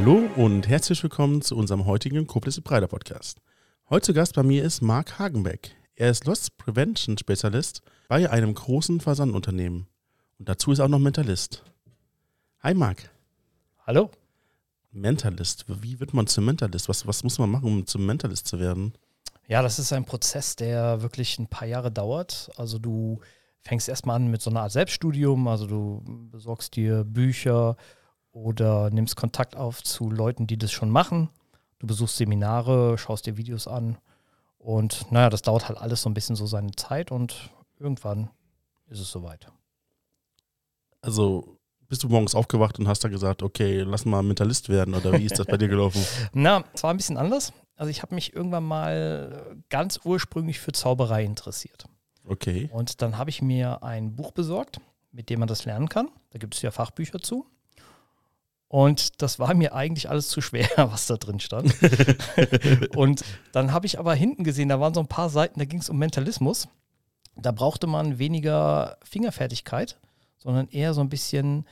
Hallo 0.00 0.28
und 0.36 0.68
herzlich 0.68 1.02
willkommen 1.02 1.40
zu 1.40 1.56
unserem 1.56 1.86
heutigen 1.86 2.26
Koblenz 2.26 2.60
Breiter 2.60 2.88
Podcast. 2.88 3.40
Heute 3.88 4.06
zu 4.06 4.12
Gast 4.12 4.34
bei 4.34 4.42
mir 4.42 4.64
ist 4.64 4.82
Marc 4.82 5.20
Hagenbeck. 5.20 5.76
Er 5.94 6.10
ist 6.10 6.26
Loss 6.26 6.50
Prevention 6.50 7.16
Spezialist 7.16 7.80
bei 8.08 8.28
einem 8.28 8.52
großen 8.52 9.00
Versandunternehmen. 9.00 9.86
Und 10.38 10.48
dazu 10.48 10.72
ist 10.72 10.80
er 10.80 10.86
auch 10.86 10.90
noch 10.90 10.98
Mentalist. 10.98 11.62
Hi 12.60 12.74
Marc. 12.74 13.08
Hallo. 13.86 14.10
Mentalist. 14.90 15.64
Wie 15.68 16.00
wird 16.00 16.12
man 16.12 16.26
zum 16.26 16.44
Mentalist? 16.44 16.88
Was, 16.88 17.06
was 17.06 17.22
muss 17.22 17.38
man 17.38 17.50
machen, 17.50 17.64
um 17.64 17.86
zum 17.86 18.04
Mentalist 18.04 18.48
zu 18.48 18.58
werden? 18.58 18.94
Ja, 19.46 19.62
das 19.62 19.78
ist 19.78 19.92
ein 19.92 20.04
Prozess, 20.04 20.56
der 20.56 21.02
wirklich 21.02 21.38
ein 21.38 21.46
paar 21.46 21.68
Jahre 21.68 21.92
dauert. 21.92 22.50
Also 22.56 22.78
du 22.78 23.20
fängst 23.62 23.88
erstmal 23.88 24.16
an 24.16 24.26
mit 24.26 24.42
so 24.42 24.50
einer 24.50 24.62
Art 24.62 24.72
Selbststudium, 24.72 25.46
also 25.48 25.66
du 25.66 26.02
besorgst 26.30 26.74
dir 26.76 27.04
Bücher 27.04 27.76
oder 28.34 28.90
nimmst 28.90 29.16
Kontakt 29.16 29.56
auf 29.56 29.82
zu 29.82 30.10
Leuten, 30.10 30.46
die 30.46 30.58
das 30.58 30.72
schon 30.72 30.90
machen. 30.90 31.30
Du 31.78 31.86
besuchst 31.86 32.16
Seminare, 32.16 32.98
schaust 32.98 33.26
dir 33.26 33.36
Videos 33.36 33.68
an 33.68 33.96
und 34.58 35.10
naja, 35.10 35.30
das 35.30 35.42
dauert 35.42 35.68
halt 35.68 35.78
alles 35.78 36.02
so 36.02 36.10
ein 36.10 36.14
bisschen 36.14 36.36
so 36.36 36.46
seine 36.46 36.72
Zeit 36.72 37.10
und 37.10 37.50
irgendwann 37.78 38.30
ist 38.88 39.00
es 39.00 39.10
soweit. 39.10 39.46
Also 41.00 41.58
bist 41.88 42.02
du 42.02 42.08
morgens 42.08 42.34
aufgewacht 42.34 42.78
und 42.78 42.88
hast 42.88 43.04
da 43.04 43.08
gesagt, 43.08 43.42
okay, 43.42 43.82
lass 43.82 44.04
mal 44.04 44.22
Mentalist 44.22 44.68
werden 44.68 44.94
oder 44.94 45.12
wie 45.12 45.24
ist 45.24 45.38
das 45.38 45.46
bei 45.46 45.56
dir 45.56 45.68
gelaufen? 45.68 46.04
Na, 46.32 46.64
es 46.74 46.82
war 46.82 46.90
ein 46.90 46.96
bisschen 46.96 47.16
anders. 47.16 47.52
Also 47.76 47.90
ich 47.90 48.02
habe 48.02 48.14
mich 48.14 48.34
irgendwann 48.34 48.64
mal 48.64 49.56
ganz 49.68 50.00
ursprünglich 50.04 50.58
für 50.58 50.72
Zauberei 50.72 51.24
interessiert. 51.24 51.84
Okay. 52.26 52.68
Und 52.72 53.00
dann 53.02 53.16
habe 53.16 53.30
ich 53.30 53.42
mir 53.42 53.82
ein 53.82 54.16
Buch 54.16 54.32
besorgt, 54.32 54.80
mit 55.12 55.28
dem 55.30 55.40
man 55.40 55.48
das 55.48 55.66
lernen 55.66 55.88
kann. 55.88 56.08
Da 56.30 56.38
gibt 56.38 56.54
es 56.54 56.62
ja 56.62 56.70
Fachbücher 56.70 57.20
zu. 57.20 57.46
Und 58.68 59.22
das 59.22 59.38
war 59.38 59.54
mir 59.54 59.74
eigentlich 59.74 60.08
alles 60.10 60.28
zu 60.28 60.40
schwer, 60.40 60.68
was 60.76 61.06
da 61.06 61.16
drin 61.16 61.40
stand. 61.40 61.74
und 62.96 63.24
dann 63.52 63.72
habe 63.72 63.86
ich 63.86 63.98
aber 63.98 64.14
hinten 64.14 64.44
gesehen, 64.44 64.68
da 64.68 64.80
waren 64.80 64.94
so 64.94 65.00
ein 65.00 65.06
paar 65.06 65.30
Seiten, 65.30 65.58
da 65.58 65.64
ging 65.64 65.80
es 65.80 65.90
um 65.90 65.98
Mentalismus. 65.98 66.68
Da 67.36 67.52
brauchte 67.52 67.86
man 67.86 68.18
weniger 68.18 68.98
Fingerfertigkeit, 69.04 69.98
sondern 70.38 70.68
eher 70.68 70.94
so 70.94 71.00
ein 71.00 71.08
bisschen 71.08 71.66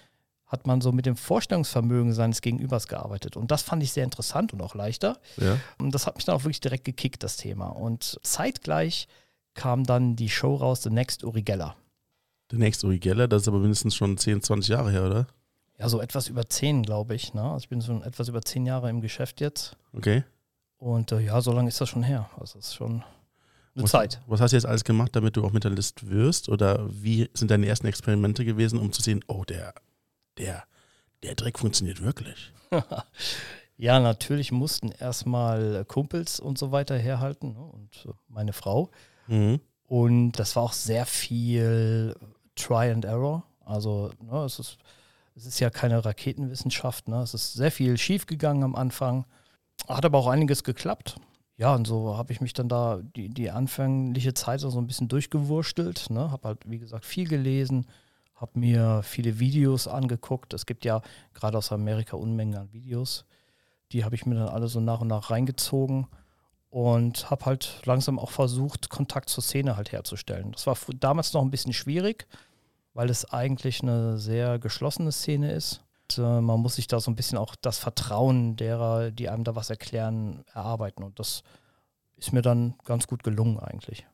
hat 0.52 0.66
man 0.66 0.82
so 0.82 0.92
mit 0.92 1.06
dem 1.06 1.16
Vorstellungsvermögen 1.16 2.12
seines 2.12 2.42
Gegenübers 2.42 2.86
gearbeitet. 2.86 3.38
Und 3.38 3.50
das 3.50 3.62
fand 3.62 3.82
ich 3.82 3.92
sehr 3.92 4.04
interessant 4.04 4.52
und 4.52 4.60
auch 4.60 4.74
leichter. 4.74 5.18
Ja. 5.38 5.58
Und 5.78 5.94
das 5.94 6.06
hat 6.06 6.16
mich 6.16 6.26
dann 6.26 6.36
auch 6.36 6.44
wirklich 6.44 6.60
direkt 6.60 6.84
gekickt, 6.84 7.22
das 7.22 7.38
Thema. 7.38 7.68
Und 7.68 8.20
zeitgleich 8.22 9.08
kam 9.54 9.84
dann 9.84 10.14
die 10.14 10.28
Show 10.28 10.54
raus, 10.54 10.82
The 10.82 10.90
Next 10.90 11.24
Uri 11.24 11.42
Geller. 11.42 11.74
The 12.50 12.58
Next 12.58 12.84
Uri 12.84 12.98
Geller, 12.98 13.28
das 13.28 13.42
ist 13.42 13.48
aber 13.48 13.60
mindestens 13.60 13.94
schon 13.94 14.18
10, 14.18 14.42
20 14.42 14.68
Jahre 14.68 14.90
her, 14.90 15.06
oder? 15.06 15.26
Ja, 15.78 15.89
so 15.89 16.01
etwas 16.01 16.28
über 16.28 16.48
10, 16.48 16.83
glaube 16.83 17.15
ich. 17.15 17.34
Ne? 17.34 17.42
Also 17.42 17.59
ich 17.59 17.69
bin 17.69 17.83
schon 17.83 18.03
etwas 18.03 18.28
über 18.28 18.42
10 18.42 18.67
Jahre 18.67 18.91
im 18.91 19.01
Geschäft 19.01 19.41
jetzt. 19.41 19.77
Okay. 19.92 20.25
Und 20.78 21.12
äh, 21.12 21.20
ja, 21.20 21.41
so 21.41 21.53
lange 21.53 21.69
ist 21.69 21.81
das 21.81 21.89
schon 21.89 22.03
her. 22.03 22.28
Also 22.39 22.59
das 22.59 22.69
ist 22.69 22.75
schon 22.75 23.03
eine 23.75 23.84
was, 23.84 23.91
Zeit. 23.91 24.20
Was 24.27 24.41
hast 24.41 24.53
du 24.53 24.56
jetzt 24.56 24.67
alles 24.67 24.84
gemacht, 24.84 25.15
damit 25.17 25.37
du 25.37 25.45
auch 25.45 25.53
Mentalist 25.53 26.09
wirst? 26.09 26.48
Oder 26.48 26.87
wie 26.91 27.31
sind 27.34 27.50
deine 27.50 27.67
ersten 27.67 27.87
Experimente 27.87 28.45
gewesen, 28.45 28.78
um 28.78 28.93
zu 28.93 29.03
sehen, 29.03 29.25
oh, 29.28 29.45
der 29.45 29.75
der, 30.39 30.65
der 31.23 31.34
Dreck 31.34 31.59
funktioniert 31.59 32.03
wirklich. 32.03 32.53
ja, 33.77 34.00
natürlich 34.00 34.53
mussten 34.53 34.91
erstmal 34.91 35.84
Kumpels 35.84 36.41
und 36.41 36.59
so 36.59 36.73
weiter 36.73 36.97
herhalten 36.97 37.53
ne? 37.53 37.65
und 37.65 38.06
äh, 38.06 38.15
meine 38.28 38.53
Frau. 38.53 38.91
Mhm. 39.27 39.61
Und 39.87 40.33
das 40.33 40.56
war 40.56 40.62
auch 40.65 40.73
sehr 40.73 41.06
viel 41.06 42.15
Try 42.56 42.91
and 42.91 43.05
Error. 43.05 43.45
Also 43.65 44.11
ne, 44.20 44.45
es, 44.45 44.59
ist, 44.59 44.78
es 45.34 45.47
ist 45.47 45.60
ja 45.60 45.70
keine 45.70 46.04
Raketenwissenschaft. 46.04 47.09
Ne? 47.09 47.22
Es 47.22 47.34
ist 47.34 47.54
sehr 47.54 47.70
viel 47.70 47.97
schiefgegangen 47.97 48.62
am 48.62 48.75
Anfang. 48.75 49.25
Hat 49.88 50.04
aber 50.04 50.19
auch 50.19 50.26
einiges 50.26 50.65
geklappt. 50.65 51.16
Ja, 51.56 51.75
und 51.75 51.87
so 51.87 52.16
habe 52.16 52.32
ich 52.32 52.41
mich 52.41 52.53
dann 52.53 52.69
da 52.69 53.00
die, 53.03 53.28
die 53.28 53.50
anfängliche 53.50 54.34
Zeit 54.34 54.60
so 54.60 54.76
ein 54.78 54.87
bisschen 54.87 55.09
durchgewurstelt. 55.09 56.10
Ne? 56.10 56.31
Habe 56.31 56.48
halt, 56.48 56.59
wie 56.66 56.78
gesagt, 56.78 57.04
viel 57.04 57.28
gelesen, 57.28 57.87
habe 58.34 58.59
mir 58.59 59.03
viele 59.04 59.38
Videos 59.38 59.87
angeguckt. 59.87 60.54
Es 60.54 60.66
gibt 60.66 60.84
ja 60.84 61.03
gerade 61.34 61.59
aus 61.59 61.72
Amerika 61.72 62.16
Unmengen 62.16 62.56
an 62.56 62.72
Videos. 62.72 63.25
Die 63.93 64.04
habe 64.04 64.14
ich 64.14 64.26
mir 64.26 64.34
dann 64.34 64.49
alle 64.49 64.69
so 64.69 64.81
nach 64.81 65.00
und 65.00 65.09
nach 65.09 65.31
reingezogen 65.31 66.06
und 66.70 67.31
habe 67.31 67.44
halt 67.44 67.82
langsam 67.84 68.19
auch 68.19 68.31
versucht, 68.31 68.88
Kontakt 68.88 69.28
zur 69.28 69.43
Szene 69.43 69.76
halt 69.76 69.93
herzustellen. 69.93 70.53
Das 70.53 70.66
war 70.66 70.76
damals 70.99 71.32
noch 71.34 71.43
ein 71.43 71.50
bisschen 71.50 71.75
schwierig, 71.75 72.26
weil 72.94 73.10
es 73.10 73.25
eigentlich 73.25 73.82
eine 73.82 74.19
sehr 74.19 74.58
geschlossene 74.58 75.12
Szene 75.12 75.53
ist. 75.53 75.82
Und, 76.03 76.19
äh, 76.19 76.41
man 76.41 76.60
muss 76.60 76.76
sich 76.76 76.86
da 76.86 77.00
so 77.00 77.10
ein 77.10 77.16
bisschen 77.16 77.38
auch 77.38 77.54
das 77.56 77.78
Vertrauen 77.78 78.56
derer, 78.56 79.10
die 79.10 79.28
einem 79.28 79.44
da 79.44 79.54
was 79.54 79.70
erklären, 79.70 80.44
erarbeiten. 80.53 81.02
Und 81.02 81.19
das 81.19 81.42
ist 82.16 82.32
mir 82.32 82.42
dann 82.42 82.75
ganz 82.84 83.06
gut 83.06 83.22
gelungen 83.22 83.58
eigentlich. 83.58 84.06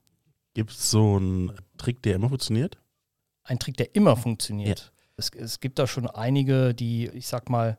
Gibt 0.55 0.71
es 0.71 0.91
so 0.91 1.17
einen 1.17 1.53
Trick, 1.77 2.03
der 2.03 2.15
immer 2.15 2.28
funktioniert? 2.28 2.78
ein 3.49 3.59
Trick, 3.59 3.77
der 3.77 3.94
immer 3.94 4.17
funktioniert. 4.17 4.78
Ja. 4.81 5.03
Es, 5.17 5.31
es 5.31 5.61
gibt 5.61 5.78
da 5.78 5.87
schon 5.87 6.06
einige, 6.06 6.75
die, 6.75 7.09
ich 7.09 7.27
sag 7.27 7.50
mal, 7.50 7.78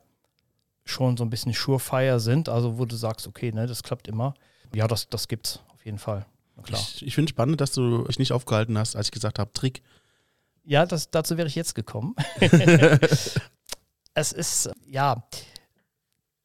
schon 0.84 1.16
so 1.16 1.24
ein 1.24 1.30
bisschen 1.30 1.52
Surefire 1.52 2.20
sind, 2.20 2.48
also 2.48 2.78
wo 2.78 2.84
du 2.84 2.96
sagst, 2.96 3.26
okay, 3.26 3.52
ne, 3.52 3.66
das 3.66 3.82
klappt 3.82 4.08
immer. 4.08 4.34
Ja, 4.74 4.88
das, 4.88 5.08
das 5.08 5.28
gibt's 5.28 5.60
auf 5.68 5.84
jeden 5.84 5.98
Fall. 5.98 6.26
Klar. 6.62 6.80
Ich, 6.80 7.06
ich 7.06 7.14
finde 7.14 7.30
spannend, 7.30 7.60
dass 7.60 7.72
du 7.72 8.04
dich 8.04 8.18
nicht 8.18 8.32
aufgehalten 8.32 8.76
hast, 8.76 8.96
als 8.96 9.06
ich 9.06 9.12
gesagt 9.12 9.38
habe, 9.38 9.52
Trick. 9.52 9.82
Ja, 10.70 10.86
das, 10.86 11.10
dazu 11.10 11.36
wäre 11.36 11.48
ich 11.48 11.56
jetzt 11.56 11.74
gekommen. 11.74 12.14
es 14.14 14.30
ist, 14.30 14.70
ja, 14.86 15.26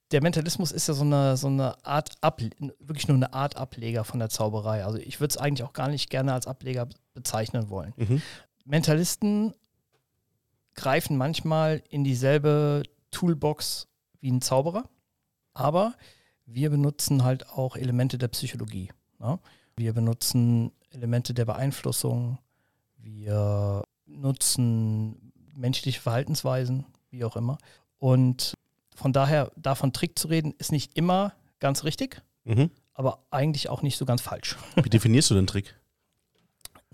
der 0.09 0.23
Mentalismus 0.23 0.71
ist 0.71 0.87
ja 0.87 0.95
so 0.95 1.03
eine, 1.03 1.37
so 1.37 1.45
eine 1.45 1.85
Art, 1.85 2.09
Ab, 2.21 2.41
wirklich 2.79 3.07
nur 3.07 3.17
eine 3.17 3.33
Art 3.33 3.55
Ableger 3.55 4.03
von 4.03 4.17
der 4.17 4.29
Zauberei. 4.29 4.83
Also 4.83 4.97
ich 4.97 5.19
würde 5.19 5.29
es 5.29 5.37
eigentlich 5.37 5.61
auch 5.61 5.73
gar 5.73 5.89
nicht 5.89 6.09
gerne 6.09 6.33
als 6.33 6.47
Ableger 6.47 6.89
bezeichnen 7.13 7.69
wollen. 7.69 7.93
Mhm. 7.97 8.23
Mentalisten 8.65 9.53
greifen 10.73 11.17
manchmal 11.17 11.83
in 11.89 12.03
dieselbe 12.03 12.81
Toolbox 13.11 13.87
wie 14.21 14.31
ein 14.31 14.41
Zauberer, 14.41 14.89
aber 15.53 15.93
wir 16.47 16.71
benutzen 16.71 17.23
halt 17.23 17.47
auch 17.51 17.75
Elemente 17.75 18.17
der 18.17 18.29
Psychologie. 18.29 18.91
Ne? 19.19 19.37
Wir 19.75 19.93
benutzen 19.93 20.71
Elemente 20.89 21.35
der 21.35 21.45
Beeinflussung, 21.45 22.39
wir 22.97 23.83
nutzen 24.05 25.31
menschliche 25.55 25.99
Verhaltensweisen, 25.99 26.85
wie 27.09 27.23
auch 27.23 27.35
immer. 27.35 27.57
Und 27.97 28.53
von 28.95 29.13
daher, 29.13 29.51
davon 29.55 29.93
Trick 29.93 30.17
zu 30.17 30.27
reden, 30.27 30.53
ist 30.57 30.71
nicht 30.71 30.97
immer 30.97 31.33
ganz 31.59 31.83
richtig, 31.83 32.21
mhm. 32.43 32.69
aber 32.93 33.25
eigentlich 33.31 33.69
auch 33.69 33.81
nicht 33.81 33.97
so 33.97 34.05
ganz 34.05 34.21
falsch. 34.21 34.55
Wie 34.75 34.89
definierst 34.89 35.29
du 35.29 35.35
den 35.35 35.47
Trick? 35.47 35.75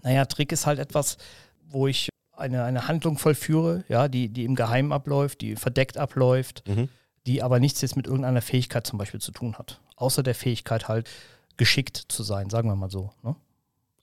Naja, 0.03 0.25
Trick 0.25 0.51
ist 0.51 0.65
halt 0.65 0.79
etwas, 0.79 1.17
wo 1.63 1.87
ich 1.87 2.09
eine, 2.31 2.63
eine 2.63 2.87
Handlung 2.87 3.17
vollführe, 3.17 3.83
ja, 3.87 4.07
die, 4.07 4.29
die 4.29 4.45
im 4.45 4.55
Geheimen 4.55 4.91
abläuft, 4.91 5.41
die 5.41 5.55
verdeckt 5.55 5.97
abläuft, 5.97 6.67
mhm. 6.67 6.89
die 7.27 7.43
aber 7.43 7.59
nichts 7.59 7.81
jetzt 7.81 7.95
mit 7.95 8.07
irgendeiner 8.07 8.41
Fähigkeit 8.41 8.87
zum 8.87 8.97
Beispiel 8.97 9.21
zu 9.21 9.31
tun 9.31 9.57
hat. 9.57 9.79
Außer 9.95 10.23
der 10.23 10.35
Fähigkeit 10.35 10.87
halt 10.87 11.09
geschickt 11.57 12.05
zu 12.07 12.23
sein, 12.23 12.49
sagen 12.49 12.67
wir 12.67 12.75
mal 12.75 12.89
so. 12.89 13.11
Ne? 13.21 13.35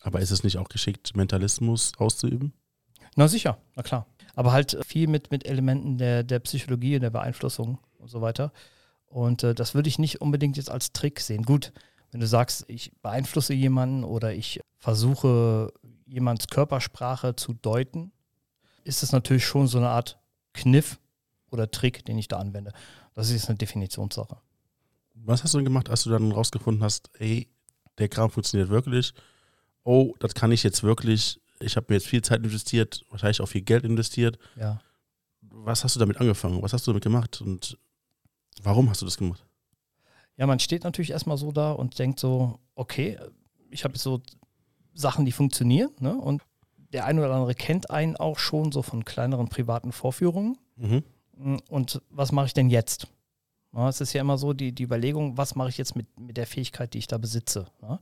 Aber 0.00 0.20
ist 0.20 0.30
es 0.30 0.44
nicht 0.44 0.58
auch 0.58 0.68
geschickt, 0.68 1.16
Mentalismus 1.16 1.92
auszuüben? 1.98 2.52
Na 3.18 3.26
sicher, 3.26 3.58
na 3.74 3.82
klar. 3.82 4.06
Aber 4.36 4.52
halt 4.52 4.78
viel 4.86 5.08
mit, 5.08 5.32
mit 5.32 5.44
Elementen 5.44 5.98
der, 5.98 6.22
der 6.22 6.38
Psychologie, 6.38 7.00
der 7.00 7.10
Beeinflussung 7.10 7.78
und 7.98 8.08
so 8.08 8.20
weiter. 8.20 8.52
Und 9.06 9.42
äh, 9.42 9.56
das 9.56 9.74
würde 9.74 9.88
ich 9.88 9.98
nicht 9.98 10.20
unbedingt 10.20 10.56
jetzt 10.56 10.70
als 10.70 10.92
Trick 10.92 11.18
sehen. 11.18 11.42
Gut, 11.42 11.72
wenn 12.12 12.20
du 12.20 12.28
sagst, 12.28 12.64
ich 12.68 12.92
beeinflusse 13.02 13.54
jemanden 13.54 14.04
oder 14.04 14.34
ich 14.34 14.60
versuche 14.76 15.72
jemands 16.06 16.46
Körpersprache 16.46 17.34
zu 17.34 17.54
deuten, 17.54 18.12
ist 18.84 19.02
es 19.02 19.10
natürlich 19.10 19.44
schon 19.44 19.66
so 19.66 19.78
eine 19.78 19.88
Art 19.88 20.20
Kniff 20.54 21.00
oder 21.50 21.72
Trick, 21.72 22.04
den 22.04 22.18
ich 22.18 22.28
da 22.28 22.38
anwende. 22.38 22.72
Das 23.14 23.30
ist 23.30 23.48
eine 23.48 23.58
Definitionssache. 23.58 24.36
Was 25.14 25.42
hast 25.42 25.54
du 25.54 25.58
denn 25.58 25.64
gemacht, 25.64 25.90
als 25.90 26.04
du 26.04 26.10
dann 26.10 26.30
rausgefunden 26.30 26.84
hast, 26.84 27.10
ey, 27.18 27.48
der 27.98 28.08
Kram 28.08 28.30
funktioniert 28.30 28.70
wirklich? 28.70 29.12
Oh, 29.82 30.14
das 30.20 30.34
kann 30.34 30.52
ich 30.52 30.62
jetzt 30.62 30.84
wirklich. 30.84 31.40
Ich 31.60 31.76
habe 31.76 31.86
mir 31.88 31.96
jetzt 31.96 32.06
viel 32.06 32.22
Zeit 32.22 32.42
investiert, 32.42 33.04
wahrscheinlich 33.10 33.40
auch 33.40 33.46
viel 33.46 33.62
Geld 33.62 33.84
investiert. 33.84 34.38
Ja. 34.56 34.80
Was 35.40 35.84
hast 35.84 35.96
du 35.96 36.00
damit 36.00 36.18
angefangen? 36.18 36.62
Was 36.62 36.72
hast 36.72 36.86
du 36.86 36.92
damit 36.92 37.02
gemacht? 37.02 37.40
Und 37.40 37.78
warum 38.62 38.88
hast 38.90 39.02
du 39.02 39.06
das 39.06 39.16
gemacht? 39.16 39.44
Ja, 40.36 40.46
man 40.46 40.60
steht 40.60 40.84
natürlich 40.84 41.10
erstmal 41.10 41.36
so 41.36 41.50
da 41.50 41.72
und 41.72 41.98
denkt 41.98 42.20
so, 42.20 42.60
okay, 42.74 43.18
ich 43.70 43.84
habe 43.84 43.94
jetzt 43.94 44.04
so 44.04 44.22
Sachen, 44.94 45.24
die 45.24 45.32
funktionieren. 45.32 45.90
Ne? 45.98 46.14
Und 46.14 46.42
der 46.92 47.06
eine 47.06 47.20
oder 47.20 47.34
andere 47.34 47.54
kennt 47.54 47.90
einen 47.90 48.16
auch 48.16 48.38
schon 48.38 48.72
so 48.72 48.82
von 48.82 49.04
kleineren 49.04 49.48
privaten 49.48 49.92
Vorführungen. 49.92 50.56
Mhm. 50.76 51.02
Und 51.68 52.02
was 52.10 52.32
mache 52.32 52.46
ich 52.46 52.54
denn 52.54 52.70
jetzt? 52.70 53.08
Ja, 53.74 53.88
es 53.88 54.00
ist 54.00 54.12
ja 54.12 54.20
immer 54.20 54.38
so 54.38 54.52
die, 54.52 54.72
die 54.72 54.84
Überlegung, 54.84 55.36
was 55.36 55.54
mache 55.54 55.68
ich 55.68 55.78
jetzt 55.78 55.94
mit, 55.94 56.18
mit 56.18 56.36
der 56.36 56.46
Fähigkeit, 56.46 56.94
die 56.94 56.98
ich 56.98 57.06
da 57.06 57.18
besitze? 57.18 57.66
Ja? 57.82 58.00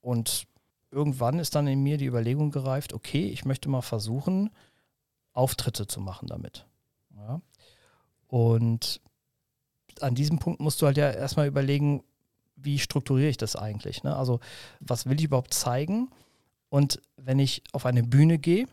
Und 0.00 0.46
irgendwann 0.90 1.38
ist 1.38 1.54
dann 1.54 1.66
in 1.66 1.82
mir 1.82 1.98
die 1.98 2.06
Überlegung 2.06 2.50
gereift, 2.50 2.92
okay, 2.92 3.28
ich 3.28 3.44
möchte 3.44 3.68
mal 3.68 3.82
versuchen, 3.82 4.50
Auftritte 5.32 5.86
zu 5.86 6.00
machen 6.00 6.28
damit. 6.28 6.66
Ja? 7.16 7.40
Und 8.26 9.00
an 10.00 10.14
diesem 10.14 10.38
Punkt 10.38 10.60
musst 10.60 10.80
du 10.80 10.86
halt 10.86 10.96
ja 10.96 11.10
erstmal 11.10 11.46
überlegen, 11.46 12.02
wie 12.56 12.78
strukturiere 12.78 13.30
ich 13.30 13.36
das 13.36 13.56
eigentlich? 13.56 14.02
Ne? 14.02 14.16
Also, 14.16 14.40
was 14.80 15.06
will 15.06 15.18
ich 15.18 15.24
überhaupt 15.24 15.54
zeigen? 15.54 16.10
Und 16.68 17.00
wenn 17.16 17.38
ich 17.38 17.62
auf 17.72 17.86
eine 17.86 18.02
Bühne 18.02 18.38
gehe, 18.38 18.66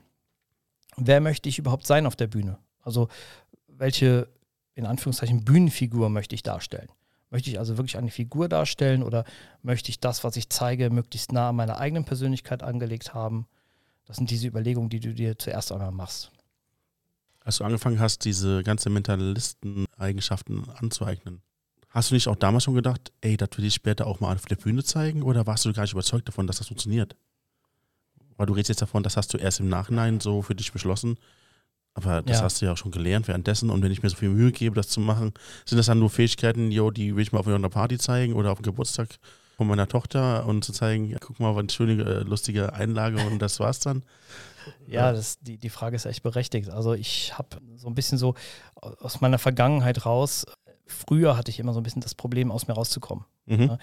wer 0.97 1.21
möchte 1.21 1.50
ich 1.50 1.59
überhaupt 1.59 1.85
sein 1.85 2.06
auf 2.06 2.15
der 2.15 2.27
Bühne? 2.27 2.57
Also, 2.81 3.09
welche, 3.68 4.27
in 4.73 4.85
Anführungszeichen, 4.85 5.45
Bühnenfigur 5.45 6.09
möchte 6.09 6.35
ich 6.35 6.44
darstellen? 6.44 6.89
Möchte 7.35 7.49
ich 7.49 7.59
also 7.59 7.75
wirklich 7.75 7.97
eine 7.97 8.11
Figur 8.11 8.47
darstellen 8.47 9.03
oder 9.03 9.25
möchte 9.61 9.89
ich 9.89 9.99
das, 9.99 10.23
was 10.23 10.37
ich 10.37 10.47
zeige, 10.47 10.89
möglichst 10.89 11.33
nah 11.33 11.49
an 11.49 11.57
meiner 11.57 11.79
eigenen 11.79 12.05
Persönlichkeit 12.05 12.63
angelegt 12.63 13.13
haben? 13.13 13.45
Das 14.05 14.15
sind 14.15 14.31
diese 14.31 14.47
Überlegungen, 14.47 14.87
die 14.87 15.01
du 15.01 15.13
dir 15.13 15.37
zuerst 15.37 15.73
einmal 15.73 15.91
machst. 15.91 16.31
Als 17.41 17.57
du 17.57 17.65
angefangen 17.65 17.99
hast, 17.99 18.23
diese 18.23 18.63
ganzen 18.63 18.93
Mentalisten-Eigenschaften 18.93 20.63
anzueignen, 20.77 21.41
hast 21.89 22.11
du 22.11 22.15
nicht 22.15 22.29
auch 22.29 22.37
damals 22.37 22.63
schon 22.63 22.73
gedacht, 22.73 23.11
ey, 23.19 23.35
das 23.35 23.49
will 23.57 23.65
ich 23.65 23.73
später 23.73 24.07
auch 24.07 24.21
mal 24.21 24.33
auf 24.33 24.45
der 24.45 24.55
Bühne 24.55 24.85
zeigen? 24.85 25.21
Oder 25.21 25.45
warst 25.45 25.65
du 25.65 25.73
gar 25.73 25.83
nicht 25.83 25.91
überzeugt 25.91 26.29
davon, 26.29 26.47
dass 26.47 26.59
das 26.59 26.67
funktioniert? 26.67 27.17
Weil 28.37 28.45
du 28.45 28.53
redest 28.53 28.69
jetzt 28.69 28.81
davon, 28.81 29.03
das 29.03 29.17
hast 29.17 29.33
du 29.33 29.37
erst 29.37 29.59
im 29.59 29.67
Nachhinein 29.67 30.21
so 30.21 30.41
für 30.41 30.55
dich 30.55 30.71
beschlossen. 30.71 31.17
Aber 31.97 32.21
das 32.21 32.38
Ja. 32.39 32.44
hast 32.44 32.62
du 32.62 32.65
ja 32.65 32.74
auch 32.74 32.77
schon 32.77 32.92
gelernt 32.92 33.27
währenddessen. 33.27 33.69
Und 33.69 33.81
wenn 33.81 33.92
ich 33.92 34.03
mir 34.03 34.09
so 34.09 34.18
viel 34.18 34.30
Mühe 34.30 34.51
gebe, 34.51 34.75
das 34.75 34.89
zu 34.89 35.00
machen, 35.00 35.33
sind 35.65 35.77
das 35.77 35.86
dann 35.88 35.97
nur 36.00 36.09
Fähigkeiten, 36.09 36.69
yo, 36.71 36.92
die 36.92 37.15
will 37.15 37.24
ich 37.24 37.31
mal 37.31 37.39
auf 37.39 37.47
einer 37.47 37.69
Party 37.69 37.97
zeigen 37.97 38.33
oder 38.33 38.51
auf 38.51 38.59
dem 38.59 38.63
Geburtstag 38.63 39.07
von 39.56 39.68
meiner 39.68 39.88
Tochter 39.88 40.45
und 40.45 40.65
zu 40.65 40.74
zeigen, 40.74 41.06
ja, 41.06 41.18
guck 41.21 41.39
mal, 41.39 41.56
was 41.56 41.62
eine 41.62 41.69
schöne, 41.69 42.03
äh, 42.03 42.19
lustige 42.24 42.74
Einlage 42.74 43.25
und 43.25 43.39
das 43.39 43.59
war's 43.59 43.80
dann. 43.80 44.03
Ja, 44.88 45.12
das, 45.12 45.38
die, 45.42 45.59
die 45.59 45.69
Frage 45.69 45.95
ist 45.95 46.06
echt 46.06 46.24
berechtigt. 46.24 46.71
Also 46.71 46.94
ich 46.94 47.38
habe 47.38 47.50
so 47.75 47.88
ein 47.88 47.94
bisschen 47.94 48.18
so 48.18 48.33
aus 48.81 49.21
meiner 49.21 49.38
Vergangenheit 49.38 50.07
raus, 50.07 50.44
früher 50.88 51.38
hatte 51.38 51.51
ich 51.51 51.59
immer 51.59 51.71
so 51.71 51.80
ein 51.80 51.83
bisschen 51.83 52.01
das 52.01 52.15
Problem, 52.15 52.51
aus 52.51 52.68
mir 52.68 52.74
rauszukommen. 52.74 53.25
Mhm. 53.45 53.77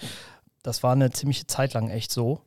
Das 0.64 0.82
war 0.82 0.90
eine 0.92 1.12
ziemliche 1.12 1.46
Zeit 1.46 1.72
lang 1.74 1.88
echt 1.88 2.10
so, 2.10 2.40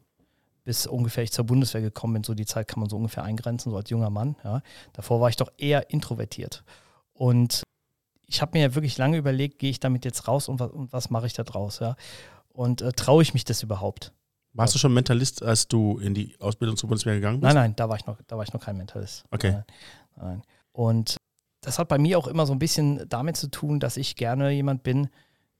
bis 0.65 0.87
ungefähr 0.87 1.23
ich 1.23 1.31
zur 1.31 1.45
Bundeswehr 1.45 1.81
gekommen 1.81 2.13
bin. 2.13 2.23
So 2.23 2.33
die 2.33 2.45
Zeit 2.45 2.67
kann 2.67 2.81
man 2.81 2.89
so 2.89 2.97
ungefähr 2.97 3.23
eingrenzen, 3.23 3.71
so 3.71 3.77
als 3.77 3.89
junger 3.89 4.09
Mann. 4.09 4.35
Ja. 4.43 4.61
Davor 4.91 5.21
war 5.21 5.29
ich 5.29 5.37
doch 5.37 5.51
eher 5.57 5.89
introvertiert. 5.89 6.63
Und 7.13 7.63
ich 8.25 8.41
habe 8.41 8.57
mir 8.57 8.63
ja 8.63 8.75
wirklich 8.75 8.97
lange 8.97 9.17
überlegt, 9.17 9.59
gehe 9.59 9.69
ich 9.69 9.79
damit 9.79 10.03
jetzt 10.03 10.27
raus 10.27 10.49
und 10.49 10.59
was, 10.59 10.71
und 10.71 10.91
was 10.91 11.09
mache 11.09 11.27
ich 11.27 11.33
da 11.33 11.43
draus? 11.43 11.79
Ja. 11.79 11.95
Und 12.49 12.81
äh, 12.81 12.91
traue 12.91 13.21
ich 13.21 13.33
mich 13.33 13.45
das 13.45 13.63
überhaupt? 13.63 14.11
Warst 14.53 14.73
du 14.73 14.79
schon 14.79 14.93
Mentalist, 14.93 15.43
als 15.43 15.67
du 15.67 15.99
in 15.99 16.13
die 16.13 16.35
Ausbildung 16.39 16.77
zur 16.77 16.89
Bundeswehr 16.89 17.15
gegangen 17.15 17.41
bist? 17.41 17.53
Nein, 17.53 17.63
nein, 17.63 17.75
da 17.75 17.87
war 17.89 17.97
ich 17.97 18.05
noch, 18.05 18.17
da 18.25 18.37
war 18.37 18.43
ich 18.43 18.53
noch 18.53 18.61
kein 18.61 18.77
Mentalist. 18.77 19.25
Okay. 19.31 19.51
Nein, 19.51 19.65
nein. 20.15 20.41
Und 20.71 21.17
das 21.61 21.77
hat 21.77 21.89
bei 21.89 21.97
mir 21.97 22.17
auch 22.17 22.27
immer 22.27 22.45
so 22.45 22.53
ein 22.53 22.59
bisschen 22.59 23.07
damit 23.09 23.37
zu 23.37 23.49
tun, 23.49 23.79
dass 23.79 23.97
ich 23.97 24.15
gerne 24.15 24.51
jemand 24.51 24.83
bin, 24.83 25.09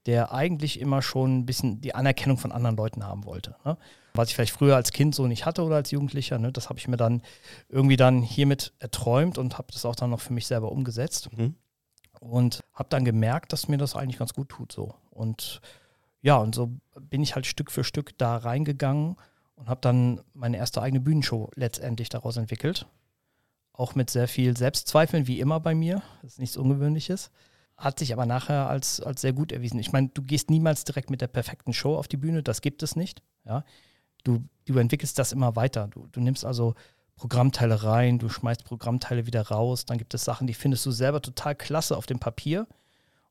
der 0.06 0.32
eigentlich 0.32 0.80
immer 0.80 1.02
schon 1.02 1.38
ein 1.38 1.46
bisschen 1.46 1.80
die 1.80 1.94
Anerkennung 1.94 2.38
von 2.38 2.52
anderen 2.52 2.76
Leuten 2.76 3.04
haben 3.04 3.24
wollte. 3.24 3.56
Ne? 3.64 3.76
Was 4.16 4.28
ich 4.28 4.34
vielleicht 4.34 4.52
früher 4.52 4.76
als 4.76 4.92
Kind 4.92 5.14
so 5.14 5.26
nicht 5.26 5.46
hatte 5.46 5.62
oder 5.62 5.76
als 5.76 5.90
Jugendlicher, 5.90 6.38
ne? 6.38 6.52
das 6.52 6.68
habe 6.68 6.78
ich 6.78 6.88
mir 6.88 6.96
dann 6.96 7.22
irgendwie 7.68 7.96
dann 7.96 8.22
hiermit 8.22 8.72
erträumt 8.78 9.38
und 9.38 9.58
habe 9.58 9.72
das 9.72 9.84
auch 9.84 9.96
dann 9.96 10.10
noch 10.10 10.20
für 10.20 10.32
mich 10.32 10.46
selber 10.46 10.72
umgesetzt 10.72 11.28
Mhm. 11.36 11.54
und 12.20 12.62
habe 12.72 12.88
dann 12.88 13.04
gemerkt, 13.04 13.52
dass 13.52 13.68
mir 13.68 13.78
das 13.78 13.94
eigentlich 13.96 14.18
ganz 14.18 14.34
gut 14.34 14.48
tut 14.48 14.72
so. 14.72 14.94
Und 15.10 15.60
ja, 16.22 16.36
und 16.36 16.54
so 16.54 16.70
bin 17.00 17.22
ich 17.22 17.34
halt 17.34 17.46
Stück 17.46 17.70
für 17.70 17.84
Stück 17.84 18.16
da 18.18 18.36
reingegangen 18.36 19.16
und 19.54 19.68
habe 19.68 19.80
dann 19.80 20.20
meine 20.34 20.56
erste 20.56 20.82
eigene 20.82 21.00
Bühnenshow 21.00 21.50
letztendlich 21.54 22.08
daraus 22.08 22.36
entwickelt. 22.36 22.86
Auch 23.72 23.94
mit 23.94 24.10
sehr 24.10 24.26
viel 24.26 24.56
Selbstzweifeln, 24.56 25.26
wie 25.26 25.38
immer 25.40 25.60
bei 25.60 25.74
mir. 25.74 26.02
Das 26.22 26.32
ist 26.32 26.38
nichts 26.38 26.56
Ungewöhnliches. 26.56 27.30
Hat 27.76 27.98
sich 27.98 28.12
aber 28.14 28.24
nachher 28.24 28.68
als, 28.70 29.00
als 29.00 29.20
sehr 29.20 29.34
gut 29.34 29.52
erwiesen. 29.52 29.78
Ich 29.78 29.92
meine, 29.92 30.08
du 30.08 30.22
gehst 30.22 30.48
niemals 30.48 30.84
direkt 30.84 31.10
mit 31.10 31.20
der 31.20 31.26
perfekten 31.26 31.74
Show 31.74 31.94
auf 31.96 32.08
die 32.08 32.16
Bühne, 32.16 32.42
das 32.42 32.62
gibt 32.62 32.82
es 32.82 32.96
nicht. 32.96 33.22
Ja? 33.44 33.64
Du, 34.26 34.42
du 34.64 34.78
entwickelst 34.78 35.18
das 35.18 35.32
immer 35.32 35.54
weiter. 35.54 35.88
Du, 35.88 36.08
du 36.10 36.20
nimmst 36.20 36.44
also 36.44 36.74
Programmteile 37.14 37.82
rein, 37.82 38.18
du 38.18 38.28
schmeißt 38.28 38.64
Programmteile 38.64 39.26
wieder 39.26 39.48
raus, 39.48 39.86
dann 39.86 39.98
gibt 39.98 40.12
es 40.14 40.24
Sachen, 40.24 40.46
die 40.46 40.54
findest 40.54 40.84
du 40.84 40.90
selber 40.90 41.22
total 41.22 41.54
klasse 41.54 41.96
auf 41.96 42.06
dem 42.06 42.18
Papier 42.18 42.66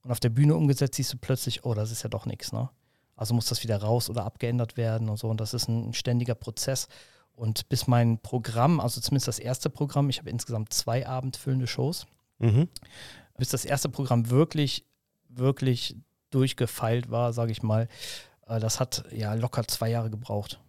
und 0.01 0.11
auf 0.11 0.19
der 0.19 0.29
Bühne 0.29 0.55
umgesetzt 0.55 0.95
siehst 0.95 1.13
du 1.13 1.17
plötzlich, 1.17 1.65
oh, 1.65 1.73
das 1.73 1.91
ist 1.91 2.01
ja 2.01 2.09
doch 2.09 2.25
nichts, 2.25 2.51
ne? 2.51 2.69
Also 3.15 3.33
muss 3.33 3.45
das 3.45 3.63
wieder 3.63 3.77
raus 3.77 4.09
oder 4.09 4.25
abgeändert 4.25 4.75
werden 4.75 5.07
und 5.09 5.17
so 5.17 5.29
und 5.29 5.39
das 5.39 5.53
ist 5.53 5.67
ein, 5.67 5.93
ständiger 5.93 6.35
Prozess. 6.35 6.87
Und 7.33 7.67
bis 7.69 7.85
mein 7.85 8.19
Programm, 8.19 8.79
also 8.79 9.01
zumindest 9.01 9.27
das 9.27 9.39
erste 9.39 9.69
Programm, 9.69 10.09
ich 10.09 10.19
habe 10.19 10.29
insgesamt 10.29 10.73
zwei 10.73 11.05
abendfüllende 11.05 11.67
Shows, 11.67 12.07
Mhm. 12.39 12.67
bis 13.37 13.49
das 13.49 13.65
erste 13.65 13.89
Programm 13.89 14.29
wirklich, 14.29 14.85
wirklich 15.29 15.95
durchgefeilt 16.31 17.11
war, 17.11 17.33
sage 17.33 17.51
ich 17.51 17.61
mal, 17.61 17.87
äh, 18.47 18.59
das 18.59 18.79
hat 18.79 19.03
ja 19.11 19.33
locker 19.33 19.65
zwei 19.67 19.89
Jahre 19.89 20.09
gebraucht. 20.09 20.59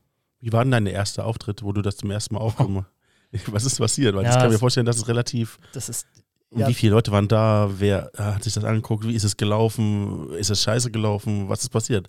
Wie 0.41 0.53
war 0.53 0.65
denn 0.65 0.71
dein 0.71 0.87
erster 0.87 1.25
Auftritt, 1.25 1.63
wo 1.63 1.73
du 1.73 1.83
das 1.83 1.97
zum 1.97 2.11
ersten 2.11 2.35
Mal 2.35 2.41
aufgenommen 2.41 2.87
hast? 3.33 3.53
Was 3.53 3.65
ist 3.65 3.79
passiert? 3.79 4.15
Weil 4.15 4.25
Ja, 4.25 4.31
ich 4.31 4.37
kann 4.37 4.51
mir 4.51 4.59
vorstellen, 4.59 4.87
das 4.87 4.97
ist 4.97 5.09
relativ. 5.09 5.59
Das 5.73 5.89
ist 5.89 6.07
Und 6.51 6.61
Ja. 6.61 6.69
Wie 6.69 6.75
viele 6.75 6.93
Leute 6.93 7.11
waren 7.13 7.29
da? 7.29 7.69
Wer 7.79 8.11
äh, 8.15 8.23
hat 8.23 8.45
sich 8.45 8.55
das 8.55 8.65
angeguckt? 8.65 9.07
Wie 9.07 9.15
ist 9.15 9.25
es 9.25 9.37
gelaufen? 9.37 10.31
Ist 10.35 10.51
es 10.51 10.63
scheiße 10.63 10.91
gelaufen? 10.91 11.49
Was 11.49 11.63
ist 11.63 11.71
passiert? 11.71 12.09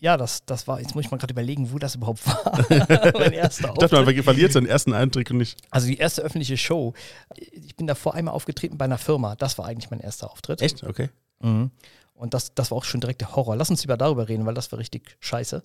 Ja, 0.00 0.16
das, 0.16 0.44
das 0.46 0.66
war, 0.66 0.80
jetzt 0.80 0.94
muss 0.94 1.04
ich 1.04 1.10
mal 1.10 1.18
gerade 1.18 1.32
überlegen, 1.32 1.72
wo 1.72 1.78
das 1.78 1.94
überhaupt 1.94 2.26
war. 2.26 2.64
mein 3.18 3.32
erster 3.32 3.68
Ich 3.68 3.78
dachte 3.78 3.94
mal, 3.94 4.00
Auftritt. 4.00 4.16
wer 4.16 4.24
verliert 4.24 4.52
seinen 4.52 4.66
ersten 4.66 4.94
Eindruck 4.94 5.30
und 5.30 5.36
nicht. 5.36 5.60
Also 5.70 5.86
die 5.88 5.98
erste 5.98 6.22
öffentliche 6.22 6.56
Show. 6.56 6.94
Ich 7.36 7.76
bin 7.76 7.86
davor 7.86 8.14
einmal 8.14 8.34
aufgetreten 8.34 8.78
bei 8.78 8.86
einer 8.86 8.96
Firma. 8.98 9.36
Das 9.36 9.58
war 9.58 9.66
eigentlich 9.66 9.90
mein 9.90 10.00
erster 10.00 10.30
Auftritt. 10.30 10.62
Echt? 10.62 10.82
Okay. 10.84 11.10
Mhm. 11.40 11.70
Und 12.14 12.34
das, 12.34 12.54
das 12.54 12.70
war 12.70 12.78
auch 12.78 12.84
schon 12.84 13.00
direkt 13.00 13.20
der 13.20 13.36
Horror. 13.36 13.56
Lass 13.56 13.70
uns 13.70 13.82
lieber 13.82 13.96
darüber 13.96 14.28
reden, 14.28 14.44
weil 14.46 14.54
das 14.54 14.72
war 14.72 14.78
richtig 14.78 15.16
scheiße. 15.20 15.62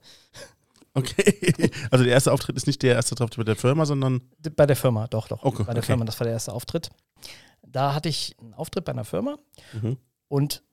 Okay. 0.95 1.71
Also 1.91 2.03
der 2.03 2.13
erste 2.13 2.31
Auftritt 2.33 2.55
ist 2.57 2.67
nicht 2.67 2.81
der 2.81 2.95
erste 2.95 3.13
Auftritt 3.21 3.37
mit 3.37 3.47
der 3.47 3.55
Firma, 3.55 3.85
sondern. 3.85 4.21
Bei 4.55 4.65
der 4.65 4.75
Firma, 4.75 5.07
doch, 5.07 5.27
doch. 5.27 5.43
Okay, 5.43 5.63
bei 5.63 5.73
der 5.73 5.77
okay. 5.83 5.87
Firma, 5.87 6.05
das 6.05 6.19
war 6.19 6.25
der 6.25 6.33
erste 6.33 6.51
Auftritt. 6.53 6.89
Da 7.61 7.93
hatte 7.93 8.09
ich 8.09 8.35
einen 8.41 8.53
Auftritt 8.53 8.85
bei 8.85 8.91
einer 8.93 9.05
Firma 9.05 9.37
Mhm. 9.73 9.97
und 10.27 10.63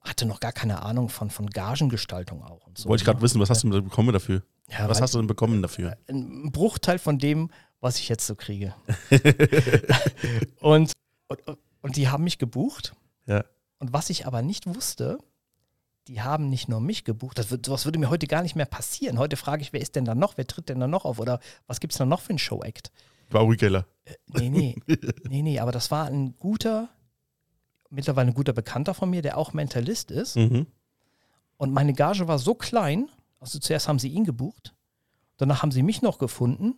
hatte 0.00 0.26
noch 0.26 0.40
gar 0.40 0.52
keine 0.52 0.82
Ahnung 0.82 1.08
von, 1.08 1.30
von 1.30 1.46
Gagengestaltung 1.48 2.42
auch. 2.42 2.66
Und 2.66 2.76
so, 2.78 2.88
Wollte 2.88 3.02
ich 3.02 3.04
gerade 3.06 3.18
ne? 3.18 3.22
wissen, 3.22 3.40
was 3.40 3.50
hast 3.50 3.62
du 3.64 3.70
denn 3.70 3.84
bekommen 3.84 4.12
dafür? 4.12 4.42
Ja, 4.68 4.88
Was 4.88 5.00
hast 5.00 5.14
du 5.14 5.18
denn 5.18 5.26
bekommen 5.26 5.62
dafür? 5.62 5.96
ein 6.08 6.50
Bruchteil 6.52 6.98
von 6.98 7.18
dem, 7.18 7.50
was 7.80 7.98
ich 7.98 8.08
jetzt 8.08 8.26
so 8.26 8.34
kriege. 8.34 8.74
und, 10.60 10.92
und, 11.28 11.58
und 11.82 11.96
die 11.96 12.08
haben 12.08 12.24
mich 12.24 12.38
gebucht. 12.38 12.94
Ja. 13.26 13.44
Und 13.78 13.92
was 13.92 14.10
ich 14.10 14.26
aber 14.26 14.42
nicht 14.42 14.66
wusste, 14.66 15.18
die 16.08 16.20
haben 16.20 16.48
nicht 16.48 16.68
nur 16.68 16.80
mich 16.80 17.04
gebucht. 17.04 17.38
Das 17.38 17.50
wird, 17.50 17.66
sowas 17.66 17.84
würde 17.84 17.98
mir 17.98 18.10
heute 18.10 18.26
gar 18.26 18.42
nicht 18.42 18.56
mehr 18.56 18.66
passieren. 18.66 19.18
Heute 19.18 19.36
frage 19.36 19.62
ich, 19.62 19.72
wer 19.72 19.80
ist 19.80 19.94
denn 19.96 20.04
da 20.04 20.14
noch? 20.14 20.36
Wer 20.36 20.46
tritt 20.46 20.68
denn 20.68 20.80
da 20.80 20.86
noch 20.86 21.04
auf? 21.04 21.18
Oder 21.18 21.40
was 21.66 21.80
gibt 21.80 21.92
es 21.92 21.98
da 21.98 22.04
noch 22.04 22.20
für 22.20 22.30
einen 22.30 22.38
Show-Act? 22.38 22.90
Bauri 23.30 23.56
Geller. 23.56 23.86
Nee, 24.26 24.50
nee. 24.50 24.76
nee, 25.28 25.42
nee. 25.42 25.58
Aber 25.60 25.72
das 25.72 25.90
war 25.90 26.06
ein 26.06 26.36
guter, 26.38 26.88
mittlerweile 27.90 28.28
ein 28.30 28.34
guter 28.34 28.52
Bekannter 28.52 28.94
von 28.94 29.10
mir, 29.10 29.22
der 29.22 29.38
auch 29.38 29.52
Mentalist 29.52 30.10
ist. 30.10 30.36
Mhm. 30.36 30.66
Und 31.56 31.72
meine 31.72 31.92
Gage 31.92 32.26
war 32.26 32.38
so 32.38 32.54
klein, 32.54 33.08
also 33.38 33.58
zuerst 33.58 33.88
haben 33.88 33.98
sie 33.98 34.08
ihn 34.08 34.24
gebucht, 34.24 34.74
danach 35.36 35.62
haben 35.62 35.70
sie 35.70 35.82
mich 35.82 36.02
noch 36.02 36.18
gefunden 36.18 36.74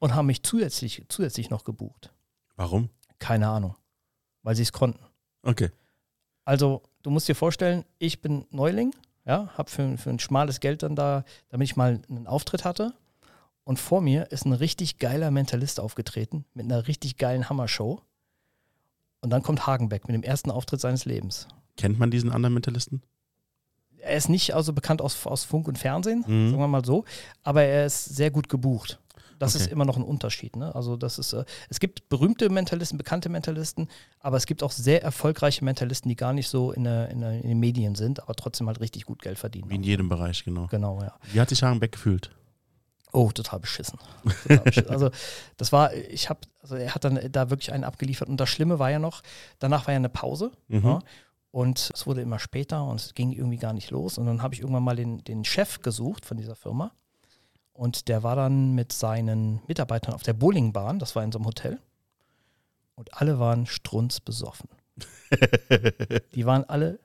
und 0.00 0.14
haben 0.14 0.26
mich 0.26 0.42
zusätzlich, 0.42 1.04
zusätzlich 1.08 1.50
noch 1.50 1.64
gebucht. 1.64 2.12
Warum? 2.56 2.90
Keine 3.18 3.48
Ahnung, 3.48 3.76
weil 4.42 4.56
sie 4.56 4.62
es 4.62 4.72
konnten. 4.72 5.04
Okay. 5.42 5.70
Also, 6.44 6.82
du 7.04 7.10
musst 7.10 7.28
dir 7.28 7.36
vorstellen, 7.36 7.84
ich 8.00 8.20
bin 8.20 8.44
Neuling, 8.50 8.92
ja, 9.24 9.48
habe 9.56 9.70
für, 9.70 9.96
für 9.96 10.10
ein 10.10 10.18
schmales 10.18 10.58
Geld 10.58 10.82
dann 10.82 10.96
da, 10.96 11.24
damit 11.50 11.68
ich 11.70 11.76
mal 11.76 12.00
einen 12.10 12.26
Auftritt 12.26 12.64
hatte. 12.64 12.92
Und 13.62 13.78
vor 13.78 14.00
mir 14.02 14.30
ist 14.32 14.44
ein 14.44 14.52
richtig 14.52 14.98
geiler 14.98 15.30
Mentalist 15.30 15.78
aufgetreten 15.80 16.44
mit 16.52 16.64
einer 16.66 16.86
richtig 16.88 17.16
geilen 17.16 17.48
Hammershow. 17.48 18.00
Und 19.20 19.30
dann 19.30 19.42
kommt 19.42 19.66
Hagenbeck 19.66 20.06
mit 20.06 20.14
dem 20.14 20.22
ersten 20.22 20.50
Auftritt 20.50 20.80
seines 20.82 21.06
Lebens. 21.06 21.48
Kennt 21.78 21.98
man 21.98 22.10
diesen 22.10 22.30
anderen 22.30 22.52
Mentalisten? 22.52 23.02
Er 24.00 24.16
ist 24.18 24.28
nicht 24.28 24.54
also 24.54 24.74
bekannt 24.74 25.00
aus, 25.00 25.26
aus 25.26 25.44
Funk 25.44 25.66
und 25.66 25.78
Fernsehen, 25.78 26.24
Mhm. 26.26 26.50
sagen 26.50 26.60
wir 26.62 26.68
mal 26.68 26.84
so, 26.84 27.04
aber 27.42 27.62
er 27.62 27.86
ist 27.86 28.04
sehr 28.04 28.30
gut 28.30 28.50
gebucht. 28.50 28.98
Das 29.44 29.54
Okay. 29.54 29.64
ist 29.64 29.70
immer 29.72 29.84
noch 29.84 29.96
ein 29.96 30.02
Unterschied. 30.02 30.56
Ne? 30.56 30.74
Also 30.74 30.96
das 30.96 31.18
ist, 31.18 31.32
äh, 31.32 31.44
es 31.68 31.80
gibt 31.80 32.08
berühmte 32.08 32.48
Mentalisten, 32.50 32.98
bekannte 32.98 33.28
Mentalisten, 33.28 33.88
aber 34.20 34.36
es 34.36 34.46
gibt 34.46 34.62
auch 34.62 34.70
sehr 34.72 35.02
erfolgreiche 35.02 35.64
Mentalisten, 35.64 36.08
die 36.08 36.16
gar 36.16 36.32
nicht 36.32 36.48
so 36.48 36.72
in, 36.72 36.84
der, 36.84 37.08
in, 37.10 37.20
der, 37.20 37.32
in 37.42 37.48
den 37.48 37.60
Medien 37.60 37.94
sind, 37.94 38.22
aber 38.22 38.34
trotzdem 38.34 38.66
halt 38.66 38.80
richtig 38.80 39.04
gut 39.04 39.22
Geld 39.22 39.38
verdienen. 39.38 39.70
Wie 39.70 39.74
in 39.76 39.82
jedem 39.82 40.08
Bereich, 40.08 40.44
genau. 40.44 40.66
Genau, 40.68 41.00
ja. 41.02 41.14
Wie 41.32 41.40
hat 41.40 41.48
sich 41.48 41.62
Hagenbeck 41.62 41.92
gefühlt? 41.92 42.30
Oh, 43.12 43.30
total 43.30 43.60
beschissen. 43.60 43.98
Total 44.42 44.58
beschissen. 44.64 44.90
Also 44.90 45.10
das 45.56 45.70
war, 45.70 45.94
ich 45.94 46.28
habe, 46.30 46.40
also 46.62 46.74
er 46.74 46.94
hat 46.96 47.04
dann 47.04 47.20
da 47.30 47.48
wirklich 47.48 47.72
einen 47.72 47.84
abgeliefert 47.84 48.28
und 48.28 48.38
das 48.38 48.48
Schlimme 48.48 48.80
war 48.80 48.90
ja 48.90 48.98
noch, 48.98 49.22
danach 49.60 49.86
war 49.86 49.92
ja 49.94 49.98
eine 49.98 50.08
Pause 50.08 50.50
Mhm. 50.66 50.84
ja, 50.84 50.98
und 51.52 51.90
es 51.94 52.04
wurde 52.08 52.20
immer 52.22 52.40
später 52.40 52.82
und 52.84 53.00
es 53.00 53.14
ging 53.14 53.30
irgendwie 53.30 53.58
gar 53.58 53.72
nicht 53.72 53.92
los 53.92 54.18
und 54.18 54.26
dann 54.26 54.42
habe 54.42 54.54
ich 54.54 54.60
irgendwann 54.62 54.82
mal 54.82 54.96
den, 54.96 55.22
den 55.22 55.44
Chef 55.44 55.80
gesucht 55.80 56.26
von 56.26 56.36
dieser 56.36 56.56
Firma 56.56 56.90
und 57.74 58.08
der 58.08 58.22
war 58.22 58.36
dann 58.36 58.72
mit 58.72 58.92
seinen 58.92 59.60
Mitarbeitern 59.66 60.14
auf 60.14 60.22
der 60.22 60.32
Bowlingbahn, 60.32 60.98
das 60.98 61.14
war 61.14 61.22
in 61.22 61.32
so 61.32 61.38
einem 61.38 61.46
Hotel 61.46 61.78
und 62.94 63.14
alle 63.14 63.38
waren 63.38 63.66
strunzbesoffen. 63.66 64.68
Die 66.34 66.46
waren 66.46 66.64
alle 66.64 67.00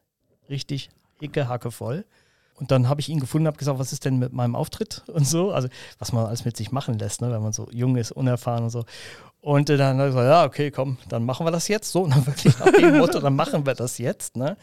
richtig 0.50 0.90
hicke, 1.20 1.48
hacke 1.48 1.72
voll. 1.72 2.06
Und 2.56 2.72
dann 2.72 2.90
habe 2.90 3.00
ich 3.00 3.08
ihn 3.08 3.22
gefunden, 3.22 3.48
habe 3.48 3.58
gesagt, 3.58 3.80
was 3.80 3.94
ist 3.94 4.04
denn 4.04 4.20
mit 4.20 4.34
meinem 4.34 4.56
Auftritt 4.56 5.04
und 5.08 5.26
so, 5.26 5.52
also 5.52 5.70
was 5.98 6.12
man 6.12 6.26
alles 6.26 6.44
mit 6.44 6.58
sich 6.58 6.72
machen 6.72 7.00
lässt, 7.00 7.22
ne, 7.22 7.32
wenn 7.32 7.42
man 7.42 7.54
so 7.54 7.70
jung 7.72 7.96
ist, 7.96 8.12
unerfahren 8.12 8.66
und 8.66 8.70
so. 8.70 8.84
Und 9.42 9.70
äh, 9.70 9.78
dann 9.78 9.98
habe 9.98 10.10
ich 10.10 10.16
gesagt, 10.16 10.30
ja, 10.30 10.44
okay, 10.44 10.70
komm, 10.70 10.98
dann 11.08 11.24
machen 11.24 11.46
wir 11.46 11.52
das 11.52 11.70
jetzt 11.70 11.92
so. 11.92 12.04
Und 12.04 12.12
dann 12.12 12.26
wirklich 12.28 12.60
nach 12.60 12.72
dem 12.72 12.98
Motto, 12.98 13.20
dann 13.20 13.36
machen 13.36 13.66
wir 13.66 13.76
das 13.76 13.98
jetzt. 13.98 14.36
Ne? 14.36 14.58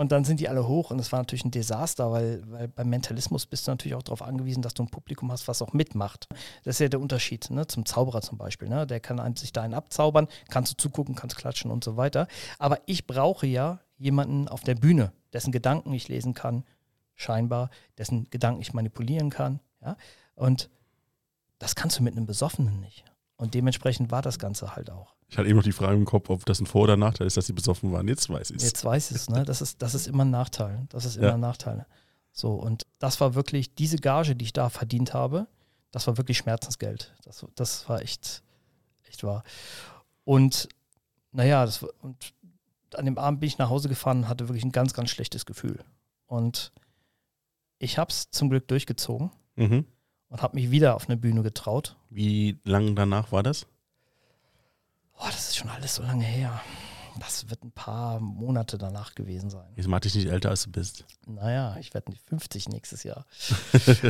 Und 0.00 0.12
dann 0.12 0.24
sind 0.24 0.40
die 0.40 0.48
alle 0.48 0.66
hoch 0.66 0.90
und 0.90 0.98
es 0.98 1.12
war 1.12 1.18
natürlich 1.18 1.44
ein 1.44 1.50
Desaster, 1.50 2.10
weil, 2.10 2.42
weil 2.50 2.68
beim 2.68 2.88
Mentalismus 2.88 3.44
bist 3.44 3.66
du 3.66 3.72
natürlich 3.72 3.94
auch 3.94 4.02
darauf 4.02 4.22
angewiesen, 4.22 4.62
dass 4.62 4.72
du 4.72 4.82
ein 4.82 4.88
Publikum 4.88 5.30
hast, 5.30 5.46
was 5.46 5.60
auch 5.60 5.74
mitmacht. 5.74 6.26
Das 6.64 6.76
ist 6.76 6.78
ja 6.80 6.88
der 6.88 7.02
Unterschied 7.02 7.50
ne? 7.50 7.66
zum 7.66 7.84
Zauberer 7.84 8.22
zum 8.22 8.38
Beispiel. 8.38 8.70
Ne? 8.70 8.86
Der 8.86 8.98
kann 8.98 9.20
einem 9.20 9.36
sich 9.36 9.52
da 9.52 9.60
einen 9.60 9.74
abzaubern, 9.74 10.26
kannst 10.48 10.72
du 10.72 10.76
zugucken, 10.78 11.16
kannst 11.16 11.36
klatschen 11.36 11.70
und 11.70 11.84
so 11.84 11.98
weiter. 11.98 12.28
Aber 12.58 12.78
ich 12.86 13.06
brauche 13.06 13.46
ja 13.46 13.80
jemanden 13.98 14.48
auf 14.48 14.62
der 14.62 14.74
Bühne, 14.74 15.12
dessen 15.34 15.52
Gedanken 15.52 15.92
ich 15.92 16.08
lesen 16.08 16.32
kann, 16.32 16.64
scheinbar, 17.14 17.68
dessen 17.98 18.26
Gedanken 18.30 18.62
ich 18.62 18.72
manipulieren 18.72 19.28
kann. 19.28 19.60
Ja? 19.82 19.98
Und 20.34 20.70
das 21.58 21.74
kannst 21.74 21.98
du 21.98 22.02
mit 22.02 22.16
einem 22.16 22.24
Besoffenen 22.24 22.80
nicht. 22.80 23.04
Und 23.36 23.52
dementsprechend 23.52 24.10
war 24.10 24.22
das 24.22 24.38
Ganze 24.38 24.74
halt 24.74 24.90
auch. 24.90 25.14
Ich 25.30 25.38
hatte 25.38 25.48
eben 25.48 25.56
noch 25.56 25.64
die 25.64 25.72
Frage 25.72 25.96
im 25.96 26.04
Kopf, 26.04 26.28
ob 26.28 26.44
das 26.44 26.60
ein 26.60 26.66
Vor- 26.66 26.82
oder 26.82 26.96
Nachteil 26.96 27.26
ist, 27.26 27.36
dass 27.36 27.46
sie 27.46 27.52
besoffen 27.52 27.92
waren. 27.92 28.08
Jetzt 28.08 28.28
weiß 28.28 28.50
ich 28.50 28.56
es. 28.56 28.64
Jetzt 28.64 28.84
weiß 28.84 29.12
ich 29.12 29.16
es, 29.16 29.30
ne? 29.30 29.44
Das 29.44 29.62
ist, 29.62 29.80
das 29.80 29.94
ist 29.94 30.08
immer 30.08 30.24
ein 30.24 30.30
Nachteil. 30.30 30.86
Das 30.88 31.04
ist 31.04 31.16
immer 31.16 31.28
ja. 31.28 31.34
ein 31.34 31.40
Nachteil. 31.40 31.86
So, 32.32 32.54
und 32.54 32.84
das 32.98 33.20
war 33.20 33.36
wirklich, 33.36 33.74
diese 33.74 33.96
Gage, 33.96 34.34
die 34.34 34.46
ich 34.46 34.52
da 34.52 34.68
verdient 34.70 35.14
habe, 35.14 35.46
das 35.92 36.08
war 36.08 36.16
wirklich 36.16 36.38
Schmerzensgeld. 36.38 37.14
Das, 37.22 37.46
das 37.54 37.88
war 37.88 38.02
echt, 38.02 38.42
echt 39.04 39.22
wahr. 39.22 39.44
Und 40.24 40.68
naja, 41.30 41.64
das, 41.64 41.84
und 42.02 42.34
an 42.94 43.04
dem 43.04 43.16
Abend 43.16 43.38
bin 43.38 43.46
ich 43.46 43.58
nach 43.58 43.70
Hause 43.70 43.88
gefahren 43.88 44.18
und 44.18 44.28
hatte 44.28 44.48
wirklich 44.48 44.64
ein 44.64 44.72
ganz, 44.72 44.94
ganz 44.94 45.10
schlechtes 45.10 45.46
Gefühl. 45.46 45.78
Und 46.26 46.72
ich 47.78 47.98
habe 47.98 48.10
es 48.10 48.30
zum 48.30 48.50
Glück 48.50 48.66
durchgezogen. 48.66 49.30
Mhm 49.54 49.84
und 50.30 50.42
habe 50.42 50.56
mich 50.56 50.70
wieder 50.70 50.94
auf 50.94 51.08
eine 51.08 51.18
Bühne 51.18 51.42
getraut. 51.42 51.96
Wie 52.08 52.58
lange 52.64 52.94
danach 52.94 53.32
war 53.32 53.42
das? 53.42 53.66
Oh, 55.20 55.26
das 55.26 55.50
ist 55.50 55.56
schon 55.56 55.68
alles 55.68 55.96
so 55.96 56.02
lange 56.02 56.24
her. 56.24 56.60
Das 57.18 57.50
wird 57.50 57.62
ein 57.62 57.72
paar 57.72 58.20
Monate 58.20 58.78
danach 58.78 59.14
gewesen 59.14 59.50
sein. 59.50 59.68
Jetzt 59.76 59.88
mach 59.88 60.00
dich 60.00 60.14
nicht 60.14 60.28
älter, 60.28 60.48
als 60.48 60.64
du 60.64 60.70
bist. 60.70 61.04
Naja, 61.26 61.76
ich 61.78 61.92
werde 61.92 62.12
50 62.26 62.70
nächstes 62.70 63.02
Jahr. 63.02 63.26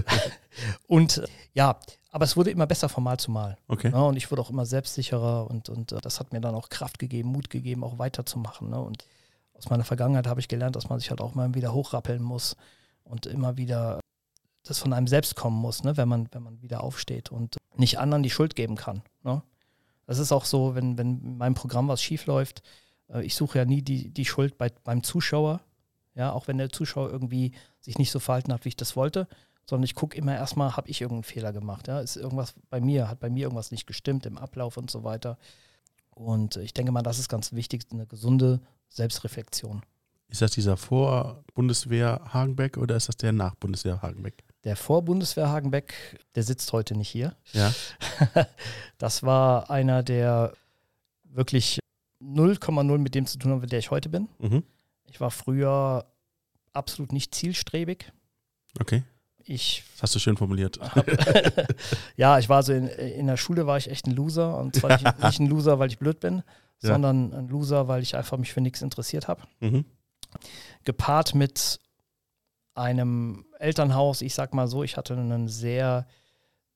und 0.86 1.22
ja, 1.52 1.80
aber 2.12 2.24
es 2.24 2.36
wurde 2.36 2.50
immer 2.50 2.66
besser 2.66 2.88
von 2.88 3.02
Mal 3.02 3.18
zu 3.18 3.32
Mal. 3.32 3.56
Okay. 3.66 3.90
Ne? 3.90 4.04
Und 4.04 4.16
ich 4.16 4.30
wurde 4.30 4.42
auch 4.42 4.50
immer 4.50 4.66
selbstsicherer 4.66 5.50
und, 5.50 5.68
und 5.68 5.90
äh, 5.90 6.00
das 6.00 6.20
hat 6.20 6.32
mir 6.32 6.40
dann 6.40 6.54
auch 6.54 6.68
Kraft 6.68 7.00
gegeben, 7.00 7.30
Mut 7.30 7.50
gegeben, 7.50 7.82
auch 7.82 7.98
weiterzumachen. 7.98 8.70
Ne? 8.70 8.80
Und 8.80 9.04
aus 9.54 9.68
meiner 9.68 9.84
Vergangenheit 9.84 10.28
habe 10.28 10.40
ich 10.40 10.48
gelernt, 10.48 10.76
dass 10.76 10.88
man 10.88 11.00
sich 11.00 11.10
halt 11.10 11.20
auch 11.20 11.34
mal 11.34 11.54
wieder 11.54 11.72
hochrappeln 11.72 12.22
muss 12.22 12.56
und 13.02 13.26
immer 13.26 13.56
wieder 13.56 13.98
das 14.62 14.78
von 14.78 14.92
einem 14.92 15.08
selbst 15.08 15.34
kommen 15.34 15.56
muss, 15.56 15.82
ne, 15.82 15.96
wenn 15.96 16.08
man, 16.08 16.28
wenn 16.32 16.42
man 16.42 16.62
wieder 16.62 16.84
aufsteht 16.84 17.32
und 17.32 17.56
nicht 17.76 17.98
anderen 17.98 18.22
die 18.22 18.30
Schuld 18.30 18.54
geben 18.54 18.76
kann. 18.76 19.02
Ne? 19.22 19.42
Das 20.10 20.18
ist 20.18 20.32
auch 20.32 20.44
so, 20.44 20.74
wenn, 20.74 20.98
wenn 20.98 21.20
in 21.20 21.38
meinem 21.38 21.54
Programm 21.54 21.86
was 21.86 22.02
schief 22.02 22.26
läuft, 22.26 22.64
äh, 23.10 23.22
ich 23.24 23.36
suche 23.36 23.58
ja 23.58 23.64
nie 23.64 23.80
die, 23.80 24.12
die 24.12 24.24
Schuld 24.24 24.58
bei, 24.58 24.68
beim 24.82 25.04
Zuschauer, 25.04 25.60
ja, 26.16 26.32
auch 26.32 26.48
wenn 26.48 26.58
der 26.58 26.68
Zuschauer 26.68 27.10
irgendwie 27.10 27.52
sich 27.78 27.96
nicht 27.96 28.10
so 28.10 28.18
verhalten 28.18 28.52
hat, 28.52 28.64
wie 28.64 28.70
ich 28.70 28.76
das 28.76 28.96
wollte, 28.96 29.28
sondern 29.68 29.84
ich 29.84 29.94
gucke 29.94 30.16
immer 30.16 30.34
erstmal, 30.34 30.76
habe 30.76 30.88
ich 30.88 31.00
irgendeinen 31.00 31.22
Fehler 31.22 31.52
gemacht, 31.52 31.86
ja, 31.86 32.00
ist 32.00 32.16
irgendwas 32.16 32.54
bei 32.70 32.80
mir, 32.80 33.08
hat 33.08 33.20
bei 33.20 33.30
mir 33.30 33.44
irgendwas 33.44 33.70
nicht 33.70 33.86
gestimmt 33.86 34.26
im 34.26 34.36
Ablauf 34.36 34.76
und 34.76 34.90
so 34.90 35.04
weiter. 35.04 35.38
Und 36.10 36.56
ich 36.56 36.74
denke 36.74 36.90
mal, 36.90 37.02
das 37.02 37.20
ist 37.20 37.28
ganz 37.28 37.52
wichtig, 37.52 37.84
eine 37.92 38.04
gesunde 38.04 38.60
Selbstreflexion. 38.88 39.82
Ist 40.26 40.42
das 40.42 40.50
dieser 40.50 40.76
Vor-Bundeswehr 40.76 42.20
Hagenbeck 42.32 42.78
oder 42.78 42.96
ist 42.96 43.06
das 43.06 43.16
der 43.16 43.30
Nach-Bundeswehr 43.30 44.02
Hagenbeck? 44.02 44.42
Der 44.64 44.76
Vor-Bundeswehr 44.76 45.48
Hagenbeck, 45.48 46.18
der 46.34 46.42
sitzt 46.42 46.72
heute 46.72 46.96
nicht 46.96 47.08
hier. 47.08 47.34
Ja. 47.52 47.72
das 48.98 49.22
war 49.22 49.70
einer, 49.70 50.02
der 50.02 50.52
wirklich 51.24 51.78
0,0 52.22 52.98
mit 52.98 53.14
dem 53.14 53.26
zu 53.26 53.38
tun 53.38 53.62
hat, 53.62 53.72
der 53.72 53.78
ich 53.78 53.90
heute 53.90 54.08
bin. 54.08 54.28
Mhm. 54.38 54.62
Ich 55.04 55.20
war 55.20 55.30
früher 55.30 56.06
absolut 56.72 57.12
nicht 57.12 57.34
zielstrebig. 57.34 58.12
Okay. 58.78 59.02
Ich 59.42 59.82
das 59.94 60.02
hast 60.02 60.14
du 60.14 60.18
schön 60.18 60.36
formuliert. 60.36 60.78
Hab, 60.80 61.06
ja, 62.16 62.38
ich 62.38 62.48
war 62.48 62.62
so 62.62 62.72
in, 62.72 62.88
in 62.88 63.26
der 63.26 63.38
Schule 63.38 63.66
war 63.66 63.78
ich 63.78 63.90
echt 63.90 64.06
ein 64.06 64.14
Loser 64.14 64.58
und 64.58 64.76
zwar 64.76 64.90
nicht, 64.92 65.24
nicht 65.24 65.40
ein 65.40 65.46
Loser, 65.46 65.78
weil 65.78 65.88
ich 65.88 65.98
blöd 65.98 66.20
bin, 66.20 66.42
ja. 66.82 66.92
sondern 66.92 67.32
ein 67.32 67.48
Loser, 67.48 67.88
weil 67.88 68.02
ich 68.02 68.14
einfach 68.16 68.36
mich 68.36 68.52
für 68.52 68.60
nichts 68.60 68.82
interessiert 68.82 69.26
habe. 69.26 69.42
Mhm 69.60 69.86
gepaart 70.84 71.34
mit 71.34 71.80
einem 72.80 73.44
Elternhaus, 73.58 74.22
ich 74.22 74.34
sag 74.34 74.54
mal 74.54 74.66
so, 74.66 74.82
ich 74.82 74.96
hatte 74.96 75.14
einen 75.14 75.48
sehr, 75.48 76.06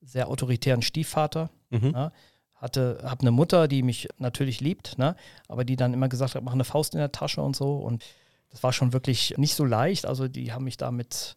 sehr 0.01 0.27
autoritären 0.29 0.81
Stiefvater. 0.81 1.49
Mhm. 1.69 1.91
Ja, 1.93 2.11
hatte, 2.55 2.99
habe 3.03 3.21
eine 3.21 3.31
Mutter, 3.31 3.67
die 3.67 3.83
mich 3.83 4.07
natürlich 4.17 4.61
liebt, 4.61 4.97
ne, 4.97 5.15
aber 5.47 5.65
die 5.65 5.75
dann 5.75 5.93
immer 5.93 6.07
gesagt 6.07 6.35
hat, 6.35 6.43
mach 6.43 6.53
eine 6.53 6.63
Faust 6.63 6.93
in 6.93 6.99
der 6.99 7.11
Tasche 7.11 7.41
und 7.41 7.55
so. 7.55 7.77
Und 7.77 8.03
das 8.49 8.63
war 8.63 8.71
schon 8.71 8.93
wirklich 8.93 9.37
nicht 9.37 9.55
so 9.55 9.65
leicht. 9.65 10.05
Also 10.05 10.27
die 10.27 10.53
haben 10.53 10.63
mich 10.63 10.77
da 10.77 10.91
mit, 10.91 11.35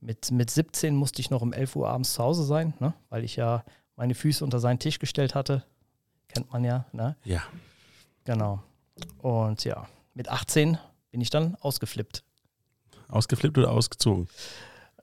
mit, 0.00 0.30
mit 0.30 0.50
17 0.50 0.94
musste 0.94 1.20
ich 1.20 1.30
noch 1.30 1.42
um 1.42 1.52
11 1.52 1.76
Uhr 1.76 1.88
abends 1.88 2.14
zu 2.14 2.22
Hause 2.22 2.44
sein, 2.44 2.72
ne, 2.80 2.94
weil 3.10 3.24
ich 3.24 3.36
ja 3.36 3.64
meine 3.96 4.14
Füße 4.14 4.42
unter 4.42 4.60
seinen 4.60 4.78
Tisch 4.78 4.98
gestellt 4.98 5.34
hatte. 5.34 5.64
Kennt 6.28 6.52
man 6.52 6.64
ja, 6.64 6.86
ne? 6.92 7.16
Ja. 7.24 7.42
Genau. 8.24 8.62
Und 9.18 9.64
ja, 9.64 9.86
mit 10.14 10.28
18 10.28 10.78
bin 11.10 11.20
ich 11.20 11.30
dann 11.30 11.56
ausgeflippt. 11.60 12.24
Ausgeflippt 13.08 13.58
oder 13.58 13.70
ausgezogen? 13.70 14.28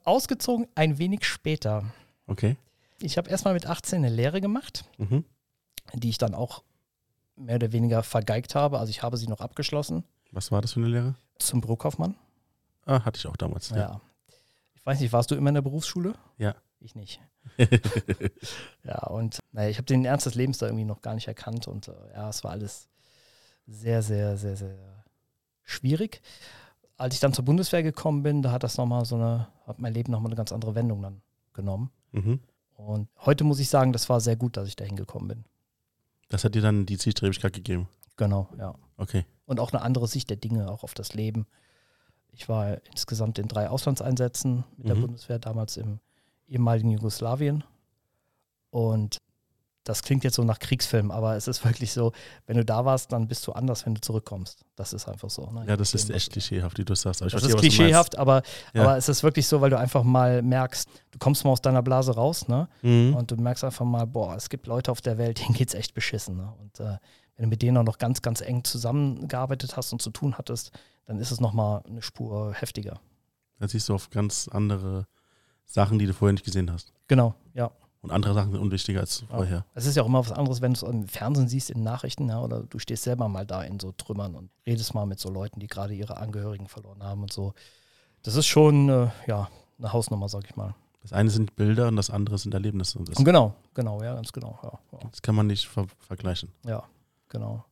Ausgezogen 0.04 0.66
ein 0.74 0.98
wenig 0.98 1.24
später. 1.24 1.84
Okay. 2.26 2.56
Ich 3.00 3.18
habe 3.18 3.30
erstmal 3.30 3.54
mit 3.54 3.66
18 3.66 3.98
eine 3.98 4.14
Lehre 4.14 4.40
gemacht, 4.40 4.84
mhm. 4.98 5.24
die 5.94 6.08
ich 6.08 6.18
dann 6.18 6.34
auch 6.34 6.62
mehr 7.36 7.56
oder 7.56 7.72
weniger 7.72 8.02
vergeigt 8.02 8.54
habe. 8.54 8.78
Also 8.78 8.90
ich 8.90 9.02
habe 9.02 9.16
sie 9.16 9.26
noch 9.26 9.40
abgeschlossen. 9.40 10.04
Was 10.30 10.50
war 10.50 10.62
das 10.62 10.72
für 10.72 10.80
eine 10.80 10.88
Lehre? 10.88 11.14
Zum 11.38 11.60
Bürokaufmann. 11.60 12.14
Ah, 12.86 13.04
hatte 13.04 13.18
ich 13.18 13.26
auch 13.26 13.36
damals. 13.36 13.70
Ja. 13.70 13.76
ja. 13.76 14.00
Ich 14.74 14.84
weiß 14.84 15.00
nicht, 15.00 15.12
warst 15.12 15.30
du 15.30 15.34
immer 15.34 15.50
in 15.50 15.54
der 15.54 15.62
Berufsschule? 15.62 16.14
Ja. 16.38 16.54
Ich 16.80 16.94
nicht. 16.96 17.20
ja, 18.84 19.06
und 19.06 19.38
naja, 19.52 19.68
ich 19.68 19.76
habe 19.76 19.86
den 19.86 20.04
Ernst 20.04 20.26
des 20.26 20.34
Lebens 20.34 20.58
da 20.58 20.66
irgendwie 20.66 20.84
noch 20.84 21.00
gar 21.00 21.14
nicht 21.14 21.28
erkannt 21.28 21.68
und 21.68 21.88
äh, 21.88 21.92
ja, 22.12 22.28
es 22.28 22.42
war 22.42 22.50
alles 22.50 22.88
sehr, 23.66 24.02
sehr, 24.02 24.36
sehr, 24.36 24.56
sehr 24.56 25.04
schwierig. 25.62 26.22
Als 27.02 27.14
ich 27.14 27.20
dann 27.20 27.32
zur 27.32 27.44
Bundeswehr 27.44 27.82
gekommen 27.82 28.22
bin, 28.22 28.42
da 28.42 28.52
hat 28.52 28.62
das 28.62 28.78
nochmal 28.78 29.04
so 29.04 29.16
eine, 29.16 29.48
hat 29.66 29.80
mein 29.80 29.92
Leben 29.92 30.12
nochmal 30.12 30.30
eine 30.30 30.36
ganz 30.36 30.52
andere 30.52 30.76
Wendung 30.76 31.02
dann 31.02 31.20
genommen. 31.52 31.90
Mhm. 32.12 32.38
Und 32.76 33.08
heute 33.18 33.42
muss 33.42 33.58
ich 33.58 33.68
sagen, 33.68 33.92
das 33.92 34.08
war 34.08 34.20
sehr 34.20 34.36
gut, 34.36 34.56
dass 34.56 34.68
ich 34.68 34.76
da 34.76 34.84
hingekommen 34.84 35.26
bin. 35.26 35.44
Das 36.28 36.44
hat 36.44 36.54
dir 36.54 36.62
dann 36.62 36.86
die 36.86 36.98
Zielstrebigkeit 36.98 37.54
gegeben? 37.54 37.88
Genau, 38.16 38.48
ja. 38.56 38.76
Okay. 38.98 39.26
Und 39.46 39.58
auch 39.58 39.72
eine 39.72 39.82
andere 39.82 40.06
Sicht 40.06 40.30
der 40.30 40.36
Dinge, 40.36 40.70
auch 40.70 40.84
auf 40.84 40.94
das 40.94 41.12
Leben. 41.12 41.46
Ich 42.30 42.48
war 42.48 42.78
insgesamt 42.92 43.40
in 43.40 43.48
drei 43.48 43.68
Auslandseinsätzen 43.68 44.62
mit 44.76 44.86
der 44.86 44.94
mhm. 44.94 45.00
Bundeswehr, 45.00 45.40
damals 45.40 45.76
im 45.78 45.98
ehemaligen 46.46 46.90
Jugoslawien. 46.90 47.64
Und 48.70 49.18
das 49.84 50.02
klingt 50.02 50.22
jetzt 50.22 50.36
so 50.36 50.44
nach 50.44 50.58
Kriegsfilm, 50.58 51.10
aber 51.10 51.36
es 51.36 51.48
ist 51.48 51.64
wirklich 51.64 51.92
so, 51.92 52.12
wenn 52.46 52.56
du 52.56 52.64
da 52.64 52.84
warst, 52.84 53.12
dann 53.12 53.26
bist 53.26 53.46
du 53.46 53.52
anders, 53.52 53.84
wenn 53.84 53.94
du 53.94 54.00
zurückkommst. 54.00 54.64
Das 54.76 54.92
ist 54.92 55.08
einfach 55.08 55.28
so. 55.28 55.50
Ne? 55.50 55.64
Ja, 55.66 55.76
das 55.76 55.94
ist 55.94 56.10
echt 56.10 56.32
klischeehaft, 56.32 56.78
wie 56.78 56.84
du 56.84 56.94
sagst. 56.94 57.20
Das 57.20 57.34
ist 57.34 57.56
klischeehaft, 57.56 58.16
aber, 58.16 58.42
ja. 58.74 58.82
aber 58.82 58.96
es 58.96 59.08
ist 59.08 59.22
wirklich 59.22 59.46
so, 59.46 59.60
weil 59.60 59.70
du 59.70 59.78
einfach 59.78 60.04
mal 60.04 60.42
merkst, 60.42 60.88
du 61.10 61.18
kommst 61.18 61.44
mal 61.44 61.50
aus 61.50 61.60
deiner 61.60 61.82
Blase 61.82 62.14
raus, 62.14 62.46
ne? 62.48 62.68
Mhm. 62.82 63.16
Und 63.16 63.30
du 63.30 63.36
merkst 63.36 63.64
einfach 63.64 63.84
mal, 63.84 64.06
boah, 64.06 64.36
es 64.36 64.48
gibt 64.48 64.66
Leute 64.66 64.92
auf 64.92 65.00
der 65.00 65.18
Welt, 65.18 65.40
denen 65.44 65.54
geht 65.54 65.68
es 65.68 65.74
echt 65.74 65.94
beschissen. 65.94 66.36
Ne? 66.36 66.52
Und 66.60 66.80
äh, 66.80 66.98
wenn 67.36 67.44
du 67.44 67.48
mit 67.48 67.62
denen 67.62 67.76
auch 67.78 67.84
noch 67.84 67.98
ganz, 67.98 68.22
ganz 68.22 68.40
eng 68.40 68.62
zusammengearbeitet 68.62 69.76
hast 69.76 69.92
und 69.92 70.00
zu 70.00 70.10
tun 70.10 70.38
hattest, 70.38 70.70
dann 71.06 71.18
ist 71.18 71.32
es 71.32 71.40
nochmal 71.40 71.82
eine 71.88 72.02
Spur 72.02 72.54
heftiger. 72.54 73.00
Da 73.58 73.66
siehst 73.66 73.88
du 73.88 73.94
auf 73.94 74.10
ganz 74.10 74.48
andere 74.48 75.06
Sachen, 75.64 75.98
die 75.98 76.06
du 76.06 76.14
vorher 76.14 76.32
nicht 76.32 76.44
gesehen 76.44 76.70
hast. 76.70 76.92
Genau, 77.08 77.34
ja. 77.54 77.70
Und 78.02 78.10
andere 78.10 78.34
Sachen 78.34 78.50
sind 78.50 78.60
unwichtiger 78.60 79.00
als 79.00 79.24
vorher. 79.30 79.64
Es 79.74 79.86
ist 79.86 79.96
ja 79.96 80.02
auch 80.02 80.08
immer 80.08 80.18
was 80.18 80.32
anderes, 80.32 80.60
wenn 80.60 80.74
du 80.74 80.76
es 80.76 80.82
im 80.82 81.06
Fernsehen 81.06 81.48
siehst, 81.48 81.70
in 81.70 81.84
Nachrichten, 81.84 82.28
ja, 82.28 82.40
oder 82.40 82.64
du 82.64 82.80
stehst 82.80 83.04
selber 83.04 83.28
mal 83.28 83.46
da 83.46 83.62
in 83.62 83.78
so 83.78 83.92
Trümmern 83.92 84.34
und 84.34 84.50
redest 84.66 84.92
mal 84.92 85.06
mit 85.06 85.20
so 85.20 85.30
Leuten, 85.30 85.60
die 85.60 85.68
gerade 85.68 85.94
ihre 85.94 86.16
Angehörigen 86.16 86.66
verloren 86.66 87.02
haben 87.02 87.22
und 87.22 87.32
so. 87.32 87.54
Das 88.24 88.34
ist 88.34 88.46
schon, 88.46 88.88
äh, 88.88 89.08
ja, 89.28 89.48
eine 89.78 89.92
Hausnummer, 89.92 90.28
sag 90.28 90.44
ich 90.44 90.56
mal. 90.56 90.74
Das 91.02 91.12
eine 91.12 91.30
sind 91.30 91.54
Bilder 91.54 91.88
und 91.88 91.96
das 91.96 92.10
andere 92.10 92.38
sind 92.38 92.54
Erlebnisse. 92.54 92.98
Und 92.98 93.12
genau, 93.24 93.54
genau, 93.74 94.02
ja, 94.02 94.14
ganz 94.14 94.32
genau. 94.32 94.58
Ja, 94.62 94.78
ja. 94.92 95.08
Das 95.10 95.22
kann 95.22 95.34
man 95.34 95.46
nicht 95.46 95.66
ver 95.66 95.86
vergleichen. 95.98 96.50
Ja, 96.64 96.84
genau. 97.28 97.64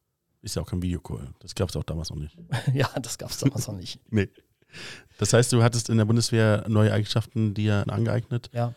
Ist 0.42 0.56
ja 0.56 0.62
auch 0.62 0.66
kein 0.66 0.80
Videocall. 0.80 1.28
Das 1.40 1.54
gab 1.54 1.68
es 1.68 1.76
auch 1.76 1.84
damals 1.84 2.10
noch 2.10 2.16
nicht. 2.16 2.37
ja, 2.72 2.88
das 3.00 3.18
gab 3.18 3.30
es 3.30 3.38
damals 3.38 3.66
noch 3.66 3.76
nicht. 3.76 3.99
Nee. 4.10 4.28
Das 5.18 5.32
heißt, 5.32 5.52
du 5.52 5.64
hattest 5.64 5.90
in 5.90 5.99
der 5.99 6.04
Bundeswehr 6.04 6.64
neue 6.68 6.92
Eigenschaften 6.92 7.54
dir 7.54 7.84
angeeignet, 7.88 8.50
ja. 8.52 8.72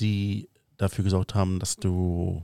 die 0.00 0.48
dafür 0.76 1.04
gesorgt 1.04 1.34
haben, 1.34 1.58
dass 1.58 1.76
du 1.76 2.42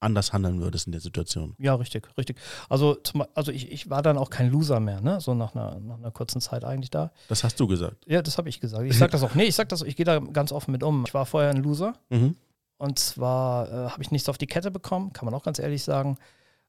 anders 0.00 0.32
handeln 0.32 0.60
würdest 0.60 0.86
in 0.86 0.92
der 0.92 1.00
Situation. 1.00 1.54
Ja, 1.58 1.74
richtig, 1.74 2.08
richtig. 2.16 2.38
Also, 2.68 2.94
zum, 2.94 3.24
also 3.34 3.50
ich, 3.50 3.70
ich 3.72 3.90
war 3.90 4.02
dann 4.02 4.16
auch 4.16 4.30
kein 4.30 4.50
Loser 4.50 4.80
mehr, 4.80 5.00
ne? 5.00 5.20
So 5.20 5.34
nach 5.34 5.54
einer, 5.54 5.80
nach 5.80 5.98
einer 5.98 6.10
kurzen 6.10 6.40
Zeit 6.40 6.64
eigentlich 6.64 6.90
da. 6.90 7.10
Das 7.28 7.44
hast 7.44 7.58
du 7.58 7.66
gesagt. 7.66 8.04
Ja, 8.06 8.22
das 8.22 8.38
habe 8.38 8.48
ich 8.48 8.60
gesagt. 8.60 8.84
Ich 8.84 8.96
sage 8.96 9.12
das 9.12 9.22
auch. 9.22 9.34
Nee, 9.34 9.44
ich 9.44 9.56
sage 9.56 9.68
das, 9.68 9.82
ich 9.82 9.96
gehe 9.96 10.06
da 10.06 10.18
ganz 10.18 10.52
offen 10.52 10.72
mit 10.72 10.82
um. 10.82 11.04
Ich 11.06 11.14
war 11.14 11.26
vorher 11.26 11.50
ein 11.50 11.62
Loser. 11.62 11.94
Mhm. 12.10 12.36
Und 12.76 12.98
zwar 12.98 13.68
äh, 13.68 13.90
habe 13.90 14.02
ich 14.02 14.12
nichts 14.12 14.28
auf 14.28 14.38
die 14.38 14.46
Kette 14.46 14.70
bekommen, 14.70 15.12
kann 15.12 15.24
man 15.24 15.34
auch 15.34 15.42
ganz 15.42 15.58
ehrlich 15.58 15.82
sagen. 15.82 16.16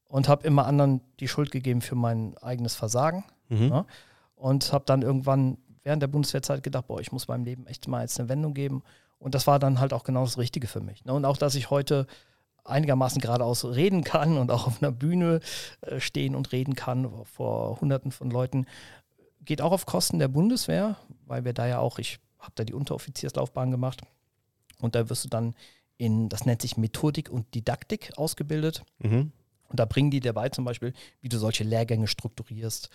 Und 0.08 0.28
habe 0.28 0.44
immer 0.44 0.66
anderen 0.66 1.00
die 1.20 1.28
Schuld 1.28 1.52
gegeben 1.52 1.82
für 1.82 1.94
mein 1.94 2.36
eigenes 2.38 2.74
Versagen. 2.74 3.24
Mhm. 3.48 3.68
Ja. 3.68 3.86
Und 4.34 4.72
habe 4.72 4.84
dann 4.86 5.02
irgendwann 5.02 5.58
während 5.84 6.02
der 6.02 6.08
Bundeswehrzeit 6.08 6.64
gedacht, 6.64 6.88
boah, 6.88 7.00
ich 7.00 7.12
muss 7.12 7.28
meinem 7.28 7.44
Leben 7.44 7.66
echt 7.66 7.86
mal 7.86 8.02
jetzt 8.02 8.18
eine 8.18 8.28
Wendung 8.28 8.54
geben. 8.54 8.82
Und 9.20 9.34
das 9.34 9.46
war 9.46 9.58
dann 9.58 9.78
halt 9.78 9.92
auch 9.92 10.02
genau 10.02 10.24
das 10.24 10.38
Richtige 10.38 10.66
für 10.66 10.80
mich. 10.80 11.04
Ne? 11.04 11.12
Und 11.12 11.24
auch, 11.24 11.36
dass 11.36 11.54
ich 11.54 11.70
heute 11.70 12.06
einigermaßen 12.64 13.20
geradeaus 13.20 13.64
reden 13.64 14.02
kann 14.02 14.38
und 14.38 14.50
auch 14.50 14.66
auf 14.66 14.82
einer 14.82 14.92
Bühne 14.92 15.40
äh, 15.82 16.00
stehen 16.00 16.34
und 16.34 16.52
reden 16.52 16.74
kann 16.74 17.08
vor 17.24 17.80
Hunderten 17.80 18.12
von 18.12 18.30
Leuten, 18.30 18.66
geht 19.44 19.62
auch 19.62 19.72
auf 19.72 19.86
Kosten 19.86 20.18
der 20.18 20.28
Bundeswehr, 20.28 20.96
weil 21.26 21.44
wir 21.44 21.52
da 21.52 21.66
ja 21.66 21.78
auch, 21.78 21.98
ich 21.98 22.18
habe 22.38 22.52
da 22.54 22.64
die 22.64 22.74
Unteroffizierslaufbahn 22.74 23.70
gemacht 23.70 24.02
und 24.80 24.94
da 24.94 25.08
wirst 25.08 25.24
du 25.24 25.28
dann 25.28 25.54
in, 25.96 26.28
das 26.30 26.46
nennt 26.46 26.62
sich 26.62 26.76
Methodik 26.76 27.30
und 27.30 27.54
Didaktik 27.54 28.12
ausgebildet. 28.16 28.84
Mhm. 28.98 29.32
Und 29.68 29.78
da 29.78 29.84
bringen 29.84 30.10
die 30.10 30.20
dabei 30.20 30.48
zum 30.48 30.64
Beispiel, 30.64 30.94
wie 31.20 31.28
du 31.28 31.38
solche 31.38 31.62
Lehrgänge 31.62 32.08
strukturierst, 32.08 32.90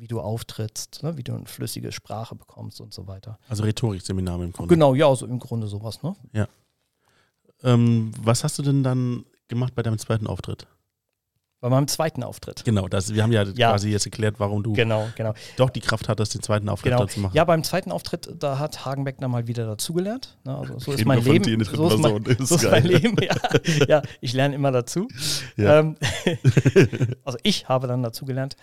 wie 0.00 0.08
du 0.08 0.20
auftrittst, 0.20 1.02
ne, 1.02 1.16
wie 1.16 1.22
du 1.22 1.34
eine 1.34 1.46
flüssige 1.46 1.92
Sprache 1.92 2.34
bekommst 2.34 2.80
und 2.80 2.94
so 2.94 3.06
weiter. 3.06 3.38
Also 3.48 3.64
Rhetorikseminare 3.64 4.44
im 4.44 4.52
Grunde. 4.52 4.74
Genau, 4.74 4.94
ja, 4.94 5.06
also 5.06 5.26
im 5.26 5.38
Grunde 5.38 5.66
sowas, 5.66 6.02
ne? 6.02 6.16
Ähm, 7.62 8.12
was 8.22 8.42
hast 8.42 8.58
du 8.58 8.62
denn 8.62 8.82
dann 8.82 9.26
gemacht 9.48 9.74
bei 9.74 9.82
deinem 9.82 9.98
zweiten 9.98 10.26
Auftritt? 10.26 10.66
Bei 11.60 11.68
meinem 11.68 11.88
zweiten 11.88 12.22
Auftritt. 12.22 12.64
Genau, 12.64 12.88
das, 12.88 13.12
wir 13.12 13.22
haben 13.22 13.32
ja, 13.32 13.42
Ja. 13.42 13.72
quasi 13.72 13.90
jetzt 13.90 14.06
erklärt, 14.06 14.36
warum 14.40 14.62
du 14.62 14.72
Genau, 14.72 15.10
genau. 15.14 15.34
doch 15.58 15.68
die 15.68 15.80
Kraft 15.80 16.08
hattest, 16.08 16.32
den 16.32 16.42
zweiten 16.42 16.70
Auftritt 16.70 16.92
Genau. 16.92 17.04
da 17.04 17.08
zu 17.08 17.20
machen. 17.20 17.36
Ja, 17.36 17.44
beim 17.44 17.62
zweiten 17.62 17.92
Auftritt, 17.92 18.30
da 18.38 18.58
hat 18.58 18.86
Hagenbeck 18.86 19.18
dann 19.18 19.30
mal 19.30 19.46
wieder 19.46 19.66
dazugelernt. 19.66 20.38
Ne? 20.44 20.56
Also 20.56 20.78
so 20.78 20.92
ist 20.92 21.04
mein 21.04 21.22
Leben. 21.22 21.62
So 21.62 21.88
ist 21.88 21.98
mein. 21.98 22.24
Ist 22.24 22.48
so 22.48 22.54
ist 22.54 22.70
mein 22.70 22.84
Leben, 22.84 23.14
ja. 23.20 23.36
ja 23.86 24.02
ich 24.22 24.32
lerne 24.32 24.54
immer 24.54 24.72
dazu. 24.72 25.06
Ja. 25.58 25.80
Ähm, 25.80 25.96
also 27.24 27.36
ich 27.42 27.68
habe 27.68 27.86
dann 27.86 28.02
dazugelernt 28.02 28.56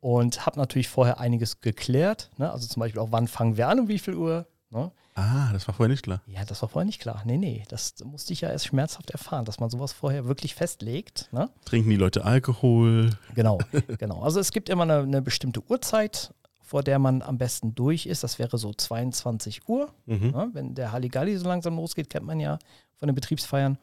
und 0.00 0.46
habe 0.46 0.58
natürlich 0.58 0.88
vorher 0.88 1.18
einiges 1.20 1.60
geklärt. 1.60 2.30
Ne? 2.36 2.50
Also 2.50 2.66
zum 2.66 2.80
Beispiel 2.80 3.00
auch, 3.00 3.12
wann 3.12 3.28
fangen 3.28 3.56
wir 3.56 3.68
an, 3.68 3.80
um 3.80 3.88
wie 3.88 3.98
viel 3.98 4.14
Uhr. 4.14 4.46
Ne? 4.70 4.90
Ah, 5.14 5.52
das 5.52 5.66
war 5.66 5.74
vorher 5.74 5.90
nicht 5.90 6.04
klar. 6.04 6.22
Ja, 6.26 6.44
das 6.44 6.62
war 6.62 6.68
vorher 6.68 6.86
nicht 6.86 7.00
klar. 7.00 7.22
Nee, 7.24 7.38
nee, 7.38 7.64
das 7.68 7.94
musste 8.04 8.32
ich 8.32 8.42
ja 8.42 8.50
erst 8.50 8.66
schmerzhaft 8.66 9.10
erfahren, 9.10 9.44
dass 9.44 9.58
man 9.58 9.68
sowas 9.70 9.92
vorher 9.92 10.26
wirklich 10.26 10.54
festlegt. 10.54 11.28
Ne? 11.32 11.50
Trinken 11.64 11.90
die 11.90 11.96
Leute 11.96 12.24
Alkohol? 12.24 13.10
Genau, 13.34 13.58
genau. 13.98 14.22
Also 14.22 14.38
es 14.38 14.52
gibt 14.52 14.68
immer 14.68 14.84
eine, 14.84 14.98
eine 14.98 15.22
bestimmte 15.22 15.60
Uhrzeit, 15.68 16.32
vor 16.62 16.82
der 16.82 16.98
man 16.98 17.22
am 17.22 17.38
besten 17.38 17.74
durch 17.74 18.06
ist. 18.06 18.22
Das 18.22 18.38
wäre 18.38 18.58
so 18.58 18.72
22 18.72 19.68
Uhr. 19.68 19.92
Mhm. 20.06 20.30
Ne? 20.30 20.50
Wenn 20.52 20.74
der 20.74 20.92
Halligalli 20.92 21.36
so 21.36 21.48
langsam 21.48 21.76
losgeht, 21.76 22.10
kennt 22.10 22.26
man 22.26 22.38
ja 22.38 22.58
von 22.96 23.08
den 23.08 23.14
Betriebsfeiern. 23.14 23.78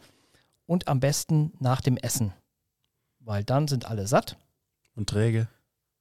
Und 0.67 0.88
am 0.88 1.00
besten 1.00 1.51
nach 1.60 1.81
dem 1.81 1.98
Essen. 1.98 2.31
Weil 3.19 3.43
dann 3.43 3.67
sind 3.67 3.86
alle 3.89 4.07
satt 4.07 4.38
Und 4.95 5.10
träge? 5.10 5.48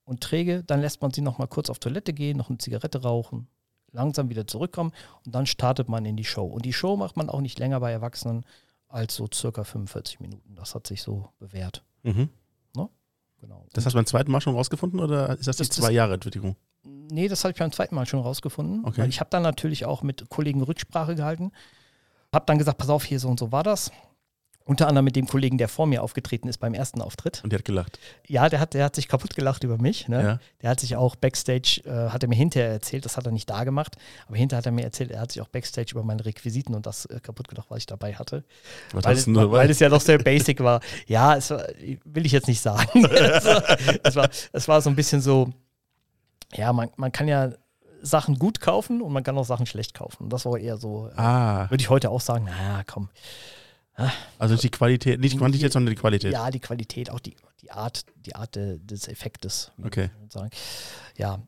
Und 0.04 0.20
träge. 0.20 0.62
Dann 0.64 0.80
lässt 0.80 1.02
man 1.02 1.12
sie 1.12 1.20
noch 1.20 1.38
mal 1.38 1.46
kurz 1.46 1.70
auf 1.70 1.78
Toilette 1.78 2.12
gehen, 2.12 2.37
noch 2.37 2.49
eine 2.49 2.58
Zigarette 2.58 3.02
rauchen, 3.02 3.49
langsam 3.92 4.28
wieder 4.30 4.46
zurückkommen 4.46 4.92
und 5.25 5.34
dann 5.34 5.46
startet 5.46 5.88
man 5.88 6.04
in 6.04 6.16
die 6.16 6.25
Show. 6.25 6.44
Und 6.46 6.64
die 6.64 6.73
Show 6.73 6.96
macht 6.96 7.16
man 7.16 7.28
auch 7.30 7.40
nicht 7.40 7.58
länger 7.58 7.80
bei 7.80 7.92
Erwachsenen 7.92 8.44
als 8.88 9.14
so 9.16 9.28
circa 9.32 9.64
45 9.64 10.20
Minuten. 10.20 10.54
Das 10.54 10.75
hat 10.75 10.86
sich 10.86 11.02
so 11.02 11.28
bewährt. 11.38 11.82
Mhm. 12.02 12.28
Genau. 13.40 13.67
Das 13.75 13.84
hast 13.84 13.93
du 13.93 13.99
beim 13.99 14.06
zweiten 14.06 14.32
Mal 14.32 14.40
schon 14.40 14.54
rausgefunden 14.54 15.00
oder 15.00 15.36
ist 15.38 15.47
das, 15.47 15.58
Das- 15.58 15.69
zwei 15.69 15.90
Jahre 15.90 16.14
Entwicklung? 16.14 16.56
Nee, 16.82 17.28
das 17.28 17.45
habe 17.45 17.52
ich 17.52 17.58
beim 17.58 17.73
zweiten 17.73 17.95
Mal 17.95 18.06
schon 18.06 18.21
rausgefunden. 18.21 18.86
Okay. 18.86 19.06
Ich 19.06 19.21
habe 19.21 19.28
dann 19.28 19.43
natürlich 19.43 19.84
auch 19.84 20.02
mit 20.02 20.30
Kollegen 20.30 20.62
Rücksprache 20.62 21.14
gehalten. 21.14 21.52
Habe 22.32 22.47
dann 22.47 22.56
gesagt, 22.56 22.78
pass 22.78 22.88
auf, 22.88 23.04
hier 23.04 23.21
so 23.21 23.28
und 23.28 23.38
so 23.38 23.52
war 23.52 23.62
das. 23.62 23.90
Unter 24.66 24.88
anderem 24.88 25.04
mit 25.04 25.14
dem 25.14 25.26
Kollegen, 25.26 25.58
der 25.58 25.68
vor 25.68 25.86
mir 25.86 26.02
aufgetreten 26.02 26.48
ist 26.48 26.56
beim 26.56 26.72
ersten 26.72 27.02
Auftritt. 27.02 27.42
Und 27.44 27.52
die 27.52 27.56
hat 27.56 27.66
gelacht. 27.66 27.98
Ja, 28.26 28.48
der 28.48 28.60
hat, 28.60 28.72
der 28.72 28.86
hat 28.86 28.96
sich 28.96 29.08
kaputt 29.08 29.36
gelacht 29.36 29.62
über 29.62 29.76
mich. 29.76 30.08
Ne? 30.08 30.22
Ja. 30.22 30.38
Der 30.62 30.70
hat 30.70 30.80
sich 30.80 30.96
auch 30.96 31.16
Backstage, 31.16 31.82
äh, 31.84 32.10
hat 32.10 32.22
er 32.22 32.30
mir 32.30 32.34
hinterher 32.34 32.70
erzählt, 32.70 33.04
das 33.04 33.18
hat 33.18 33.26
er 33.26 33.32
nicht 33.32 33.50
da 33.50 33.64
gemacht, 33.64 33.96
aber 34.26 34.38
hinterher 34.38 34.58
hat 34.58 34.66
er 34.66 34.72
mir 34.72 34.84
erzählt, 34.84 35.10
er 35.10 35.20
hat 35.20 35.32
sich 35.32 35.42
auch 35.42 35.48
Backstage 35.48 35.90
über 35.92 36.02
meine 36.02 36.24
Requisiten 36.24 36.74
und 36.74 36.86
das 36.86 37.04
äh, 37.06 37.20
kaputt 37.20 37.48
gelacht, 37.48 37.66
was 37.68 37.80
ich 37.80 37.86
dabei 37.86 38.14
hatte. 38.14 38.42
Was 38.92 39.04
Weil 39.04 39.16
es, 39.16 39.24
dabei? 39.26 39.50
weil 39.50 39.70
es 39.70 39.80
ja 39.80 39.90
noch 39.90 40.00
sehr 40.00 40.16
basic 40.16 40.60
war. 40.60 40.80
Ja, 41.06 41.36
es 41.36 41.50
war, 41.50 41.66
will 42.04 42.24
ich 42.24 42.32
jetzt 42.32 42.48
nicht 42.48 42.62
sagen. 42.62 43.04
es, 43.04 43.44
war, 43.44 43.78
es, 44.02 44.16
war, 44.16 44.30
es 44.52 44.68
war 44.68 44.80
so 44.80 44.88
ein 44.88 44.96
bisschen 44.96 45.20
so, 45.20 45.50
ja, 46.54 46.72
man, 46.72 46.88
man 46.96 47.12
kann 47.12 47.28
ja 47.28 47.52
Sachen 48.00 48.38
gut 48.38 48.60
kaufen 48.60 49.02
und 49.02 49.12
man 49.12 49.22
kann 49.24 49.36
auch 49.36 49.44
Sachen 49.44 49.66
schlecht 49.66 49.92
kaufen. 49.94 50.30
Das 50.30 50.46
war 50.46 50.58
eher 50.58 50.78
so, 50.78 51.08
äh, 51.08 51.20
ah, 51.20 51.70
würde 51.70 51.82
ich 51.82 51.90
heute 51.90 52.10
auch 52.10 52.20
sagen, 52.20 52.44
naja, 52.44 52.82
komm. 52.86 53.10
Also 54.39 54.57
die 54.57 54.71
Qualität, 54.71 55.21
nicht 55.21 55.35
die 55.35 55.39
Quantität, 55.39 55.73
sondern 55.73 55.95
die 55.95 56.00
Qualität. 56.00 56.33
Ja, 56.33 56.50
die 56.50 56.61
Qualität, 56.61 57.11
auch 57.11 57.21
die, 57.21 57.37
die 57.63 57.71
Art, 57.71 58.04
die 58.17 58.35
Art 58.35 58.54
de, 58.57 58.78
des 58.78 59.09
Effektes. 59.09 59.73
Okay. 59.83 60.11
sagen. 60.28 60.50
Ja. 61.17 61.41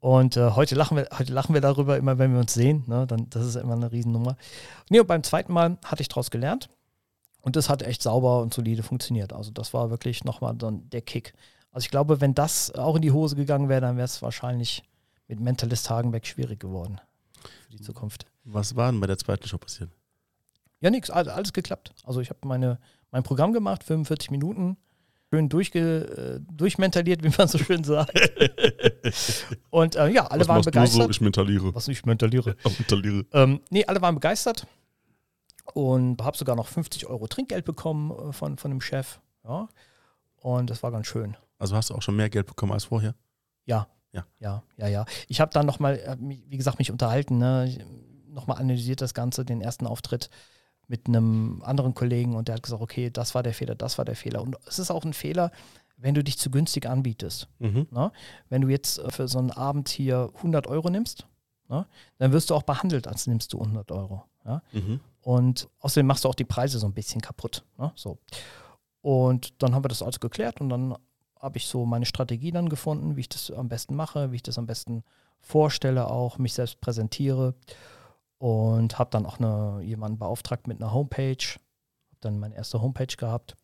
Und 0.00 0.36
äh, 0.36 0.50
heute, 0.50 0.74
lachen 0.74 0.96
wir, 0.96 1.06
heute 1.16 1.32
lachen 1.32 1.54
wir 1.54 1.60
darüber 1.60 1.96
immer, 1.96 2.18
wenn 2.18 2.32
wir 2.32 2.40
uns 2.40 2.54
sehen. 2.54 2.82
Ne? 2.86 3.06
Dann, 3.06 3.30
das 3.30 3.46
ist 3.46 3.56
immer 3.56 3.74
eine 3.74 3.92
Riesennummer. 3.92 4.36
Nee, 4.90 5.00
und 5.00 5.06
beim 5.06 5.22
zweiten 5.22 5.52
Mal 5.52 5.78
hatte 5.84 6.02
ich 6.02 6.08
daraus 6.08 6.30
gelernt. 6.30 6.70
Und 7.40 7.56
das 7.56 7.68
hat 7.68 7.82
echt 7.82 8.02
sauber 8.02 8.40
und 8.40 8.54
solide 8.54 8.82
funktioniert. 8.82 9.32
Also 9.32 9.50
das 9.50 9.74
war 9.74 9.90
wirklich 9.90 10.24
nochmal 10.24 10.54
dann 10.56 10.88
der 10.90 11.02
Kick. 11.02 11.34
Also 11.72 11.84
ich 11.84 11.90
glaube, 11.90 12.20
wenn 12.20 12.34
das 12.34 12.70
auch 12.74 12.96
in 12.96 13.02
die 13.02 13.12
Hose 13.12 13.36
gegangen 13.36 13.68
wäre, 13.68 13.80
dann 13.80 13.96
wäre 13.96 14.04
es 14.04 14.22
wahrscheinlich 14.22 14.82
mit 15.28 15.40
Mentalist 15.40 15.88
Hagenbeck 15.90 16.26
schwierig 16.26 16.60
geworden 16.60 17.00
für 17.64 17.70
die 17.70 17.80
Zukunft. 17.80 18.26
Was 18.44 18.76
war 18.76 18.90
denn 18.90 19.00
bei 19.00 19.06
der 19.06 19.18
zweiten 19.18 19.46
Show 19.46 19.58
passiert? 19.58 19.90
Ja, 20.82 20.90
nix, 20.90 21.10
alles, 21.10 21.52
geklappt. 21.52 21.94
Also 22.04 22.20
ich 22.20 22.28
habe 22.28 22.40
meine 22.44 22.78
mein 23.12 23.22
Programm 23.22 23.52
gemacht, 23.52 23.84
45 23.84 24.30
Minuten, 24.32 24.76
schön 25.30 25.48
durchge, 25.48 26.40
äh, 26.40 26.52
durchmentaliert, 26.52 27.22
wie 27.22 27.32
man 27.38 27.46
so 27.46 27.58
schön 27.58 27.84
sagt. 27.84 28.12
Und 29.70 29.94
äh, 29.94 30.08
ja, 30.08 30.26
alle 30.26 30.40
Was 30.40 30.48
waren 30.48 30.62
begeistert. 30.62 31.04
So? 31.04 31.10
Ich 31.10 31.20
mentaliere. 31.20 31.74
Was 31.74 31.86
ich 31.88 32.04
mentaliere. 32.04 32.56
Oh, 32.64 32.70
mentaliere. 32.70 33.24
Ähm, 33.32 33.60
nee, 33.70 33.84
alle 33.84 34.02
waren 34.02 34.16
begeistert 34.16 34.66
und 35.74 36.20
habe 36.20 36.36
sogar 36.36 36.56
noch 36.56 36.66
50 36.66 37.06
Euro 37.06 37.28
Trinkgeld 37.28 37.64
bekommen 37.64 38.10
äh, 38.10 38.32
von, 38.32 38.58
von 38.58 38.70
dem 38.70 38.80
Chef. 38.80 39.20
Ja. 39.44 39.68
Und 40.36 40.70
das 40.70 40.82
war 40.82 40.90
ganz 40.90 41.06
schön. 41.06 41.36
Also 41.58 41.76
hast 41.76 41.90
du 41.90 41.94
auch 41.94 42.02
schon 42.02 42.16
mehr 42.16 42.28
Geld 42.28 42.46
bekommen 42.46 42.72
als 42.72 42.84
vorher? 42.84 43.14
Ja. 43.66 43.86
Ja. 44.10 44.26
Ja, 44.40 44.62
ja, 44.76 44.88
ja. 44.88 45.04
Ich 45.28 45.40
habe 45.40 45.52
dann 45.52 45.64
nochmal, 45.64 46.18
wie 46.20 46.56
gesagt, 46.56 46.78
mich 46.78 46.90
unterhalten, 46.90 47.38
ne? 47.38 47.72
nochmal 48.28 48.58
analysiert 48.58 49.00
das 49.00 49.14
Ganze, 49.14 49.44
den 49.44 49.60
ersten 49.60 49.86
Auftritt 49.86 50.28
mit 50.88 51.06
einem 51.06 51.62
anderen 51.64 51.94
Kollegen 51.94 52.34
und 52.34 52.48
der 52.48 52.56
hat 52.56 52.62
gesagt, 52.62 52.82
okay, 52.82 53.10
das 53.10 53.34
war 53.34 53.42
der 53.42 53.54
Fehler, 53.54 53.74
das 53.74 53.98
war 53.98 54.04
der 54.04 54.16
Fehler. 54.16 54.42
Und 54.42 54.56
es 54.66 54.78
ist 54.78 54.90
auch 54.90 55.04
ein 55.04 55.14
Fehler, 55.14 55.50
wenn 55.96 56.14
du 56.14 56.24
dich 56.24 56.38
zu 56.38 56.50
günstig 56.50 56.86
anbietest. 56.86 57.48
Mhm. 57.58 57.86
Ne? 57.90 58.12
Wenn 58.48 58.62
du 58.62 58.68
jetzt 58.68 58.98
äh, 58.98 59.10
für 59.10 59.28
so 59.28 59.38
einen 59.38 59.52
Abend 59.52 59.88
hier 59.88 60.30
100 60.36 60.66
Euro 60.66 60.90
nimmst, 60.90 61.26
ne? 61.68 61.86
dann 62.18 62.32
wirst 62.32 62.50
du 62.50 62.54
auch 62.54 62.64
behandelt, 62.64 63.06
als 63.06 63.26
nimmst 63.26 63.52
du 63.52 63.60
100 63.60 63.90
Euro. 63.92 64.24
Ja? 64.44 64.62
Mhm. 64.72 65.00
Und 65.22 65.68
außerdem 65.78 66.06
machst 66.06 66.24
du 66.24 66.28
auch 66.28 66.34
die 66.34 66.44
Preise 66.44 66.78
so 66.78 66.86
ein 66.86 66.94
bisschen 66.94 67.20
kaputt. 67.20 67.64
Ne? 67.78 67.92
So. 67.94 68.18
Und 69.00 69.62
dann 69.62 69.74
haben 69.74 69.84
wir 69.84 69.88
das 69.88 70.02
alles 70.02 70.20
geklärt 70.20 70.60
und 70.60 70.68
dann 70.68 70.96
habe 71.40 71.58
ich 71.58 71.66
so 71.66 71.84
meine 71.84 72.06
Strategie 72.06 72.52
dann 72.52 72.68
gefunden, 72.68 73.16
wie 73.16 73.20
ich 73.20 73.28
das 73.28 73.50
am 73.50 73.68
besten 73.68 73.96
mache, 73.96 74.30
wie 74.30 74.36
ich 74.36 74.42
das 74.42 74.58
am 74.58 74.66
besten 74.66 75.02
vorstelle, 75.40 76.08
auch 76.08 76.38
mich 76.38 76.54
selbst 76.54 76.80
präsentiere. 76.80 77.54
Und 78.42 78.98
habe 78.98 79.10
dann 79.10 79.24
auch 79.24 79.38
eine, 79.38 79.82
jemanden 79.84 80.18
beauftragt 80.18 80.66
mit 80.66 80.82
einer 80.82 80.92
Homepage. 80.92 81.36
Habe 81.44 82.18
dann 82.22 82.40
meine 82.40 82.56
erste 82.56 82.82
Homepage 82.82 83.14
gehabt. 83.16 83.54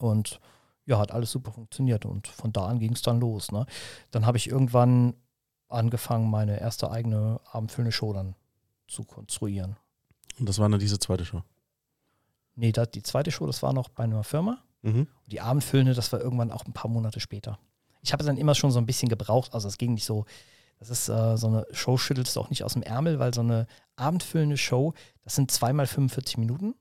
Und 0.00 0.38
ja, 0.84 0.98
hat 0.98 1.12
alles 1.12 1.30
super 1.30 1.50
funktioniert. 1.50 2.04
Und 2.04 2.28
von 2.28 2.52
da 2.52 2.66
an 2.66 2.78
ging 2.78 2.92
es 2.92 3.00
dann 3.00 3.20
los. 3.20 3.52
Ne? 3.52 3.64
Dann 4.10 4.26
habe 4.26 4.36
ich 4.36 4.48
irgendwann 4.50 5.14
angefangen, 5.68 6.30
meine 6.30 6.60
erste 6.60 6.90
eigene 6.90 7.40
abendfüllende 7.50 7.90
Show 7.90 8.12
dann 8.12 8.34
zu 8.86 9.02
konstruieren. 9.04 9.76
Und 10.38 10.46
das 10.46 10.58
war 10.58 10.68
dann 10.68 10.78
diese 10.78 10.98
zweite 10.98 11.24
Show. 11.24 11.42
Nee, 12.54 12.72
das, 12.72 12.90
die 12.90 13.02
zweite 13.02 13.30
Show, 13.30 13.46
das 13.46 13.62
war 13.62 13.72
noch 13.72 13.88
bei 13.88 14.04
einer 14.04 14.24
Firma. 14.24 14.62
Mhm. 14.82 15.08
Die 15.26 15.40
Abendfüllende, 15.40 15.94
das 15.94 16.12
war 16.12 16.20
irgendwann 16.20 16.52
auch 16.52 16.66
ein 16.66 16.74
paar 16.74 16.90
Monate 16.90 17.20
später. 17.20 17.58
Ich 18.02 18.12
habe 18.12 18.24
dann 18.24 18.36
immer 18.36 18.54
schon 18.54 18.70
so 18.70 18.78
ein 18.78 18.84
bisschen 18.84 19.08
gebraucht, 19.08 19.54
also 19.54 19.68
es 19.68 19.78
ging 19.78 19.94
nicht 19.94 20.04
so, 20.04 20.26
das 20.78 20.90
ist 20.90 21.08
äh, 21.08 21.36
so 21.36 21.46
eine 21.46 21.66
Show, 21.72 21.96
schüttelst 21.96 22.36
du 22.36 22.40
auch 22.40 22.50
nicht 22.50 22.62
aus 22.62 22.74
dem 22.74 22.82
Ärmel, 22.82 23.18
weil 23.18 23.32
so 23.32 23.40
eine 23.40 23.66
abendfüllende 23.96 24.56
Show, 24.56 24.94
das 25.24 25.34
sind 25.34 25.50
zweimal 25.50 25.86
45 25.86 26.38
Minuten. 26.38 26.74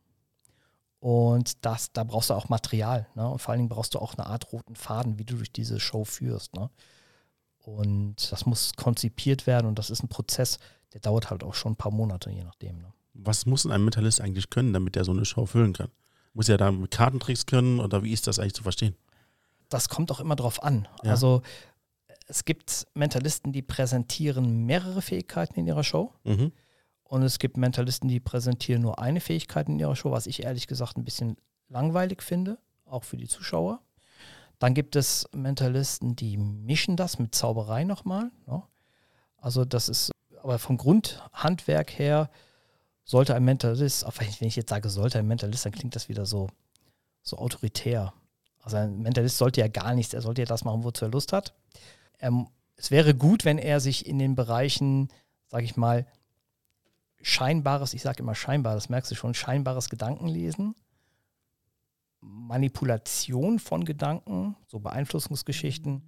Und 1.00 1.64
das, 1.66 1.92
da 1.94 2.04
brauchst 2.04 2.30
du 2.30 2.34
auch 2.34 2.50
Material. 2.50 3.08
Ne? 3.16 3.30
Und 3.30 3.40
vor 3.40 3.52
allen 3.52 3.60
Dingen 3.60 3.70
brauchst 3.70 3.94
du 3.94 4.00
auch 4.00 4.16
eine 4.16 4.26
Art 4.26 4.52
roten 4.52 4.76
Faden, 4.76 5.20
wie 5.20 5.26
du 5.26 5.36
durch 5.36 5.52
diese 5.52 5.80
Show 5.80 6.04
führst. 6.04 6.56
Ne? 6.56 6.70
Und 7.60 8.32
das 8.32 8.46
muss 8.46 8.74
konzipiert 8.76 9.48
werden 9.48 9.68
und 9.68 9.78
das 9.78 9.90
ist 9.90 10.04
ein 10.04 10.08
Prozess, 10.08 10.60
der 10.94 11.02
dauert 11.02 11.30
halt 11.30 11.44
auch 11.44 11.56
schon 11.56 11.74
ein 11.74 11.76
paar 11.76 11.92
Monate, 11.92 12.32
je 12.32 12.44
nachdem. 12.44 12.80
Ne? 12.80 12.94
Was 13.14 13.46
muss 13.46 13.64
denn 13.64 13.72
ein 13.72 13.84
Mentalist 13.84 14.22
eigentlich 14.22 14.50
können, 14.50 14.74
damit 14.74 14.96
er 14.96 15.06
so 15.06 15.12
eine 15.12 15.26
Show 15.26 15.46
füllen 15.46 15.74
kann? 15.74 15.90
Muss 16.34 16.48
ja 16.48 16.58
da 16.58 16.72
mit 16.72 16.92
Kartentricks 16.92 17.46
können 17.46 17.80
oder 17.80 18.04
wie 18.04 18.12
ist 18.12 18.28
das 18.28 18.40
eigentlich 18.40 18.56
zu 18.56 18.64
verstehen? 18.64 18.96
Das 19.70 19.90
kommt 19.90 20.12
auch 20.12 20.20
immer 20.20 20.36
drauf 20.36 20.62
an. 20.64 20.88
Ja. 21.04 21.12
Also 21.12 21.42
es 22.28 22.46
gibt 22.46 22.88
Mentalisten, 22.94 23.54
die 23.54 23.62
präsentieren 23.62 24.66
mehrere 24.66 25.02
Fähigkeiten 25.02 25.60
in 25.60 25.68
ihrer 25.68 25.84
Show. 25.84 26.14
Mhm. 26.24 26.52
Und 27.08 27.24
es 27.24 27.40
gibt 27.40 27.56
Mentalisten, 27.56 28.10
die 28.10 28.20
präsentieren 28.20 28.82
nur 28.82 29.00
eine 29.00 29.22
Fähigkeit 29.22 29.70
in 29.70 29.80
ihrer 29.80 29.96
Show, 29.96 30.12
was 30.12 30.28
ich 30.28 30.44
ehrlich 30.44 30.68
gesagt 30.68 30.98
ein 30.98 31.06
bisschen 31.06 31.38
langweilig 31.70 32.22
finde, 32.22 32.58
auch 32.86 33.04
für 33.04 33.18
die 33.18 33.28
Zuschauer. 33.28 33.80
Dann 34.60 34.74
gibt 34.74 34.96
es 34.96 35.28
Mentalisten, 35.32 36.16
die 36.16 36.38
mischen 36.38 36.98
das 36.98 37.20
mit 37.20 37.36
Zauberei 37.36 37.84
nochmal. 37.84 38.32
Ne? 38.48 38.64
Also 39.38 39.66
das 39.66 39.90
ist, 39.90 40.12
aber 40.42 40.58
vom 40.60 40.78
Grundhandwerk 40.78 41.98
her 41.98 42.30
sollte 43.04 43.36
ein 43.36 43.44
Mentalist, 43.44 44.06
auch 44.06 44.14
wenn 44.18 44.48
ich, 44.48 44.56
jetzt 44.56 44.70
sage, 44.70 44.90
sollte 44.90 45.20
ein 45.20 45.28
Mentalist, 45.28 45.66
dann 45.66 45.74
klingt 45.74 45.96
das 45.96 46.10
wieder 46.10 46.26
so, 46.26 46.50
so 47.22 47.38
autoritär. 47.38 48.14
Also 48.62 48.78
ein 48.78 49.00
Mentalist 49.02 49.38
sollte 49.38 49.62
ja 49.62 49.68
gar 49.68 49.94
nichts, 49.94 50.14
er 50.14 50.22
sollte 50.22 50.42
ja 50.42 50.48
das 50.48 50.64
machen, 50.64 50.84
wozu 50.84 51.06
er 51.06 51.12
Lust 51.12 51.34
hat. 51.34 51.54
Ähm, 52.20 52.48
es 52.78 52.90
wäre 52.90 53.14
gut, 53.14 53.46
wenn 53.46 53.60
er 53.60 53.80
sich 53.80 54.08
in 54.08 54.18
den 54.18 54.36
Bereichen, 54.36 55.10
sage 55.48 55.66
ich 55.66 55.78
mal, 55.78 56.08
scheinbares, 57.28 57.96
ich 57.96 58.04
sage 58.04 58.20
immer 58.20 58.36
scheinbar, 58.36 58.76
das 58.76 58.88
merkst 58.88 59.10
du 59.10 59.16
schon, 59.16 59.34
scheinbares 59.34 59.90
Gedankenlesen, 59.90 60.76
Manipulation 62.22 63.58
von 63.58 63.84
Gedanken, 63.84 64.56
so 64.68 64.80
Beeinflussungsgeschichten 64.80 66.04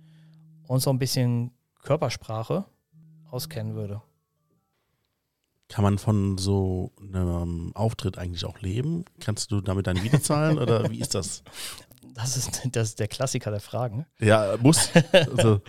und 0.68 0.80
so 0.80 0.92
ein 0.92 1.00
bisschen 1.00 1.52
Körpersprache 1.82 2.66
auskennen 3.32 3.74
würde. 3.74 4.02
Kann 5.70 5.84
man 5.84 5.98
von 5.98 6.38
so 6.38 6.92
einem 7.02 7.76
Auftritt 7.76 8.20
eigentlich 8.20 8.46
auch 8.46 8.60
leben? 8.60 9.04
Kannst 9.20 9.52
du 9.52 9.60
damit 9.60 9.88
dann 9.88 10.02
wieder 10.04 10.22
zahlen 10.22 10.60
oder 10.60 10.88
wie 10.92 11.00
ist 11.00 11.16
das? 11.16 11.44
Das 12.14 12.38
ist, 12.38 12.62
das 12.72 12.90
ist 12.90 13.00
der 13.00 13.08
Klassiker 13.08 13.50
der 13.50 13.60
Fragen. 13.60 14.06
Ja, 14.20 14.56
muss. 14.62 14.92
Also, 15.12 15.62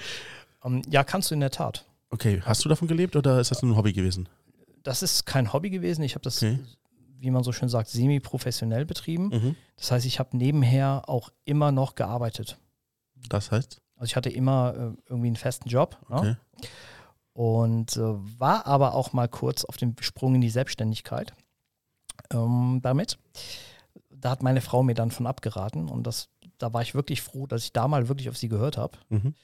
Ähm, 0.62 0.82
ja, 0.90 1.04
kannst 1.04 1.30
du 1.30 1.34
in 1.34 1.40
der 1.40 1.50
Tat. 1.50 1.86
okay, 2.10 2.42
hast 2.44 2.64
du 2.64 2.68
davon 2.68 2.86
gelebt 2.86 3.16
oder 3.16 3.40
ist 3.40 3.50
das 3.50 3.62
nur 3.62 3.72
ein 3.72 3.76
Hobby 3.78 3.92
gewesen? 3.94 4.28
Das 4.82 5.02
ist 5.02 5.26
kein 5.26 5.52
Hobby 5.52 5.70
gewesen. 5.70 6.02
Ich 6.02 6.14
habe 6.14 6.22
das, 6.22 6.42
Okay. 6.42 6.58
wie 7.18 7.30
man 7.30 7.42
so 7.44 7.52
schön 7.52 7.68
sagt, 7.68 7.88
semi-professionell 7.88 8.84
betrieben. 8.84 9.28
Mhm. 9.28 9.56
Das 9.76 9.90
heißt, 9.90 10.06
ich 10.06 10.18
habe 10.18 10.36
nebenher 10.36 11.08
auch 11.08 11.30
immer 11.44 11.72
noch 11.72 11.94
gearbeitet. 11.94 12.58
Das 13.28 13.50
heißt? 13.50 13.80
Also 13.96 14.04
ich 14.10 14.16
hatte 14.16 14.30
immer 14.30 14.74
äh, 14.74 15.02
irgendwie 15.08 15.26
einen 15.28 15.36
festen 15.36 15.68
Job. 15.68 15.96
Ne? 16.08 16.16
Okay. 16.16 16.68
Und 17.32 17.96
äh, 17.96 18.00
war 18.40 18.66
aber 18.66 18.94
auch 18.94 19.12
mal 19.12 19.28
kurz 19.28 19.64
auf 19.64 19.76
dem 19.76 19.94
Sprung 20.00 20.34
in 20.36 20.40
die 20.40 20.50
Selbstständigkeit 20.50 21.34
ähm, 22.32 22.80
damit. 22.82 23.18
Da 24.10 24.30
hat 24.30 24.42
meine 24.42 24.60
Frau 24.60 24.82
mir 24.82 24.94
dann 24.94 25.10
von 25.12 25.26
abgeraten 25.26 25.88
und 25.88 26.04
das, 26.06 26.28
da 26.58 26.72
war 26.72 26.82
ich 26.82 26.94
wirklich 26.94 27.22
froh, 27.22 27.46
dass 27.46 27.62
ich 27.64 27.72
da 27.72 27.86
mal 27.86 28.08
wirklich 28.08 28.28
auf 28.28 28.36
sie 28.36 28.48
gehört 28.48 28.76
habe, 28.76 28.98
Mhm. 29.08 29.34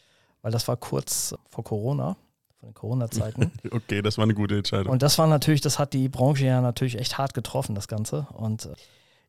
weil 0.43 0.51
das 0.51 0.67
war 0.67 0.77
kurz 0.77 1.35
vor 1.49 1.63
Corona, 1.63 2.17
von 2.65 2.71
den 2.71 2.75
Corona-Zeiten. 2.75 3.53
Okay, 3.71 4.01
das 4.03 4.17
war 4.19 4.25
eine 4.25 4.35
gute 4.35 4.57
Entscheidung. 4.57 4.93
und 4.93 5.03
das 5.03 5.19
war 5.19 5.27
natürlich, 5.27 5.61
das 5.61 5.79
hat 5.79 5.93
die 5.93 6.09
Branche 6.09 6.47
ja 6.47 6.61
natürlich 6.61 6.99
echt 6.99 7.19
hart 7.19 7.35
getroffen, 7.35 7.75
das 7.75 7.89
Ganze. 7.89 8.27
Und 8.33 8.67
äh, 8.67 8.75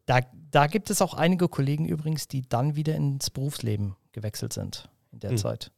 da, 0.05 0.19
da 0.51 0.67
gibt 0.67 0.89
es 0.89 1.01
auch 1.01 1.13
einige 1.13 1.47
Kollegen 1.49 1.85
übrigens, 1.85 2.27
die 2.27 2.47
dann 2.47 2.75
wieder 2.75 2.95
ins 2.95 3.29
Berufsleben 3.29 3.95
gewechselt 4.11 4.53
sind 4.53 4.89
in 5.11 5.19
der 5.19 5.31
Hm. 5.31 5.37
Zeit. 5.37 5.71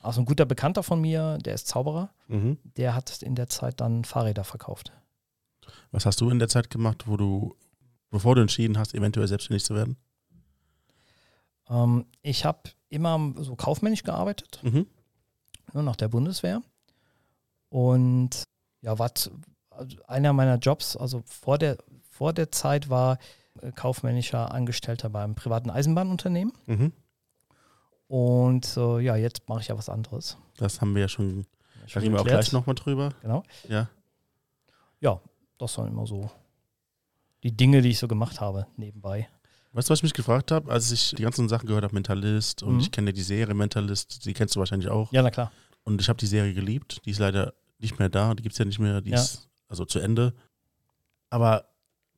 Also 0.00 0.20
ein 0.20 0.26
guter 0.26 0.44
Bekannter 0.46 0.82
von 0.82 1.00
mir, 1.00 1.38
der 1.38 1.54
ist 1.54 1.66
Zauberer, 1.68 2.10
Mhm. 2.28 2.58
der 2.76 2.94
hat 2.94 3.22
in 3.22 3.34
der 3.34 3.48
Zeit 3.48 3.80
dann 3.80 4.04
Fahrräder 4.04 4.44
verkauft. 4.44 4.92
Was 5.90 6.04
hast 6.06 6.20
du 6.20 6.28
in 6.30 6.38
der 6.38 6.48
Zeit 6.48 6.70
gemacht, 6.70 7.04
wo 7.06 7.16
du, 7.16 7.56
bevor 8.10 8.34
du 8.34 8.42
entschieden 8.42 8.78
hast, 8.78 8.94
eventuell 8.94 9.26
selbstständig 9.28 9.64
zu 9.64 9.74
werden? 9.74 9.96
Ähm, 11.70 12.06
ich 12.22 12.44
habe 12.44 12.60
immer 12.88 13.32
so 13.38 13.56
kaufmännisch 13.56 14.02
gearbeitet, 14.02 14.60
Mhm. 14.62 14.86
nur 15.72 15.82
nach 15.82 15.96
der 15.96 16.08
Bundeswehr. 16.08 16.62
Und 17.70 18.44
ja, 18.80 18.98
was 18.98 19.30
einer 20.06 20.32
meiner 20.32 20.56
Jobs, 20.56 20.96
also 20.96 21.22
vor 21.26 21.58
der, 21.58 21.78
vor 22.10 22.32
der 22.32 22.50
Zeit 22.50 22.88
war 22.90 23.18
äh, 23.60 23.70
kaufmännischer 23.72 24.52
Angestellter 24.52 25.10
beim 25.10 25.34
privaten 25.34 25.70
Eisenbahnunternehmen. 25.70 26.52
Mhm. 26.66 26.92
Und 28.08 28.76
äh, 28.76 29.00
ja, 29.00 29.16
jetzt 29.16 29.48
mache 29.48 29.60
ich 29.60 29.68
ja 29.68 29.76
was 29.76 29.88
anderes. 29.88 30.38
Das 30.56 30.80
haben 30.80 30.94
wir 30.94 31.02
ja 31.02 31.08
schon, 31.08 31.44
da 31.82 31.88
Schon 31.88 32.02
reden 32.02 32.14
wir 32.14 32.20
auch 32.22 32.26
gleich 32.26 32.52
nochmal 32.52 32.74
drüber. 32.74 33.10
Genau. 33.20 33.42
Ja. 33.68 33.88
Ja, 35.00 35.20
das 35.58 35.76
waren 35.78 35.88
immer 35.88 36.06
so 36.06 36.30
die 37.42 37.56
Dinge, 37.56 37.82
die 37.82 37.90
ich 37.90 37.98
so 37.98 38.08
gemacht 38.08 38.40
habe 38.40 38.66
nebenbei. 38.76 39.28
Weißt 39.72 39.88
du, 39.88 39.92
was 39.92 39.98
ich 40.00 40.04
mich 40.04 40.14
gefragt 40.14 40.50
habe, 40.50 40.72
als 40.72 40.90
ich 40.90 41.10
die 41.16 41.22
ganzen 41.22 41.48
Sachen 41.48 41.66
gehört 41.66 41.84
habe, 41.84 41.94
Mentalist 41.94 42.62
und 42.62 42.74
Mhm. 42.74 42.80
ich 42.80 42.90
kenne 42.90 43.12
die 43.12 43.22
Serie 43.22 43.54
Mentalist, 43.54 44.24
die 44.24 44.32
kennst 44.32 44.56
du 44.56 44.60
wahrscheinlich 44.60 44.88
auch. 44.88 45.12
Ja, 45.12 45.22
na 45.22 45.30
klar. 45.30 45.52
Und 45.88 46.02
ich 46.02 46.08
habe 46.10 46.18
die 46.18 46.26
Serie 46.26 46.52
geliebt, 46.52 47.00
die 47.06 47.10
ist 47.12 47.18
leider 47.18 47.54
nicht 47.78 47.98
mehr 47.98 48.10
da, 48.10 48.34
die 48.34 48.42
gibt 48.42 48.52
es 48.52 48.58
ja 48.58 48.66
nicht 48.66 48.78
mehr, 48.78 49.00
die 49.00 49.10
Ja. 49.10 49.16
ist 49.16 49.48
also 49.68 49.86
zu 49.86 49.98
Ende. 50.00 50.34
Aber 51.30 51.64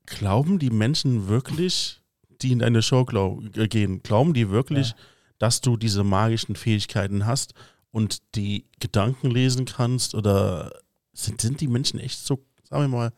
glauben 0.07 0.59
die 0.59 0.71
Menschen 0.71 1.29
wirklich, 1.29 2.01
die 2.43 2.51
in 2.51 2.59
deine 2.59 2.83
Show 2.83 3.05
glaub, 3.05 3.57
äh, 3.57 3.69
gehen, 3.69 4.03
glauben 4.03 4.35
die 4.35 4.51
wirklich, 4.51 4.89
Ja. 4.91 4.97
dass 5.39 5.61
du 5.61 5.77
diese 5.77 6.03
magischen 6.03 6.57
Fähigkeiten 6.57 7.27
hast 7.27 7.55
und 7.93 8.19
die 8.35 8.67
Gedanken 8.81 9.31
lesen 9.31 9.67
kannst? 9.67 10.17
Oder 10.17 10.73
sind, 11.13 11.41
sind 11.41 11.61
die 11.61 11.69
Menschen 11.69 12.01
echt 12.01 12.19
so, 12.19 12.45
sagen 12.69 12.83
wir 12.85 12.89
mal, 12.89 13.13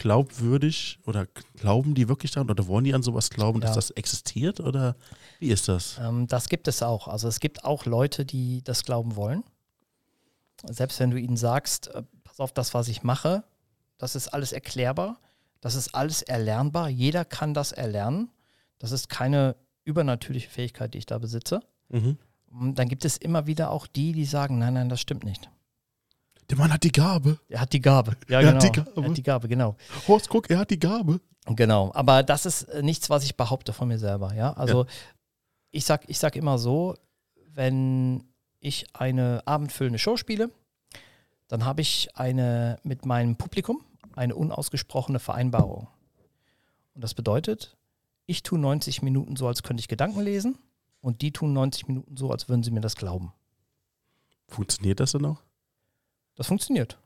glaubwürdig 0.00 0.98
oder 1.06 1.26
glauben 1.56 1.94
die 1.94 2.08
wirklich 2.08 2.32
daran 2.32 2.50
oder 2.50 2.66
wollen 2.66 2.84
die 2.84 2.94
an 2.94 3.02
sowas 3.02 3.30
glauben, 3.30 3.60
dass 3.60 3.70
Ja. 3.70 3.74
das 3.76 3.90
existiert? 3.92 4.58
Oder 4.58 4.96
wie 5.38 5.50
ist 5.50 5.68
das? 5.68 5.98
Ähm, 6.00 6.26
das 6.26 6.48
gibt 6.48 6.66
es 6.68 6.82
auch. 6.82 7.06
Also 7.06 7.28
es 7.28 7.38
gibt 7.38 7.64
auch 7.64 7.84
Leute, 7.84 8.24
die 8.24 8.62
das 8.64 8.82
glauben 8.84 9.14
wollen. 9.14 9.44
Selbst 10.68 10.98
wenn 11.00 11.10
du 11.10 11.18
ihnen 11.18 11.36
sagst, 11.36 11.88
äh, 11.88 12.02
pass 12.24 12.40
auf, 12.40 12.52
das, 12.52 12.74
was 12.74 12.88
ich 12.88 13.02
mache, 13.02 13.44
das 13.98 14.14
ist 14.16 14.28
alles 14.28 14.52
erklärbar, 14.52 15.20
das 15.60 15.74
ist 15.74 15.94
alles 15.94 16.22
erlernbar, 16.22 16.88
jeder 16.88 17.24
kann 17.24 17.52
das 17.54 17.72
erlernen. 17.72 18.30
Das 18.78 18.92
ist 18.92 19.08
keine 19.10 19.56
übernatürliche 19.84 20.48
Fähigkeit, 20.48 20.94
die 20.94 20.98
ich 20.98 21.06
da 21.06 21.18
besitze. 21.18 21.60
Mhm. 21.90 22.16
Und 22.50 22.78
Dann 22.78 22.88
gibt 22.88 23.04
es 23.04 23.16
immer 23.18 23.46
wieder 23.46 23.70
auch 23.70 23.86
die, 23.86 24.12
die 24.12 24.24
sagen, 24.24 24.58
nein, 24.58 24.74
nein, 24.74 24.88
das 24.88 25.00
stimmt 25.00 25.24
nicht. 25.24 25.50
Der 26.50 26.58
Mann 26.58 26.72
hat 26.72 26.82
die 26.82 26.92
Gabe. 26.92 27.38
Er 27.48 27.60
hat 27.60 27.72
die 27.72 27.80
Gabe. 27.80 28.16
Ja, 28.28 28.40
Er 28.40 28.46
genau. 28.52 28.54
hat 28.56 28.62
die 28.64 28.72
Gabe. 28.72 28.92
Er 28.96 29.08
hat 29.08 29.16
die 29.16 29.22
Gabe, 29.22 29.48
genau. 29.48 29.76
Horst, 30.08 30.28
guck, 30.28 30.50
er 30.50 30.58
hat 30.58 30.70
die 30.70 30.80
Gabe. 30.80 31.20
Genau, 31.46 31.90
aber 31.94 32.22
das 32.22 32.44
ist 32.44 32.64
äh, 32.64 32.82
nichts, 32.82 33.08
was 33.08 33.24
ich 33.24 33.36
behaupte 33.36 33.72
von 33.72 33.88
mir 33.88 33.98
selber, 33.98 34.34
ja. 34.34 34.52
Also 34.54 34.86
ich 35.70 35.84
sag, 35.84 36.08
ich 36.08 36.18
sag 36.18 36.36
immer 36.36 36.58
so, 36.58 36.96
wenn 37.54 38.24
ich 38.60 38.86
eine 38.92 39.42
abendfüllende 39.46 39.98
Show 39.98 40.16
spiele, 40.16 40.50
dann 41.48 41.64
habe 41.64 41.80
ich 41.80 42.10
eine 42.14 42.78
mit 42.82 43.06
meinem 43.06 43.36
Publikum 43.36 43.82
eine 44.14 44.34
unausgesprochene 44.34 45.18
Vereinbarung. 45.18 45.88
Und 46.94 47.02
das 47.02 47.14
bedeutet, 47.14 47.76
ich 48.26 48.42
tue 48.42 48.58
90 48.58 49.02
Minuten 49.02 49.36
so, 49.36 49.46
als 49.46 49.62
könnte 49.62 49.80
ich 49.80 49.88
Gedanken 49.88 50.20
lesen, 50.20 50.58
und 51.00 51.22
die 51.22 51.32
tun 51.32 51.52
90 51.52 51.88
Minuten 51.88 52.16
so, 52.16 52.30
als 52.30 52.48
würden 52.48 52.62
sie 52.62 52.70
mir 52.70 52.80
das 52.82 52.96
glauben. 52.96 53.32
Funktioniert 54.48 55.00
das 55.00 55.12
denn 55.12 55.24
auch? 55.24 55.38
Das 56.40 56.46
funktioniert. 56.46 56.98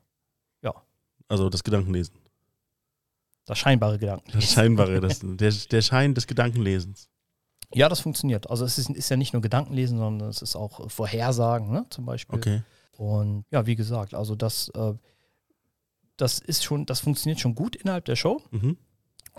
Also 1.26 1.50
das 1.50 1.64
Gedankenlesen. 1.64 2.14
Das 3.46 3.58
scheinbare 3.58 3.98
Gedanken. 3.98 4.30
Das 4.30 4.52
Scheinbare, 4.52 5.00
das, 5.00 5.22
der, 5.24 5.50
der 5.50 5.82
Schein 5.82 6.14
des 6.14 6.28
Gedankenlesens. 6.28 7.08
Ja, 7.74 7.88
das 7.88 7.98
funktioniert. 7.98 8.48
Also 8.48 8.64
es 8.64 8.78
ist, 8.78 8.90
ist 8.90 9.08
ja 9.08 9.16
nicht 9.16 9.32
nur 9.32 9.42
Gedankenlesen, 9.42 9.98
sondern 9.98 10.28
es 10.28 10.40
ist 10.40 10.54
auch 10.54 10.88
Vorhersagen, 10.88 11.72
ne, 11.72 11.84
zum 11.90 12.06
Beispiel. 12.06 12.38
Okay. 12.38 12.62
Und 12.96 13.44
ja, 13.50 13.66
wie 13.66 13.74
gesagt, 13.74 14.14
also 14.14 14.36
das, 14.36 14.68
äh, 14.68 14.94
das 16.16 16.38
ist 16.38 16.62
schon, 16.62 16.86
das 16.86 17.00
funktioniert 17.00 17.40
schon 17.40 17.56
gut 17.56 17.74
innerhalb 17.74 18.04
der 18.04 18.14
Show. 18.14 18.40
Mhm. 18.52 18.78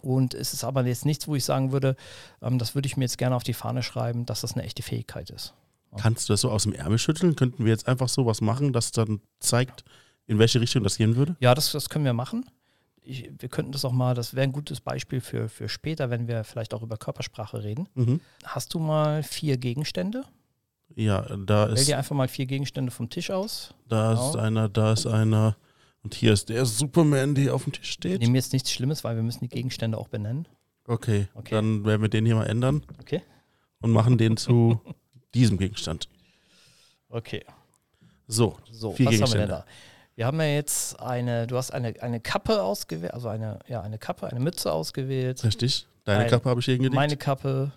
Und 0.01 0.33
es 0.33 0.51
ist 0.51 0.65
aber 0.65 0.85
jetzt 0.85 1.05
nichts, 1.05 1.25
wo 1.29 1.35
ich 1.35 1.45
sagen 1.45 1.71
würde, 1.71 1.95
ähm, 2.41 2.59
das 2.59 2.75
würde 2.75 2.87
ich 2.87 2.97
mir 2.97 3.05
jetzt 3.05 3.17
gerne 3.17 3.37
auf 3.37 3.43
die 3.43 3.53
Fahne 3.53 3.81
schreiben, 3.81 4.25
dass 4.25 4.41
das 4.41 4.55
eine 4.55 4.63
echte 4.63 4.83
Fähigkeit 4.83 5.29
ist. 5.29 5.53
Kannst 5.97 6.29
du 6.29 6.33
das 6.33 6.41
so 6.41 6.49
aus 6.51 6.63
dem 6.63 6.73
Ärmel 6.73 6.97
schütteln? 6.97 7.35
Könnten 7.35 7.63
wir 7.65 7.71
jetzt 7.71 7.87
einfach 7.87 8.09
sowas 8.09 8.41
machen, 8.41 8.73
das 8.73 8.91
dann 8.91 9.21
zeigt, 9.39 9.83
in 10.27 10.39
welche 10.39 10.59
Richtung 10.61 10.83
das 10.83 10.97
gehen 10.97 11.15
würde? 11.15 11.35
Ja, 11.39 11.53
das, 11.55 11.71
das 11.71 11.89
können 11.89 12.05
wir 12.05 12.13
machen. 12.13 12.45
Ich, 13.01 13.29
wir 13.37 13.49
könnten 13.49 13.71
das 13.71 13.85
auch 13.85 13.91
mal, 13.91 14.15
das 14.15 14.33
wäre 14.33 14.43
ein 14.45 14.51
gutes 14.51 14.81
Beispiel 14.81 15.21
für, 15.21 15.47
für 15.47 15.69
später, 15.69 16.09
wenn 16.09 16.27
wir 16.27 16.43
vielleicht 16.43 16.73
auch 16.73 16.81
über 16.81 16.97
Körpersprache 16.97 17.63
reden. 17.63 17.87
Mhm. 17.93 18.19
Hast 18.43 18.73
du 18.73 18.79
mal 18.79 19.21
vier 19.21 19.57
Gegenstände? 19.57 20.23
Ja, 20.95 21.21
da 21.37 21.67
Wähl 21.67 21.73
ist, 21.75 21.87
dir 21.87 21.97
einfach 21.97 22.15
mal 22.15 22.27
vier 22.27 22.45
Gegenstände 22.47 22.91
vom 22.91 23.09
Tisch 23.09 23.29
aus. 23.31 23.73
da 23.87 24.13
ist 24.13 24.31
Genau. 24.33 24.43
einer, 24.43 24.69
da 24.69 24.93
ist 24.93 25.05
einer. 25.05 25.55
Und 26.03 26.13
hier 26.15 26.33
ist 26.33 26.49
der 26.49 26.65
Superman, 26.65 27.35
der 27.35 27.53
auf 27.55 27.63
dem 27.63 27.73
Tisch 27.73 27.91
steht. 27.91 28.21
Nehmen 28.21 28.35
jetzt 28.35 28.53
nichts 28.53 28.71
Schlimmes, 28.71 29.03
weil 29.03 29.15
wir 29.15 29.23
müssen 29.23 29.39
die 29.41 29.49
Gegenstände 29.49 29.97
auch 29.97 30.07
benennen. 30.07 30.47
Okay, 30.87 31.27
Okay. 31.33 31.55
dann 31.55 31.83
werden 31.85 32.01
wir 32.01 32.09
den 32.09 32.25
hier 32.25 32.35
mal 32.35 32.45
ändern 32.45 32.83
Okay. 32.99 33.21
und 33.81 33.91
machen 33.91 34.17
den 34.19 34.37
zu 34.37 34.79
diesem 35.35 35.57
Gegenstand. 35.57 36.07
Okay. 37.09 37.45
So, 38.27 38.57
So, 38.71 38.93
Vier 38.93 39.05
was 39.07 39.13
haben 39.13 39.19
wir 39.19 39.27
denn 39.27 39.47
Gegenstände. 39.47 39.47
da? 39.47 39.65
Wir 40.15 40.25
haben 40.25 40.39
ja 40.39 40.47
jetzt 40.47 40.99
eine, 40.99 41.45
du 41.45 41.57
hast 41.57 41.71
eine, 41.71 41.93
eine 42.01 42.19
Kappe 42.21 42.63
ausgewählt, 42.63 43.13
also 43.13 43.27
eine, 43.27 43.59
ja, 43.67 43.81
eine 43.81 43.97
Kappe, 43.99 44.27
eine 44.27 44.39
Mütze 44.39 44.71
ausgewählt. 44.71 45.43
richtig. 45.43 45.85
Deine 46.05 46.23
Ein- 46.23 46.29
Kappe 46.29 46.49
habe 46.49 46.59
ich 46.59 46.65
hier 46.65 46.75
hingelegt. 46.75 46.95
Meine 46.95 47.17
Kappe, 47.17 47.71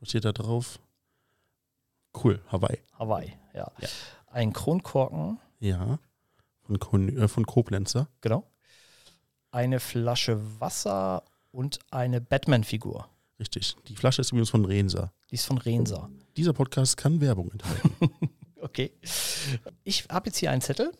Was 0.00 0.08
steht 0.08 0.24
da 0.24 0.32
drauf? 0.32 0.78
Cool, 2.14 2.40
Hawaii. 2.50 2.78
Hawaii, 2.98 3.32
ja. 3.54 3.70
Ja. 3.80 3.88
Ein 4.30 4.52
Kronkorken, 4.52 5.38
Ja. 5.60 5.98
Von, 6.66 6.78
Kon 6.78 7.16
äh, 7.16 7.28
von 7.28 7.46
Koblenzer. 7.46 8.08
genau. 8.20 8.44
Eine 9.50 9.80
Flasche 9.80 10.38
Wasser 10.60 11.22
und 11.50 11.78
eine 11.90 12.20
Batman-Figur. 12.20 13.08
Richtig. 13.42 13.74
Die 13.88 13.96
Flasche 13.96 14.20
ist 14.20 14.30
übrigens 14.30 14.50
von 14.50 14.64
Rensa. 14.64 15.12
Die 15.30 15.34
ist 15.34 15.46
von 15.46 15.58
Rensa. 15.58 16.08
Dieser 16.36 16.52
Podcast 16.52 16.96
kann 16.96 17.20
Werbung 17.20 17.50
enthalten. 17.50 17.90
Okay. 18.64 18.92
Ich 19.82 20.06
habe 20.08 20.28
jetzt 20.28 20.38
hier 20.38 20.52
einen 20.52 20.60
Zettel 20.62 20.92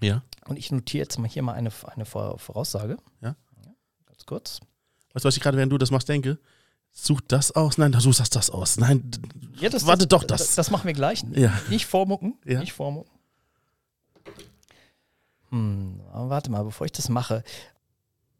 ja. 0.00 0.24
und 0.48 0.56
ich 0.58 0.72
notiere 0.72 1.02
jetzt 1.02 1.18
mal 1.18 1.28
hier 1.28 1.42
mal 1.42 1.52
eine, 1.52 1.70
eine 1.88 2.06
Vor- 2.06 2.38
Voraussage. 2.38 2.96
Ja. 3.20 3.36
Ganz 4.06 4.24
kurz. 4.24 4.60
Weißt 5.12 5.26
du, 5.26 5.28
was 5.28 5.36
ich 5.36 5.42
gerade, 5.42 5.58
während 5.58 5.70
du 5.70 5.76
das 5.76 5.90
machst, 5.90 6.08
denke? 6.08 6.38
Such 6.92 7.20
das 7.28 7.52
aus. 7.52 7.76
Nein, 7.76 7.92
du 7.92 8.00
suchst 8.00 8.34
das 8.34 8.48
aus. 8.48 8.78
Nein, 8.78 9.10
Ja, 9.60 9.68
das, 9.68 9.84
warte 9.84 10.06
das, 10.06 10.18
doch 10.18 10.24
das. 10.26 10.40
Das, 10.40 10.54
das 10.54 10.70
machen 10.70 10.86
wir 10.86 10.94
gleich. 10.94 11.22
Ja. 11.34 11.52
Nicht 11.68 11.84
vormucken. 11.84 12.38
Ja. 12.46 12.60
Nicht 12.60 12.72
vormucken. 12.72 13.12
Hm, 15.50 16.00
warte 16.12 16.50
mal, 16.50 16.62
bevor 16.64 16.86
ich 16.86 16.92
das 16.92 17.10
mache. 17.10 17.44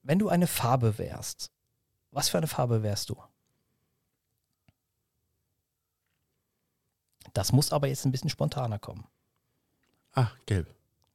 Wenn 0.02 0.18
du 0.18 0.30
eine 0.30 0.46
Farbe 0.46 0.96
wärst, 0.96 1.50
was 2.12 2.30
für 2.30 2.38
eine 2.38 2.46
Farbe 2.46 2.82
wärst 2.82 3.10
du? 3.10 3.16
Das 7.34 7.52
muss 7.52 7.72
aber 7.72 7.88
jetzt 7.88 8.04
ein 8.04 8.12
bisschen 8.12 8.30
spontaner 8.30 8.78
kommen. 8.78 9.06
Ah, 10.12 10.28
gelb. 10.46 10.66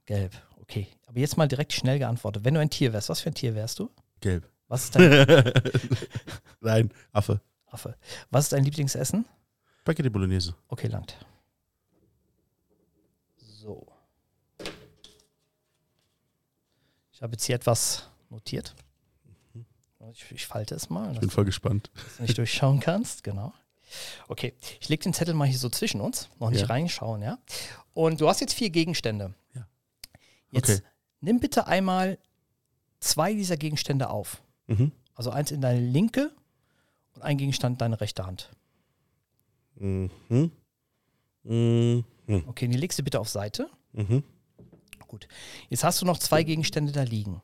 Gelb, 0.05 0.33
okay. 0.61 0.87
Aber 1.07 1.19
jetzt 1.19 1.37
mal 1.37 1.47
direkt 1.47 1.73
schnell 1.73 1.99
geantwortet. 1.99 2.43
Wenn 2.45 2.53
du 2.53 2.59
ein 2.59 2.69
Tier 2.69 2.93
wärst, 2.93 3.09
was 3.09 3.21
für 3.21 3.29
ein 3.29 3.35
Tier 3.35 3.55
wärst 3.55 3.79
du? 3.79 3.89
Gelb. 4.21 4.49
Was 4.67 4.85
ist 4.85 4.95
dein 4.95 5.53
Nein, 6.61 6.91
Affe. 7.11 7.41
Affe? 7.67 7.95
Was 8.31 8.45
ist 8.45 8.53
dein 8.53 8.63
Lieblingsessen? 8.63 9.25
Spaghetti 9.81 10.09
Bolognese. 10.09 10.55
Okay, 10.67 10.87
langt. 10.87 11.17
So. 13.37 13.85
Ich 17.11 17.21
habe 17.21 17.33
jetzt 17.33 17.45
hier 17.45 17.55
etwas 17.55 18.09
notiert. 18.29 18.75
Ich, 20.11 20.31
ich 20.31 20.45
falte 20.47 20.75
es 20.75 20.89
mal, 20.89 21.07
Ich 21.07 21.13
dass 21.13 21.19
bin 21.21 21.29
voll 21.29 21.45
gespannt. 21.45 21.89
du 21.93 22.01
es 22.07 22.19
nicht 22.19 22.37
durchschauen 22.37 22.79
kannst. 22.79 23.23
Genau. 23.23 23.53
Okay, 24.27 24.53
ich 24.79 24.89
lege 24.89 25.03
den 25.03 25.13
Zettel 25.13 25.33
mal 25.33 25.47
hier 25.47 25.57
so 25.57 25.69
zwischen 25.69 26.01
uns, 26.01 26.29
noch 26.39 26.49
nicht 26.49 26.61
Ja. 26.61 26.67
reinschauen, 26.67 27.21
ja. 27.21 27.37
Und 27.93 28.19
du 28.21 28.27
hast 28.27 28.41
jetzt 28.41 28.53
vier 28.53 28.69
Gegenstände. 28.69 29.33
Ja. 29.53 29.67
Jetzt 30.51 30.69
Okay. 30.69 30.81
nimm 31.21 31.39
bitte 31.39 31.67
einmal 31.67 32.17
zwei 32.99 33.33
dieser 33.33 33.57
Gegenstände 33.57 34.09
auf. 34.09 34.41
Mhm. 34.67 34.91
Also 35.13 35.29
eins 35.29 35.51
in 35.51 35.61
deine 35.61 35.79
linke 35.79 36.31
und 37.13 37.21
ein 37.21 37.37
Gegenstand 37.37 37.75
in 37.75 37.77
deine 37.77 38.01
rechte 38.01 38.25
Hand. 38.25 38.51
Mhm. 39.75 40.09
Mhm. 41.43 42.03
Okay, 42.47 42.67
die 42.67 42.77
legst 42.77 42.97
du 42.99 43.03
bitte 43.03 43.19
auf 43.19 43.29
Seite. 43.29 43.69
Mhm. 43.93 44.23
Gut. 45.07 45.27
Jetzt 45.69 45.83
hast 45.83 46.01
du 46.01 46.05
noch 46.05 46.17
zwei 46.17 46.43
Gegenstände 46.43 46.91
da 46.91 47.03
liegen. 47.03 47.41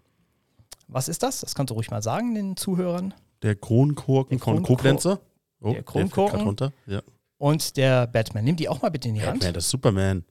Was 0.87 1.07
ist 1.07 1.23
das? 1.23 1.41
Das 1.41 1.55
kannst 1.55 1.69
du 1.69 1.75
ruhig 1.75 1.91
mal 1.91 2.01
sagen 2.01 2.33
den 2.35 2.57
Zuhörern. 2.57 3.13
Der 3.43 3.55
Kronkorken 3.55 4.37
Der 4.37 4.43
von 4.43 4.55
Kronkor- 4.57 4.77
Koblenzer. 4.77 5.19
Oh, 5.61 5.73
der 5.73 5.83
Kronkorken. 5.83 6.71
Ja. 6.87 7.01
Und 7.37 7.77
der 7.77 8.07
Batman. 8.07 8.43
Nimm 8.43 8.55
die 8.55 8.67
auch 8.69 8.81
mal 8.81 8.89
bitte 8.89 9.09
in 9.09 9.15
die 9.15 9.21
Hand. 9.21 9.39
Batman, 9.39 9.53
das 9.53 9.65
ist 9.65 9.71
Superman. 9.71 10.25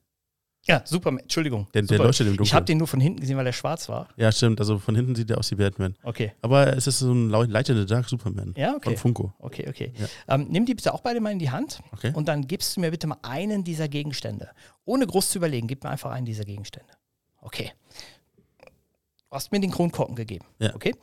Ja, 0.67 0.83
super. 0.85 1.09
Entschuldigung. 1.11 1.67
Der, 1.73 1.83
der 1.83 1.99
leuchtet 1.99 2.27
im 2.27 2.33
Dunkeln. 2.35 2.45
Ich 2.47 2.53
habe 2.55 2.67
den 2.67 2.77
nur 2.79 2.87
von 2.87 3.01
hinten 3.01 3.21
gesehen, 3.21 3.37
weil 3.39 3.47
er 3.47 3.53
schwarz 3.53 3.89
war. 3.89 4.09
ja, 4.17 4.31
stimmt. 4.31 4.61
Also 4.61 4.79
von 4.79 4.95
hinten 4.95 5.15
sieht 5.15 5.31
er 5.31 5.39
aus 5.39 5.51
wie 5.51 5.55
Batman. 5.55 5.97
Okay. 6.03 6.33
Aber 6.43 6.77
es 6.77 6.87
ist 6.87 6.99
so 6.99 7.13
ein 7.13 7.31
Light 7.31 7.71
in 7.71 7.77
the 7.79 7.87
Dark 7.87 8.09
Superman. 8.09 8.53
Ja, 8.57 8.73
Von 8.73 8.77
okay. 8.77 8.97
Funko. 8.97 9.33
Okay, 9.39 9.67
okay. 9.69 9.93
Ja. 9.97 10.35
Ähm, 10.35 10.49
nimm 10.51 10.67
die 10.67 10.75
bitte 10.75 10.93
auch 10.93 11.01
beide 11.01 11.21
mal 11.21 11.31
in 11.33 11.39
die 11.39 11.51
Hand 11.51 11.81
Okay. 11.93 12.13
und 12.15 12.29
dann 12.29 12.47
gibst 12.47 12.77
du 12.77 12.81
mir 12.81 12.91
bitte 12.91 13.07
mal 13.07 13.17
einen 13.23 13.65
dieser 13.65 13.89
Gegenstände. 13.89 14.51
Ohne 14.85 15.07
groß 15.07 15.31
zu 15.31 15.39
überlegen, 15.39 15.67
gib 15.67 15.83
mir 15.83 15.91
einfach 15.91 16.11
einen 16.11 16.27
dieser 16.27 16.45
Gegenstände. 16.45 16.93
Okay. 17.41 17.73
Du 18.61 19.37
hast 19.37 19.51
mir 19.53 19.61
den 19.61 19.71
Kronkorken 19.71 20.15
gegeben. 20.15 20.45
Ja. 20.59 20.75
Okay. 20.75 20.95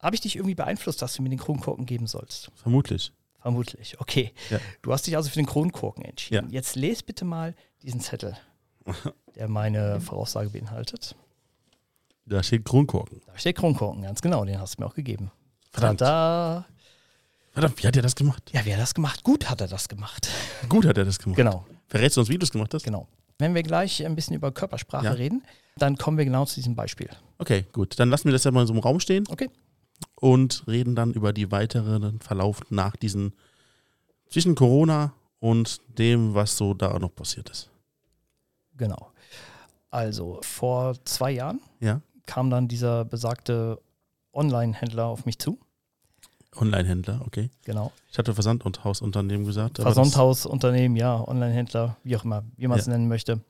Habe 0.00 0.14
ich 0.14 0.20
dich 0.20 0.36
irgendwie 0.36 0.54
beeinflusst, 0.54 1.00
dass 1.02 1.14
du 1.14 1.22
mir 1.22 1.30
den 1.30 1.38
Kronkorken 1.38 1.86
geben 1.86 2.06
sollst? 2.06 2.50
Vermutlich. 2.54 3.12
Vermutlich. 3.40 3.98
Okay. 4.00 4.32
Ja. 4.50 4.58
Du 4.82 4.92
hast 4.92 5.06
dich 5.06 5.16
also 5.16 5.28
für 5.30 5.36
den 5.36 5.46
Kronkorken 5.46 6.04
entschieden. 6.04 6.48
Ja. 6.48 6.52
Jetzt 6.52 6.74
lese 6.76 7.04
bitte 7.04 7.24
mal 7.24 7.54
diesen 7.82 8.00
Zettel, 8.00 8.36
der 9.36 9.48
meine 9.48 10.00
Voraussage 10.00 10.50
beinhaltet. 10.50 11.14
Da 12.26 12.42
steht 12.42 12.64
Kronkorken. 12.64 13.20
Da 13.26 13.38
steht 13.38 13.56
Kronkorken, 13.56 14.02
ganz 14.02 14.20
genau, 14.20 14.44
den 14.44 14.58
hast 14.60 14.76
du 14.76 14.82
mir 14.82 14.88
auch 14.88 14.94
gegeben. 14.94 15.30
Verdammt. 15.70 16.00
Da. 16.00 16.66
Verdammt, 17.52 17.80
wie 17.82 17.86
hat 17.86 17.96
er 17.96 18.02
das 18.02 18.16
gemacht? 18.16 18.50
Ja, 18.52 18.64
wie 18.64 18.72
hat 18.72 18.78
er 18.78 18.82
das 18.82 18.94
gemacht? 18.94 19.22
Gut 19.22 19.48
hat 19.48 19.60
er 19.60 19.68
das 19.68 19.88
gemacht. 19.88 20.28
Gut 20.68 20.84
hat 20.84 20.98
er 20.98 21.04
das 21.04 21.18
gemacht. 21.18 21.36
Genau, 21.36 21.64
Verrätst 21.88 22.16
du 22.16 22.20
uns, 22.20 22.28
wie 22.28 22.36
du 22.38 22.44
es 22.44 22.50
gemacht 22.50 22.74
hast? 22.74 22.82
genau. 22.84 23.06
Wenn 23.38 23.54
wir 23.54 23.62
gleich 23.62 24.04
ein 24.04 24.14
bisschen 24.16 24.34
über 24.34 24.50
Körpersprache 24.50 25.04
Ja. 25.04 25.12
reden, 25.12 25.42
dann 25.76 25.96
kommen 25.96 26.16
wir 26.18 26.24
genau 26.24 26.46
zu 26.46 26.54
diesem 26.56 26.74
Beispiel. 26.74 27.08
Okay, 27.38 27.66
gut. 27.72 27.98
Dann 28.00 28.08
lassen 28.10 28.24
wir 28.24 28.32
das 28.32 28.44
ja 28.44 28.50
mal 28.50 28.62
in 28.62 28.66
so 28.66 28.72
einem 28.72 28.80
Raum 28.82 28.98
stehen 28.98 29.24
Okay. 29.28 29.50
Und 30.16 30.64
reden 30.66 30.94
dann 30.94 31.12
über 31.12 31.32
die 31.32 31.50
weiteren 31.50 32.20
Verlauf 32.20 32.60
nach 32.70 32.96
diesen 32.96 33.32
zwischen 34.28 34.54
Corona 34.54 35.12
und 35.40 35.80
dem, 35.98 36.34
was 36.34 36.56
so 36.56 36.74
da 36.74 36.98
noch 36.98 37.14
passiert 37.14 37.50
ist. 37.50 37.70
Genau. 38.76 39.12
Also, 39.90 40.40
vor 40.42 40.94
zwei 41.04 41.30
Jahren 41.32 41.60
Ja. 41.80 42.00
kam 42.26 42.50
dann 42.50 42.68
dieser 42.68 43.04
besagte 43.04 43.80
Online-Händler 44.32 45.06
auf 45.06 45.24
mich 45.24 45.38
zu. 45.38 45.58
Online-Händler, 46.56 47.22
okay. 47.26 47.50
Genau. 47.64 47.92
Ich 48.10 48.18
hatte 48.18 48.34
Versand- 48.34 48.64
und 48.64 48.82
Hausunternehmen 48.84 49.46
gesagt. 49.46 49.78
Versandhausunternehmen, 49.78 50.96
ja, 50.96 51.26
Online-Händler, 51.26 51.96
wie 52.02 52.16
auch 52.16 52.24
immer, 52.24 52.44
wie 52.56 52.66
man 52.66 52.78
es 52.78 52.86
Ja. 52.86 52.92
nennen 52.92 53.08
möchte. 53.08 53.40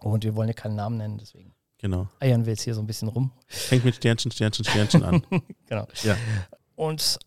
Und 0.00 0.24
wir 0.24 0.34
wollen 0.34 0.48
ja 0.48 0.54
keinen 0.54 0.76
Namen 0.76 0.96
nennen, 0.96 1.18
deswegen 1.18 1.52
Genau. 1.80 2.08
eiern 2.20 2.44
wir 2.44 2.52
jetzt 2.52 2.62
hier 2.62 2.74
so 2.74 2.80
ein 2.82 2.86
bisschen 2.86 3.08
rum. 3.08 3.30
Fängt 3.46 3.84
mit 3.86 3.94
Sternchen, 3.96 4.30
Sternchen, 4.30 4.64
Sternchen 4.66 5.02
an. 5.02 5.22
Genau. 5.66 5.86
Ja. 6.02 6.16
Und 6.74 7.18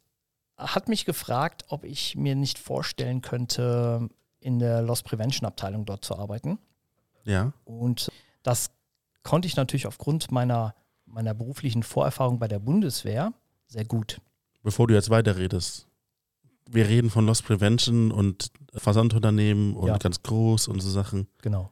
hat 0.57 0.89
mich 0.89 1.05
gefragt, 1.05 1.63
ob 1.69 1.83
ich 1.85 2.15
mir 2.15 2.35
nicht 2.35 2.59
vorstellen 2.59 3.21
könnte, 3.21 4.09
in 4.39 4.59
der 4.59 4.81
Loss 4.81 5.01
Prevention 5.01 5.47
Abteilung 5.47 5.85
dort 5.85 6.03
zu 6.05 6.17
arbeiten. 6.17 6.59
Ja. 7.23 7.53
Und 7.63 8.11
das 8.43 8.69
konnte 9.23 9.47
ich 9.47 9.55
natürlich 9.55 9.87
aufgrund 9.87 10.31
meiner, 10.31 10.75
meiner 11.05 11.33
beruflichen 11.33 11.81
Vorerfahrung 11.81 12.37
bei 12.39 12.47
der 12.47 12.59
Bundeswehr 12.59 13.33
sehr 13.67 13.85
gut. 13.85 14.19
Bevor 14.61 14.87
du 14.87 14.93
jetzt 14.93 15.09
weiterredest. 15.09 15.87
Wir 16.69 16.87
reden 16.87 17.09
von 17.09 17.25
Loss 17.25 17.41
Prevention 17.41 18.11
und 18.11 18.51
Versandunternehmen 18.73 19.75
und 19.75 19.87
Ja. 19.87 19.97
ganz 19.97 20.21
groß 20.21 20.67
und 20.67 20.81
so 20.81 20.89
Sachen. 20.89 21.27
Genau. 21.41 21.71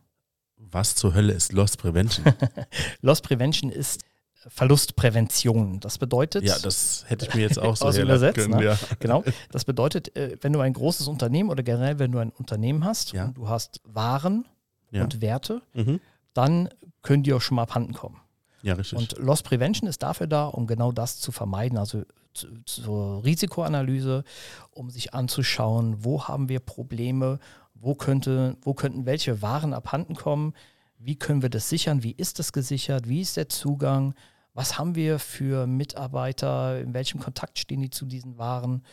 Was 0.69 0.95
zur 0.95 1.13
Hölle 1.13 1.33
ist 1.33 1.51
Loss 1.53 1.75
Prevention? 1.77 2.25
Loss 3.01 3.21
Prevention 3.21 3.71
ist 3.71 4.01
Verlustprävention. 4.47 5.79
Das 5.79 5.97
bedeutet, 5.97 6.43
ja, 6.43 6.57
das 6.59 7.05
hätte 7.07 7.25
ich 7.27 7.33
mir 7.35 7.41
jetzt 7.41 7.59
auch 7.59 7.75
so 7.77 7.85
Aus 7.85 7.97
übersetzt, 7.97 8.35
können. 8.37 8.55
ne? 8.57 8.63
Ja. 8.65 8.77
genau, 8.99 9.23
das 9.51 9.65
bedeutet, 9.65 10.15
äh, 10.15 10.37
wenn 10.41 10.53
du 10.53 10.59
ein 10.59 10.73
großes 10.73 11.07
Unternehmen 11.07 11.49
oder 11.49 11.61
generell, 11.63 11.99
wenn 11.99 12.11
du 12.11 12.19
ein 12.19 12.31
Unternehmen 12.31 12.83
hast 12.85 13.11
Ja. 13.13 13.25
und 13.25 13.37
du 13.37 13.49
hast 13.49 13.81
Waren 13.83 14.45
Ja. 14.91 15.03
und 15.03 15.21
Werte, 15.21 15.61
Mhm. 15.73 15.99
dann 16.33 16.69
können 17.03 17.23
die 17.23 17.33
auch 17.33 17.41
schon 17.41 17.55
mal 17.55 17.63
abhanden 17.63 17.93
kommen. 17.93 18.17
ja, 18.63 18.73
richtig. 18.75 18.97
Und 18.97 19.17
Loss 19.19 19.41
Prevention 19.43 19.89
ist 19.89 20.01
dafür 20.03 20.27
da, 20.27 20.45
um 20.45 20.67
genau 20.67 20.91
das 20.91 21.19
zu 21.19 21.31
vermeiden, 21.31 21.77
also 21.77 22.03
zu, 22.33 22.47
zur 22.65 23.23
Risikoanalyse, 23.23 24.23
um 24.71 24.89
sich 24.89 25.13
anzuschauen, 25.13 26.03
wo 26.03 26.23
haben 26.27 26.47
wir 26.49 26.59
Probleme, 26.61 27.39
wo, 27.81 27.95
könnte, 27.95 28.57
wo 28.61 28.73
könnten 28.73 29.05
welche 29.05 29.41
Waren 29.41 29.73
abhanden 29.73 30.15
kommen, 30.15 30.53
wie 30.97 31.15
können 31.15 31.41
wir 31.41 31.49
das 31.49 31.67
sichern, 31.67 32.03
wie 32.03 32.11
ist 32.11 32.39
das 32.39 32.53
gesichert, 32.53 33.09
wie 33.09 33.21
ist 33.21 33.37
der 33.37 33.49
Zugang, 33.49 34.13
was 34.53 34.77
haben 34.77 34.95
wir 34.95 35.17
für 35.17 35.65
Mitarbeiter, 35.65 36.79
in 36.79 36.93
welchem 36.93 37.19
Kontakt 37.19 37.57
stehen 37.57 37.81
die 37.81 37.89
zu 37.89 38.05
diesen 38.05 38.37
Waren. 38.37 38.83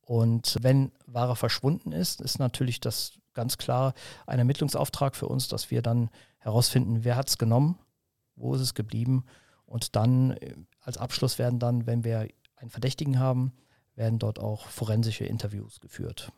Und 0.00 0.56
wenn 0.62 0.92
Ware 1.06 1.36
verschwunden 1.36 1.92
ist, 1.92 2.20
ist 2.20 2.38
natürlich 2.38 2.80
das 2.80 3.12
ganz 3.34 3.58
klar 3.58 3.92
ein 4.26 4.38
Ermittlungsauftrag 4.38 5.14
für 5.14 5.28
uns, 5.28 5.48
dass 5.48 5.70
wir 5.70 5.82
dann 5.82 6.10
herausfinden, 6.38 7.04
wer 7.04 7.16
hat 7.16 7.28
es 7.28 7.38
genommen, 7.38 7.78
wo 8.36 8.54
ist 8.54 8.62
es 8.62 8.74
geblieben. 8.74 9.24
Und 9.66 9.94
dann 9.96 10.32
äh, 10.32 10.54
als 10.80 10.96
Abschluss 10.96 11.38
werden 11.38 11.58
dann, 11.58 11.86
wenn 11.86 12.04
wir 12.04 12.26
einen 12.56 12.70
Verdächtigen 12.70 13.18
haben, 13.18 13.52
werden 13.94 14.18
dort 14.18 14.38
auch 14.38 14.66
forensische 14.68 15.24
Interviews 15.24 15.80
geführt. 15.80 16.32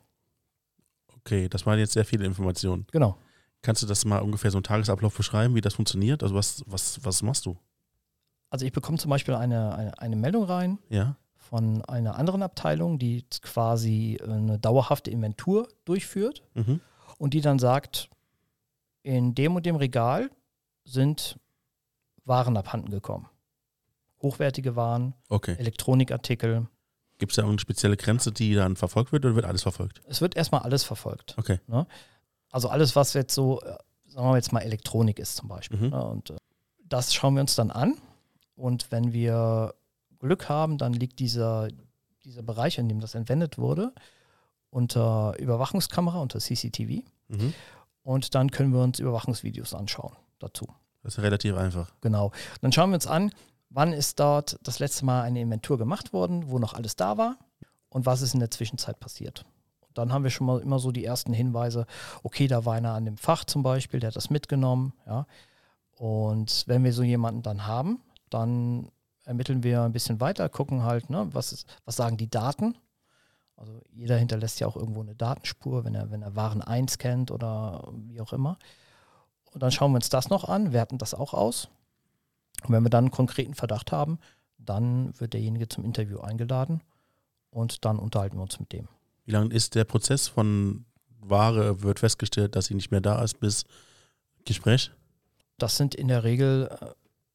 Okay, 1.25 1.49
das 1.49 1.67
waren 1.67 1.79
jetzt 1.79 1.93
sehr 1.93 2.05
viele 2.05 2.25
Informationen. 2.27 2.87
Genau. 2.93 3.17
Kannst 3.63 3.83
du 3.83 3.87
das 3.87 4.05
mal 4.05 4.19
ungefähr 4.21 4.51
so 4.51 4.59
einen 4.59 4.65
Tagesablauf 4.65 5.17
beschreiben, 5.17 5.55
wie 5.55 5.61
das 5.61 5.75
funktioniert? 5.75 6.23
Also 6.23 6.35
was, 6.35 6.63
was, 6.67 7.05
was 7.05 7.23
machst 7.23 7.47
du? 7.47 7.57
Also 8.51 8.67
ich 8.67 8.73
bekomme 8.73 8.99
zum 8.99 9.09
Beispiel 9.11 9.35
eine, 9.35 9.75
eine, 9.75 9.99
eine 9.99 10.17
Meldung 10.17 10.45
rein 10.45 10.79
Ja. 10.89 11.17
von 11.37 11.83
einer 11.85 12.17
anderen 12.19 12.43
Abteilung, 12.43 12.99
die 12.99 13.25
quasi 13.41 14.19
eine 14.23 14.59
dauerhafte 14.59 15.11
Inventur 15.11 15.69
durchführt 15.85 16.43
Mhm. 16.55 16.81
und 17.19 17.35
die 17.35 17.41
dann 17.41 17.59
sagt, 17.59 18.11
in 19.05 19.35
dem 19.35 19.55
und 19.57 19.65
dem 19.65 19.77
Regal 19.77 20.31
sind 20.85 21.39
Waren 22.25 22.57
abhanden 22.57 22.91
gekommen. 22.91 23.29
Hochwertige 24.23 24.77
Waren, 24.77 25.15
Okay. 25.29 25.55
Elektronikartikel, 25.59 26.69
Gibt 27.23 27.31
es 27.31 27.37
da 27.37 27.45
eine 27.47 27.57
spezielle 27.61 27.97
Grenze, 27.97 28.33
die 28.33 28.53
dann 28.57 28.75
verfolgt 28.75 29.13
wird 29.13 29.25
oder 29.25 29.37
wird 29.37 29.47
alles 29.47 29.63
verfolgt? 29.63 30.01
Es 30.09 30.21
wird 30.21 30.37
erstmal 30.37 30.63
alles 30.63 30.83
verfolgt. 30.83 31.37
Okay. 31.39 31.61
Ne? 31.69 31.87
Also 32.51 32.69
alles, 32.69 32.97
was 32.97 33.13
jetzt 33.13 33.33
so, 33.33 33.61
äh, 33.61 33.77
sagen 34.09 34.29
wir 34.31 34.35
jetzt 34.35 34.53
mal 34.53 34.59
Elektronik 34.59 35.21
ist 35.21 35.37
zum 35.37 35.49
Beispiel. 35.49 35.79
Mhm. 35.79 35.91
Ne? 35.91 36.05
Und 36.05 36.31
äh, 36.31 36.37
das 36.85 37.15
schauen 37.15 37.35
wir 37.35 37.43
uns 37.43 37.55
dann 37.55 37.71
an. 37.71 37.97
Und 38.57 38.91
wenn 38.91 39.13
wir 39.13 39.73
Glück 40.19 40.49
haben, 40.49 40.79
dann 40.79 40.95
liegt 40.95 41.21
dieser, 41.21 41.69
dieser 42.25 42.43
Bereich, 42.43 42.79
in 42.79 42.89
dem 42.89 42.99
das 42.99 43.15
entwendet 43.15 43.57
wurde, 43.57 43.93
unter 44.71 45.39
Überwachungskamera, 45.39 46.19
unter 46.19 46.41
CCTV. 46.41 47.05
Mhm. 47.29 47.55
Und 48.03 48.35
dann 48.35 48.51
können 48.51 48.73
wir 48.73 48.81
uns 48.81 48.99
Überwachungsvideos 48.99 49.75
anschauen 49.75 50.17
dazu. 50.41 50.67
Das 51.05 51.19
ist 51.19 51.23
relativ 51.23 51.55
einfach. 51.55 51.93
Genau. 52.01 52.33
Dann 52.63 52.73
schauen 52.73 52.91
wir 52.91 52.97
uns 52.97 53.07
an, 53.07 53.31
wann 53.73 53.93
ist 53.93 54.21
dort 54.21 54.59
das 54.63 54.79
letzte 54.79 55.05
Mal 55.05 55.23
eine 55.23 55.41
Inventur 55.41 55.79
gemacht 55.79 56.13
worden, 56.13 56.51
wo 56.51 56.59
noch 56.59 56.75
alles 56.75 56.97
da 56.97 57.17
war 57.17 57.37
und 57.89 58.07
was 58.07 58.23
ist 58.23 58.35
in 58.35 58.41
der 58.41 58.51
Zwischenzeit 58.51 59.01
passiert. 59.01 59.45
Und 59.81 59.99
dann 59.99 60.13
haben 60.13 60.25
wir 60.25 60.31
schon 60.31 60.47
mal 60.47 60.61
immer 60.61 60.79
so 60.79 60.93
die 60.93 61.05
ersten 61.05 61.33
Hinweise, 61.33 61.87
okay, 62.23 62.47
da 62.47 62.65
war 62.65 62.75
einer 62.75 62.95
an 62.95 63.05
dem 63.05 63.17
Fach 63.17 63.45
zum 63.45 63.63
Beispiel, 63.63 64.01
der 64.01 64.09
hat 64.09 64.17
das 64.17 64.31
mitgenommen, 64.31 64.93
ja. 65.07 65.27
Und 65.97 66.65
wenn 66.67 66.83
wir 66.83 66.93
so 66.93 67.03
jemanden 67.03 67.43
dann 67.43 67.67
haben, 67.67 68.01
dann 68.29 68.91
ermitteln 69.25 69.63
wir 69.63 69.83
ein 69.83 69.93
bisschen 69.93 70.21
weiter, 70.21 70.49
gucken 70.49 70.83
halt, 70.83 71.11
ne, 71.11 71.29
was, 71.33 71.53
ist, 71.53 71.67
was 71.85 71.97
sagen 71.97 72.17
die 72.17 72.31
Daten. 72.31 72.77
Also 73.57 73.81
jeder 73.93 74.17
hinterlässt 74.17 74.59
ja 74.59 74.67
auch 74.67 74.75
irgendwo 74.75 75.03
eine 75.03 75.15
Datenspur, 75.15 75.85
wenn 75.85 75.95
er, 75.95 76.11
wenn 76.11 76.23
er 76.23 76.35
Waren 76.35 76.63
einscannt 76.63 77.31
oder 77.31 77.89
wie 78.09 78.21
auch 78.21 78.33
immer. 78.33 78.59
Und 79.53 79.63
dann 79.63 79.71
schauen 79.71 79.93
wir 79.93 79.97
uns 79.97 80.09
das 80.09 80.31
noch 80.31 80.49
an, 80.49 80.73
werten 80.73 80.99
das 80.99 81.15
auch 81.15 81.35
aus. 81.35 81.69
Und 82.65 82.73
wenn 82.73 82.83
wir 82.83 82.91
dann 82.91 83.05
einen 83.05 83.11
konkreten 83.11 83.55
Verdacht 83.55 83.93
haben, 83.93 84.19
dann 84.59 85.19
wird 85.19 85.33
derjenige 85.35 85.69
zum 85.69 85.85
Interview 85.85 86.21
eingeladen 86.21 86.81
und 87.51 87.85
dann 87.85 87.99
unterhalten 87.99 88.37
wir 88.37 88.43
uns 88.43 88.59
mit 88.61 88.73
dem. 88.73 88.89
Wie 89.25 89.33
lange 89.33 89.53
ist 89.55 89.75
der 89.75 89.85
Prozess 89.85 90.29
von 90.29 90.85
Ware, 91.21 91.83
wird 91.83 92.01
festgestellt, 92.01 92.57
dass 92.57 92.67
sie 92.67 92.75
nicht 92.75 92.91
mehr 92.91 93.01
da 93.01 93.23
ist, 93.23 93.39
bis 93.41 93.65
Gespräch? 94.45 94.91
Das 95.59 95.77
sind 95.77 95.95
in 95.95 96.09
der 96.09 96.25
Regel, 96.25 96.69
äh, 96.81 96.87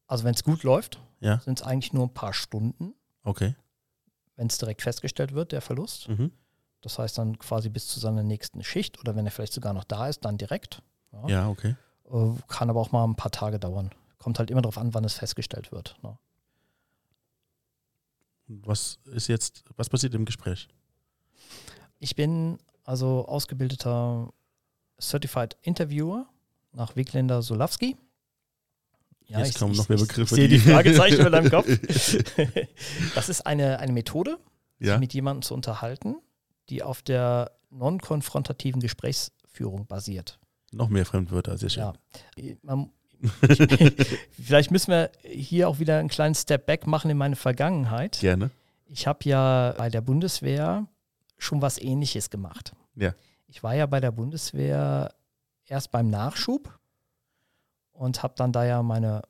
also 0.06 0.24
wenn 0.24 0.34
es 0.34 0.44
gut 0.44 0.62
läuft, 0.62 1.00
Ja. 1.20 1.38
sind 1.40 1.58
es 1.60 1.66
eigentlich 1.66 1.92
nur 1.92 2.04
ein 2.06 2.14
paar 2.14 2.32
Stunden, 2.34 2.94
Okay. 3.24 3.54
wenn 4.36 4.46
es 4.48 4.58
direkt 4.58 4.82
festgestellt 4.82 5.32
wird, 5.32 5.52
der 5.52 5.60
Verlust. 5.62 6.08
Mhm. 6.08 6.32
Das 6.80 6.98
heißt 6.98 7.18
dann 7.18 7.38
quasi 7.38 7.68
bis 7.70 7.88
zu 7.88 7.98
seiner 8.00 8.22
nächsten 8.22 8.62
Schicht 8.62 8.98
oder 9.00 9.16
wenn 9.16 9.26
er 9.26 9.32
vielleicht 9.32 9.52
sogar 9.54 9.72
noch 9.72 9.84
da 9.84 10.08
ist, 10.08 10.24
dann 10.24 10.38
direkt. 10.38 10.82
Ja. 11.12 11.28
Ja, 11.28 11.48
okay. 11.48 11.74
Äh, 12.10 12.30
Kann 12.46 12.70
aber 12.70 12.80
auch 12.80 12.92
mal 12.92 13.04
ein 13.04 13.16
paar 13.16 13.30
Tage 13.32 13.58
dauern. 13.58 13.90
Kommt 14.18 14.38
halt 14.38 14.50
immer 14.50 14.62
darauf 14.62 14.78
an, 14.78 14.94
wann 14.94 15.04
es 15.04 15.14
festgestellt 15.14 15.70
wird. 15.72 15.96
Ne? 16.02 16.18
Was 18.48 18.98
ist 19.04 19.28
jetzt, 19.28 19.64
was 19.76 19.88
passiert 19.90 20.14
im 20.14 20.24
Gespräch? 20.24 20.68
Ich 21.98 22.16
bin 22.16 22.58
also 22.84 23.26
ausgebildeter 23.28 24.32
Certified 25.00 25.56
Interviewer 25.62 26.26
nach 26.72 26.96
Wigländer 26.96 27.42
Solawski. 27.42 27.96
Ja, 29.26 29.40
Jetzt 29.40 29.50
ich- 29.50 29.58
kommen 29.58 29.72
ich- 29.72 29.78
noch 29.78 29.88
mehr 29.90 29.98
ich- 29.98 30.08
Begriffe, 30.08 30.34
Ich 30.34 30.40
sehe 30.40 30.48
die- 30.48 30.58
Fragezeichen 30.58 31.26
in 31.26 31.32
deinem 31.32 31.50
Kopf. 31.50 31.66
Das 33.14 33.28
ist 33.28 33.42
eine, 33.46 33.78
eine 33.78 33.92
Methode, 33.92 34.38
Ja. 34.78 34.92
sich 34.94 35.00
mit 35.00 35.12
jemandem 35.14 35.42
zu 35.42 35.52
unterhalten, 35.54 36.16
die 36.70 36.82
auf 36.82 37.02
der 37.02 37.52
non-konfrontativen 37.70 38.80
Gesprächsführung 38.80 39.86
basiert. 39.86 40.38
Noch 40.72 40.88
mehr 40.88 41.04
Fremdwörter, 41.04 41.58
sehr 41.58 41.68
schön. 41.68 41.82
Ja. 41.82 42.54
Man, 42.62 42.90
vielleicht 44.42 44.70
müssen 44.70 44.90
wir 44.92 45.10
hier 45.22 45.68
auch 45.68 45.78
wieder 45.78 45.98
einen 45.98 46.08
kleinen 46.08 46.34
Step 46.34 46.66
back 46.66 46.86
machen 46.86 47.10
in 47.10 47.16
meine 47.16 47.36
Vergangenheit. 47.36 48.18
Gerne. 48.20 48.50
Ich 48.86 49.06
habe 49.06 49.20
ja 49.24 49.74
bei 49.76 49.90
der 49.90 50.00
Bundeswehr 50.00 50.86
schon 51.36 51.60
was 51.62 51.78
ähnliches 51.78 52.30
gemacht. 52.30 52.72
Ja. 52.94 53.14
Ich 53.46 53.62
war 53.62 53.74
ja 53.74 53.86
bei 53.86 54.00
der 54.00 54.10
Bundeswehr 54.12 55.14
erst 55.66 55.90
beim 55.90 56.10
Nachschub 56.10 56.78
und 57.92 58.22
habe 58.22 58.34
dann 58.36 58.52
da 58.52 58.64
ja 58.64 58.82
meine 58.82 59.22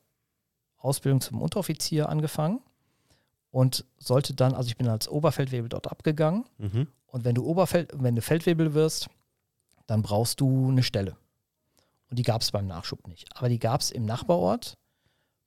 Ausbildung 0.77 1.21
zum 1.21 1.41
Unteroffizier 1.41 2.09
angefangen 2.09 2.61
und 3.51 3.85
sollte 3.97 4.33
dann, 4.33 4.53
also 4.53 4.67
ich 4.67 4.77
bin 4.77 4.87
als 4.87 5.09
Oberfeldwebel 5.09 5.69
dort 5.69 5.87
abgegangen 5.91 6.45
Mhm. 6.57 6.87
und 7.07 7.25
wenn 7.25 7.35
du 7.35 7.43
Oberfeld, 7.45 7.91
wenn 7.95 8.15
du 8.15 8.21
Feldwebel 8.21 8.73
wirst, 8.73 9.09
dann 9.87 10.01
brauchst 10.03 10.39
du 10.39 10.69
eine 10.69 10.83
Stelle. 10.83 11.17
Und 12.09 12.17
die 12.17 12.23
gab 12.23 12.41
es 12.41 12.51
beim 12.51 12.67
Nachschub 12.67 13.07
nicht. 13.07 13.27
Aber 13.35 13.49
die 13.49 13.59
gab 13.59 13.81
es 13.81 13.91
im 13.91 14.05
Nachbarort 14.05 14.77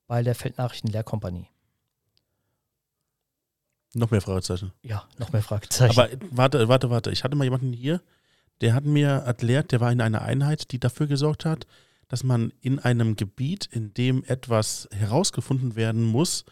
bei 0.07 0.22
der 0.22 0.35
Feldnachrichtenlehrkompanie. 0.35 1.48
Noch 3.94 4.11
mehr 4.11 4.20
Fragezeichen. 4.20 4.72
Ja, 4.83 5.07
noch 5.18 5.33
mehr 5.33 5.42
Fragezeichen. 5.42 5.98
Aber 5.98 6.09
warte, 6.31 6.68
warte, 6.68 6.90
warte. 6.90 7.11
Ich 7.11 7.25
hatte 7.25 7.37
mal 7.37 7.44
jemanden 7.44 7.72
hier, 7.72 8.01
der 8.61 8.75
hat 8.75 8.85
mir 8.85 9.09
erklärt, 9.09 9.72
der 9.72 9.81
war 9.81 9.92
in 9.92 10.01
einer 10.01 10.22
Einheit, 10.22 10.72
die 10.72 10.79
dafür 10.79 11.07
gesorgt 11.07 11.44
hat, 11.44 11.66
dass 12.09 12.25
man 12.25 12.53
in 12.61 12.79
einem 12.79 13.16
Gebiet, 13.16 13.66
in 13.66 13.92
dem 13.94 14.25
etwas 14.25 14.88
herausgefunden 14.92 15.77
werden 15.77 16.05
muss, 16.05 16.44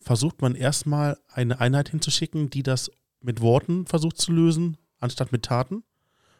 versucht 0.00 0.42
man 0.42 0.54
erstmal 0.54 1.18
eine 1.28 1.60
Einheit 1.60 1.90
hinzuschicken, 1.90 2.50
die 2.50 2.62
das 2.62 2.90
mit 3.20 3.40
Worten 3.40 3.86
versucht 3.86 4.18
zu 4.18 4.32
lösen, 4.32 4.76
anstatt 4.98 5.32
mit 5.32 5.44
Taten. 5.44 5.84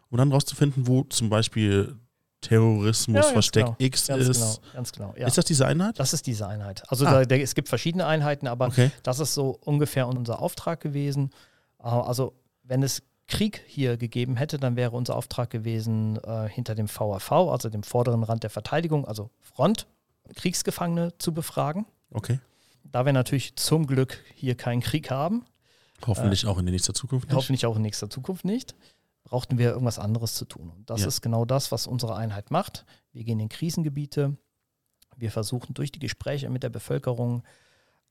Um 0.08 0.18
dann 0.18 0.32
rauszufinden, 0.32 0.86
wo 0.86 1.04
zum 1.04 1.30
Beispiel 1.30 1.96
Terrorismus, 2.42 3.24
Ja, 3.24 3.32
Versteck 3.32 3.64
genau. 3.64 3.76
X 3.78 4.06
Ganz 4.08 4.28
ist. 4.28 4.38
genau, 4.38 4.72
ganz 4.74 4.92
genau. 4.92 5.14
Ja. 5.16 5.26
Ist 5.26 5.38
das 5.38 5.44
diese 5.46 5.66
Einheit? 5.66 5.98
Das 5.98 6.12
ist 6.12 6.26
diese 6.26 6.46
Einheit. 6.46 6.82
Also 6.88 7.06
Ah. 7.06 7.12
da, 7.20 7.24
der, 7.24 7.40
es 7.42 7.54
gibt 7.54 7.68
verschiedene 7.68 8.04
Einheiten, 8.06 8.46
aber 8.46 8.66
Okay. 8.66 8.90
das 9.02 9.18
ist 9.20 9.32
so 9.34 9.58
ungefähr 9.64 10.06
unser 10.08 10.40
Auftrag 10.42 10.80
gewesen. 10.80 11.30
Äh, 11.78 11.84
Also 11.88 12.34
wenn 12.64 12.82
es 12.82 13.02
Krieg 13.28 13.62
hier 13.66 13.96
gegeben 13.96 14.36
hätte, 14.36 14.58
dann 14.58 14.76
wäre 14.76 14.90
unser 14.90 15.16
Auftrag 15.16 15.48
gewesen, 15.50 16.18
äh, 16.24 16.48
hinter 16.48 16.74
dem 16.74 16.88
VRV, 16.88 17.32
also 17.50 17.70
dem 17.70 17.82
vorderen 17.82 18.22
Rand 18.24 18.42
der 18.42 18.50
Verteidigung, 18.50 19.06
also 19.06 19.30
Front, 19.40 19.86
Kriegsgefangene 20.36 21.16
zu 21.18 21.32
befragen. 21.32 21.86
Okay. 22.12 22.40
Da 22.84 23.06
wir 23.06 23.12
natürlich 23.12 23.56
zum 23.56 23.86
Glück 23.86 24.18
hier 24.34 24.54
keinen 24.56 24.80
Krieg 24.82 25.10
haben, 25.10 25.44
Hoffentlich 26.04 26.46
auch 26.46 26.58
in 26.58 26.66
der 26.66 26.72
nächsten 26.72 26.94
Zukunft 26.94 27.28
nicht. 27.28 27.36
hoffentlich 27.36 27.64
auch 27.64 27.76
in 27.76 27.82
nächster 27.82 28.10
Zukunft 28.10 28.44
nicht, 28.44 28.74
brauchten 29.24 29.58
wir 29.58 29.70
irgendwas 29.70 29.98
anderes 29.98 30.34
zu 30.34 30.44
tun. 30.44 30.70
Und 30.70 30.90
das 30.90 31.02
Ja. 31.02 31.08
ist 31.08 31.20
genau 31.22 31.44
das, 31.44 31.72
was 31.72 31.86
unsere 31.86 32.16
Einheit 32.16 32.50
macht. 32.50 32.84
Wir 33.12 33.24
gehen 33.24 33.40
in 33.40 33.48
Krisengebiete. 33.48 34.36
Wir 35.16 35.30
versuchen 35.30 35.74
durch 35.74 35.92
die 35.92 35.98
Gespräche 35.98 36.50
mit 36.50 36.62
der 36.62 36.70
Bevölkerung 36.70 37.42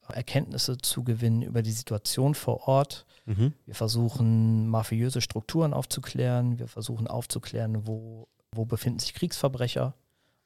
äh, 0.08 0.14
Erkenntnisse 0.14 0.78
zu 0.78 1.04
gewinnen 1.04 1.42
über 1.42 1.62
die 1.62 1.72
Situation 1.72 2.34
vor 2.36 2.68
Ort. 2.68 3.06
Mhm. 3.26 3.54
Wir 3.66 3.76
versuchen 3.76 4.68
mafiöse 4.68 5.22
Strukturen 5.22 5.74
aufzuklären. 5.74 6.60
Wir 6.60 6.68
versuchen 6.68 7.08
aufzuklären, 7.08 7.86
wo, 7.88 8.28
wo 8.52 8.66
befinden 8.66 9.00
sich 9.00 9.14
Kriegsverbrecher. 9.14 9.94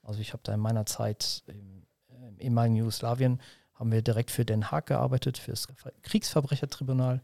Also 0.03 0.19
ich 0.19 0.33
habe 0.33 0.43
da 0.43 0.53
in 0.53 0.59
meiner 0.59 0.85
Zeit 0.85 1.43
im, 1.47 1.83
im 2.29 2.39
ehemaligen 2.39 2.75
Jugoslawien 2.75 3.39
haben 3.73 3.91
wir 3.91 4.01
direkt 4.01 4.31
für 4.31 4.45
Den 4.45 4.71
Haag 4.71 4.85
gearbeitet, 4.87 5.37
für 5.37 5.51
das 5.51 5.67
Kriegsverbrechertribunal. 6.03 7.21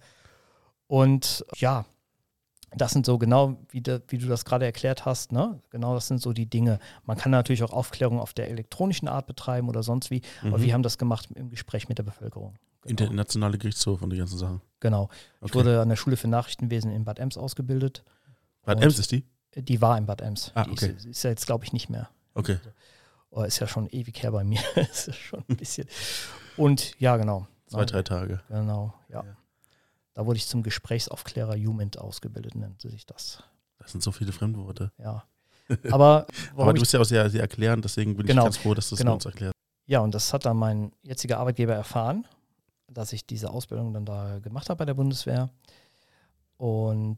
Und 0.87 1.45
ja, 1.55 1.85
das 2.75 2.91
sind 2.91 3.05
so 3.05 3.17
genau, 3.17 3.57
wie, 3.69 3.81
de, 3.81 4.01
wie 4.07 4.17
du 4.17 4.27
das 4.27 4.45
gerade 4.45 4.65
erklärt 4.65 5.05
hast, 5.05 5.31
ne? 5.31 5.59
Genau, 5.71 5.93
das 5.93 6.07
sind 6.07 6.21
so 6.21 6.31
die 6.33 6.45
Dinge. 6.49 6.79
Man 7.05 7.17
kann 7.17 7.31
natürlich 7.31 7.63
auch 7.63 7.73
Aufklärung 7.73 8.19
auf 8.19 8.33
der 8.33 8.49
elektronischen 8.49 9.07
Art 9.07 9.27
betreiben 9.27 9.67
oder 9.69 9.83
sonst 9.83 10.09
wie, 10.11 10.21
aber 10.41 10.57
Mhm. 10.57 10.61
wir 10.63 10.73
haben 10.73 10.83
das 10.83 10.97
gemacht 10.97 11.29
im 11.35 11.49
Gespräch 11.49 11.89
mit 11.89 11.97
der 11.97 12.03
Bevölkerung. 12.03 12.55
Genau. 12.83 12.89
Internationale 13.03 13.57
Gerichtshof 13.57 14.01
und 14.01 14.09
die 14.11 14.17
ganzen 14.17 14.37
Sachen. 14.37 14.61
genau. 14.79 15.09
Ich 15.41 15.43
Okay. 15.51 15.53
wurde 15.55 15.81
an 15.81 15.89
der 15.89 15.95
Schule 15.97 16.17
für 16.17 16.27
Nachrichtenwesen 16.27 16.91
in 16.91 17.03
Bad 17.05 17.19
Ems 17.19 17.37
ausgebildet. 17.37 18.03
Bad 18.63 18.81
Ems 18.81 18.97
ist 18.99 19.11
die? 19.11 19.25
Die 19.55 19.81
war 19.81 19.97
in 19.97 20.05
Bad 20.05 20.21
Ems. 20.21 20.51
Ah, 20.55 20.65
okay. 20.71 20.93
ist, 20.97 21.05
ist 21.05 21.23
ja 21.23 21.29
jetzt, 21.29 21.45
glaube 21.45 21.65
ich, 21.65 21.73
nicht 21.73 21.89
mehr. 21.89 22.09
Okay. 22.33 22.57
Oh, 23.31 23.43
ist 23.43 23.59
ja 23.59 23.67
schon 23.67 23.87
ewig 23.89 24.23
her 24.23 24.31
bei 24.31 24.43
mir. 24.43 24.59
ist 24.75 25.07
ja 25.07 25.13
schon 25.13 25.43
ein 25.49 25.57
bisschen. 25.57 25.87
Und 26.57 26.97
ja, 26.99 27.17
genau. 27.17 27.47
Zwei, 27.67 27.85
drei 27.85 28.01
Tage. 28.03 28.41
Genau, 28.49 28.93
ja. 29.09 29.23
Ja. 29.23 29.37
Da 30.13 30.25
wurde 30.25 30.37
ich 30.37 30.47
zum 30.47 30.63
Gesprächsaufklärer 30.63 31.55
Jumint 31.55 31.97
ausgebildet, 31.97 32.55
nennt 32.55 32.81
sich 32.81 33.05
das. 33.05 33.43
Das 33.79 33.91
sind 33.91 34.03
so 34.03 34.11
viele 34.11 34.31
Fremdworte. 34.31 34.91
Ja. 34.97 35.23
Aber, 35.89 36.25
Aber 36.55 36.73
du 36.73 36.81
bist 36.81 36.93
ja 36.93 36.99
auch 36.99 37.05
sehr, 37.05 37.29
sehr 37.29 37.41
erklärend, 37.41 37.85
deswegen 37.85 38.15
bin 38.17 38.25
Genau, 38.25 38.41
ich 38.41 38.45
ganz 38.45 38.57
froh, 38.57 38.73
dass 38.73 38.89
du 38.89 38.95
es 38.95 38.99
genau. 38.99 39.13
uns 39.13 39.25
erklärst. 39.25 39.55
ja, 39.85 39.99
und 39.99 40.13
das 40.13 40.33
hat 40.33 40.45
dann 40.45 40.57
mein 40.57 40.91
jetziger 41.01 41.39
Arbeitgeber 41.39 41.73
erfahren, 41.73 42.27
dass 42.87 43.13
ich 43.13 43.25
diese 43.25 43.49
Ausbildung 43.49 43.93
dann 43.93 44.05
da 44.05 44.39
gemacht 44.39 44.69
habe 44.69 44.79
bei 44.79 44.85
der 44.85 44.93
Bundeswehr. 44.95 45.49
Und 46.57 47.17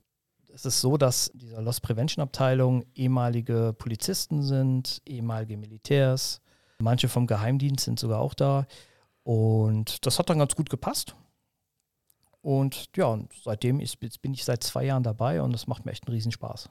es 0.54 0.66
ist 0.66 0.82
so, 0.82 0.98
dass 0.98 1.32
dieser 1.34 1.62
Loss 1.62 1.82
Prevention 1.82 2.22
Abteilung 2.22 2.86
ehemalige 2.94 3.74
Polizisten 3.78 4.44
sind, 4.44 5.02
ehemalige 5.06 5.58
Militärs, 5.58 6.42
manche 6.80 7.10
vom 7.10 7.26
Geheimdienst 7.26 7.86
sind 7.86 8.00
sogar 8.00 8.20
auch 8.20 8.36
da. 8.36 8.68
Und 9.24 10.06
das 10.06 10.20
hat 10.20 10.30
dann 10.30 10.38
ganz 10.38 10.56
gut 10.56 10.70
gepasst. 10.70 11.16
Und 12.44 12.90
ja, 12.98 13.06
und 13.06 13.32
seitdem 13.42 13.80
ist, 13.80 13.98
bin 14.22 14.34
ich 14.34 14.44
seit 14.44 14.64
zwei 14.64 14.84
Jahren 14.84 15.02
dabei 15.02 15.42
und 15.42 15.54
das 15.54 15.66
macht 15.66 15.86
mir 15.86 15.94
echt 15.94 16.06
einen 16.06 16.14
Riesenspaß. 16.14 16.70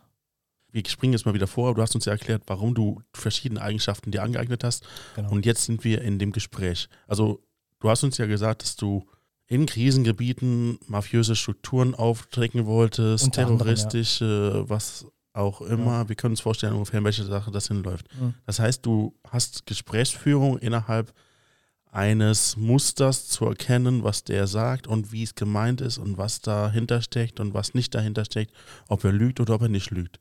Wir 0.70 0.82
springen 0.86 1.14
jetzt 1.14 1.24
mal 1.24 1.34
wieder 1.34 1.46
vor. 1.46 1.74
Du 1.74 1.80
hast 1.80 1.94
uns 1.94 2.04
ja 2.04 2.12
erklärt, 2.12 2.42
warum 2.46 2.74
du 2.74 3.02
verschiedene 3.14 3.60
Eigenschaften 3.60 4.10
dir 4.10 4.22
angeeignet 4.22 4.64
hast. 4.64 4.86
Genau. 5.16 5.30
Und 5.30 5.46
jetzt 5.46 5.64
sind 5.64 5.82
wir 5.82 6.02
in 6.02 6.18
dem 6.18 6.30
Gespräch. 6.32 6.88
Also, 7.06 7.42
du 7.80 7.88
hast 7.88 8.04
uns 8.04 8.18
ja 8.18 8.26
gesagt, 8.26 8.62
dass 8.62 8.76
du 8.76 9.06
in 9.46 9.64
Krisengebieten 9.64 10.78
mafiöse 10.86 11.36
Strukturen 11.36 11.94
aufdecken 11.94 12.66
wolltest, 12.66 13.24
Unter 13.24 13.42
anderem, 13.42 13.58
terroristische, 13.58 14.64
was 14.68 15.06
auch 15.32 15.62
immer. 15.62 16.08
Wir 16.08 16.16
können 16.16 16.32
uns 16.32 16.40
vorstellen, 16.42 16.74
ungefähr 16.74 16.98
in 16.98 17.04
welche 17.04 17.24
Sache 17.24 17.50
das 17.50 17.68
hinläuft. 17.68 18.06
Mhm. 18.18 18.34
Das 18.44 18.58
heißt, 18.58 18.84
du 18.84 19.14
hast 19.26 19.64
Gesprächsführung 19.64 20.58
innerhalb 20.58 21.14
eines 21.92 22.56
Musters 22.56 23.28
zu 23.28 23.44
erkennen, 23.44 24.02
was 24.02 24.24
der 24.24 24.46
sagt 24.46 24.86
und 24.86 25.12
wie 25.12 25.22
es 25.22 25.34
gemeint 25.34 25.80
ist 25.82 25.98
und 25.98 26.16
was 26.16 26.40
dahinter 26.40 27.02
steckt 27.02 27.38
und 27.38 27.52
was 27.52 27.74
nicht 27.74 27.94
dahinter 27.94 28.24
steckt, 28.24 28.52
ob 28.88 29.04
er 29.04 29.12
lügt 29.12 29.40
oder 29.40 29.54
ob 29.54 29.62
er 29.62 29.68
nicht 29.68 29.90
lügt. 29.90 30.18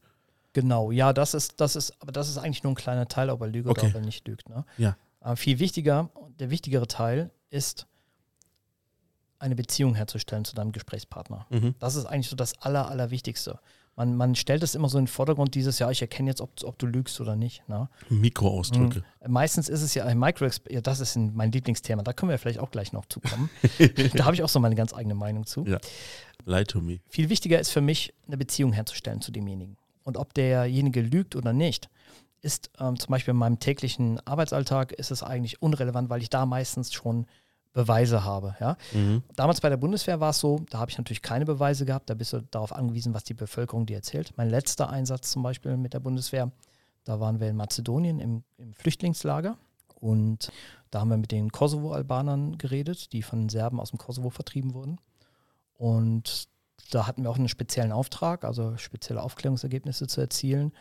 Genau, 0.54 0.92
ja, 0.92 1.14
das 1.14 1.34
ist, 1.34 1.62
das 1.62 1.78
ist, 1.78 1.94
aber 2.02 2.12
das 2.12 2.28
ist 2.28 2.38
eigentlich 2.38 2.64
nur 2.64 2.74
ein 2.74 2.76
kleiner 2.76 3.08
Teil, 3.08 3.30
ob 3.30 3.40
er 3.40 3.48
lügt 3.48 3.70
Okay. 3.70 3.80
oder 3.86 3.90
ob 3.90 3.96
er 3.96 4.06
nicht 4.06 4.28
lügt. 4.28 4.50
Ne? 4.50 4.66
Ja. 4.78 4.98
Aber 5.22 5.38
viel 5.38 5.60
wichtiger, 5.60 6.10
der 6.40 6.50
wichtigere 6.50 6.88
Teil 6.88 7.32
ist, 7.50 7.88
eine 9.40 9.56
Beziehung 9.56 9.96
herzustellen 9.96 10.44
zu 10.44 10.54
deinem 10.54 10.74
Gesprächspartner. 10.74 11.48
Mhm. 11.50 11.74
Das 11.80 11.96
ist 11.96 12.06
eigentlich 12.06 12.28
so 12.28 12.36
das 12.36 12.62
Aller, 12.62 12.90
Allerwichtigste. 12.90 13.60
Man, 13.96 14.16
man 14.16 14.36
stellt 14.36 14.64
es 14.64 14.74
immer 14.74 14.88
so 14.90 14.98
in 14.98 15.06
den 15.06 15.10
Vordergrund, 15.10 15.54
dieses 15.54 15.80
Jahr, 15.80 15.92
ich 15.92 16.02
erkenne 16.02 16.30
jetzt, 16.30 16.42
ob, 16.42 16.52
ob 16.64 16.80
du 16.80 16.86
lügst 16.86 17.20
oder 17.20 17.36
nicht. 17.36 17.68
Ne? 17.68 17.90
Mikroausdrücke. 18.10 19.04
Meistens 19.28 19.70
ist 19.70 19.82
es 19.82 19.94
ja 19.94 20.06
ein 20.06 20.18
Micro, 20.18 20.48
ja, 20.70 20.82
das 20.82 21.02
ist 21.02 21.16
ein, 21.16 21.36
mein 21.36 21.52
Lieblingsthema, 21.52 22.02
da 22.02 22.14
können 22.14 22.30
wir 22.30 22.38
vielleicht 22.38 22.60
auch 22.60 22.72
gleich 22.72 22.94
noch 22.94 23.06
zukommen. 23.06 23.50
da 24.16 24.26
habe 24.26 24.36
ich 24.36 24.44
auch 24.44 24.50
so 24.50 24.60
meine 24.60 24.76
ganz 24.76 24.94
eigene 24.94 25.16
Meinung 25.16 25.46
zu. 25.46 25.66
Ja. 25.66 25.80
Lie 26.46 26.64
to 26.64 26.82
me. 26.82 27.00
Viel 27.10 27.30
wichtiger 27.30 27.60
ist 27.60 27.72
für 27.72 27.82
mich, 27.82 28.14
eine 28.28 28.38
Beziehung 28.38 28.74
herzustellen 28.74 29.22
zu 29.22 29.32
demjenigen. 29.32 29.78
Und 30.04 30.18
ob 30.18 30.34
derjenige 30.34 31.02
lügt 31.02 31.36
oder 31.36 31.54
nicht, 31.54 31.90
ist 32.42 32.72
ähm, 32.80 32.98
zum 32.98 33.12
Beispiel 33.12 33.34
in 33.34 33.38
meinem 33.38 33.60
täglichen 33.60 34.20
Arbeitsalltag 34.26 34.94
ist 34.94 35.12
es 35.12 35.22
eigentlich 35.22 35.62
unrelevant, 35.62 36.10
weil 36.10 36.22
ich 36.22 36.30
da 36.30 36.46
meistens 36.46 36.92
schon 36.94 37.28
Beweise 37.74 38.24
habe. 38.24 38.56
Ja? 38.60 38.78
Mhm. 38.94 39.24
Damals 39.36 39.62
bei 39.62 39.70
der 39.70 39.78
Bundeswehr 39.78 40.20
war 40.20 40.32
es 40.32 40.40
so, 40.40 40.60
da 40.70 40.80
habe 40.80 40.92
ich 40.92 40.98
natürlich 40.98 41.22
keine 41.22 41.46
Beweise 41.46 41.86
gehabt, 41.86 42.10
da 42.10 42.14
bist 42.14 42.34
du 42.34 42.42
darauf 42.42 42.74
angewiesen, 42.74 43.14
was 43.14 43.24
die 43.24 43.34
Bevölkerung 43.34 43.86
dir 43.86 43.96
erzählt. 43.96 44.34
Mein 44.36 44.50
letzter 44.50 44.90
Einsatz 44.90 45.32
zum 45.32 45.44
Beispiel 45.44 45.78
mit 45.78 45.94
der 45.94 46.00
Bundeswehr, 46.00 46.52
da 47.06 47.20
waren 47.20 47.40
wir 47.40 47.50
in 47.50 47.56
Mazedonien 47.56 48.20
im, 48.20 48.44
im 48.58 48.74
Flüchtlingslager 48.74 49.58
und 49.96 50.52
da 50.90 51.00
haben 51.00 51.10
wir 51.10 51.18
mit 51.18 51.32
den 51.32 51.52
Kosovo-Albanern 51.52 52.58
geredet, 52.58 53.14
die 53.14 53.22
von 53.22 53.48
Serben 53.48 53.80
aus 53.80 53.92
dem 53.92 54.00
Kosovo 54.00 54.30
vertrieben 54.30 54.74
wurden. 54.74 55.00
Und 55.74 56.50
da 56.92 57.08
hatten 57.08 57.24
wir 57.24 57.30
auch 57.30 57.38
einen 57.38 57.48
speziellen 57.48 57.94
Auftrag, 57.94 58.44
also 58.44 58.76
spezielle 58.78 59.24
Aufklärungsergebnisse 59.24 60.08
zu 60.08 60.20
erzielen. 60.20 60.74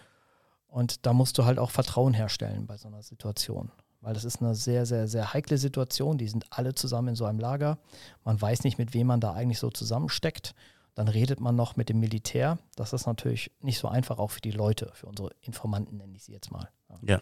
Und 0.67 1.07
da 1.07 1.13
musst 1.13 1.39
du 1.39 1.45
halt 1.45 1.59
auch 1.59 1.71
Vertrauen 1.71 2.15
herstellen 2.15 2.67
bei 2.67 2.77
so 2.77 2.89
einer 2.89 3.03
Situation. 3.03 3.71
Weil 4.01 4.15
das 4.15 4.25
ist 4.25 4.41
eine 4.41 4.55
sehr, 4.55 4.87
sehr, 4.87 5.09
sehr 5.09 5.35
heikle 5.35 5.59
Situation. 5.59 6.17
Die 6.17 6.29
sind 6.29 6.47
alle 6.51 6.75
zusammen 6.75 7.09
in 7.09 7.17
so 7.17 7.27
einem 7.27 7.39
Lager. 7.39 7.79
Man 8.25 8.41
weiß 8.41 8.65
nicht, 8.65 8.79
mit 8.79 8.95
wem 8.95 9.07
man 9.07 9.21
da 9.21 9.33
eigentlich 9.33 9.59
so 9.59 9.71
zusammensteckt. 9.71 10.55
Dann 10.95 11.09
redet 11.09 11.41
man 11.41 11.55
noch 11.55 11.77
mit 11.77 11.89
dem 11.89 12.01
Militär. 12.01 12.59
Das 12.77 12.93
ist 12.93 13.07
natürlich 13.07 13.51
nicht 13.61 13.79
so 13.79 13.89
einfach 13.89 14.19
auch 14.19 14.31
für 14.31 14.41
die 14.41 14.51
Leute, 14.51 14.91
für 14.95 15.07
unsere 15.07 15.31
Informanten, 15.43 15.99
nenne 15.99 16.17
ich 16.17 16.23
sie 16.25 16.33
jetzt 16.33 16.51
mal. 16.51 16.69
Ja. 17.03 17.21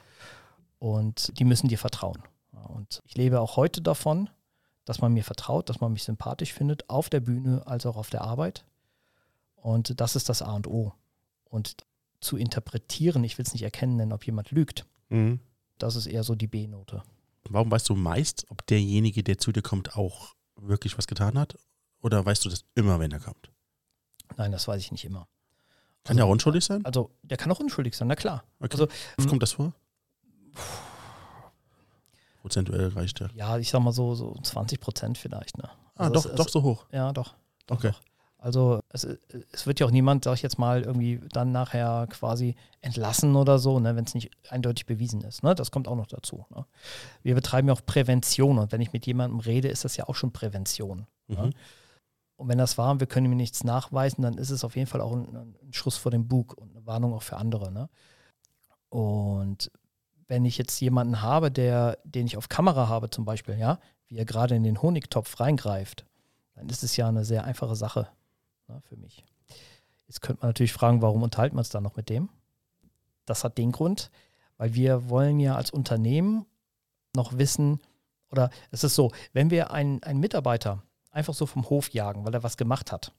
Und 0.79 1.39
die 1.39 1.45
müssen 1.45 1.69
dir 1.69 1.79
vertrauen. 1.79 2.23
Und 2.69 3.03
ich 3.05 3.17
lebe 3.17 3.41
auch 3.41 3.57
heute 3.57 3.83
davon, 3.83 4.31
dass 4.85 5.01
man 5.01 5.13
mir 5.13 5.25
vertraut, 5.25 5.69
dass 5.69 5.81
man 5.81 5.93
mich 5.93 6.05
sympathisch 6.05 6.53
findet, 6.53 6.89
auf 6.89 7.11
der 7.11 7.21
Bühne 7.21 7.67
als 7.67 7.87
auch 7.87 7.97
auf 7.97 8.11
der 8.11 8.23
Arbeit. 8.23 8.65
Und 9.57 10.01
das 10.01 10.17
ist 10.17 10.29
das 10.29 10.43
A 10.43 10.53
und 10.55 10.67
O. 10.67 10.93
Und 11.45 11.77
zu 12.21 12.37
interpretieren, 12.37 13.23
ich 13.25 13.37
will 13.37 13.45
es 13.45 13.53
nicht 13.53 13.63
erkennen, 13.63 13.97
nennen, 13.97 14.13
ob 14.13 14.25
jemand 14.25 14.51
lügt, 14.51 14.87
Mhm. 15.11 15.41
Das 15.79 15.97
ist 15.97 16.07
eher 16.07 16.25
so 16.25 16.35
die 16.35 16.47
B-Note. 16.47 17.03
Warum 17.51 17.71
weißt 17.71 17.89
du 17.89 17.95
meist, 17.95 18.47
ob 18.51 18.67
derjenige, 18.67 19.23
der 19.23 19.39
zu 19.39 19.53
dir 19.53 19.63
kommt, 19.63 19.97
auch 19.97 20.35
wirklich 20.57 20.99
was 20.99 21.07
getan 21.07 21.39
hat? 21.39 21.57
Oder 22.03 22.25
weißt 22.25 22.45
du 22.45 22.49
das 22.49 22.65
immer, 22.75 23.01
wenn 23.01 23.11
er 23.13 23.21
kommt? 23.21 23.51
Nein, 24.37 24.53
das 24.53 24.69
weiß 24.69 24.81
ich 24.83 24.93
nicht 24.93 25.05
immer. 25.05 25.27
Kann 26.05 26.19
ja 26.19 26.25
auch 26.25 26.31
unschuldig 26.31 26.65
sein? 26.65 26.85
Also, 26.85 27.11
der 27.23 27.37
kann 27.37 27.51
auch 27.51 27.61
unschuldig 27.61 27.95
sein, 27.97 28.09
na 28.09 28.17
klar. 28.17 28.45
Okay. 28.61 28.73
Also, 28.73 28.89
Wie 29.17 29.27
kommt 29.27 29.43
das 29.43 29.53
vor? 29.53 29.73
Prozentuell 32.41 32.89
reicht 32.89 33.21
der. 33.21 33.31
ja, 33.35 33.59
ich 33.59 33.69
sag 33.71 33.81
mal 33.81 33.93
so, 33.93 34.15
so 34.15 34.35
20 34.43 34.81
Prozent 34.81 35.19
vielleicht. 35.19 35.59
Ne? 35.59 35.69
Ah, 35.97 36.05
Also 36.09 36.15
doch, 36.15 36.27
es, 36.27 36.37
doch 36.37 36.49
so 36.49 36.63
hoch. 36.63 36.87
Ja, 36.93 37.13
doch. 37.13 37.35
doch 37.67 37.77
Okay. 37.79 37.91
Doch. 37.91 38.01
Also 38.41 38.81
es, 38.91 39.05
es 39.53 39.67
wird 39.67 39.81
ja 39.81 39.87
auch 39.87 39.91
niemand, 39.91 40.23
sag 40.23 40.35
ich 40.35 40.43
jetzt 40.43 40.59
mal, 40.59 40.83
irgendwie 40.83 41.21
dann 41.33 41.51
nachher 41.51 42.07
quasi 42.09 42.55
entlassen 42.81 43.35
oder 43.35 43.59
so, 43.59 43.81
ne, 43.81 43.97
wenn 43.97 44.05
es 44.05 44.15
nicht 44.15 44.31
eindeutig 44.49 44.87
bewiesen 44.87 45.23
ist. 45.23 45.43
Ne? 45.43 45.57
Das 45.57 45.73
kommt 45.73 45.89
auch 45.89 45.97
noch 45.97 46.07
dazu. 46.07 46.47
Ne? 46.55 46.65
Wir 47.23 47.35
betreiben 47.35 47.67
ja 47.67 47.75
auch 47.75 47.85
Prävention 47.85 48.59
und 48.59 48.71
wenn 48.71 48.81
ich 48.81 48.93
mit 48.93 49.07
jemandem 49.07 49.41
rede, 49.41 49.69
ist 49.69 49.85
das 49.85 49.97
ja 49.97 50.09
auch 50.09 50.15
schon 50.15 50.33
Prävention. 50.33 51.07
Ne? 51.27 51.47
Mhm. 51.47 51.53
Und 52.37 52.49
wenn 52.49 52.59
das 52.59 52.79
war 52.79 52.93
und 52.93 53.01
wir 53.01 53.09
können 53.09 53.27
ihm 53.27 53.37
nichts 53.37 53.65
nachweisen, 53.65 54.23
dann 54.23 54.39
ist 54.39 54.51
es 54.51 54.63
auf 54.63 54.77
jeden 54.77 54.87
Fall 54.87 55.01
auch 55.01 55.13
ein, 55.13 55.37
ein 55.37 55.73
Schuss 55.73 55.97
vor 55.97 56.13
dem 56.13 56.29
Bug 56.29 56.55
und 56.57 56.71
eine 56.71 56.87
Warnung 56.87 57.15
auch 57.15 57.23
für 57.23 57.37
andere. 57.37 57.73
Ne? 57.73 57.89
Und 58.89 59.73
wenn 60.29 60.45
ich 60.45 60.59
jetzt 60.59 60.79
jemanden 60.81 61.23
habe, 61.23 61.51
der, 61.51 61.99
den 62.05 62.27
ich 62.27 62.37
auf 62.37 62.49
Kamera 62.49 62.87
habe 62.87 63.11
zum 63.11 63.25
Beispiel, 63.25 63.59
ja, 63.59 63.81
wie 64.07 64.17
er 64.17 64.25
gerade 64.25 64.55
in 64.55 64.63
den 64.63 64.81
Honigtopf 64.81 65.41
reingreift, 65.41 66.07
dann 66.55 66.69
ist 66.69 66.85
es 66.85 66.97
ja 66.97 67.09
eine 67.09 67.25
sehr 67.25 67.43
einfache 67.43 67.75
Sache 67.75 68.09
ne, 68.69 68.81
für 68.89 68.97
mich. 68.97 69.25
Jetzt 70.07 70.23
könnte 70.23 70.43
man 70.43 70.51
natürlich 70.51 70.73
fragen, 70.73 71.03
warum 71.03 71.23
unterhalten 71.23 71.57
wir 71.57 71.61
uns 71.61 71.69
dann 71.69 71.83
noch 71.83 71.97
mit 71.97 72.09
dem? 72.09 72.29
Das 73.27 73.45
hat 73.45 73.59
den 73.59 73.73
Grund, 73.73 74.11
weil 74.57 74.75
wir 74.75 75.09
wollen 75.11 75.39
ja 75.41 75.55
als 75.57 75.71
Unternehmen 75.71 76.47
noch 77.15 77.37
wissen, 77.37 77.81
oder 78.31 78.51
es 78.71 78.85
ist 78.85 78.95
so, 78.95 79.13
wenn 79.33 79.51
wir 79.51 79.71
einen, 79.71 80.03
einen 80.03 80.21
Mitarbeiter 80.21 80.83
einfach 81.11 81.35
so 81.35 81.47
vom 81.47 81.69
Hof 81.69 81.91
jagen, 81.91 82.25
weil 82.25 82.35
er 82.35 82.43
was 82.43 82.57
gemacht 82.57 82.93
hat, 82.93 83.13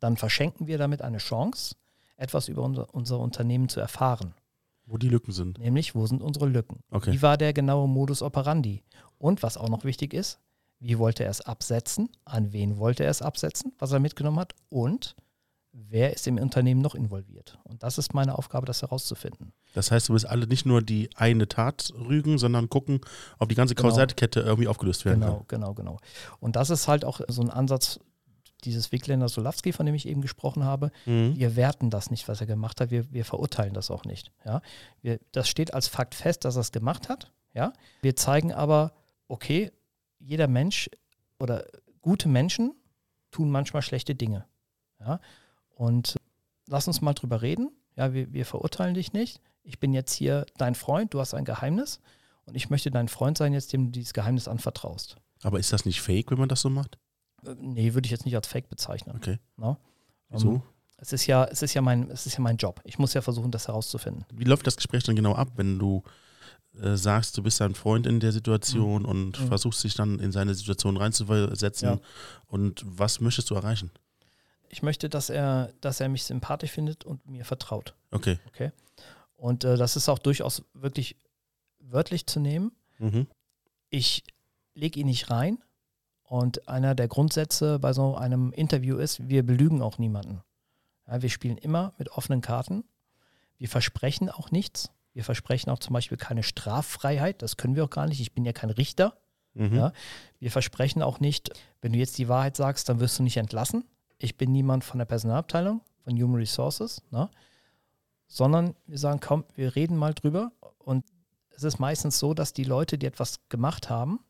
dann 0.00 0.16
verschenken 0.16 0.66
wir 0.66 0.78
damit 0.78 1.02
eine 1.02 1.18
Chance, 1.18 1.76
etwas 2.16 2.48
über 2.48 2.62
unser, 2.62 2.92
unser 2.94 3.18
Unternehmen 3.18 3.68
zu 3.68 3.80
erfahren. 3.80 4.34
Wo 4.86 4.98
die 4.98 5.08
Lücken 5.08 5.32
sind. 5.32 5.58
Nämlich, 5.58 5.94
wo 5.94 6.06
sind 6.06 6.22
unsere 6.22 6.46
Lücken? 6.46 6.80
Okay. 6.90 7.12
Wie 7.12 7.22
war 7.22 7.38
der 7.38 7.54
genaue 7.54 7.88
Modus 7.88 8.20
operandi? 8.20 8.82
Und 9.18 9.42
was 9.42 9.56
auch 9.56 9.70
noch 9.70 9.84
wichtig 9.84 10.12
ist, 10.12 10.38
wie 10.84 10.98
wollte 10.98 11.24
er 11.24 11.30
es 11.30 11.40
absetzen? 11.40 12.10
An 12.24 12.52
wen 12.52 12.76
wollte 12.78 13.04
er 13.04 13.10
es 13.10 13.22
absetzen, 13.22 13.72
was 13.78 13.92
er 13.92 14.00
mitgenommen 14.00 14.38
hat? 14.38 14.54
Und 14.68 15.16
wer 15.72 16.12
ist 16.12 16.26
im 16.26 16.36
Unternehmen 16.38 16.82
noch 16.82 16.94
involviert? 16.94 17.58
Und 17.64 17.82
das 17.82 17.96
ist 17.96 18.12
meine 18.12 18.36
Aufgabe, 18.36 18.66
das 18.66 18.82
herauszufinden. 18.82 19.52
Das 19.72 19.90
heißt, 19.90 20.08
du 20.08 20.12
willst 20.12 20.28
alle 20.28 20.46
nicht 20.46 20.66
nur 20.66 20.82
die 20.82 21.08
eine 21.16 21.48
Tat 21.48 21.90
rügen, 21.98 22.38
sondern 22.38 22.68
gucken, 22.68 23.00
ob 23.38 23.48
die 23.48 23.54
ganze 23.54 23.74
Genau. 23.74 23.88
Kausalkette 23.88 24.40
irgendwie 24.40 24.68
aufgelöst 24.68 25.04
werden 25.04 25.20
Genau, 25.20 25.44
genau, 25.48 25.74
genau. 25.74 25.96
Und 26.38 26.54
das 26.56 26.68
ist 26.70 26.86
halt 26.86 27.04
auch 27.04 27.20
so 27.28 27.40
ein 27.42 27.50
Ansatz 27.50 27.98
dieses 28.64 28.92
Wigländer 28.92 29.28
Solawski, 29.28 29.72
von 29.72 29.86
dem 29.86 29.94
ich 29.94 30.06
eben 30.06 30.20
gesprochen 30.22 30.64
habe. 30.64 30.90
kann. 31.04 31.30
Mhm. 31.30 31.36
Wir 31.36 31.56
werten 31.56 31.90
das 31.90 32.10
nicht, 32.10 32.28
was 32.28 32.40
er 32.40 32.46
gemacht 32.46 32.80
hat. 32.80 32.90
Wir, 32.90 33.10
wir 33.12 33.24
verurteilen 33.24 33.74
das 33.74 33.90
auch 33.90 34.04
nicht. 34.04 34.32
Ja? 34.44 34.60
Wir, 35.02 35.18
das 35.32 35.48
steht 35.48 35.72
als 35.74 35.88
Fakt 35.88 36.14
fest, 36.14 36.44
dass 36.44 36.56
er 36.56 36.60
es 36.60 36.72
gemacht 36.72 37.08
hat. 37.08 37.32
Ja? 37.54 37.72
Wir 38.02 38.16
zeigen 38.16 38.52
aber, 38.52 38.92
okay, 39.28 39.70
jeder 40.24 40.48
Mensch 40.48 40.88
oder 41.38 41.66
gute 42.00 42.28
Menschen 42.28 42.74
tun 43.30 43.50
manchmal 43.50 43.82
schlechte 43.82 44.14
Dinge. 44.14 44.44
Ja? 45.00 45.20
Und 45.70 46.16
lass 46.66 46.88
uns 46.88 47.00
mal 47.00 47.14
drüber 47.14 47.42
reden. 47.42 47.70
Ja, 47.96 48.12
wir, 48.12 48.32
wir 48.32 48.46
verurteilen 48.46 48.94
dich 48.94 49.12
nicht. 49.12 49.40
Ich 49.62 49.78
bin 49.78 49.92
jetzt 49.92 50.12
hier 50.12 50.46
dein 50.56 50.74
Freund, 50.74 51.14
du 51.14 51.20
hast 51.20 51.34
ein 51.34 51.44
Geheimnis 51.44 52.00
und 52.44 52.54
ich 52.54 52.70
möchte 52.70 52.90
dein 52.90 53.08
Freund 53.08 53.38
sein, 53.38 53.52
jetzt 53.52 53.72
dem 53.72 53.86
du 53.86 53.90
dieses 53.92 54.12
Geheimnis 54.12 54.48
anvertraust. 54.48 55.16
Aber 55.42 55.58
ist 55.58 55.72
das 55.72 55.84
nicht 55.84 56.00
fake, 56.00 56.30
wenn 56.30 56.38
man 56.38 56.48
das 56.48 56.60
so 56.60 56.70
macht? 56.70 56.98
Äh, 57.46 57.54
Nee, 57.60 57.94
würde 57.94 58.06
ich 58.06 58.10
jetzt 58.10 58.24
nicht 58.24 58.34
als 58.36 58.48
Fake 58.48 58.68
bezeichnen. 58.68 59.16
Okay. 59.16 59.38
Ne? 59.56 59.76
Wieso? 60.30 60.54
Ähm, 60.54 60.62
es 60.96 61.12
ist 61.12 61.26
ja, 61.26 61.44
es 61.44 61.62
ist 61.62 61.74
ja 61.74 61.82
mein, 61.82 62.10
es 62.10 62.26
ist 62.26 62.34
ja 62.34 62.40
mein 62.40 62.56
Job. 62.56 62.80
Ich 62.84 62.98
muss 62.98 63.14
ja 63.14 63.20
versuchen, 63.20 63.50
das 63.50 63.68
herauszufinden. 63.68 64.24
Wie 64.32 64.44
läuft 64.44 64.66
das 64.66 64.76
Gespräch 64.76 65.02
dann 65.04 65.16
genau 65.16 65.34
ab, 65.34 65.48
wenn 65.56 65.78
du 65.78 66.02
äh, 66.80 66.96
sagst, 66.96 67.36
du 67.36 67.42
bist 67.42 67.60
ein 67.62 67.74
Freund 67.74 68.06
in 68.06 68.20
der 68.20 68.32
Situation 68.32 69.04
und 69.04 69.40
Mhm. 69.40 69.46
versuchst 69.48 69.84
dich 69.84 69.94
dann 69.94 70.18
in 70.18 70.32
seine 70.32 70.54
Situation 70.54 70.96
reinzuversetzen? 70.96 71.88
Ja. 71.88 72.00
Und 72.46 72.82
was 72.86 73.20
möchtest 73.20 73.50
du 73.50 73.54
erreichen? 73.54 73.90
Ich 74.68 74.82
möchte, 74.82 75.08
dass 75.08 75.30
er, 75.30 75.72
dass 75.80 76.00
er 76.00 76.08
mich 76.08 76.24
sympathisch 76.24 76.72
findet 76.72 77.04
und 77.04 77.26
mir 77.28 77.44
vertraut. 77.44 77.94
Okay. 78.10 78.38
Und 79.36 79.62
äh, 79.64 79.76
das 79.76 79.94
ist 79.96 80.08
auch 80.08 80.18
durchaus 80.18 80.62
wirklich 80.74 81.16
wörtlich 81.78 82.26
zu 82.26 82.40
nehmen. 82.40 82.72
Mhm. 82.98 83.26
Ich 83.90 84.24
lege 84.74 85.00
ihn 85.00 85.06
nicht 85.06 85.30
rein. 85.30 85.58
Und 86.24 86.68
einer 86.68 86.94
der 86.94 87.06
Grundsätze 87.06 87.78
bei 87.78 87.92
so 87.92 88.16
einem 88.16 88.50
Interview 88.52 88.96
ist, 88.96 89.28
wir 89.28 89.44
belügen 89.44 89.82
auch 89.82 89.98
niemanden. 89.98 90.42
Ja, 91.06 91.20
wir 91.22 91.28
spielen 91.28 91.58
immer 91.58 91.92
mit 91.98 92.08
offenen 92.10 92.40
Karten. 92.40 92.82
Wir 93.58 93.68
versprechen 93.68 94.30
auch 94.30 94.50
nichts. 94.50 94.90
Wir 95.14 95.24
versprechen 95.24 95.70
auch 95.70 95.78
zum 95.78 95.94
Beispiel 95.94 96.18
keine 96.18 96.42
Straffreiheit. 96.42 97.40
Das 97.40 97.56
können 97.56 97.76
wir 97.76 97.84
auch 97.84 97.90
gar 97.90 98.06
nicht. 98.06 98.20
Ich 98.20 98.34
bin 98.34 98.44
ja 98.44 98.52
kein 98.52 98.70
Richter. 98.70 99.16
Mhm. 99.54 99.74
Ja. 99.74 99.92
Wir 100.40 100.50
versprechen 100.50 101.02
auch 101.02 101.20
nicht, 101.20 101.50
wenn 101.80 101.92
du 101.92 101.98
jetzt 101.98 102.18
die 102.18 102.28
Wahrheit 102.28 102.56
sagst, 102.56 102.88
dann 102.88 103.00
wirst 103.00 103.18
du 103.18 103.22
nicht 103.22 103.36
entlassen. 103.36 103.84
Ich 104.18 104.36
bin 104.36 104.52
niemand 104.52 104.84
von 104.84 104.98
der 104.98 105.04
Personalabteilung, 105.06 105.80
von 106.02 106.20
Human 106.20 106.36
Resources, 106.36 107.02
ne? 107.10 107.30
sondern 108.26 108.74
wir 108.86 108.98
sagen, 108.98 109.20
komm, 109.20 109.44
wir 109.54 109.76
reden 109.76 109.96
mal 109.96 110.14
drüber. 110.14 110.52
Und 110.78 111.04
es 111.50 111.62
ist 111.62 111.78
meistens 111.78 112.18
so, 112.18 112.34
dass 112.34 112.52
die 112.52 112.64
Leute, 112.64 112.98
die 112.98 113.06
etwas 113.06 113.48
gemacht 113.48 113.88
haben, 113.88 114.20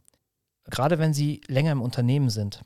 gerade 0.67 0.99
wenn 0.99 1.15
sie 1.15 1.41
länger 1.47 1.73
im 1.73 1.83
Unternehmen 1.83 2.29
sind, 2.29 2.61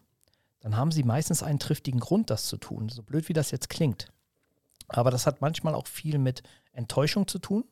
dann 0.61 0.77
haben 0.77 0.91
sie 0.91 1.05
meistens 1.05 1.45
einen 1.45 1.61
triftigen 1.61 2.01
Grund, 2.01 2.31
das 2.31 2.47
zu 2.47 2.57
tun, 2.57 2.89
so 2.89 3.03
blöd 3.03 3.29
wie 3.29 3.33
das 3.33 3.53
jetzt 3.53 3.71
klingt. 3.71 4.09
Aber 4.89 5.11
das 5.11 5.27
hat 5.27 5.41
manchmal 5.41 5.75
auch 5.75 5.87
viel 5.87 6.19
mit 6.19 6.43
Enttäuschung 6.73 7.29
zu 7.29 7.39
tun, 7.39 7.65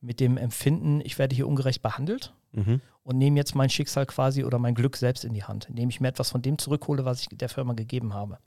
mit 0.00 0.20
dem 0.20 0.36
Empfinden, 0.36 1.00
ich 1.00 1.18
werde 1.18 1.34
hier 1.36 1.46
ungerecht 1.48 1.82
behandelt 1.82 2.34
Mhm. 2.52 2.80
und 3.04 3.16
nehme 3.18 3.36
jetzt 3.36 3.54
mein 3.54 3.70
Schicksal 3.70 4.06
quasi 4.06 4.42
oder 4.44 4.58
mein 4.58 4.74
Glück 4.74 4.96
selbst 4.96 5.24
in 5.24 5.34
die 5.34 5.44
Hand, 5.44 5.68
indem 5.68 5.88
ich 5.88 6.00
mir 6.00 6.08
etwas 6.08 6.30
von 6.30 6.42
dem 6.42 6.58
zurückhole, 6.58 7.04
was 7.04 7.20
ich 7.22 7.28
der 7.28 7.48
Firma 7.48 7.74
gegeben 7.74 8.12
habe. 8.12 8.38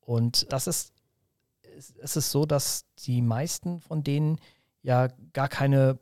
Und 0.00 0.50
das 0.52 0.66
ist, 0.66 0.94
es 1.76 1.94
es 1.96 2.16
ist 2.16 2.30
so, 2.30 2.46
dass 2.46 2.86
die 3.04 3.20
meisten 3.22 3.80
von 3.80 4.02
denen 4.02 4.38
ja 4.82 5.08
gar 5.32 5.48
keine 5.48 5.98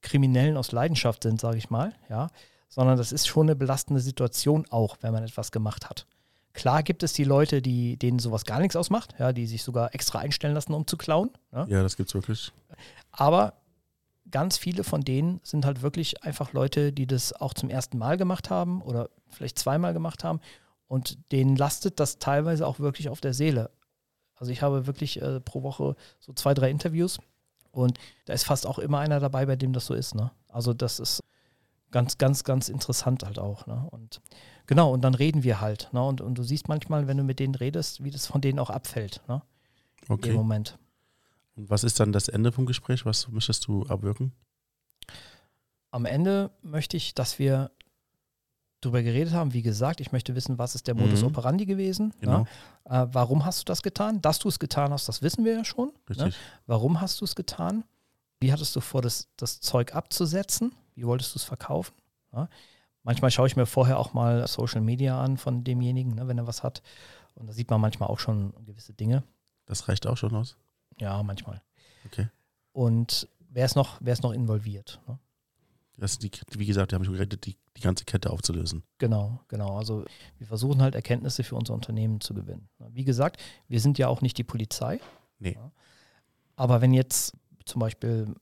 Kriminellen 0.00 0.56
aus 0.56 0.72
Leidenschaft 0.72 1.22
sind, 1.24 1.40
sage 1.40 1.58
ich 1.58 1.68
mal, 1.70 1.92
ja, 2.08 2.30
sondern 2.68 2.96
das 2.96 3.12
ist 3.12 3.26
schon 3.26 3.46
eine 3.46 3.56
belastende 3.56 4.00
Situation 4.00 4.64
auch, 4.70 4.96
wenn 5.00 5.12
man 5.12 5.24
etwas 5.24 5.52
gemacht 5.52 5.90
hat. 5.90 6.06
Klar 6.52 6.82
gibt 6.82 7.02
es 7.02 7.12
die 7.12 7.24
Leute, 7.24 7.62
die, 7.62 7.96
denen 7.96 8.18
sowas 8.18 8.44
gar 8.44 8.58
nichts 8.58 8.76
ausmacht, 8.76 9.14
ja, 9.18 9.32
die 9.32 9.46
sich 9.46 9.62
sogar 9.62 9.94
extra 9.94 10.18
einstellen 10.18 10.54
lassen, 10.54 10.74
um 10.74 10.86
zu 10.86 10.96
klauen. 10.96 11.30
Ja. 11.52 11.66
Ja, 11.66 11.82
das 11.82 11.96
gibt's 11.96 12.14
wirklich. 12.14 12.52
Aber 13.12 13.54
ganz 14.30 14.56
viele 14.56 14.84
von 14.84 15.02
denen 15.02 15.40
sind 15.42 15.64
halt 15.64 15.82
wirklich 15.82 16.22
einfach 16.24 16.52
Leute, 16.52 16.92
die 16.92 17.06
das 17.06 17.32
auch 17.32 17.54
zum 17.54 17.68
ersten 17.68 17.98
Mal 17.98 18.16
gemacht 18.16 18.50
haben 18.50 18.82
oder 18.82 19.10
vielleicht 19.28 19.58
zweimal 19.58 19.92
gemacht 19.92 20.24
haben 20.24 20.40
und 20.86 21.18
denen 21.32 21.56
lastet 21.56 22.00
das 22.00 22.18
teilweise 22.18 22.66
auch 22.66 22.80
wirklich 22.80 23.08
auf 23.08 23.20
der 23.20 23.34
Seele. 23.34 23.70
Also 24.34 24.52
ich 24.52 24.62
habe 24.62 24.86
wirklich 24.86 25.20
äh, 25.20 25.40
pro 25.40 25.62
Woche 25.62 25.96
so 26.18 26.32
zwei, 26.32 26.54
drei 26.54 26.70
Interviews 26.70 27.18
und 27.70 27.98
da 28.24 28.32
ist 28.32 28.44
fast 28.44 28.66
auch 28.66 28.78
immer 28.78 28.98
einer 28.98 29.20
dabei, 29.20 29.46
bei 29.46 29.56
dem 29.56 29.72
das 29.72 29.86
so 29.86 29.94
ist. 29.94 30.14
Ne? 30.14 30.30
Also 30.48 30.72
das 30.72 30.98
ist 30.98 31.20
ganz, 31.90 32.18
ganz, 32.18 32.44
ganz 32.44 32.68
interessant 32.68 33.24
halt 33.24 33.38
auch. 33.38 33.66
Ne? 33.66 33.86
Und 33.90 34.20
genau, 34.66 34.92
und 34.92 35.02
dann 35.02 35.14
reden 35.14 35.42
wir 35.42 35.60
halt. 35.60 35.88
Ne? 35.92 36.02
Und, 36.02 36.20
und 36.20 36.36
du 36.36 36.42
siehst 36.42 36.68
manchmal, 36.68 37.06
wenn 37.06 37.16
du 37.16 37.24
mit 37.24 37.38
denen 37.38 37.54
redest, 37.54 38.02
wie 38.04 38.10
das 38.10 38.26
von 38.26 38.40
denen 38.40 38.58
auch 38.58 38.70
abfällt 38.70 39.22
ne? 39.28 39.42
im 40.08 40.14
Okay. 40.14 40.32
Moment. 40.32 40.78
Und 41.56 41.68
was 41.70 41.84
ist 41.84 42.00
dann 42.00 42.12
das 42.12 42.28
Ende 42.28 42.52
vom 42.52 42.66
Gespräch? 42.66 43.04
Was 43.04 43.28
möchtest 43.28 43.66
du 43.66 43.84
abwirken? 43.86 44.32
Am 45.90 46.04
Ende 46.04 46.50
möchte 46.62 46.96
ich, 46.96 47.14
dass 47.14 47.38
wir 47.38 47.70
darüber 48.80 49.02
geredet 49.02 49.34
haben. 49.34 49.52
Wie 49.52 49.62
gesagt, 49.62 50.00
ich 50.00 50.12
möchte 50.12 50.34
wissen, 50.34 50.58
was 50.58 50.74
ist 50.74 50.86
der 50.86 50.94
Modus 50.94 51.20
Mhm. 51.20 51.26
operandi 51.28 51.66
gewesen? 51.66 52.14
Genau. 52.20 52.46
Ja? 52.88 53.02
Äh, 53.04 53.08
warum 53.12 53.44
hast 53.44 53.60
du 53.60 53.64
das 53.64 53.82
getan? 53.82 54.22
Dass 54.22 54.38
du 54.38 54.48
es 54.48 54.58
getan 54.58 54.92
hast, 54.92 55.08
das 55.08 55.20
wissen 55.20 55.44
wir 55.44 55.52
ja 55.54 55.64
schon. 55.64 55.88
Ne? 55.88 55.94
Richtig. 56.08 56.34
Warum 56.66 57.00
hast 57.00 57.20
du 57.20 57.24
es 57.24 57.34
getan? 57.34 57.84
Wie 58.40 58.52
hattest 58.52 58.74
du 58.74 58.80
vor, 58.80 59.02
das, 59.02 59.28
das 59.36 59.60
Zeug 59.60 59.94
abzusetzen? 59.94 60.72
Wie 61.00 61.06
wolltest 61.06 61.34
du 61.34 61.38
es 61.38 61.44
verkaufen? 61.44 61.94
Ja? 62.30 62.50
Manchmal 63.04 63.30
schaue 63.30 63.46
ich 63.46 63.56
mir 63.56 63.64
vorher 63.64 63.98
auch 63.98 64.12
mal 64.12 64.46
Social 64.46 64.82
Media 64.82 65.18
an 65.18 65.38
von 65.38 65.64
demjenigen, 65.64 66.14
ne, 66.14 66.28
wenn 66.28 66.36
er 66.36 66.46
was 66.46 66.62
hat. 66.62 66.82
Und 67.34 67.46
da 67.46 67.54
sieht 67.54 67.70
man 67.70 67.80
manchmal 67.80 68.10
auch 68.10 68.18
schon 68.18 68.52
gewisse 68.66 68.92
Dinge. 68.92 69.22
Das 69.64 69.88
reicht 69.88 70.06
auch 70.06 70.18
schon 70.18 70.34
aus. 70.36 70.58
Ja, 70.98 71.22
manchmal. 71.22 71.62
Okay. 72.04 72.28
Und 72.72 73.28
wer 73.48 73.64
ist 73.64 73.76
noch, 73.76 73.96
wer 74.00 74.12
ist 74.12 74.22
noch 74.22 74.32
involviert? 74.32 75.00
Ne? 75.08 75.18
Das 75.96 76.18
die, 76.18 76.30
wie 76.50 76.66
gesagt, 76.66 76.92
wir 76.92 76.96
haben 76.96 77.04
schon 77.04 77.14
geredet, 77.14 77.46
die, 77.46 77.56
die 77.78 77.80
ganze 77.80 78.04
Kette 78.04 78.28
aufzulösen. 78.28 78.82
Genau, 78.98 79.40
genau. 79.48 79.78
Also 79.78 80.04
wir 80.36 80.46
versuchen 80.46 80.82
halt 80.82 80.94
Erkenntnisse 80.94 81.44
für 81.44 81.56
unser 81.56 81.72
Unternehmen 81.72 82.20
zu 82.20 82.34
gewinnen. 82.34 82.68
Wie 82.90 83.04
gesagt, 83.04 83.40
wir 83.68 83.80
sind 83.80 83.96
ja 83.96 84.08
auch 84.08 84.20
nicht 84.20 84.36
die 84.36 84.44
Polizei. 84.44 85.00
Nee. 85.38 85.54
Ja. 85.54 85.72
Aber 86.56 86.82
wenn 86.82 86.92
jetzt 86.92 87.32
zum 87.64 87.80
Beispiel 87.80 88.34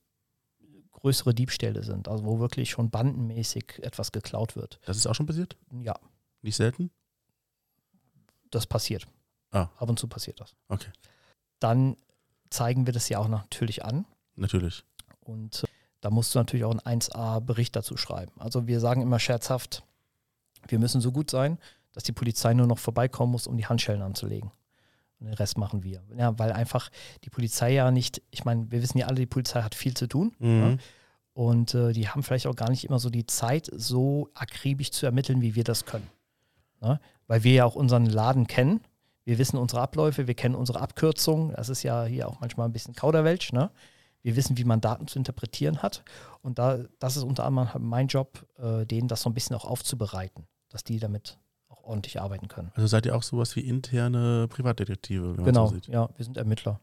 größere 1.00 1.34
Diebstähle 1.34 1.82
sind, 1.82 2.08
also 2.08 2.24
wo 2.24 2.38
wirklich 2.40 2.70
schon 2.70 2.90
bandenmäßig 2.90 3.78
etwas 3.82 4.12
geklaut 4.12 4.56
wird, 4.56 4.80
Das 4.84 4.96
ist 4.96 5.06
auch 5.06 5.14
schon 5.14 5.26
passiert? 5.26 5.56
ja, 5.82 5.94
Nicht 6.42 6.56
selten? 6.56 6.90
das 8.50 8.66
passiert. 8.66 9.06
Ah. 9.50 9.68
Ab 9.76 9.88
und 9.90 9.98
zu 9.98 10.08
passiert 10.08 10.40
das. 10.40 10.54
Okay. 10.68 10.90
Dann 11.58 11.96
zeigen 12.50 12.86
wir 12.86 12.92
das 12.94 13.08
ja 13.08 13.18
auch 13.18 13.28
natürlich 13.28 13.84
an. 13.84 14.06
Natürlich. 14.36 14.84
Und 15.20 15.64
äh, 15.64 15.66
da 16.00 16.10
musst 16.10 16.34
du 16.34 16.38
natürlich 16.38 16.64
auch 16.64 16.70
einen 16.78 17.00
1A-Bericht 17.00 17.76
dazu 17.76 17.96
schreiben. 17.96 18.32
Also 18.38 18.66
wir 18.66 18.80
sagen 18.80 19.02
immer 19.02 19.18
scherzhaft, 19.18 19.82
wir 20.68 20.78
müssen 20.78 21.00
so 21.00 21.12
gut 21.12 21.30
sein, 21.30 21.58
dass 21.92 22.04
die 22.04 22.12
Polizei 22.12 22.54
nur 22.54 22.66
noch 22.66 22.78
vorbeikommen 22.78 23.32
muss, 23.32 23.46
um 23.46 23.56
die 23.56 23.66
Handschellen 23.66 24.02
anzulegen. 24.02 24.50
Und 25.20 25.26
den 25.26 25.34
Rest 25.34 25.58
machen 25.58 25.82
wir. 25.82 26.02
Ja, 26.16 26.38
weil 26.38 26.52
einfach 26.52 26.90
die 27.24 27.30
Polizei 27.30 27.72
ja 27.72 27.90
nicht, 27.90 28.22
ich 28.30 28.44
meine, 28.44 28.70
wir 28.70 28.82
wissen 28.82 28.98
ja 28.98 29.06
alle, 29.06 29.16
die 29.16 29.26
Polizei 29.26 29.62
hat 29.62 29.74
viel 29.74 29.94
zu 29.94 30.06
tun. 30.06 30.32
Ja, 30.38 30.46
Mhm. 30.48 30.78
und 31.32 31.74
äh, 31.74 31.92
die 31.92 32.08
haben 32.08 32.22
vielleicht 32.22 32.46
auch 32.46 32.56
gar 32.56 32.70
nicht 32.70 32.84
immer 32.84 32.98
so 32.98 33.10
die 33.10 33.26
Zeit, 33.26 33.68
so 33.74 34.30
akribisch 34.34 34.90
zu 34.92 35.06
ermitteln, 35.06 35.40
wie 35.42 35.54
wir 35.54 35.64
das 35.64 35.84
können. 35.86 36.08
Ne? 36.80 37.00
Weil 37.26 37.42
wir 37.44 37.52
ja 37.52 37.64
auch 37.64 37.74
unseren 37.74 38.06
Laden 38.06 38.46
kennen. 38.46 38.80
Wir 39.24 39.38
wissen 39.38 39.58
unsere 39.58 39.82
Abläufe, 39.82 40.26
wir 40.26 40.34
kennen 40.34 40.54
unsere 40.54 40.80
Abkürzungen. 40.80 41.52
Das 41.54 41.68
ist 41.68 41.82
ja 41.82 42.04
hier 42.04 42.28
auch 42.28 42.40
manchmal 42.40 42.66
ein 42.68 42.72
bisschen 42.72 42.94
Kauderwelsch. 42.94 43.52
Ne? 43.52 43.70
Wir 44.22 44.36
wissen, 44.36 44.56
wie 44.56 44.64
man 44.64 44.80
Daten 44.80 45.06
zu 45.08 45.18
interpretieren 45.18 45.82
hat. 45.82 46.02
Und 46.42 46.58
da, 46.58 46.78
das 46.98 47.16
ist 47.16 47.24
unter 47.24 47.44
anderem 47.44 47.68
mein 47.88 48.06
Job, 48.06 48.46
äh, 48.58 48.86
denen 48.86 49.08
das 49.08 49.22
so 49.22 49.28
ein 49.30 49.34
bisschen 49.34 49.54
auch 49.56 49.64
aufzubereiten, 49.64 50.46
dass 50.70 50.82
die 50.84 50.98
damit 50.98 51.38
ordentlich 51.88 52.20
arbeiten 52.20 52.48
können. 52.48 52.70
Also 52.74 52.86
seid 52.86 53.06
ihr 53.06 53.16
auch 53.16 53.22
sowas 53.22 53.56
wie 53.56 53.60
interne 53.60 54.46
Privatdetektive, 54.48 55.30
wenn 55.30 55.36
man 55.36 55.44
Genau, 55.46 55.66
so 55.68 55.74
sieht. 55.74 55.88
ja, 55.88 56.08
wir 56.16 56.24
sind 56.24 56.36
Ermittler. 56.36 56.80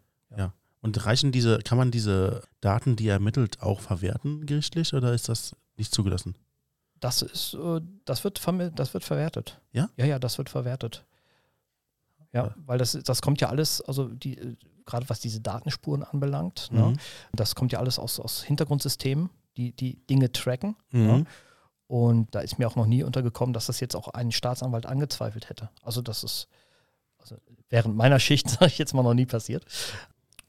Und 0.82 1.04
reichen 1.04 1.32
diese, 1.32 1.58
kann 1.60 1.80
man 1.80 1.90
diese 1.90 2.44
Daten, 2.62 2.96
die 2.96 3.06
ihr 3.06 3.14
ermittelt, 3.14 3.60
auch 3.64 3.80
verwerten 3.82 4.46
gerichtlich 4.46 4.94
oder 4.94 5.14
ist 5.16 5.30
das 5.30 5.56
nicht 5.78 5.92
zugelassen? 5.92 6.36
Das 7.00 7.24
ist, 7.24 7.56
äh, 7.56 7.82
das 8.06 8.24
wird, 8.24 8.40
das 8.76 8.94
wird 8.94 9.04
verwertet. 9.04 9.60
Ja? 9.72 9.90
Ja, 9.98 10.06
ja, 10.06 10.20
das 10.20 10.38
wird 10.38 10.48
verwertet. 10.50 11.04
Ja, 12.34 12.46
Ja. 12.48 12.56
weil 12.68 12.78
das, 12.78 12.92
das 13.04 13.22
kommt 13.24 13.42
ja 13.42 13.50
alles, 13.50 13.82
also 13.82 14.10
die, 14.10 14.38
äh, 14.38 14.56
gerade 14.86 15.10
was 15.10 15.20
diese 15.22 15.40
Datenspuren 15.42 16.04
anbelangt, 16.04 16.70
ne, 16.72 16.90
Mhm. 16.90 16.98
das 17.34 17.56
kommt 17.56 17.72
ja 17.72 17.80
alles 17.80 17.98
aus, 17.98 18.20
aus 18.20 18.44
Hintergrundsystemen, 18.44 19.32
die 19.58 19.72
die 19.72 19.96
Dinge 20.06 20.32
tracken. 20.32 20.76
Mhm. 20.92 21.08
Ja. 21.10 21.24
Und 21.88 22.34
da 22.34 22.40
ist 22.40 22.58
mir 22.58 22.68
auch 22.68 22.76
noch 22.76 22.88
nie 22.88 23.04
untergekommen, 23.04 23.54
dass 23.54 23.68
das 23.68 23.80
jetzt 23.80 23.96
auch 23.96 24.08
ein 24.10 24.32
Staatsanwalt 24.32 24.86
angezweifelt 24.86 25.50
hätte. 25.50 25.70
Also 25.84 26.02
das 26.02 26.24
ist 26.24 26.48
also 27.20 27.38
während 27.70 27.96
meiner 27.96 28.20
Schicht, 28.20 28.50
sage 28.50 28.68
ich 28.68 28.78
jetzt 28.78 28.94
mal, 28.94 29.04
noch 29.04 29.14
nie 29.14 29.26
passiert. 29.26 29.66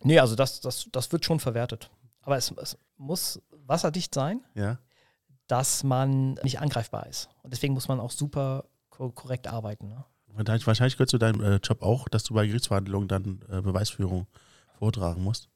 Nee, 0.02 0.18
also 0.18 0.34
das, 0.36 0.60
das, 0.60 0.88
das 0.92 1.10
wird 1.12 1.24
schon 1.24 1.40
verwertet. 1.40 1.90
Aber 2.22 2.36
es, 2.36 2.50
es 2.52 2.76
muss 2.96 3.40
wasserdicht 3.50 4.14
sein 4.14 4.40
Ja. 4.54 4.78
dass 5.46 5.84
man 5.84 6.34
nicht 6.42 6.60
angreifbar 6.60 7.06
ist. 7.06 7.28
Und 7.42 7.52
deswegen 7.52 7.74
muss 7.74 7.88
man 7.88 8.00
auch 8.00 8.10
super 8.10 8.64
ko 8.90 9.10
korrekt 9.10 9.46
arbeiten. 9.46 9.88
Ne? 9.88 10.04
Wahrscheinlich, 10.28 10.66
wahrscheinlich 10.66 10.96
gehört 10.96 11.10
zu 11.10 11.18
deinem 11.18 11.40
äh, 11.42 11.56
Job 11.56 11.82
auch, 11.82 12.08
dass 12.08 12.24
du 12.24 12.34
bei 12.34 12.46
Gerichtsverhandlungen 12.46 13.08
dann 13.08 13.40
äh, 13.50 13.60
Beweisführung 13.62 14.26
vortragen 14.78 15.22
musst. 15.22 15.48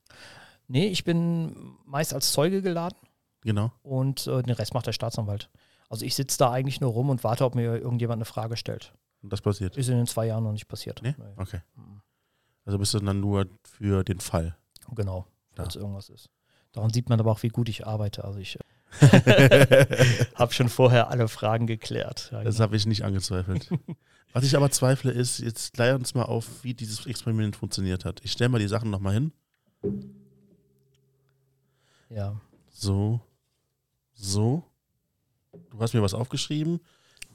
Nee, 0.69 0.87
ich 0.89 1.05
bin 1.05 1.77
meist 1.85 2.15
als 2.15 2.33
Zeuge 2.33 2.63
geladen 2.63 2.97
Genau. 3.43 3.73
und 3.83 4.27
äh, 4.27 4.43
den 4.43 4.55
Rest 4.55 4.73
macht 4.75 4.87
der 4.87 4.93
Staatsanwalt. 4.93 5.51
Also 5.91 6.07
ich 6.07 6.15
sitze 6.15 6.39
da 6.39 6.51
eigentlich 6.51 6.81
nur 6.81 6.93
rum 6.93 7.11
und 7.11 7.23
warte, 7.25 7.45
ob 7.45 7.55
mir 7.55 7.77
irgendjemand 7.77 8.19
eine 8.19 8.25
Frage 8.25 8.57
stellt. 8.57 8.95
Und 9.23 9.31
das 9.33 9.43
passiert. 9.43 9.77
Ist 9.77 9.89
in 9.91 9.97
den 9.99 10.07
zwei 10.07 10.27
Jahren 10.27 10.45
noch 10.45 10.53
nicht 10.53 10.67
passiert. 10.69 11.03
Nee? 11.03 11.15
Nee. 11.19 11.25
Okay. 11.37 11.61
Mhm. 11.75 12.01
Also 12.65 12.79
bist 12.79 12.95
du 12.95 13.01
dann 13.01 13.21
nur 13.21 13.47
für 13.65 14.03
den 14.05 14.21
Fall. 14.21 14.57
Genau, 14.95 15.27
Ja. 15.57 15.65
falls 15.65 15.77
irgendwas 15.77 16.09
ist. 16.09 16.31
Daran 16.73 16.91
sieht 16.91 17.09
man 17.11 17.21
aber 17.21 17.33
auch, 17.33 17.43
wie 17.43 17.49
gut 17.49 17.69
ich 17.69 17.87
arbeite. 17.87 18.25
Also 18.25 18.39
ich 18.39 18.59
habe 20.37 20.53
schon 20.53 20.69
vorher 20.69 21.11
alle 21.11 21.29
Fragen 21.29 21.67
geklärt. 21.67 22.31
Ja, 22.33 22.43
Das 22.45 22.55
genau. 22.57 22.65
habe 22.65 22.77
ich 22.77 22.87
nicht 22.87 23.05
angezweifelt. 23.05 23.69
Was 24.33 24.45
ich 24.45 24.57
aber 24.57 24.71
zweifle, 24.71 25.11
ist, 25.11 25.41
jetzt 25.41 25.77
leih 25.77 25.95
uns 25.95 26.15
mal 26.15 26.23
auf, 26.25 26.63
wie 26.63 26.73
dieses 26.75 27.05
Experiment 27.07 27.57
funktioniert 27.57 28.05
hat. 28.05 28.21
Ich 28.25 28.31
stelle 28.33 28.49
mal 28.49 28.59
die 28.61 28.69
Sachen 28.69 28.91
nochmal 28.91 29.15
hin. 29.15 29.33
ja. 32.09 32.41
So. 32.71 33.21
So. 34.15 34.65
Du 35.71 35.79
hast 35.81 35.95
mir 35.95 36.03
was 36.03 36.15
aufgeschrieben. 36.15 36.81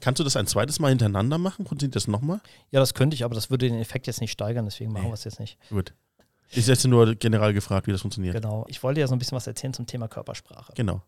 Kannst 0.00 0.20
du 0.20 0.24
das 0.24 0.36
ein 0.36 0.46
zweites 0.46 0.78
Mal 0.78 0.88
hintereinander 0.90 1.38
machen? 1.38 1.66
Funktioniert 1.66 1.96
das 1.96 2.06
nochmal? 2.06 2.40
ja, 2.70 2.80
das 2.80 2.92
könnte 2.94 3.14
ich, 3.14 3.24
aber 3.24 3.34
das 3.34 3.48
würde 3.50 3.68
den 3.68 3.78
Effekt 3.80 4.06
jetzt 4.06 4.20
nicht 4.20 4.32
steigern, 4.32 4.64
deswegen 4.66 4.92
machen 4.92 5.04
Nee. 5.04 5.10
wir 5.10 5.14
es 5.14 5.24
jetzt 5.24 5.40
nicht. 5.40 5.58
Gut. 5.70 5.94
Ich 6.50 6.64
setze 6.66 6.86
nur 6.88 7.14
general 7.14 7.52
gefragt, 7.54 7.86
wie 7.86 7.92
das 7.92 8.02
funktioniert. 8.02 8.34
Genau. 8.34 8.64
Ich 8.68 8.82
wollte 8.82 9.00
ja 9.00 9.06
so 9.06 9.14
ein 9.14 9.18
bisschen 9.18 9.36
was 9.36 9.46
erzählen 9.46 9.72
zum 9.72 9.86
Thema 9.86 10.06
Körpersprache. 10.08 10.72
Genau. 10.76 11.02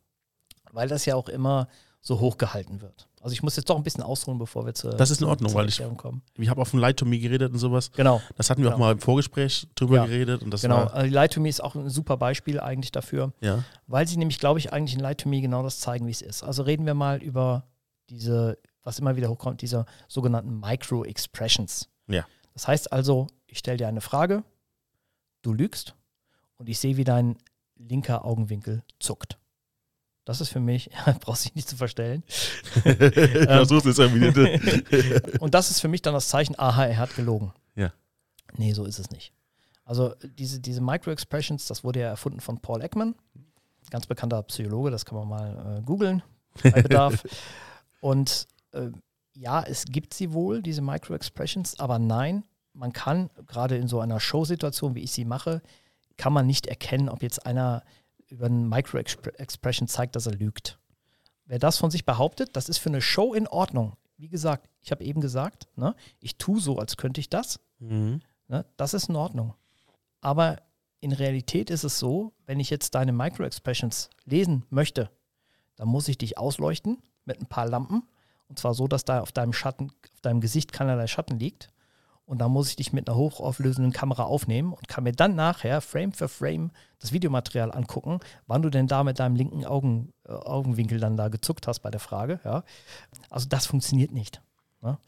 weil 0.72 0.88
das 0.88 1.04
ja 1.06 1.14
auch 1.16 1.28
immer 1.28 1.68
so 2.08 2.20
hochgehalten 2.20 2.80
wird. 2.80 3.06
Also 3.20 3.34
ich 3.34 3.42
muss 3.42 3.54
jetzt 3.56 3.68
doch 3.68 3.76
ein 3.76 3.82
bisschen 3.82 4.02
ausholen, 4.02 4.38
bevor 4.38 4.64
wir 4.64 4.72
zur, 4.74 4.92
Das 4.94 5.10
ist 5.10 5.20
in 5.20 5.26
Ordnung, 5.26 5.52
weil 5.52 5.68
ich- 5.68 5.82
kommen. 5.98 6.22
Ich 6.38 6.48
habe 6.48 6.62
auch 6.62 6.66
von 6.66 6.80
Light 6.80 6.96
to 6.96 7.04
Me 7.04 7.18
geredet 7.18 7.52
und 7.52 7.58
sowas. 7.58 7.90
Genau, 7.92 8.22
Das 8.36 8.48
hatten 8.48 8.62
wir 8.62 8.70
auch 8.70 8.74
Genau. 8.76 8.86
mal 8.86 8.92
im 8.92 8.98
Vorgespräch 9.00 9.68
drüber 9.74 9.96
Ja. 9.96 10.06
geredet. 10.06 10.42
Und 10.42 10.50
das 10.50 10.62
genau. 10.62 10.76
war, 10.76 10.94
Also 10.94 11.14
Lie 11.14 11.28
to 11.28 11.40
Me 11.40 11.48
ist 11.50 11.62
auch 11.62 11.74
ein 11.74 11.90
super 11.90 12.16
Beispiel 12.16 12.60
eigentlich 12.60 12.92
dafür, 12.92 13.32
ja. 13.42 13.62
weil 13.86 14.08
sie 14.08 14.16
nämlich, 14.16 14.38
glaube 14.38 14.58
ich, 14.58 14.72
eigentlich 14.72 14.94
in 14.94 15.00
Lie 15.04 15.16
to 15.16 15.28
Me 15.28 15.40
genau 15.42 15.62
das 15.62 15.80
zeigen, 15.80 16.06
wie 16.06 16.10
es 16.10 16.22
ist. 16.22 16.42
Also 16.42 16.62
reden 16.62 16.86
wir 16.86 16.94
mal 16.94 17.22
über 17.22 17.64
diese, 18.08 18.56
was 18.84 18.98
immer 18.98 19.16
wieder 19.16 19.28
hochkommt, 19.28 19.60
diese 19.60 19.84
sogenannten 20.08 20.58
Micro-Expressions. 20.60 21.88
Ja. 22.06 22.24
Das 22.54 22.66
heißt 22.68 22.90
also, 22.92 23.26
ich 23.46 23.58
stelle 23.58 23.76
dir 23.76 23.88
eine 23.88 24.00
Frage, 24.00 24.44
du 25.42 25.52
lügst 25.52 25.94
und 26.56 26.68
ich 26.70 26.78
sehe, 26.78 26.96
wie 26.96 27.04
dein 27.04 27.36
linker 27.76 28.24
Augenwinkel 28.24 28.82
zuckt. 28.98 29.37
Das 30.28 30.42
ist 30.42 30.50
für 30.50 30.60
mich, 30.60 30.90
brauchst 31.20 31.46
dich 31.46 31.54
nicht 31.54 31.70
zu 31.70 31.76
verstellen. 31.76 32.22
versuch's 32.82 33.86
jetzt 33.86 33.98
irgendwie. 33.98 35.38
Und 35.40 35.54
das 35.54 35.70
ist 35.70 35.80
für 35.80 35.88
mich 35.88 36.02
dann 36.02 36.12
das 36.12 36.28
Zeichen, 36.28 36.54
aha, 36.58 36.84
er 36.84 36.98
hat 36.98 37.16
gelogen. 37.16 37.50
Ja. 37.76 37.94
Nee, 38.58 38.74
so 38.74 38.84
ist 38.84 38.98
es 38.98 39.10
nicht. 39.10 39.32
Also 39.86 40.14
diese, 40.38 40.60
diese 40.60 40.82
Micro-Expressions, 40.82 41.64
das 41.64 41.82
wurde 41.82 42.00
ja 42.00 42.08
erfunden 42.08 42.40
von 42.40 42.60
Paul 42.60 42.82
Ekman, 42.82 43.14
ganz 43.88 44.06
bekannter 44.06 44.42
Psychologe, 44.42 44.90
das 44.90 45.06
kann 45.06 45.16
man 45.16 45.28
mal 45.28 45.78
äh, 45.78 45.82
googeln 45.82 46.22
bei 46.62 46.82
Bedarf. 46.82 47.24
Und 48.02 48.48
äh, 48.72 48.90
ja, 49.32 49.62
es 49.62 49.86
gibt 49.86 50.12
sie 50.12 50.34
wohl, 50.34 50.60
diese 50.60 50.82
Micro-Expressions, 50.82 51.80
aber 51.80 51.98
nein, 51.98 52.44
man 52.74 52.92
kann 52.92 53.30
gerade 53.46 53.78
in 53.78 53.88
so 53.88 54.00
einer 54.00 54.20
Show-Situation, 54.20 54.94
wie 54.94 55.04
ich 55.04 55.12
sie 55.12 55.24
mache, 55.24 55.62
kann 56.18 56.34
man 56.34 56.46
nicht 56.46 56.66
erkennen, 56.66 57.08
ob 57.08 57.22
jetzt 57.22 57.46
einer 57.46 57.82
über 58.28 58.46
einen 58.46 58.68
Micro-Expression 58.68 59.88
zeigt, 59.88 60.16
dass 60.16 60.26
er 60.26 60.34
lügt. 60.34 60.78
Wer 61.46 61.58
das 61.58 61.78
von 61.78 61.90
sich 61.90 62.04
behauptet, 62.04 62.56
das 62.56 62.68
ist 62.68 62.78
für 62.78 62.90
eine 62.90 63.00
Show 63.00 63.34
in 63.34 63.48
Ordnung. 63.48 63.96
Wie 64.18 64.28
gesagt, 64.28 64.68
ich 64.82 64.90
habe 64.90 65.04
eben 65.04 65.20
gesagt, 65.20 65.68
ne, 65.76 65.94
ich 66.20 66.36
tue 66.36 66.60
so, 66.60 66.78
als 66.78 66.96
könnte 66.96 67.20
ich 67.20 67.30
das. 67.30 67.60
Mhm. 67.78 68.20
Ne, 68.48 68.66
das 68.76 68.94
ist 68.94 69.08
in 69.08 69.16
Ordnung. 69.16 69.54
Aber 70.20 70.60
in 71.00 71.12
Realität 71.12 71.70
ist 71.70 71.84
es 71.84 71.98
so, 71.98 72.32
wenn 72.46 72.60
ich 72.60 72.70
jetzt 72.70 72.94
deine 72.94 73.12
Micro-Expressions 73.12 74.10
lesen 74.24 74.64
möchte, 74.70 75.10
dann 75.76 75.88
muss 75.88 76.08
ich 76.08 76.18
dich 76.18 76.36
ausleuchten 76.38 76.98
mit 77.24 77.40
ein 77.40 77.46
paar 77.46 77.68
Lampen. 77.68 78.02
Und 78.48 78.58
zwar 78.58 78.74
so, 78.74 78.88
dass 78.88 79.04
da 79.04 79.20
auf 79.20 79.32
deinem 79.32 79.52
Schatten, 79.52 79.90
auf 80.14 80.20
deinem 80.22 80.40
Gesicht 80.40 80.72
keinerlei 80.72 81.06
Schatten 81.06 81.38
liegt. 81.38 81.68
Und 82.28 82.40
dann 82.40 82.52
muss 82.52 82.68
ich 82.68 82.76
dich 82.76 82.92
mit 82.92 83.08
einer 83.08 83.16
hochauflösenden 83.16 83.90
Kamera 83.90 84.24
aufnehmen 84.24 84.74
und 84.74 84.86
kann 84.86 85.02
mir 85.02 85.12
dann 85.12 85.34
nachher 85.34 85.80
Frame 85.80 86.12
für 86.12 86.28
Frame 86.28 86.72
das 86.98 87.10
Videomaterial 87.10 87.72
angucken, 87.72 88.20
wann 88.46 88.60
du 88.60 88.68
denn 88.68 88.86
da 88.86 89.02
mit 89.02 89.18
deinem 89.18 89.34
linken 89.34 89.64
Augen, 89.64 90.12
äh, 90.26 90.32
Augenwinkel 90.32 91.00
dann 91.00 91.16
da 91.16 91.28
gezuckt 91.28 91.66
hast 91.66 91.80
bei 91.80 91.90
der 91.90 92.00
Frage. 92.00 92.38
Ja. 92.44 92.64
Also 93.30 93.48
das 93.48 93.64
funktioniert 93.64 94.12
nicht. 94.12 94.42
Ne? 94.82 94.98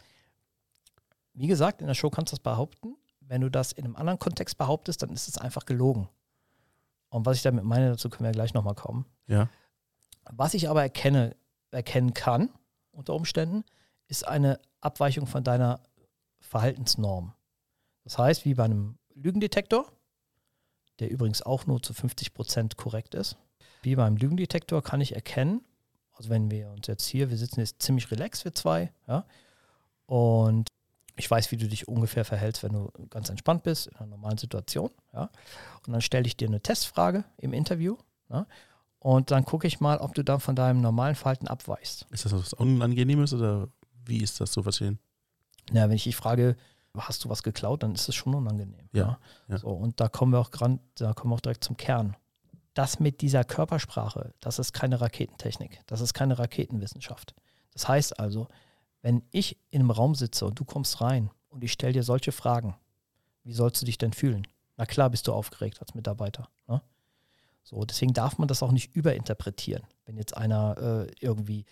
Wie 1.35 1.47
gesagt, 1.47 1.83
in 1.83 1.89
der 1.89 1.95
Show 1.95 2.09
kannst 2.09 2.33
du 2.33 2.37
das 2.37 2.43
behaupten. 2.43 2.97
Wenn 3.21 3.43
du 3.43 3.51
das 3.51 3.73
in 3.73 3.85
einem 3.85 3.97
anderen 3.97 4.19
Kontext 4.19 4.57
behauptest, 4.57 5.03
dann 5.03 5.11
ist 5.11 5.29
es 5.29 5.37
einfach 5.37 5.67
gelogen. 5.67 6.09
Und 7.11 7.27
was 7.27 7.37
ich 7.37 7.43
damit 7.43 7.65
meine, 7.65 7.91
dazu 7.91 8.09
können 8.09 8.25
wir 8.25 8.33
gleich 8.33 8.55
nochmal 8.55 8.77
kommen. 8.77 9.05
Ja. 9.27 9.51
Was 10.25 10.55
ich 10.55 10.71
aber 10.71 10.81
erkenne, 10.81 11.37
erkennen 11.71 12.15
kann, 12.15 12.49
unter 12.93 13.13
Umständen, 13.13 13.63
ist 14.09 14.27
eine 14.27 14.59
Abweichung 14.81 15.27
von 15.27 15.45
deiner 15.45 15.81
Verhaltensnorm. 16.51 17.33
Das 18.03 18.19
heißt, 18.19 18.45
wie 18.45 18.55
bei 18.55 18.65
einem 18.65 18.99
Lügendetektor, 19.15 19.93
der 20.99 21.09
übrigens 21.09 21.43
auch 21.43 21.65
nur 21.67 21.81
zu 21.81 21.95
50 21.95 22.35
Prozent 22.35 22.77
korrekt 22.77 23.15
ist, 23.15 23.37
wie 23.83 23.95
beim 23.95 24.17
Lügendetektor 24.17 24.83
kann 24.83 25.01
ich 25.01 25.15
erkennen, 25.15 25.65
also 26.13 26.29
wenn 26.29 26.51
wir 26.51 26.71
uns 26.73 26.89
jetzt 26.89 27.07
hier, 27.07 27.31
wir 27.31 27.37
sitzen 27.37 27.61
jetzt 27.61 27.81
ziemlich 27.81 28.11
relaxed, 28.11 28.45
wir 28.45 28.53
zwei, 28.53 28.93
ja, 29.07 29.25
und 30.07 30.67
ich 31.15 31.31
weiß, 31.31 31.53
wie 31.53 31.57
du 31.57 31.69
dich 31.69 31.87
ungefähr 31.87 32.25
verhältst, 32.25 32.65
wenn 32.65 32.73
du 32.73 32.91
ganz 33.11 33.29
entspannt 33.29 33.63
bist 33.63 33.87
in 33.87 33.97
einer 33.97 34.09
normalen 34.09 34.39
Situation, 34.39 34.91
ja, 35.13 35.31
und 35.87 35.93
dann 35.93 36.01
stelle 36.01 36.27
ich 36.27 36.37
dir 36.37 36.49
eine 36.49 36.61
Testfrage 36.61 37.25
im 37.37 37.53
Interview, 37.53 37.97
ja, 38.29 38.49
und 38.99 39.31
dann 39.31 39.45
gucke 39.45 39.69
ich 39.69 39.79
mal, 39.79 39.99
ob 39.99 40.15
du 40.15 40.25
dann 40.25 40.41
von 40.41 40.57
deinem 40.57 40.81
normalen 40.81 41.15
Verhalten 41.15 41.47
abweichst. 41.47 42.07
Ist 42.11 42.25
das 42.25 42.33
was 42.33 42.53
Unangenehmes 42.55 43.33
oder 43.33 43.69
wie 44.05 44.19
ist 44.19 44.41
das 44.41 44.51
zu 44.51 44.65
verstehen? 44.65 44.99
Ja, 45.73 45.89
wenn 45.89 45.97
ich 45.97 46.05
dich 46.05 46.17
frage, 46.17 46.57
hast 46.97 47.25
du 47.25 47.29
was 47.29 47.43
geklaut, 47.43 47.83
dann 47.83 47.95
ist 47.95 48.09
es 48.09 48.15
schon 48.15 48.35
unangenehm. 48.35 48.89
Ja, 48.93 49.01
ja. 49.01 49.19
ja. 49.49 49.59
So, 49.59 49.69
und 49.69 50.01
da 50.01 50.09
kommen 50.09 50.33
wir 50.33 50.41
auch 50.41 50.51
gran, 50.51 50.81
da 50.97 51.13
kommen 51.13 51.33
wir 51.33 51.37
auch 51.37 51.41
direkt 51.41 51.65
zum 51.65 51.77
Kern. 51.77 52.17
Das 52.75 53.01
mit 53.01 53.21
dieser 53.21 53.45
Körpersprache, 53.45 54.33
das 54.41 54.59
ist 54.59 54.73
keine 54.73 55.01
Raketentechnik, 55.01 55.81
das 55.87 56.01
ist 56.01 56.15
keine 56.15 56.39
Raketenwissenschaft. 56.39 57.35
Das 57.73 57.89
heißt 57.89 58.19
also, 58.19 58.49
wenn 59.03 59.23
ich 59.31 59.59
in 59.71 59.81
einem 59.81 59.91
Raum 59.91 60.15
sitze 60.15 60.47
und 60.47 60.59
du 60.59 60.65
kommst 60.65 61.01
rein 61.01 61.31
und 61.49 61.65
ich 61.65 61.73
stelle 61.73 61.93
dir 61.93 62.03
solche 62.03 62.33
Fragen, 62.33 62.77
wie 63.45 63.55
sollst 63.55 63.81
du 63.83 63.87
dich 63.87 63.99
denn 63.99 64.13
fühlen? 64.13 64.47
Na 64.77 64.87
klar 64.87 65.11
bist 65.11 65.27
du 65.27 65.33
aufgeregt 65.33 65.81
als 65.81 65.95
Mitarbeiter. 65.95 66.49
Ne? 66.69 66.81
So, 67.65 67.85
deswegen 67.85 68.13
darf 68.13 68.39
man 68.39 68.49
das 68.49 68.63
auch 68.63 68.73
nicht 68.73 68.95
überinterpretieren. 68.95 69.85
Wenn 70.05 70.17
jetzt 70.17 70.37
einer 70.37 71.07
äh, 71.09 71.13
irgendwie 71.21 71.67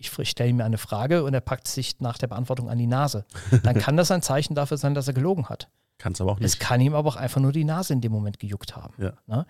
ich 0.00 0.30
stelle 0.30 0.52
mir 0.52 0.64
eine 0.64 0.78
Frage 0.78 1.24
und 1.24 1.34
er 1.34 1.40
packt 1.40 1.68
sich 1.68 2.00
nach 2.00 2.18
der 2.18 2.26
Beantwortung 2.26 2.70
an 2.70 2.78
die 2.78 2.86
Nase. 2.86 3.24
Dann 3.62 3.78
kann 3.78 3.96
das 3.96 4.10
ein 4.10 4.22
Zeichen 4.22 4.54
dafür 4.54 4.78
sein, 4.78 4.94
dass 4.94 5.06
er 5.06 5.14
gelogen 5.14 5.48
hat. 5.48 5.68
Kann 5.98 6.12
es 6.12 6.20
aber 6.20 6.32
auch 6.32 6.40
nicht. 6.40 6.46
Es 6.46 6.58
kann 6.58 6.80
ihm 6.80 6.94
aber 6.94 7.08
auch 7.08 7.16
einfach 7.16 7.40
nur 7.40 7.52
die 7.52 7.64
Nase 7.64 7.92
in 7.92 8.00
dem 8.00 8.10
Moment 8.10 8.38
gejuckt 8.38 8.74
haben. 8.74 8.94
Ja. 8.98 9.12
Ne? 9.26 9.46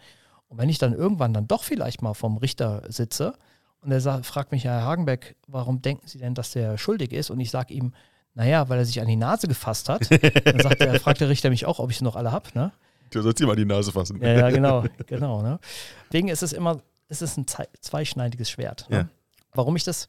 Und 0.49 0.59
wenn 0.59 0.69
ich 0.69 0.79
dann 0.79 0.93
irgendwann 0.93 1.33
dann 1.33 1.47
doch 1.47 1.63
vielleicht 1.63 2.03
mal 2.03 2.15
vom 2.15 2.37
Richter 2.37 2.83
sitze 2.89 3.35
und 3.81 3.93
er 3.93 4.01
sagt, 4.01 4.27
fragt 4.27 4.51
mich, 4.51 4.65
Herr 4.65 4.83
Hagenbeck, 4.83 5.37
warum 5.47 5.81
denken 5.81 6.09
Sie 6.09 6.19
denn, 6.19 6.35
dass 6.35 6.51
der 6.51 6.77
schuldig 6.77 7.13
ist? 7.13 7.31
Und 7.31 7.39
ich 7.39 7.53
sage 7.53 7.73
ihm, 7.73 7.93
naja, 8.35 8.69
weil 8.69 8.79
er 8.79 8.85
sich 8.85 9.01
an 9.01 9.07
die 9.07 9.17
Nase 9.17 9.47
gefasst 9.47 9.89
hat. 9.89 10.11
dann 10.11 10.61
sagt 10.61 10.81
er, 10.81 10.99
fragt 10.99 11.21
der 11.21 11.29
Richter 11.29 11.51
mich 11.51 11.67
auch, 11.67 11.79
ob 11.79 11.91
ich 11.91 11.99
sie 11.99 12.05
noch 12.05 12.17
alle 12.17 12.33
habe. 12.33 12.49
Ne? 12.55 12.73
Du 13.11 13.23
sollst 13.23 13.41
ihm 13.41 13.51
an 13.51 13.57
die 13.57 13.65
Nase 13.65 13.93
fassen. 13.93 14.21
Ja, 14.21 14.33
ja, 14.33 14.51
genau. 14.51 14.85
genau 15.07 15.43
ne? 15.43 15.61
Deswegen 16.09 16.29
ist 16.29 16.43
es 16.43 16.53
immer, 16.53 16.81
es 17.09 17.23
ist 17.23 17.37
ein 17.37 17.47
zweischneidiges 17.81 18.51
Schwert. 18.51 18.89
Ne? 18.91 18.97
Ja. 18.97 19.09
Warum 19.55 19.77
ich 19.77 19.85
das 19.85 20.09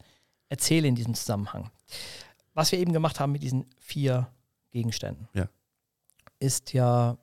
erzähle 0.52 0.86
in 0.86 0.94
diesem 0.94 1.14
Zusammenhang. 1.14 1.70
Was 2.52 2.72
wir 2.72 2.78
eben 2.78 2.92
gemacht 2.92 3.18
haben 3.18 3.32
mit 3.32 3.42
diesen 3.42 3.64
vier 3.78 4.30
Gegenständen, 4.70 5.26
Ja. 5.32 5.48
ist 6.38 6.74
ja 6.74 7.16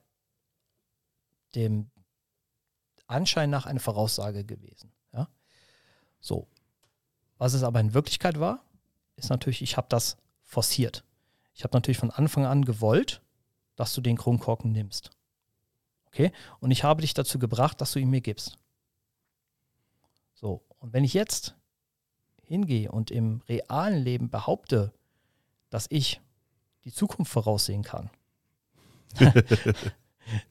dem 1.54 1.92
Anschein 3.06 3.52
nach 3.52 3.68
eine 3.68 3.80
Voraussage 3.80 4.44
gewesen. 4.44 4.92
Ja? 5.14 5.28
So. 6.20 6.48
Was 7.38 7.54
es 7.54 7.62
aber 7.62 7.80
in 7.80 7.94
Wirklichkeit 7.94 8.40
war, 8.40 8.64
ist 9.16 9.30
natürlich, 9.30 9.62
ich 9.62 9.78
habe 9.78 9.88
das 9.90 10.18
forciert. 10.44 11.04
Ich 11.54 11.64
habe 11.64 11.76
natürlich 11.78 12.00
von 12.00 12.10
Anfang 12.12 12.46
an 12.48 12.66
gewollt, 12.66 13.22
dass 13.76 13.94
du 13.94 14.02
den 14.02 14.18
Kronkorken 14.18 14.72
nimmst. 14.72 15.12
Okay? 16.08 16.32
Und 16.60 16.72
ich 16.72 16.84
habe 16.84 17.02
dich 17.02 17.14
dazu 17.14 17.38
gebracht, 17.38 17.80
dass 17.80 17.92
du 17.92 18.00
ihn 18.00 18.10
mir 18.10 18.22
gibst. 18.22 18.58
So. 20.34 20.64
Und 20.80 20.94
wenn 20.94 21.04
ich 21.04 21.14
jetzt 21.14 21.56
hingehe 22.50 22.92
und 22.92 23.12
im 23.12 23.42
realen 23.48 24.04
Leben 24.04 24.30
behaupte, 24.30 24.92
dass 25.70 25.86
ich 25.90 26.20
die 26.84 26.92
Zukunft 26.92 27.32
voraussehen 27.32 27.84
kann, 27.84 28.10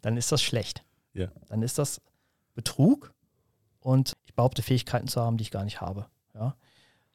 dann 0.00 0.16
ist 0.16 0.30
das 0.30 0.40
schlecht. 0.40 0.84
Ja. 1.12 1.28
Dann 1.48 1.62
ist 1.62 1.78
das 1.78 2.00
Betrug 2.54 3.12
und 3.80 4.16
ich 4.26 4.34
behaupte 4.34 4.62
Fähigkeiten 4.62 5.08
zu 5.08 5.20
haben, 5.20 5.36
die 5.36 5.42
ich 5.42 5.50
gar 5.50 5.64
nicht 5.64 5.80
habe. 5.80 6.06
Ja? 6.34 6.54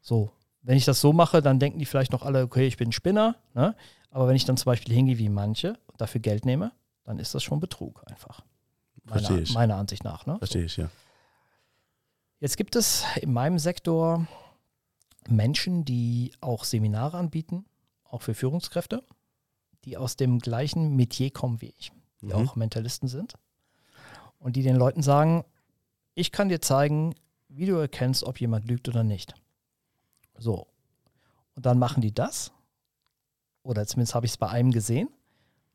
So, 0.01 0.31
wenn 0.61 0.77
ich 0.77 0.85
das 0.85 0.99
so 0.99 1.13
mache, 1.13 1.41
dann 1.41 1.59
denken 1.59 1.79
die 1.79 1.85
vielleicht 1.85 2.11
noch 2.11 2.23
alle, 2.23 2.43
okay, 2.43 2.67
ich 2.67 2.77
bin 2.77 2.89
ein 2.89 2.93
Spinner. 2.93 3.37
Ne? 3.53 3.75
Aber 4.09 4.27
wenn 4.27 4.35
ich 4.35 4.45
dann 4.45 4.57
zum 4.57 4.65
Beispiel 4.65 4.93
hingehe 4.93 5.17
wie 5.17 5.29
manche 5.29 5.79
und 5.87 6.01
dafür 6.01 6.19
Geld 6.19 6.45
nehme, 6.45 6.73
dann 7.05 7.19
ist 7.19 7.33
das 7.33 7.43
schon 7.43 7.61
Betrug 7.61 8.03
einfach. 8.09 8.41
Verstehe 9.05 9.31
Meiner, 9.31 9.41
ich. 9.43 9.53
meiner 9.53 9.75
Ansicht 9.77 10.03
nach. 10.03 10.25
Ne? 10.25 10.37
Verstehe 10.37 10.65
ich, 10.65 10.77
ja. 10.77 10.89
Jetzt 12.39 12.57
gibt 12.57 12.75
es 12.75 13.05
in 13.21 13.31
meinem 13.31 13.59
Sektor 13.59 14.27
Menschen, 15.29 15.85
die 15.85 16.33
auch 16.41 16.63
Seminare 16.63 17.17
anbieten, 17.17 17.65
auch 18.03 18.21
für 18.21 18.33
Führungskräfte, 18.33 19.03
die 19.85 19.97
aus 19.97 20.15
dem 20.15 20.39
gleichen 20.39 20.95
Metier 20.95 21.31
kommen 21.31 21.61
wie 21.61 21.73
ich, 21.77 21.91
die 22.21 22.27
Mhm. 22.27 22.33
auch 22.33 22.55
Mentalisten 22.55 23.07
sind 23.07 23.33
und 24.39 24.55
die 24.55 24.63
den 24.63 24.75
Leuten 24.75 25.01
sagen, 25.01 25.43
ich 26.15 26.31
kann 26.31 26.49
dir 26.49 26.61
zeigen, 26.61 27.15
wie 27.47 27.65
du 27.65 27.75
erkennst, 27.75 28.23
ob 28.23 28.39
jemand 28.39 28.65
lügt 28.65 28.87
oder 28.87 29.03
nicht. 29.03 29.33
So. 30.37 30.67
Und 31.55 31.65
dann 31.65 31.79
machen 31.79 32.01
die 32.01 32.13
das, 32.13 32.51
oder 33.61 33.85
zumindest 33.87 34.15
habe 34.15 34.25
ich 34.25 34.33
es 34.33 34.37
bei 34.37 34.49
einem 34.49 34.71
gesehen, 34.71 35.09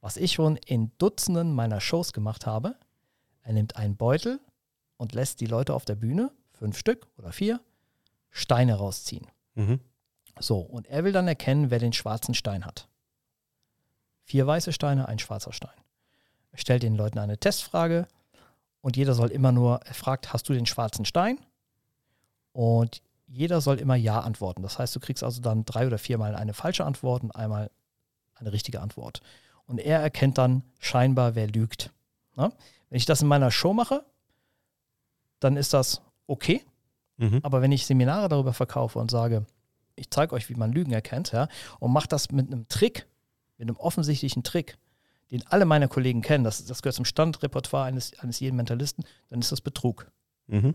was 0.01 0.17
ich 0.17 0.33
schon 0.33 0.57
in 0.57 0.93
Dutzenden 0.99 1.53
meiner 1.55 1.81
Shows 1.81 2.13
gemacht 2.13 2.47
habe. 2.47 2.77
Er 3.43 3.53
nimmt 3.53 3.77
einen 3.77 3.97
Beutel 3.97 4.41
und 4.97 5.13
lässt 5.15 5.41
die 5.41 5.47
Leute 5.47 5.75
auf 5.75 5.85
der 5.85 5.97
Bühne, 5.97 6.31
fünf 6.53 6.79
Stück 6.79 7.07
oder 7.17 7.33
vier, 7.33 7.61
Steine 8.31 8.75
rausziehen. 8.75 9.27
Mhm. 9.59 9.81
So, 10.39 10.61
und 10.61 10.87
er 10.87 11.05
will 11.05 11.13
dann 11.13 11.27
erkennen, 11.27 11.71
wer 11.71 11.81
den 11.81 11.93
schwarzen 11.93 12.35
Stein 12.35 12.65
hat. 12.65 12.89
Vier 14.23 14.47
weiße 14.47 14.73
Steine, 14.73 15.09
ein 15.09 15.19
schwarzer 15.19 15.53
Stein. 15.53 15.77
Er 16.53 16.59
stellt 16.59 16.83
den 16.83 16.95
Leuten 16.95 17.19
eine 17.19 17.39
Testfrage 17.39 18.07
und 18.81 18.97
jeder 18.97 19.15
soll 19.15 19.31
immer 19.31 19.53
nur, 19.53 19.81
er 19.85 19.95
fragt, 19.95 20.33
hast 20.33 20.49
du 20.49 20.53
den 20.53 20.67
schwarzen 20.67 21.05
Stein? 21.05 21.39
Und 22.53 23.03
jeder 23.27 23.61
soll 23.61 23.79
immer 23.79 23.97
Ja 23.97 24.21
antworten. 24.21 24.63
Das 24.63 24.79
heißt, 24.79 24.95
du 24.95 25.01
kriegst 25.01 25.25
also 25.25 25.41
dann 25.41 25.65
drei 25.65 25.87
oder 25.87 25.99
viermal 25.99 26.37
eine 26.37 26.55
falsche 26.55 26.85
Antwort 26.85 27.23
und 27.23 27.33
einmal 27.33 27.71
eine 28.35 28.53
richtige 28.53 28.81
Antwort. 28.81 29.21
Und 29.67 29.79
er 29.79 30.01
erkennt 30.01 30.39
dann 30.39 30.63
scheinbar, 30.79 31.35
wer 31.35 31.49
lügt. 31.49 31.93
Na? 32.37 32.53
Wenn 32.89 32.97
ich 32.97 33.07
das 33.07 33.21
in 33.23 33.29
meiner 33.29 33.51
Show 33.51 33.75
mache, 33.75 34.05
dann 35.41 35.57
ist 35.57 35.75
das 35.75 36.01
okay. 36.27 36.65
Mhm. 37.19 37.41
Aber 37.43 37.61
wenn 37.63 37.73
ich 37.73 37.87
Seminare 37.87 38.29
darüber 38.29 38.53
verkaufe 38.53 38.99
und 38.99 39.11
sage, 39.11 39.45
ich 39.97 40.11
zeige 40.11 40.35
euch, 40.35 40.49
wie 40.49 40.55
man 40.55 40.73
Lügen 40.73 40.93
erkennt, 40.93 41.33
ja, 41.33 41.49
und 41.81 41.93
mache 41.93 42.09
das 42.09 42.31
mit 42.31 42.47
einem 42.47 42.67
Trick, 42.69 43.07
mit 43.59 43.69
einem 43.69 43.77
offensichtlichen 43.77 44.43
Trick, 44.45 44.79
den 45.31 45.47
alle 45.49 45.65
meine 45.67 45.89
Kollegen 45.89 46.23
kennen, 46.23 46.45
das, 46.45 46.65
das 46.65 46.81
gehört 46.81 46.95
zum 46.95 47.05
Standrepertoire 47.05 47.85
eines, 47.85 48.19
eines 48.21 48.41
jeden 48.41 48.57
Mentalisten, 48.57 49.05
dann 49.29 49.41
ist 49.41 49.53
das 49.53 49.61
Betrug. 49.61 50.11
Mhm. 50.47 50.75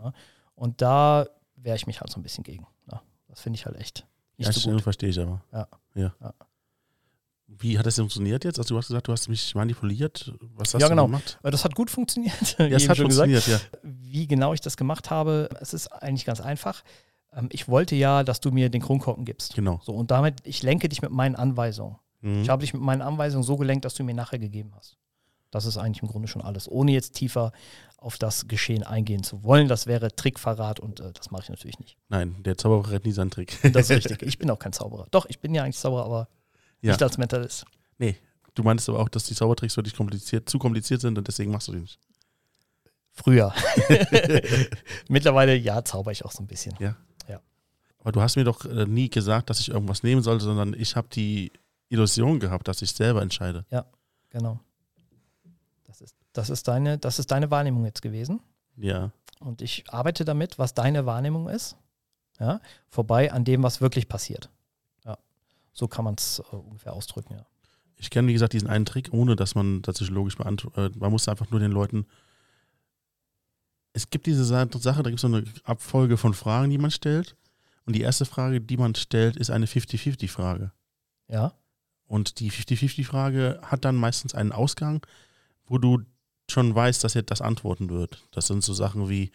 Und 0.56 0.82
da 0.82 1.26
wehre 1.56 1.76
ich 1.76 1.88
mich 1.88 2.02
halt 2.02 2.12
so 2.12 2.20
ein 2.20 2.24
bisschen 2.24 2.44
gegen. 2.44 2.68
Ja, 2.92 3.02
das 3.28 3.40
finde 3.42 3.58
ich 3.58 3.66
halt 3.66 3.78
echt 3.78 4.06
nicht 4.38 4.48
Ja, 4.48 4.54
so 4.54 4.70
gut. 4.72 4.82
verstehe 4.82 5.10
ich 5.10 5.20
aber. 5.20 5.42
Ja. 5.52 5.68
ja. 5.96 6.14
Ja. 6.22 6.34
Wie 7.48 7.78
hat 7.78 7.86
das 7.86 7.96
funktioniert 7.96 8.44
jetzt? 8.46 8.58
Also 8.58 8.74
du 8.74 8.78
hast 8.78 8.88
gesagt, 8.88 9.08
du 9.08 9.12
hast 9.12 9.28
mich 9.28 9.54
manipuliert. 9.56 10.34
Was 10.56 10.74
hast 10.74 10.82
Ja, 10.82 10.88
du 10.88 10.92
genau. 10.94 11.06
gemacht? 11.06 11.38
Aber 11.42 11.52
Das 11.52 11.64
hat 11.66 11.76
gut 11.76 11.90
funktioniert. 11.92 12.34
Ja, 12.60 12.66
es 12.68 12.90
hat 12.90 12.98
funktioniert, 12.98 13.46
ja. 13.48 13.60
Wie 13.84 14.28
genau 14.28 14.54
ich 14.54 14.62
das 14.62 14.78
gemacht 14.78 15.10
habe, 15.10 15.50
es 15.62 15.74
ist 15.74 15.88
eigentlich 15.88 16.26
ganz 16.26 16.42
einfach. 16.42 16.84
Ähm, 17.34 17.50
Ich 17.52 17.68
wollte 17.68 17.96
ja, 17.96 18.24
dass 18.24 18.40
du 18.40 18.52
mir 18.52 18.70
den 18.70 18.82
Kronkorken 18.82 19.26
gibst. 19.26 19.54
Genau. 19.56 19.80
So, 19.84 19.94
und 19.94 20.10
damit, 20.12 20.42
ich 20.46 20.64
lenke 20.64 20.90
dich 20.90 21.02
mit 21.02 21.12
meinen 21.12 21.36
Anweisungen. 21.36 21.98
Mhm. 22.22 22.42
Ich 22.44 22.50
habe 22.50 22.62
dich 22.62 22.74
mit 22.74 22.82
meinen 22.82 23.02
Anweisungen 23.02 23.44
so 23.44 23.58
gelenkt, 23.58 23.86
dass 23.86 23.94
du 23.94 24.04
mir 24.04 24.14
nachher 24.16 24.40
gegeben 24.40 24.72
hast. 24.76 24.98
Das 25.52 25.66
ist 25.66 25.78
eigentlich 25.78 26.02
im 26.02 26.08
Grunde 26.10 26.28
schon 26.28 26.42
alles, 26.42 26.68
ohne 26.72 26.92
jetzt 26.94 27.14
tiefer 27.14 27.52
auf 27.98 28.18
das 28.18 28.48
Geschehen 28.48 28.82
eingehen 28.84 29.22
zu 29.24 29.44
wollen. 29.44 29.68
Das 29.68 29.86
wäre 29.86 30.16
Trickverrat 30.16 30.80
und 30.80 31.00
äh, 31.00 31.12
das 31.14 31.30
mache 31.30 31.44
ich 31.44 31.50
natürlich 31.50 31.78
nicht. 31.80 31.98
Nein, 32.10 32.38
der 32.44 32.58
Zauberer 32.58 32.86
verrät 32.86 33.06
nie 33.06 33.12
seinen 33.12 33.30
Trick. 33.30 33.60
Das 33.72 33.90
ist 33.90 33.92
richtig. 33.92 34.22
Ich 34.28 34.40
bin 34.40 34.50
auch 34.50 34.58
kein 34.58 34.74
Zauberer. 34.74 35.06
Doch, 35.12 35.26
ich 35.28 35.40
bin 35.40 35.54
ja 35.54 35.64
eigentlich 35.64 35.78
Zauberer, 35.78 36.06
aber 36.06 36.28
Ja. 36.84 36.92
nicht 36.92 37.04
als 37.04 37.18
Mentalist. 37.18 37.66
nee, 37.98 38.18
du 38.56 38.64
meinst 38.64 38.88
aber 38.90 39.00
auch, 39.00 39.10
dass 39.10 39.24
die 39.24 39.36
Zaubertricks 39.36 39.74
für 39.74 39.84
dich 39.84 39.96
kompliziert, 39.96 40.50
zu 40.50 40.60
kompliziert 40.60 41.02
sind 41.02 41.18
und 41.18 41.28
deswegen 41.28 41.52
machst 41.52 41.68
du 41.68 41.74
die 41.74 41.80
nicht. 41.80 42.00
Früher. 43.12 43.54
Mittlerweile, 45.08 45.56
ja, 45.56 45.84
zauber 45.84 46.12
ich 46.12 46.26
auch 46.26 46.32
so 46.32 46.44
ein 46.44 46.48
bisschen. 46.48 46.76
Aber 48.04 48.12
du 48.12 48.22
hast 48.22 48.36
mir 48.36 48.44
doch 48.44 48.66
äh, 48.66 48.86
nie 48.86 49.10
gesagt, 49.10 49.50
dass 49.50 49.62
ich 49.62 49.70
irgendwas 49.70 50.04
nehmen 50.04 50.22
sollte, 50.22 50.44
sondern 50.44 50.74
ich 50.74 50.98
habe 50.98 51.08
die 51.08 51.52
Illusion 51.88 52.40
gehabt, 52.40 52.68
dass 52.68 52.82
ich 52.82 52.92
selber 52.92 53.22
entscheide. 53.22 53.66
Genau. 54.30 54.60
Das 55.86 56.02
ist, 56.02 56.16
das, 56.34 56.50
ist 56.50 56.68
deine, 56.68 56.98
das 56.98 57.18
ist 57.18 57.32
deine 57.32 57.50
Wahrnehmung 57.50 57.86
jetzt 57.86 58.02
gewesen. 58.02 58.42
Ja. 58.76 59.12
Und 59.40 59.62
ich 59.62 59.86
arbeite 59.90 60.26
damit, 60.26 60.60
was 60.60 60.74
deine 60.74 61.06
Wahrnehmung 61.06 61.48
ist. 61.48 61.78
Ja, 62.40 62.60
vorbei 62.90 63.32
an 63.32 63.46
dem, 63.46 63.64
was 63.64 63.80
wirklich 63.80 64.10
passiert. 64.10 64.50
So 65.74 65.88
kann 65.88 66.06
man 66.06 66.16
es 66.16 66.40
äh, 66.52 66.56
ungefähr 66.56 66.94
ausdrücken, 66.94 67.34
ja. 67.36 67.46
Ich 67.96 68.10
kenne, 68.10 68.28
wie 68.28 68.34
gesagt, 68.34 68.54
diesen 68.54 68.68
einen 68.68 68.86
Trick, 68.86 69.10
ohne 69.12 69.36
dass 69.36 69.56
man 69.56 69.82
das 69.82 70.00
logisch 70.10 70.36
beantwortet. 70.38 70.96
Man 70.98 71.12
muss 71.12 71.28
einfach 71.30 71.50
nur 71.52 71.60
den 71.60 71.72
Leuten. 71.72 72.06
Es 73.94 74.10
gibt 74.10 74.26
diese 74.26 74.44
Sa- 74.44 74.68
Sache, 74.80 75.04
da 75.04 75.10
gibt 75.10 75.20
es 75.20 75.22
so 75.22 75.28
eine 75.28 75.44
Abfolge 75.64 76.18
von 76.18 76.34
Fragen, 76.34 76.70
die 76.70 76.78
man 76.78 76.92
stellt. 76.92 77.36
Und 77.86 77.96
die 77.96 78.02
erste 78.02 78.26
Frage, 78.26 78.60
die 78.62 78.78
man 78.78 78.96
stellt, 78.96 79.36
ist 79.38 79.50
eine 79.52 79.68
50-50-Frage. 79.68 80.72
Ja, 81.30 81.54
Und 82.08 82.40
die 82.40 82.52
50-50-Frage 82.52 83.60
hat 83.64 83.86
dann 83.86 83.96
meistens 83.96 84.34
einen 84.34 84.52
Ausgang, 84.52 85.06
wo 85.66 85.78
du 85.78 86.00
schon 86.50 86.74
weißt, 86.76 87.04
dass 87.04 87.16
er 87.16 87.24
das 87.24 87.42
antworten 87.42 87.90
wird. 87.90 88.22
Das 88.32 88.48
sind 88.48 88.64
so 88.64 88.74
Sachen 88.74 89.10
wie, 89.10 89.32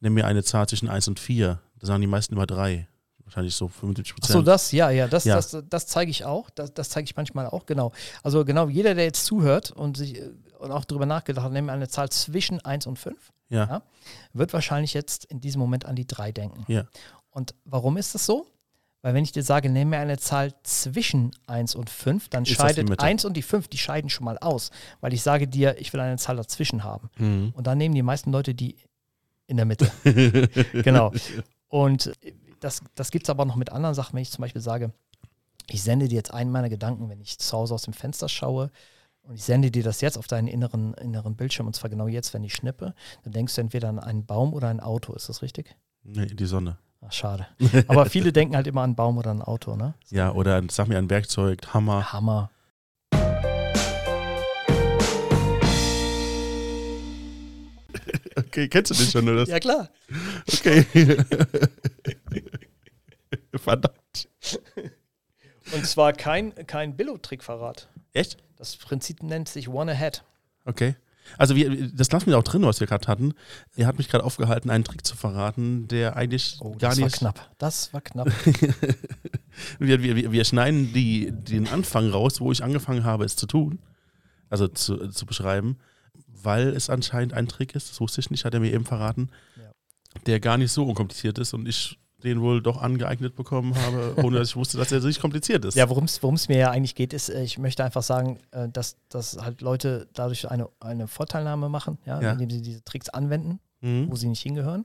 nimm 0.00 0.14
mir 0.14 0.26
eine 0.26 0.42
Zahl 0.42 0.68
zwischen 0.68 0.88
1 0.88 1.08
und 1.08 1.20
4. 1.20 1.60
Da 1.78 1.86
sagen 1.86 2.00
die 2.00 2.06
meisten 2.08 2.34
immer 2.34 2.46
3. 2.46 2.88
Wahrscheinlich 3.28 3.54
so 3.54 3.68
75 3.68 4.14
Achso, 4.14 4.32
Prozent. 4.32 4.48
das, 4.48 4.72
ja, 4.72 4.88
ja, 4.90 5.06
das, 5.06 5.24
Ja. 5.24 5.36
das, 5.36 5.56
das 5.68 5.86
zeige 5.86 6.10
ich 6.10 6.24
auch. 6.24 6.48
Das, 6.50 6.72
das 6.72 6.88
zeige 6.88 7.04
ich 7.04 7.14
manchmal 7.14 7.46
auch, 7.46 7.66
genau. 7.66 7.92
Also 8.22 8.44
genau, 8.44 8.68
jeder, 8.68 8.94
der 8.94 9.04
jetzt 9.04 9.26
zuhört 9.26 9.70
und 9.70 9.96
sich 9.98 10.18
äh, 10.18 10.30
und 10.58 10.72
auch 10.72 10.84
darüber 10.86 11.06
nachgedacht 11.06 11.44
hat, 11.44 11.52
nehmen 11.52 11.66
wir 11.68 11.72
eine 11.74 11.88
Zahl 11.88 12.08
zwischen 12.10 12.64
1 12.64 12.86
und 12.86 12.98
5, 12.98 13.16
Ja. 13.50 13.66
Ja. 13.66 13.82
wird 14.32 14.52
wahrscheinlich 14.52 14.94
jetzt 14.94 15.26
in 15.26 15.40
diesem 15.40 15.60
Moment 15.60 15.84
an 15.84 15.94
die 15.94 16.06
3 16.06 16.32
denken. 16.32 16.64
Ja. 16.72 16.84
Und 17.30 17.54
warum 17.64 17.96
ist 17.98 18.14
das 18.14 18.24
so? 18.26 18.46
Weil 19.02 19.14
wenn 19.14 19.22
ich 19.22 19.30
dir 19.30 19.44
sage, 19.44 19.68
nehme 19.70 19.90
mir 19.90 19.98
eine 19.98 20.18
Zahl 20.18 20.52
zwischen 20.64 21.30
1 21.46 21.74
und 21.76 21.90
5, 21.90 22.30
dann 22.30 22.42
Ist 22.44 22.54
scheidet 22.54 22.88
Mitte? 22.88 23.04
1 23.04 23.24
und 23.26 23.34
die 23.36 23.42
5, 23.42 23.68
die 23.68 23.78
scheiden 23.78 24.10
schon 24.10 24.24
mal 24.24 24.38
aus. 24.38 24.70
Weil 25.00 25.12
ich 25.12 25.22
sage 25.22 25.46
dir, 25.46 25.78
ich 25.78 25.92
will 25.92 26.00
eine 26.00 26.16
Zahl 26.16 26.34
dazwischen 26.36 26.82
haben. 26.82 27.08
Mhm. 27.18 27.52
Und 27.54 27.66
dann 27.68 27.78
nehmen 27.78 27.94
die 27.94 28.02
meisten 28.02 28.32
Leute 28.32 28.54
die 28.54 28.74
in 29.46 29.56
der 29.58 29.66
Mitte. 29.66 29.90
genau. 30.72 31.12
Und 31.68 32.10
das, 32.60 32.82
das 32.94 33.10
gibt 33.10 33.26
es 33.26 33.30
aber 33.30 33.44
noch 33.44 33.56
mit 33.56 33.70
anderen 33.70 33.94
Sachen, 33.94 34.14
wenn 34.14 34.22
ich 34.22 34.30
zum 34.30 34.42
Beispiel 34.42 34.62
sage, 34.62 34.92
ich 35.68 35.82
sende 35.82 36.08
dir 36.08 36.16
jetzt 36.16 36.32
einen 36.32 36.50
meiner 36.50 36.68
Gedanken, 36.68 37.08
wenn 37.08 37.20
ich 37.20 37.38
zu 37.38 37.56
Hause 37.56 37.74
aus 37.74 37.82
dem 37.82 37.92
Fenster 37.92 38.28
schaue 38.28 38.70
und 39.22 39.34
ich 39.34 39.44
sende 39.44 39.70
dir 39.70 39.82
das 39.82 40.00
jetzt 40.00 40.16
auf 40.16 40.26
deinen 40.26 40.48
inneren, 40.48 40.94
inneren 40.94 41.36
Bildschirm 41.36 41.66
und 41.66 41.74
zwar 41.74 41.90
genau 41.90 42.08
jetzt, 42.08 42.32
wenn 42.34 42.42
ich 42.44 42.54
schnippe, 42.54 42.94
dann 43.24 43.32
denkst 43.32 43.54
du 43.54 43.60
entweder 43.60 43.88
an 43.88 43.98
einen 43.98 44.24
Baum 44.24 44.54
oder 44.54 44.68
ein 44.68 44.80
Auto. 44.80 45.12
Ist 45.12 45.28
das 45.28 45.42
richtig? 45.42 45.76
Nee, 46.02 46.26
die 46.26 46.46
Sonne. 46.46 46.78
Ach, 47.00 47.12
schade. 47.12 47.46
Aber 47.86 48.06
viele 48.06 48.32
denken 48.32 48.56
halt 48.56 48.66
immer 48.66 48.80
an 48.80 48.90
einen 48.90 48.96
Baum 48.96 49.18
oder 49.18 49.30
ein 49.30 49.42
Auto, 49.42 49.76
ne? 49.76 49.94
Ja, 50.08 50.32
oder 50.32 50.62
sag 50.70 50.88
mir 50.88 50.98
ein 50.98 51.10
Werkzeug, 51.10 51.74
Hammer. 51.74 52.12
Hammer. 52.12 52.50
Okay, 58.36 58.68
kennst 58.68 58.92
du 58.92 58.94
den 58.94 59.06
schon, 59.06 59.28
oder? 59.28 59.44
Ja, 59.46 59.58
klar. 59.58 59.88
Okay. 60.52 60.86
Verdammt. 63.68 64.28
Und 65.72 65.86
zwar 65.86 66.12
kein, 66.12 66.54
kein 66.66 66.96
Billo-Trickverrat. 66.96 67.88
Echt? 68.12 68.38
Das 68.56 68.76
Prinzip 68.76 69.22
nennt 69.22 69.48
sich 69.48 69.68
One 69.68 69.92
Ahead. 69.92 70.24
Okay. 70.64 70.96
Also 71.36 71.54
wir, 71.54 71.92
das 71.92 72.10
lassen 72.10 72.26
wir 72.28 72.38
auch 72.38 72.42
drin, 72.42 72.62
was 72.62 72.80
wir 72.80 72.86
gerade 72.86 73.06
hatten. 73.06 73.34
Er 73.76 73.86
hat 73.86 73.98
mich 73.98 74.08
gerade 74.08 74.24
aufgehalten, 74.24 74.70
einen 74.70 74.84
Trick 74.84 75.04
zu 75.06 75.14
verraten, 75.14 75.86
der 75.86 76.16
eigentlich 76.16 76.56
Oh, 76.60 76.70
gar 76.70 76.90
das 76.90 76.96
nicht. 76.98 77.22
war 77.22 77.32
knapp. 77.32 77.50
Das 77.58 77.92
war 77.92 78.00
knapp. 78.00 78.28
wir, 79.78 80.02
wir, 80.02 80.16
wir- 80.16 80.32
wir 80.32 80.44
schneiden 80.44 80.92
die, 80.94 81.30
den 81.32 81.68
Anfang 81.68 82.10
raus, 82.10 82.40
wo 82.40 82.50
ich 82.50 82.62
angefangen 82.64 83.04
habe, 83.04 83.24
es 83.26 83.36
zu 83.36 83.46
tun. 83.46 83.78
Also 84.48 84.68
zu, 84.68 85.08
zu 85.08 85.26
beschreiben, 85.26 85.76
weil 86.26 86.68
es 86.68 86.88
anscheinend 86.88 87.34
ein 87.34 87.46
Trick 87.48 87.74
ist, 87.74 87.90
das 87.90 88.00
wusste 88.00 88.20
ich 88.20 88.30
nicht, 88.30 88.46
hat 88.46 88.54
er 88.54 88.60
mir 88.60 88.72
eben 88.72 88.86
verraten, 88.86 89.28
Ja. 89.56 89.70
der 90.26 90.40
gar 90.40 90.56
nicht 90.56 90.72
so 90.72 90.84
unkompliziert 90.86 91.38
ist 91.38 91.52
und 91.52 91.68
ich 91.68 91.98
den 92.24 92.40
wohl 92.40 92.60
doch 92.60 92.80
angeeignet 92.82 93.36
bekommen 93.36 93.74
habe, 93.76 94.14
ohne 94.24 94.38
dass 94.38 94.48
ich 94.50 94.56
wusste, 94.56 94.76
dass 94.76 94.90
er 94.90 95.00
nicht 95.00 95.20
kompliziert 95.20 95.64
ist. 95.64 95.76
Ja, 95.76 95.88
worum 95.88 96.04
es 96.34 96.48
mir 96.48 96.58
ja 96.58 96.70
eigentlich 96.70 96.94
geht, 96.94 97.12
ist, 97.12 97.28
äh, 97.28 97.42
ich 97.42 97.58
möchte 97.58 97.84
einfach 97.84 98.02
sagen, 98.02 98.38
äh, 98.50 98.68
dass, 98.68 98.96
dass 99.08 99.38
halt 99.38 99.60
Leute 99.60 100.08
dadurch 100.14 100.50
eine, 100.50 100.68
eine 100.80 101.06
Vorteilnahme 101.06 101.68
machen, 101.68 101.98
ja, 102.06 102.20
Ja. 102.20 102.32
indem 102.32 102.50
sie 102.50 102.60
diese 102.62 102.82
Tricks 102.84 103.08
anwenden, 103.08 103.60
Mhm. 103.80 104.10
wo 104.10 104.16
sie 104.16 104.26
nicht 104.28 104.42
hingehören. 104.42 104.84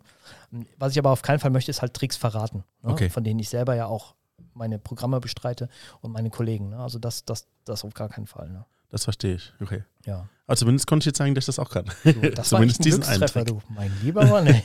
Was 0.78 0.92
ich 0.92 1.00
aber 1.00 1.10
auf 1.10 1.24
keinen 1.24 1.40
Fall 1.40 1.50
möchte, 1.50 1.72
ist 1.72 1.82
halt 1.82 1.96
Tricks 1.96 2.16
verraten, 2.16 2.64
ne, 2.84 2.92
Okay. 2.92 3.10
von 3.10 3.24
denen 3.24 3.40
ich 3.40 3.50
selber 3.50 3.74
ja 3.76 3.88
auch 3.88 4.14
meine 4.54 4.78
Programme 4.78 5.20
bestreite 5.20 5.68
und 6.02 6.12
meine 6.12 6.30
Kollegen. 6.30 6.70
Ne? 6.70 6.78
Also 6.78 7.00
das, 7.00 7.26
das, 7.26 7.48
das 7.66 7.84
auf 7.84 7.96
gar 7.96 8.10
keinen 8.10 8.28
Fall. 8.28 8.50
Ne? 8.50 8.66
Das 8.94 9.06
verstehe 9.06 9.34
ich. 9.38 9.52
Okay. 9.60 9.84
Ja. 10.06 10.30
Aber 10.46 10.56
zumindest 10.56 10.86
konnte 10.86 11.02
ich 11.02 11.06
jetzt 11.08 11.18
sagen, 11.18 11.34
dass 11.34 11.46
ich 11.46 11.48
das 11.48 11.58
auch 11.58 11.72
kann. 11.72 11.86
Du, 12.04 12.12
das 12.30 12.52
war 12.52 12.60
Zumindest 12.60 12.82
ein 12.82 12.84
diesen 12.84 13.04
einen 13.04 13.26
Trick. 13.26 13.48
du, 13.48 13.60
mein 13.70 13.92
lieber 14.04 14.24
Mann. 14.24 14.46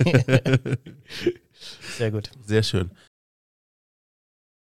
Sehr 1.97 2.11
gut. 2.11 2.31
Sehr 2.45 2.63
schön. 2.63 2.91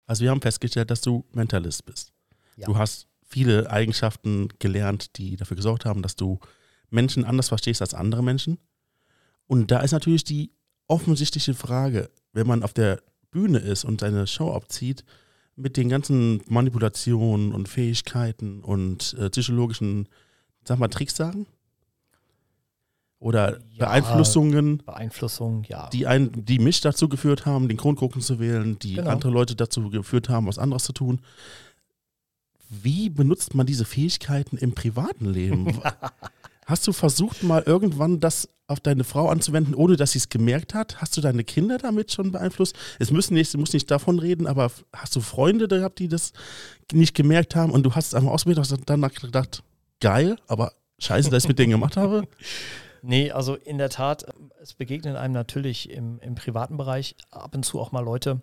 Also 0.06 0.22
wir 0.22 0.32
haben 0.32 0.42
festgestellt, 0.42 0.92
dass 0.92 1.00
du 1.00 1.24
Mentalist 1.32 1.86
bist. 1.86 2.12
Ja. 2.58 2.66
Du 2.66 2.78
hast 2.78 3.08
viele 3.26 3.72
Eigenschaften 3.72 4.50
gelernt, 4.60 5.18
die 5.18 5.38
dafür 5.38 5.56
gesorgt 5.56 5.86
haben, 5.86 6.02
dass 6.02 6.18
du 6.18 6.42
Menschen 6.90 7.24
anders 7.24 7.48
verstehst 7.48 7.82
als 7.82 7.94
andere 7.94 8.22
Menschen. 8.22 8.58
Und 9.48 9.72
da 9.72 9.80
ist 9.80 9.94
natürlich 9.94 10.26
die 10.26 10.52
offensichtliche 10.88 11.54
Frage, 11.54 12.12
wenn 12.34 12.48
man 12.48 12.64
auf 12.64 12.74
der 12.74 13.02
Bühne 13.32 13.60
ist 13.60 13.86
und 13.86 14.02
seine 14.02 14.28
Show 14.28 14.52
abzieht, 14.52 15.06
mit 15.56 15.78
den 15.78 15.90
ganzen 15.90 16.42
Manipulationen 16.48 17.54
und 17.54 17.70
Fähigkeiten 17.70 18.62
und 18.62 19.16
äh, 19.20 19.30
psychologischen, 19.30 20.08
sag 20.64 20.80
mal, 20.80 20.88
Tricks 20.88 21.16
sagen? 21.16 21.46
Oder 23.20 23.60
Ja. 23.72 23.86
Beeinflussungen, 23.86 24.80
Beeinflussung, 24.80 25.64
ja. 25.70 25.88
die, 25.90 26.08
ein, 26.08 26.32
die 26.46 26.60
mich 26.60 26.82
dazu 26.82 27.08
geführt 27.08 27.46
haben, 27.46 27.68
den 27.70 27.78
Kronkorken 27.78 28.22
zu 28.22 28.40
wählen, 28.40 28.78
die 28.80 28.96
Genau. 28.96 29.10
andere 29.12 29.32
Leute 29.32 29.56
dazu 29.56 29.90
geführt 29.90 30.28
haben, 30.28 30.48
was 30.48 30.60
anderes 30.60 30.84
zu 30.84 30.92
tun. 30.92 31.22
Wie 32.70 33.10
benutzt 33.10 33.54
man 33.56 33.66
diese 33.66 33.86
Fähigkeiten 33.86 34.58
im 34.58 34.74
privaten 34.74 35.26
Leben? 35.26 35.80
Hast 36.66 36.88
du 36.88 36.94
versucht, 36.94 37.44
mal 37.44 37.64
irgendwann 37.64 38.20
das 38.20 38.50
auf 38.68 38.80
deine 38.80 39.04
Frau 39.04 39.30
anzuwenden, 39.30 39.76
ohne 39.76 39.98
dass 39.98 40.12
sie 40.12 40.20
es 40.20 40.30
gemerkt 40.30 40.74
hat? 40.74 41.02
Hast 41.02 41.18
du 41.18 41.22
deine 41.22 41.44
Kinder 41.44 41.78
damit 41.78 42.12
schon 42.12 42.32
beeinflusst? 42.32 42.76
Es 43.00 43.12
müssen 43.12 43.34
nicht, 43.34 43.54
du 43.54 43.58
musst 43.58 43.74
nicht 43.74 43.92
davon 43.92 44.20
reden, 44.20 44.48
aber 44.48 44.72
hast 44.94 45.16
du 45.16 45.22
Freunde 45.22 45.68
gehabt, 45.68 46.00
die 46.00 46.08
das 46.08 46.34
nicht 46.92 47.16
gemerkt 47.16 47.56
haben 47.56 47.72
und 47.72 47.84
du 47.84 47.94
hast 47.94 48.08
es 48.08 48.14
einfach 48.14 48.32
ausprobiert 48.32 48.60
und 48.60 48.72
hast 48.72 48.90
dann 48.90 49.02
gedacht, 49.02 49.64
geil, 50.00 50.38
aber 50.48 50.74
scheiße, 51.00 51.30
dass 51.30 51.44
ich 51.44 51.50
mit 51.50 51.60
denen 51.60 51.72
gemacht 51.72 51.98
habe? 51.98 52.28
Nee, 53.06 53.32
also 53.32 53.56
in 53.56 53.78
der 53.78 53.90
Tat, 53.90 54.24
es 54.62 54.76
begegnen 54.76 55.18
einem 55.18 55.34
natürlich 55.34 55.90
im, 55.90 56.22
im 56.22 56.36
privaten 56.36 56.78
Bereich 56.78 57.18
ab 57.32 57.54
und 57.54 57.66
zu 57.66 57.82
auch 57.82 57.92
mal 57.92 58.00
Leute, 58.00 58.40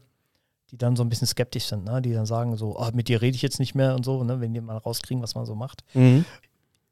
die 0.71 0.77
dann 0.77 0.97
so 0.97 1.03
ein 1.03 1.09
bisschen 1.09 1.27
skeptisch 1.27 1.65
sind, 1.65 1.87
ne? 1.87 2.03
die 2.03 2.13
dann 2.13 2.27
sagen 2.27 2.55
so, 2.59 2.79
oh, 2.79 2.91
mit 2.93 3.09
dir 3.09 3.23
rede 3.23 3.35
ich 3.37 3.41
jetzt 3.41 3.59
nicht 3.59 3.75
mehr 3.75 3.95
und 3.95 4.05
so, 4.05 4.23
ne? 4.23 4.43
wenn 4.43 4.53
die 4.53 4.61
mal 4.61 4.77
rauskriegen, 4.77 5.23
was 5.23 5.35
man 5.35 5.47
so 5.47 5.55
macht. 5.55 5.83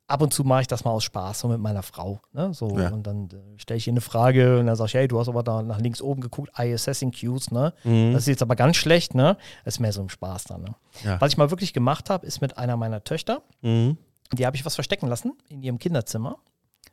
Ab 0.09 0.23
und 0.23 0.33
zu 0.35 0.43
mache 0.43 0.63
ich 0.63 0.67
das 0.67 0.85
mal 0.85 0.91
aus 0.91 1.05
Spaß, 1.05 1.39
so 1.41 1.49
mit 1.49 1.61
meiner 1.61 1.83
Frau. 1.83 2.21
Ne? 2.33 2.53
So, 2.55 2.79
Ja. 2.79 2.89
Und 2.91 3.07
dann 3.07 3.27
äh, 3.31 3.59
stelle 3.59 3.77
ich 3.79 3.87
ihr 3.87 3.93
eine 3.93 4.01
Frage 4.01 4.59
und 4.59 4.67
dann 4.67 4.75
sage 4.75 4.89
ich, 4.89 4.95
hey, 4.95 5.07
du 5.07 5.21
hast 5.21 5.29
aber 5.29 5.43
da 5.43 5.63
nach 5.63 5.79
links 5.81 6.01
oben 6.03 6.21
geguckt, 6.23 6.51
eye 6.59 6.73
assessing 6.75 7.13
cues, 7.13 7.51
ne? 7.51 7.75
Mhm. 7.85 8.13
Das 8.15 8.23
ist 8.23 8.29
jetzt 8.29 8.43
aber 8.43 8.57
ganz 8.57 8.77
schlecht, 8.77 9.15
ne? 9.15 9.37
Das 9.65 9.75
ist 9.75 9.81
mehr 9.81 9.93
so 9.93 10.01
ein 10.01 10.09
Spaß 10.09 10.45
dann. 10.45 10.63
Ne? 10.63 10.75
Ja. 11.05 11.21
Was 11.21 11.33
ich 11.33 11.37
mal 11.39 11.51
wirklich 11.51 11.73
gemacht 11.75 12.09
habe, 12.11 12.27
ist 12.27 12.41
mit 12.41 12.57
einer 12.59 12.77
meiner 12.77 13.05
Töchter, 13.05 13.43
Mhm. 13.61 13.99
die 14.33 14.47
habe 14.47 14.57
ich 14.57 14.65
was 14.65 14.75
verstecken 14.75 15.09
lassen 15.09 15.35
in 15.51 15.63
ihrem 15.63 15.79
Kinderzimmer. 15.79 16.39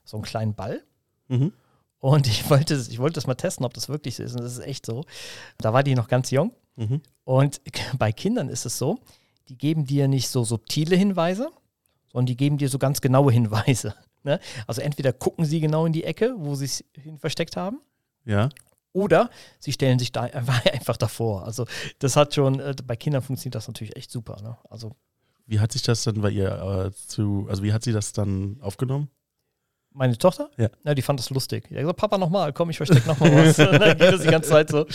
So 0.03 0.17
einen 0.17 0.23
kleinen 0.25 0.53
Ball. 0.53 0.83
Mhm. 1.29 1.53
Und 1.99 2.27
ich 2.27 2.49
wollte, 2.49 2.75
ich 2.75 2.99
wollte 2.99 3.15
das 3.15 3.27
mal 3.27 3.35
testen, 3.35 3.65
ob 3.65 3.73
das 3.73 3.87
wirklich 3.87 4.15
so 4.17 4.23
ist. 4.23 4.33
Und 4.35 4.41
das 4.43 4.51
ist 4.57 4.59
echt 4.65 4.85
so. 4.85 5.05
Da 5.57 5.71
war 5.73 5.83
die 5.83 5.95
noch 5.95 6.09
ganz 6.09 6.31
jung. 6.31 6.51
Mhm. 6.75 7.01
Und 7.23 7.61
bei 7.97 8.11
Kindern 8.11 8.49
ist 8.49 8.65
es 8.65 8.77
so, 8.77 8.99
die 9.47 9.57
geben 9.57 9.85
dir 9.85 10.09
nicht 10.09 10.27
so 10.27 10.43
subtile 10.43 10.95
Hinweise, 10.97 11.49
sondern 12.15 12.25
die 12.27 12.37
geben 12.37 12.57
dir 12.57 12.69
so 12.69 12.79
ganz 12.79 13.01
genaue 13.01 13.31
Hinweise. 13.31 13.93
Ne? 14.23 14.39
Also 14.65 14.81
entweder 14.81 15.13
gucken 15.13 15.45
sie 15.45 15.59
genau 15.59 15.85
in 15.85 15.93
die 15.93 16.03
Ecke, 16.03 16.33
wo 16.39 16.55
sie 16.55 16.65
es 16.65 16.83
hin 16.99 17.19
versteckt 17.19 17.55
haben, 17.55 17.79
Ja. 18.25 18.49
oder 18.91 19.29
sie 19.59 19.71
stellen 19.71 19.99
sich 19.99 20.11
da 20.11 20.21
einfach 20.23 20.97
davor. 20.97 21.45
Also 21.45 21.67
das 21.99 22.15
hat 22.15 22.33
schon, 22.33 22.59
äh, 22.59 22.73
bei 22.87 22.95
Kindern 22.95 23.21
funktioniert 23.21 23.53
das 23.53 23.67
natürlich 23.67 23.95
echt 23.95 24.09
super. 24.09 24.41
Ne? 24.41 24.57
Also 24.67 24.95
Wie 25.45 25.59
hat 25.59 25.71
sich 25.73 25.83
das 25.83 26.03
dann 26.05 26.21
bei 26.21 26.31
ihr 26.31 26.49
äh, 26.87 26.91
zu, 26.91 27.45
also 27.51 27.61
wie 27.61 27.71
hat 27.71 27.83
sie 27.83 27.91
das 27.91 28.13
dann 28.13 28.57
aufgenommen? 28.61 29.11
Meine 29.95 30.17
Tochter, 30.17 30.49
Ja. 30.57 30.67
Na, 30.83 30.93
die 30.93 31.01
fand 31.01 31.19
das 31.19 31.29
lustig. 31.29 31.67
Die 31.69 31.75
hat 31.75 31.81
gesagt, 31.81 31.97
Papa, 31.99 32.17
nochmal, 32.17 32.51
komm, 32.53 32.69
ich 32.69 32.77
verstecke 32.77 33.07
nochmal 33.07 33.33
was. 33.33 33.57
Und 33.59 33.79
dann 33.79 33.97
geht 33.97 34.13
das 34.13 34.21
die 34.21 34.27
ganze 34.27 34.49
Zeit 34.49 34.69
so. 34.69 34.85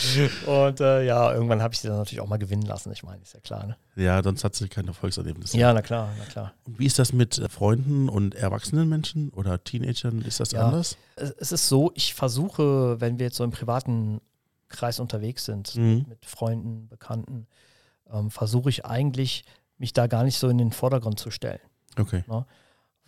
Und 0.51 0.79
äh, 0.79 1.05
ja, 1.05 1.33
irgendwann 1.33 1.61
habe 1.61 1.73
ich 1.73 1.79
sie 1.79 1.87
dann 1.87 1.97
natürlich 1.97 2.21
auch 2.21 2.27
mal 2.27 2.37
gewinnen 2.37 2.61
lassen. 2.63 2.91
Ich 2.91 3.01
meine, 3.03 3.21
ist 3.21 3.33
ja 3.33 3.39
klar. 3.39 3.65
Ne? 3.67 3.75
Ja, 3.95 4.21
sonst 4.21 4.43
hat 4.43 4.55
sie 4.55 4.69
kein 4.69 4.87
Erfolgserlebnis. 4.87 5.53
Ja, 5.53 5.73
na 5.73 5.81
klar, 5.81 6.09
na 6.17 6.25
klar. 6.25 6.53
Und 6.65 6.77
wie 6.79 6.85
ist 6.85 6.99
das 6.99 7.13
mit 7.13 7.37
äh, 7.39 7.49
Freunden 7.49 8.09
und 8.09 8.35
erwachsenen 8.35 8.87
Menschen 8.87 9.29
oder 9.31 9.63
Teenagern? 9.63 10.21
Ist 10.21 10.39
das 10.39 10.51
Ja. 10.51 10.67
anders? 10.67 10.97
Es, 11.15 11.51
ist 11.51 11.67
so, 11.67 11.91
ich 11.95 12.13
versuche, 12.13 13.01
wenn 13.01 13.17
wir 13.19 13.25
jetzt 13.25 13.37
so 13.37 13.43
im 13.43 13.51
privaten 13.51 14.21
Kreis 14.69 14.99
unterwegs 14.99 15.45
sind, 15.45 15.75
Mhm. 15.75 16.05
mit 16.07 16.25
Freunden, 16.25 16.87
Bekannten, 16.87 17.47
ähm, 18.11 18.29
versuche 18.31 18.69
ich 18.69 18.85
eigentlich, 18.85 19.43
mich 19.77 19.93
da 19.93 20.05
gar 20.07 20.23
nicht 20.23 20.37
so 20.37 20.47
in 20.47 20.57
den 20.59 20.71
Vordergrund 20.71 21.19
zu 21.19 21.31
stellen. 21.31 21.59
Okay. 21.97 22.23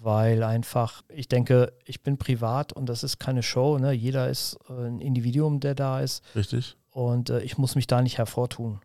Weil 0.03 0.43
einfach, 0.43 1.01
ich 1.07 1.29
denke, 1.29 1.71
ich 1.85 2.03
bin 2.03 2.17
privat 2.17 2.73
und 2.73 2.87
das 2.87 3.03
ist 3.03 3.19
keine 3.19 3.41
Show. 3.41 3.77
Ne? 3.77 3.93
Jeder 3.93 4.29
ist 4.29 4.57
äh, 4.69 4.73
ein 4.87 4.99
Individuum, 4.99 5.59
der 5.59 5.75
da 5.75 5.99
ist. 6.01 6.23
Richtig? 6.35 6.77
und 6.91 7.31
äh, 7.31 7.39
ich 7.41 7.57
muss 7.57 7.73
mich 7.73 7.87
da 7.87 8.01
nicht 8.03 8.19
hervortun. 8.19 8.79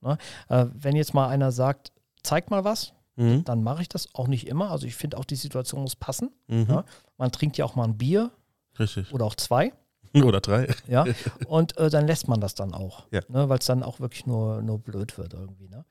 Ne? 0.00 0.18
Äh, 0.48 0.66
wenn 0.74 0.96
jetzt 0.96 1.14
mal 1.14 1.28
einer 1.28 1.52
sagt, 1.52 1.92
zeig 2.22 2.50
mal 2.50 2.64
was, 2.64 2.92
Mhm. 3.14 3.44
dann 3.44 3.62
mache 3.62 3.82
ich 3.82 3.90
das 3.90 4.08
auch 4.14 4.26
nicht 4.26 4.46
immer. 4.48 4.70
Also 4.70 4.86
ich 4.86 4.94
finde 4.96 5.18
auch 5.18 5.26
die 5.26 5.36
Situation 5.36 5.82
muss 5.82 5.94
passen. 5.96 6.30
Mhm. 6.48 6.66
Ja. 6.68 6.84
Man 7.18 7.30
trinkt 7.30 7.58
ja 7.58 7.66
auch 7.66 7.74
mal 7.76 7.84
ein 7.84 7.98
Bier 7.98 8.30
Richtig. 8.78 9.12
oder 9.12 9.26
auch 9.26 9.34
zwei, 9.34 9.72
Oder 10.14 10.40
drei. 10.40 10.66
ja, 10.88 11.04
und 11.46 11.76
äh, 11.76 11.90
dann 11.90 12.06
lässt 12.06 12.26
man 12.28 12.40
das 12.40 12.54
dann 12.54 12.72
auch, 12.74 13.04
Ja. 13.12 13.20
ne? 13.28 13.48
weil 13.50 13.58
es 13.58 13.66
dann 13.66 13.82
auch 13.82 14.00
wirklich 14.00 14.24
nur, 14.26 14.62
nur 14.62 14.78
blöd 14.78 15.18
wird 15.18 15.34
irgendwie. 15.34 15.68
Ne? 15.68 15.84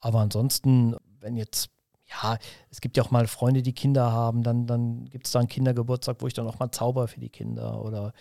Aber 0.00 0.20
ansonsten, 0.20 0.94
wenn 1.20 1.36
jetzt 1.38 1.70
ja, 2.10 2.38
es 2.70 2.80
gibt 2.80 2.96
ja 2.96 3.02
auch 3.02 3.10
mal 3.10 3.26
Freunde, 3.26 3.62
die 3.62 3.72
Kinder 3.72 4.12
haben, 4.12 4.42
dann, 4.42 4.66
dann 4.66 5.04
gibt 5.06 5.26
es 5.26 5.32
da 5.32 5.40
einen 5.40 5.48
Kindergeburtstag, 5.48 6.16
wo 6.20 6.26
ich 6.26 6.34
dann 6.34 6.46
auch 6.46 6.58
mal 6.58 6.70
zauber 6.70 7.06
für 7.08 7.20
die 7.20 7.28
Kinder. 7.28 7.82
Oder 7.84 8.12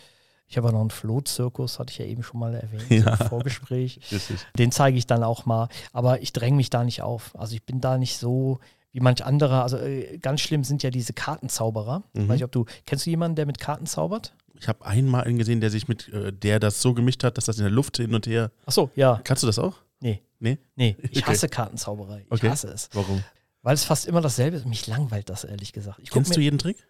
ich 0.48 0.58
habe 0.58 0.68
ja 0.68 0.72
noch 0.74 0.82
einen 0.82 0.90
Flohzirkus, 0.90 1.80
hatte 1.80 1.92
ich 1.92 1.98
ja 2.00 2.06
eben 2.06 2.24
schon 2.24 2.40
mal 2.40 2.54
erwähnt, 2.54 2.90
Ja. 3.06 3.16
im 3.16 3.28
Vorgespräch. 3.28 4.00
Den 4.58 4.72
zeige 4.72 4.98
ich 4.98 5.08
dann 5.08 5.24
auch 5.24 5.46
mal. 5.46 5.68
Aber 5.94 6.22
ich 6.22 6.34
dränge 6.34 6.58
mich 6.58 6.70
da 6.70 6.84
nicht 6.84 7.02
auf. 7.02 7.32
Also 7.38 7.56
ich 7.56 7.64
bin 7.64 7.82
da 7.82 7.98
nicht 7.98 8.18
so 8.18 8.60
wie 8.94 9.00
manch 9.02 9.24
anderer. 9.26 9.64
Also 9.64 9.78
äh, 9.78 10.18
ganz 10.20 10.42
schlimm 10.42 10.64
sind 10.64 10.84
ja 10.84 10.90
diese 10.90 11.14
Kartenzauberer. 11.14 12.04
Mhm. 12.14 12.28
Weiß 12.30 12.38
ich, 12.38 12.44
ob 12.44 12.52
du, 12.52 12.66
kennst 12.86 13.06
du 13.06 13.10
jemanden, 13.10 13.36
der 13.36 13.46
mit 13.46 13.60
Karten 13.60 13.86
zaubert? 13.86 14.34
Ich 14.60 14.68
habe 14.68 14.86
einmal 14.86 15.24
einen 15.26 15.38
gesehen, 15.38 15.62
der 15.62 15.70
sich 15.70 15.88
mit, 15.88 16.08
äh, 16.14 16.34
der 16.34 16.60
das 16.60 16.82
so 16.82 16.94
gemischt 16.94 17.24
hat, 17.24 17.38
dass 17.38 17.46
das 17.46 17.58
in 17.58 17.64
der 17.64 17.72
Luft 17.72 17.98
hin 17.98 18.14
und 18.16 18.26
her. 18.26 18.52
Ach 18.66 18.72
so, 18.72 18.90
ja. 18.96 19.20
Kannst 19.24 19.44
du 19.44 19.48
das 19.48 19.60
auch? 19.60 19.76
Nee. 20.00 20.22
Nee? 20.40 20.58
Nee, 20.76 20.96
ich 21.12 21.18
Okay. 21.24 21.32
hasse 21.32 21.50
Kartenzauberei. 21.50 22.22
Ich 22.26 22.32
Okay. 22.32 22.50
hasse 22.50 22.70
es. 22.70 22.90
Warum? 22.94 23.24
Weil 23.68 23.74
es 23.74 23.84
fast 23.84 24.06
immer 24.06 24.22
dasselbe 24.22 24.56
ist. 24.56 24.66
Mich 24.66 24.88
langweilt 24.88 25.28
das, 25.28 25.44
ehrlich 25.44 25.74
gesagt. 25.74 26.00
Ich 26.02 26.10
Kennst 26.10 26.34
du 26.34 26.40
jeden 26.40 26.58
Trick? 26.58 26.88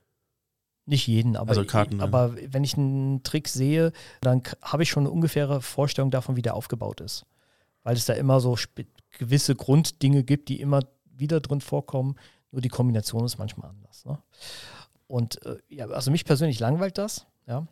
Nicht 0.86 1.08
jeden, 1.08 1.36
aber, 1.36 1.50
Also 1.50 1.66
Karten, 1.66 1.96
ich, 1.96 1.98
ja. 1.98 2.04
aber 2.04 2.36
wenn 2.36 2.64
ich 2.64 2.78
einen 2.78 3.24
Trick 3.24 3.48
sehe, 3.48 3.92
dann 4.22 4.44
habe 4.62 4.84
ich 4.84 4.90
schon 4.92 5.02
eine 5.02 5.10
ungefähre 5.10 5.64
Vorstellung 5.64 6.12
davon, 6.12 6.36
wie 6.36 6.44
der 6.44 6.54
aufgebaut 6.54 7.02
ist. 7.02 7.26
Weil 7.82 7.96
es 7.96 8.06
da 8.06 8.14
immer 8.14 8.40
so 8.42 8.56
gewisse 9.18 9.56
Grunddinge 9.56 10.24
gibt, 10.24 10.50
die 10.50 10.62
immer 10.62 10.82
wieder 11.04 11.40
drin 11.40 11.62
vorkommen. 11.62 12.14
Nur 12.52 12.62
die 12.62 12.70
Kombination 12.70 13.26
ist 13.26 13.40
manchmal 13.40 13.72
anders. 13.72 14.06
Ne? 14.06 14.20
Und 15.08 15.44
äh, 15.48 15.58
ja, 15.70 15.88
also 15.88 16.12
mich 16.12 16.26
persönlich 16.26 16.60
langweilt 16.60 17.00
das, 17.00 17.26
ja. 17.48 17.66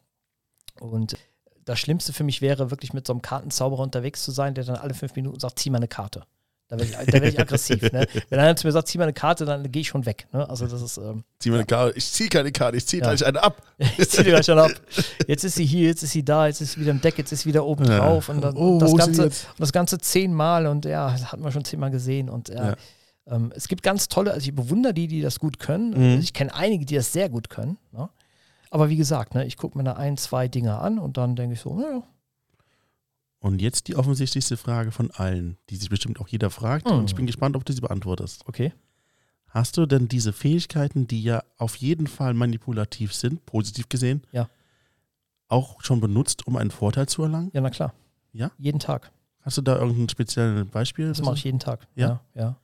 Und 0.79 1.15
das 1.63 1.79
Schlimmste 1.79 2.11
für 2.11 2.23
mich 2.23 2.41
wäre, 2.41 2.71
wirklich 2.71 2.91
mit 2.91 3.05
so 3.05 3.13
einem 3.13 3.21
Kartenzauberer 3.21 3.83
unterwegs 3.83 4.23
zu 4.23 4.31
sein, 4.31 4.55
der 4.55 4.63
dann 4.63 4.77
alle 4.77 4.95
fünf 4.95 5.15
Minuten 5.15 5.39
sagt, 5.39 5.59
zieh 5.59 5.69
mal 5.69 5.77
eine 5.77 5.87
Karte. 5.87 6.23
Da 6.67 6.79
werde 6.79 6.85
ich, 6.91 6.97
da 6.97 7.13
werd 7.21 7.33
ich 7.33 7.39
aggressiv. 7.39 7.91
Ne? 7.91 8.07
Wenn 8.29 8.39
einer 8.39 8.55
zu 8.55 8.65
mir 8.65 8.71
sagt, 8.71 8.87
zieh 8.87 8.97
mal 8.97 9.03
eine 9.03 9.13
Karte, 9.13 9.45
dann 9.45 9.71
gehe 9.71 9.81
ich 9.81 9.87
schon 9.89 10.05
weg. 10.05 10.27
Ne? 10.33 10.49
Also 10.49 10.65
das 10.65 10.81
ist, 10.81 10.97
ähm, 10.97 11.23
Zieh 11.39 11.49
mal 11.51 11.57
eine 11.57 11.65
Karte. 11.65 11.95
Ich 11.97 12.11
ziehe 12.11 12.27
keine 12.29 12.51
Karte, 12.51 12.77
ich 12.77 12.87
ziehe 12.87 13.01
Ja. 13.03 13.09
gleich 13.09 13.25
eine 13.25 13.43
ab. 13.43 13.61
ich 13.97 14.09
ziehe 14.09 14.23
gleich 14.23 14.45
schon 14.45 14.57
ab. 14.57 14.71
Jetzt 15.27 15.43
ist 15.43 15.55
sie 15.55 15.65
hier, 15.65 15.87
jetzt 15.89 16.01
ist 16.01 16.11
sie 16.11 16.25
da, 16.25 16.47
jetzt 16.47 16.61
ist 16.61 16.73
sie 16.73 16.81
wieder 16.81 16.91
im 16.91 17.01
Deck, 17.01 17.17
jetzt 17.19 17.31
ist 17.31 17.41
sie 17.41 17.49
wieder 17.49 17.65
oben 17.65 17.85
Ja. 17.85 17.99
drauf. 17.99 18.29
Und, 18.29 18.41
dann, 18.41 18.55
Oh, 18.57 18.73
und 18.73 18.79
das, 18.79 18.95
Ganze, 18.95 19.23
und 19.25 19.45
das 19.59 19.71
Ganze 19.71 19.99
zehnmal 19.99 20.65
und 20.65 20.85
ja, 20.85 21.11
das 21.11 21.31
hat 21.31 21.39
man 21.39 21.51
schon 21.51 21.65
zehnmal 21.65 21.91
gesehen. 21.91 22.29
Und 22.29 22.49
ja, 22.49 22.69
Ja. 22.71 22.75
ähm, 23.27 23.53
es 23.55 23.67
gibt 23.67 23.83
ganz 23.83 24.07
tolle, 24.07 24.31
also 24.33 24.47
ich 24.49 24.55
bewundere 24.55 24.93
die, 24.95 25.07
die 25.07 25.21
das 25.21 25.39
gut 25.39 25.59
können. 25.59 25.91
Mhm. 25.91 26.03
Also 26.15 26.19
ich 26.23 26.33
kenne 26.33 26.53
einige, 26.55 26.85
die 26.85 26.95
das 26.95 27.13
sehr 27.13 27.29
gut 27.29 27.51
können. 27.51 27.77
Ne? 27.91 28.09
Aber 28.71 28.89
wie 28.89 28.97
gesagt, 28.97 29.35
ne, 29.35 29.45
ich 29.45 29.55
gucke 29.55 29.77
mir 29.77 29.83
da 29.83 29.93
ein, 29.93 30.17
zwei 30.17 30.47
Dinge 30.47 30.79
an 30.79 30.97
und 30.97 31.17
dann 31.17 31.35
denke 31.35 31.53
ich 31.53 31.61
so, 31.61 31.75
naja, 31.75 32.01
Und 33.45 33.61
jetzt 33.61 33.87
die 33.87 33.95
offensichtlichste 33.95 34.57
Frage 34.57 34.91
von 34.91 35.11
allen, 35.11 35.59
die 35.69 35.75
sich 35.75 35.87
bestimmt 35.87 36.19
auch 36.19 36.27
jeder 36.27 36.49
fragt. 36.49 36.89
Mhm. 36.89 36.97
Und 36.97 37.11
ich 37.11 37.15
bin 37.15 37.27
gespannt, 37.27 37.55
ob 37.55 37.63
du 37.63 37.73
sie 37.73 37.81
beantwortest. 37.81 38.41
okay. 38.47 38.73
Hast 39.49 39.77
du 39.77 39.85
denn 39.85 40.07
diese 40.07 40.33
Fähigkeiten, 40.33 41.05
die 41.05 41.21
ja 41.21 41.43
auf 41.57 41.75
jeden 41.75 42.07
Fall 42.07 42.33
manipulativ 42.33 43.13
sind, 43.13 43.45
positiv 43.45 43.87
gesehen, 43.87 44.23
Ja. 44.31 44.49
auch 45.47 45.79
schon 45.83 46.01
benutzt, 46.01 46.47
um 46.47 46.55
einen 46.57 46.71
Vorteil 46.71 47.07
zu 47.07 47.21
erlangen? 47.21 47.51
Ja, 47.53 47.61
na 47.61 47.69
klar. 47.69 47.93
Ja? 48.33 48.49
Jeden 48.57 48.79
Tag. 48.79 49.11
Hast 49.41 49.59
du 49.59 49.61
da 49.61 49.77
irgendein 49.77 50.09
spezielles 50.09 50.67
Beispiel? 50.67 51.09
Das 51.09 51.21
mache 51.21 51.35
ich 51.35 51.43
jeden 51.43 51.59
Tag. 51.59 51.87
Ja? 51.93 52.23
ja. 52.33 52.41
ja. 52.41 52.55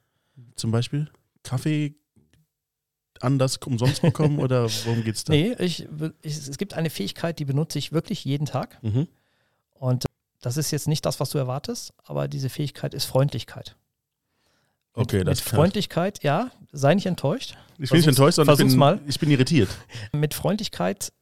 Zum 0.55 0.71
Beispiel 0.71 1.11
Kaffee 1.43 1.93
anders 3.19 3.57
umsonst 3.57 4.01
bekommen 4.01 4.39
oder 4.39 4.63
worum 4.63 5.03
geht's 5.03 5.25
da? 5.25 5.31
Nee, 5.33 5.53
ich, 5.59 5.87
ich, 6.23 6.37
es 6.37 6.57
gibt 6.57 6.73
eine 6.73 6.89
Fähigkeit, 6.89 7.37
die 7.37 7.45
benutze 7.45 7.77
ich 7.77 7.91
wirklich 7.91 8.25
jeden 8.25 8.47
Tag. 8.47 8.81
Mhm. 8.81 9.07
Und 9.75 10.05
das 10.41 10.57
ist 10.57 10.71
jetzt 10.71 10.87
nicht 10.87 11.05
das, 11.05 11.19
was 11.19 11.29
du 11.29 11.37
erwartest, 11.37 11.93
aber 12.03 12.27
diese 12.27 12.49
Fähigkeit 12.49 12.93
ist 12.93 13.05
Freundlichkeit. 13.05 13.75
Mit, 14.95 15.05
Okay, 15.07 15.23
das 15.23 15.39
mit 15.39 15.47
Freundlichkeit, 15.55 16.21
ja, 16.23 16.51
sei 16.71 16.93
nicht 16.95 17.05
enttäuscht. 17.05 17.51
Ich 17.51 17.57
bin 17.57 17.79
nicht 17.79 17.89
versuch's- 17.91 18.07
enttäuscht, 18.07 18.35
sondern 18.35 18.53
ich 18.53 18.57
versuch's 18.57 18.73
bin, 18.73 18.79
mal. 18.79 18.99
ich 19.07 19.19
bin 19.19 19.31
irritiert. 19.31 19.69
Mit 20.11 20.33
Freundlichkeit 20.33 21.13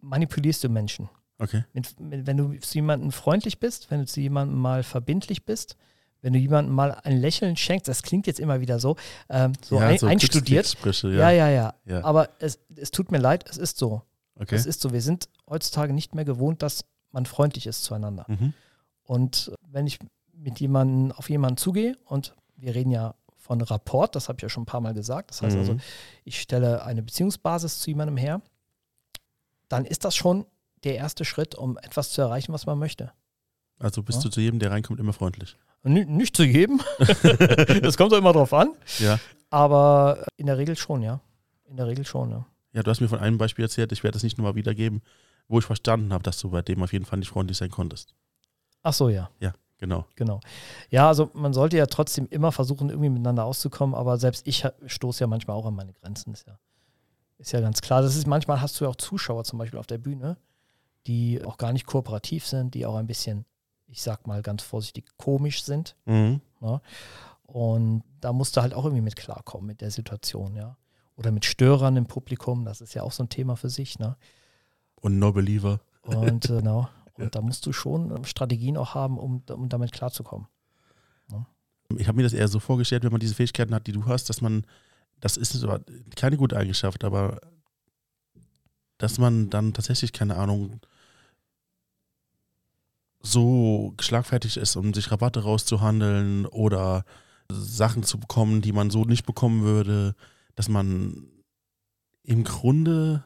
manipulierst 0.00 0.62
du 0.64 0.68
Menschen. 0.68 1.08
Okay. 1.38 1.64
Mit, 1.72 1.98
mit, 1.98 2.26
wenn 2.26 2.36
du 2.36 2.58
zu 2.60 2.74
jemandem 2.74 3.10
freundlich 3.10 3.58
bist, 3.58 3.90
wenn 3.90 4.00
du 4.00 4.06
zu 4.06 4.20
jemandem 4.20 4.58
mal 4.58 4.82
verbindlich 4.82 5.44
bist, 5.44 5.76
wenn 6.20 6.32
du 6.32 6.38
jemandem 6.38 6.74
mal 6.74 6.92
ein 7.04 7.18
Lächeln 7.18 7.56
schenkst, 7.56 7.88
das 7.88 8.02
klingt 8.02 8.26
jetzt 8.26 8.40
immer 8.40 8.60
wieder 8.60 8.78
so, 8.78 8.96
ähm, 9.28 9.52
so, 9.62 9.78
ein, 9.78 10.00
einstudiert. 10.02 10.64
Glückssprüche, 10.80 11.08
Ja, 11.16 11.30
ja. 11.30 11.48
ja, 11.48 11.50
ja. 11.50 11.74
Ja. 11.86 12.04
Aber 12.04 12.30
es, 12.38 12.58
es 12.76 12.90
tut 12.90 13.10
mir 13.10 13.18
leid, 13.18 13.44
es 13.48 13.56
ist 13.58 13.78
so. 13.78 14.02
Okay. 14.36 14.54
Es 14.54 14.66
ist 14.66 14.80
so. 14.80 14.92
Wir 14.92 15.00
sind 15.02 15.28
heutzutage 15.48 15.92
nicht 15.92 16.14
mehr 16.14 16.24
gewohnt, 16.24 16.62
dass 16.62 16.84
man 17.14 17.24
freundlich 17.26 17.66
ist 17.66 17.84
zueinander. 17.84 18.26
Mhm. 18.28 18.52
Und 19.04 19.52
wenn 19.70 19.86
ich 19.86 19.98
mit 20.32 20.60
jemandem 20.60 21.12
auf 21.12 21.30
jemanden 21.30 21.56
zugehe 21.56 21.96
und 22.04 22.34
wir 22.56 22.74
reden 22.74 22.90
ja 22.90 23.14
von 23.36 23.60
Rapport, 23.60 24.14
das 24.16 24.28
habe 24.28 24.38
ich 24.38 24.42
ja 24.42 24.48
schon 24.48 24.64
ein 24.64 24.66
paar 24.66 24.80
Mal 24.80 24.94
gesagt. 24.94 25.30
Das 25.30 25.40
heißt 25.42 25.56
also, 25.56 25.74
Mhm. 25.74 25.80
ich 26.24 26.40
stelle 26.40 26.84
eine 26.84 27.02
Beziehungsbasis 27.02 27.78
zu 27.78 27.90
jemandem 27.90 28.16
her, 28.16 28.42
dann 29.68 29.84
ist 29.84 30.04
das 30.04 30.16
schon 30.16 30.44
der 30.82 30.96
erste 30.96 31.24
Schritt, 31.24 31.54
um 31.54 31.78
etwas 31.78 32.10
zu 32.10 32.20
erreichen, 32.20 32.52
was 32.52 32.66
man 32.66 32.78
möchte. 32.78 33.12
Also 33.78 34.02
bist 34.02 34.18
Ja. 34.18 34.24
du 34.24 34.28
zu 34.30 34.40
jedem, 34.40 34.58
der 34.58 34.70
reinkommt, 34.70 35.00
immer 35.00 35.12
freundlich. 35.12 35.56
N 35.82 35.94
nicht 36.16 36.36
zu 36.36 36.44
jedem. 36.44 36.80
das 37.82 37.96
kommt 37.96 38.12
doch 38.12 38.18
immer 38.18 38.32
drauf 38.32 38.52
an. 38.52 38.72
Ja. 38.98 39.18
Aber 39.50 40.24
in 40.36 40.46
der 40.46 40.58
Regel 40.58 40.76
schon, 40.76 41.02
ja. 41.02 41.20
In 41.66 41.76
der 41.76 41.86
Regel 41.86 42.04
schon, 42.04 42.30
ja. 42.30 42.46
Ja, 42.72 42.82
du 42.82 42.90
hast 42.90 43.00
mir 43.00 43.08
von 43.08 43.20
einem 43.20 43.38
Beispiel 43.38 43.64
erzählt, 43.64 43.92
ich 43.92 44.02
werde 44.02 44.14
das 44.14 44.22
nicht 44.22 44.36
nochmal 44.38 44.54
wiedergeben, 44.56 45.02
wo 45.48 45.58
ich 45.58 45.64
verstanden 45.64 46.12
habe, 46.12 46.22
dass 46.22 46.38
du 46.38 46.50
bei 46.50 46.62
dem 46.62 46.82
auf 46.82 46.92
jeden 46.92 47.04
Fall 47.04 47.18
nicht 47.18 47.28
freundlich 47.28 47.58
sein 47.58 47.70
konntest. 47.70 48.14
Ach 48.82 48.92
so, 48.92 49.08
ja. 49.08 49.30
Genau. 49.78 50.06
Genau. 50.14 50.40
Ja, 50.88 51.08
also 51.08 51.30
man 51.34 51.52
sollte 51.52 51.76
ja 51.76 51.86
trotzdem 51.86 52.26
immer 52.30 52.52
versuchen, 52.52 52.88
irgendwie 52.88 53.10
miteinander 53.10 53.44
auszukommen, 53.44 53.94
aber 53.94 54.16
selbst 54.18 54.46
ich 54.46 54.66
stoße 54.86 55.20
ja 55.20 55.26
manchmal 55.26 55.56
auch 55.56 55.66
an 55.66 55.74
meine 55.74 55.92
Grenzen. 55.92 56.32
Ist 56.32 56.46
ja, 56.46 56.58
ist 57.38 57.52
ja 57.52 57.60
ganz 57.60 57.82
klar. 57.82 58.00
Das 58.00 58.16
ist 58.16 58.26
manchmal 58.26 58.60
hast 58.60 58.80
du 58.80 58.84
ja 58.84 58.90
auch 58.90 58.96
Zuschauer 58.96 59.44
zum 59.44 59.58
Beispiel 59.58 59.78
auf 59.78 59.86
der 59.86 59.98
Bühne, 59.98 60.38
die 61.06 61.44
auch 61.44 61.58
gar 61.58 61.72
nicht 61.72 61.86
kooperativ 61.86 62.46
sind, 62.46 62.74
die 62.74 62.86
auch 62.86 62.94
ein 62.94 63.06
bisschen, 63.06 63.44
ich 63.86 64.00
sag 64.00 64.26
mal 64.26 64.40
ganz 64.42 64.62
vorsichtig, 64.62 65.06
komisch 65.18 65.64
sind. 65.64 65.96
Mhm. 66.06 66.40
Und 67.46 68.04
da 68.20 68.32
musst 68.32 68.56
du 68.56 68.62
halt 68.62 68.72
auch 68.72 68.84
irgendwie 68.84 69.02
mit 69.02 69.16
klarkommen 69.16 69.66
mit 69.66 69.82
der 69.82 69.90
Situation, 69.90 70.56
ja. 70.56 70.78
Oder 71.16 71.30
mit 71.30 71.44
Störern 71.44 71.96
im 71.96 72.06
Publikum, 72.06 72.64
das 72.64 72.80
ist 72.80 72.94
ja 72.94 73.02
auch 73.02 73.12
so 73.12 73.22
ein 73.22 73.28
Thema 73.28 73.56
für 73.56 73.68
sich, 73.68 73.98
ne? 73.98 74.16
Und 75.04 75.18
No 75.18 75.32
Believer. 75.32 75.80
Und 76.02 76.48
äh, 76.48 76.48
genau. 76.58 76.88
Und 77.14 77.34
da 77.34 77.42
musst 77.42 77.66
du 77.66 77.72
schon 77.72 78.10
ähm, 78.10 78.24
Strategien 78.24 78.76
auch 78.76 78.94
haben, 78.94 79.18
um, 79.18 79.42
um 79.48 79.68
damit 79.68 79.92
klarzukommen. 79.92 80.48
Ich 81.98 82.08
habe 82.08 82.16
mir 82.16 82.22
das 82.22 82.32
eher 82.32 82.48
so 82.48 82.60
vorgestellt, 82.60 83.04
wenn 83.04 83.12
man 83.12 83.20
diese 83.20 83.34
Fähigkeiten 83.34 83.74
hat, 83.74 83.86
die 83.86 83.92
du 83.92 84.06
hast, 84.06 84.28
dass 84.30 84.40
man, 84.40 84.66
das 85.20 85.36
ist 85.36 85.52
zwar 85.52 85.80
keine 86.16 86.38
gute 86.38 86.56
Eigenschaft, 86.56 87.04
aber 87.04 87.40
dass 88.96 89.18
man 89.18 89.50
dann 89.50 89.74
tatsächlich, 89.74 90.12
keine 90.12 90.36
Ahnung, 90.36 90.80
so 93.20 93.94
schlagfertig 94.00 94.56
ist, 94.56 94.76
um 94.76 94.94
sich 94.94 95.10
Rabatte 95.10 95.42
rauszuhandeln 95.42 96.46
oder 96.46 97.04
Sachen 97.50 98.02
zu 98.02 98.18
bekommen, 98.18 98.62
die 98.62 98.72
man 98.72 98.90
so 98.90 99.04
nicht 99.04 99.26
bekommen 99.26 99.62
würde, 99.62 100.14
dass 100.54 100.68
man 100.68 101.28
im 102.22 102.44
Grunde 102.44 103.24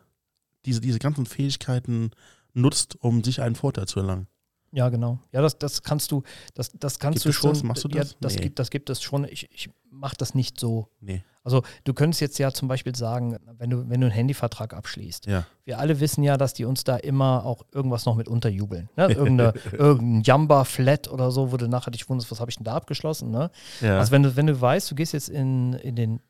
diese, 0.66 0.80
diese 0.80 0.98
ganzen 0.98 1.26
Fähigkeiten 1.26 2.10
nutzt, 2.54 2.96
um 3.00 3.22
sich 3.24 3.40
einen 3.40 3.54
Vorteil 3.54 3.86
zu 3.86 4.00
erlangen. 4.00 4.26
Ja, 4.70 4.90
genau. 4.90 5.18
Ja, 5.32 5.40
das, 5.40 5.58
das 5.58 5.82
kannst 5.82 6.12
du, 6.12 6.22
das, 6.54 6.70
das 6.78 6.98
kannst 6.98 7.22
Gibt 7.22 7.26
du 7.26 7.32
schon. 7.32 7.50
das? 7.54 7.62
Machst 7.62 7.84
du 7.84 7.88
das? 7.88 8.10
Ja, 8.10 8.16
das, 8.20 8.34
Nee. 8.34 8.42
gibt, 8.42 8.58
das 8.58 8.68
gibt 8.68 8.90
es 8.90 9.00
schon. 9.00 9.24
Ich, 9.24 9.48
ich 9.50 9.70
mache 9.90 10.16
das 10.18 10.34
nicht 10.34 10.60
so. 10.60 10.88
Nee. 11.00 11.22
Also 11.42 11.62
du 11.84 11.94
könntest 11.94 12.20
jetzt 12.20 12.38
ja 12.38 12.52
zum 12.52 12.68
Beispiel 12.68 12.94
sagen, 12.94 13.38
wenn 13.56 13.70
du, 13.70 13.88
wenn 13.88 14.02
du 14.02 14.06
einen 14.08 14.14
Handyvertrag 14.14 14.74
abschließt, 14.74 15.24
Ja. 15.26 15.46
wir 15.64 15.78
alle 15.78 16.00
wissen 16.00 16.22
ja, 16.22 16.36
dass 16.36 16.52
die 16.52 16.66
uns 16.66 16.84
da 16.84 16.96
immer 16.98 17.46
auch 17.46 17.62
irgendwas 17.72 18.04
noch 18.04 18.16
mit 18.16 18.28
unterjubeln. 18.28 18.90
Ne? 18.96 19.10
Irgendeine, 19.10 19.54
irgendein 19.72 20.20
Jamba 20.22 20.64
Flat 20.64 21.08
oder 21.08 21.30
so, 21.30 21.50
wo 21.50 21.56
du 21.56 21.66
nachher 21.66 21.90
dich 21.90 22.06
wunderst, 22.10 22.30
was 22.30 22.38
habe 22.40 22.50
ich 22.50 22.56
denn 22.58 22.64
da 22.64 22.74
abgeschlossen? 22.74 23.30
Ne? 23.30 23.50
Ja. 23.80 23.98
Also 23.98 24.12
wenn 24.12 24.22
du, 24.22 24.36
wenn 24.36 24.46
du 24.48 24.60
weißt, 24.60 24.90
du 24.90 24.94
gehst 24.96 25.14
jetzt 25.14 25.30
in, 25.30 25.72
in 25.72 25.96
den 25.96 26.20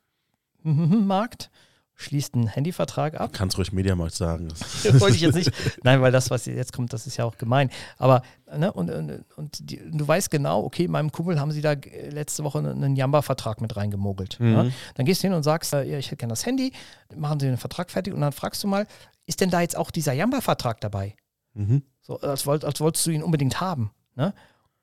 Markt, 0.62 1.50
schließt 1.98 2.34
einen 2.34 2.46
Handyvertrag 2.46 3.20
ab, 3.20 3.32
Kannst 3.32 3.58
ruhig 3.58 3.72
Mediamarkt 3.72 4.14
sagen. 4.14 4.48
wollte 4.84 5.16
ich 5.16 5.20
jetzt 5.20 5.34
nicht. 5.34 5.52
Nein, 5.82 6.00
weil 6.00 6.12
das, 6.12 6.30
was 6.30 6.46
jetzt 6.46 6.72
kommt, 6.72 6.92
das 6.92 7.08
ist 7.08 7.16
ja 7.16 7.24
auch 7.24 7.36
gemein. 7.36 7.70
Aber, 7.98 8.22
ne, 8.56 8.72
und, 8.72 8.88
und, 8.88 9.24
und 9.36 9.70
die, 9.70 9.80
du 9.90 10.06
weißt 10.06 10.30
genau, 10.30 10.62
okay, 10.62 10.86
meinem 10.86 11.10
Kumpel 11.10 11.40
haben 11.40 11.50
sie 11.50 11.60
da 11.60 11.72
äh, 11.72 12.10
letzte 12.10 12.44
Woche 12.44 12.60
einen 12.60 12.94
Jamba-Vertrag 12.94 13.60
mit 13.60 13.76
reingemogelt. 13.76 14.38
Mhm. 14.38 14.52
Ja? 14.52 14.66
Dann 14.94 15.06
gehst 15.06 15.24
du 15.24 15.26
hin 15.26 15.34
und 15.34 15.42
sagst, 15.42 15.74
äh, 15.74 15.82
ja, 15.82 15.98
ich 15.98 16.06
hätte 16.06 16.18
gerne 16.18 16.32
das 16.32 16.46
Handy, 16.46 16.72
machen 17.16 17.40
sie 17.40 17.46
den 17.46 17.56
Vertrag 17.56 17.90
fertig 17.90 18.14
und 18.14 18.20
dann 18.20 18.32
fragst 18.32 18.62
du 18.62 18.68
mal, 18.68 18.86
ist 19.26 19.40
denn 19.40 19.50
da 19.50 19.60
jetzt 19.60 19.76
auch 19.76 19.90
dieser 19.90 20.12
Jamba-Vertrag 20.12 20.80
dabei? 20.80 21.16
Mhm. 21.54 21.82
So, 22.00 22.20
als, 22.20 22.46
wollt, 22.46 22.64
als 22.64 22.80
wolltest 22.80 23.04
du 23.06 23.10
ihn 23.10 23.24
unbedingt 23.24 23.60
haben. 23.60 23.90
Ne? 24.14 24.32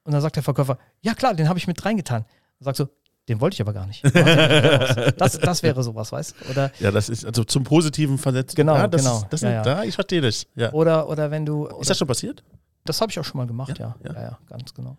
Und 0.04 0.12
dann 0.12 0.22
sagt 0.22 0.36
der 0.36 0.44
Verkäufer, 0.44 0.78
ja 1.00 1.14
klar, 1.14 1.34
den 1.34 1.48
habe 1.48 1.60
ich 1.60 1.66
mit 1.66 1.84
reingetan. 1.86 2.26
Dann 2.60 2.66
sagst 2.66 2.82
du, 2.82 2.88
den 3.28 3.42
wollte 3.42 3.56
ich 3.56 3.62
aber 3.62 3.74
gar 3.74 3.88
nicht. 3.88 4.04
Das, 5.18 5.40
das 5.40 5.64
wäre 5.64 5.84
sowas, 5.84 6.12
weißt 6.12 6.36
du? 6.46 6.52
Oder 6.52 6.72
Ja, 6.80 6.92
das 6.92 7.10
ist 7.10 7.26
also 7.26 7.44
zum 7.44 7.64
Positiven 7.64 8.18
versetzt. 8.18 8.56
Genau, 8.56 8.76
ja, 8.76 8.88
das 8.88 9.02
genau. 9.02 9.18
Ist, 9.18 9.28
das 9.30 9.42
Ja, 9.42 9.50
ist, 9.50 9.54
ja. 9.56 9.62
Da, 9.76 9.84
ich 9.84 9.96
verstehe 9.96 10.22
das. 10.22 10.46
Ja. 10.56 10.72
Oder, 10.74 11.08
oder 11.10 11.32
wenn 11.32 11.46
du. 11.46 11.66
Oder, 11.68 11.80
Ist 11.82 11.90
das 11.90 11.98
schon 11.98 12.08
passiert? 12.08 12.44
das 12.86 13.02
habe 13.02 13.12
ich 13.12 13.20
auch 13.20 13.24
schon 13.26 13.40
mal 13.40 13.48
gemacht, 13.48 13.80
ja. 13.80 13.96
Ja, 14.04 14.14
Ja, 14.14 14.14
ja. 14.14 14.22
ja, 14.30 14.38
ganz 14.48 14.74
genau. 14.74 14.98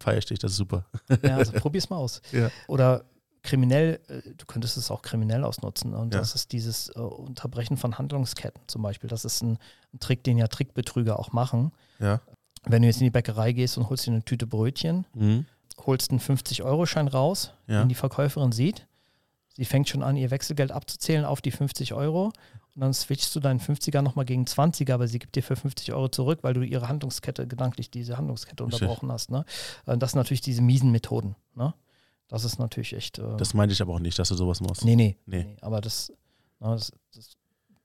Feier 0.00 0.18
ich 0.18 0.26
dich, 0.26 0.38
das 0.40 0.52
ist 0.52 0.56
super. 0.56 0.84
Ja, 1.22 1.36
also 1.36 1.52
probier's 1.52 1.88
mal 1.90 1.96
aus. 1.96 2.20
Ja. 2.32 2.50
Oder 2.66 3.04
kriminell, 3.42 4.00
äh, 4.08 4.22
du 4.36 4.44
könntest 4.46 4.76
es 4.76 4.90
auch 4.90 5.02
kriminell 5.02 5.44
ausnutzen. 5.44 5.94
Und 5.94 6.12
Ja. 6.14 6.20
das 6.20 6.34
ist 6.34 6.50
dieses 6.52 6.88
äh, 6.90 6.98
Unterbrechen 6.98 7.76
von 7.76 7.96
Handlungsketten 7.96 8.60
zum 8.66 8.82
Beispiel. 8.82 9.08
Das 9.08 9.24
ist 9.24 9.42
ein, 9.42 9.58
ein 9.94 10.00
Trick, 10.00 10.24
den 10.24 10.36
ja 10.38 10.48
Trickbetrüger 10.48 11.18
auch 11.18 11.32
machen. 11.32 11.70
Ja. 12.00 12.20
Wenn 12.64 12.82
du 12.82 12.88
jetzt 12.88 12.98
in 13.00 13.04
die 13.04 13.10
Bäckerei 13.10 13.52
gehst 13.52 13.78
und 13.78 13.88
holst 13.88 14.06
dir 14.06 14.10
eine 14.10 14.24
Tüte 14.24 14.46
Brötchen, 14.46 15.04
Mhm. 15.14 15.46
Holst 15.86 16.10
einen 16.10 16.20
50-Euro-Schein 16.20 17.08
raus, 17.08 17.52
Ja. 17.66 17.80
den 17.82 17.88
die 17.88 17.94
Verkäuferin 17.94 18.52
sieht. 18.52 18.86
Sie 19.56 19.64
fängt 19.64 19.88
schon 19.88 20.02
an, 20.02 20.16
ihr 20.16 20.30
Wechselgeld 20.30 20.70
abzuzählen 20.72 21.24
auf 21.24 21.40
die 21.40 21.50
50 21.50 21.92
Euro. 21.94 22.26
Und 22.74 22.82
dann 22.82 22.94
switchst 22.94 23.34
du 23.34 23.40
deinen 23.40 23.58
50er 23.58 24.02
nochmal 24.02 24.24
gegen 24.24 24.44
20er, 24.44 24.94
aber 24.94 25.08
sie 25.08 25.18
gibt 25.18 25.34
dir 25.34 25.42
für 25.42 25.56
50 25.56 25.92
Euro 25.92 26.08
zurück, 26.08 26.40
weil 26.42 26.54
du 26.54 26.62
ihre 26.62 26.86
Handlungskette, 26.88 27.48
gedanklich 27.48 27.90
diese 27.90 28.16
Handlungskette 28.16 28.62
unterbrochen 28.62 29.10
hast. 29.10 29.30
Ne? 29.32 29.44
Äh, 29.86 29.98
Das 29.98 30.12
sind 30.12 30.18
natürlich 30.18 30.42
diese 30.42 30.62
miesen 30.62 30.92
Methoden. 30.92 31.34
Ne? 31.56 31.74
Das 32.28 32.44
ist 32.44 32.58
natürlich 32.60 32.92
echt. 32.94 33.18
Äh, 33.18 33.36
Das 33.36 33.52
meinte 33.54 33.72
ich 33.72 33.82
aber 33.82 33.94
auch 33.94 33.98
nicht, 33.98 34.16
dass 34.18 34.28
du 34.28 34.36
sowas 34.36 34.60
machst. 34.60 34.84
nee, 34.84 34.94
nee, 34.94 35.16
Nee. 35.26 35.42
nee. 35.44 35.56
Aber 35.60 35.80
das, 35.80 36.12
na, 36.60 36.74
das, 36.74 36.92
das 37.14 37.36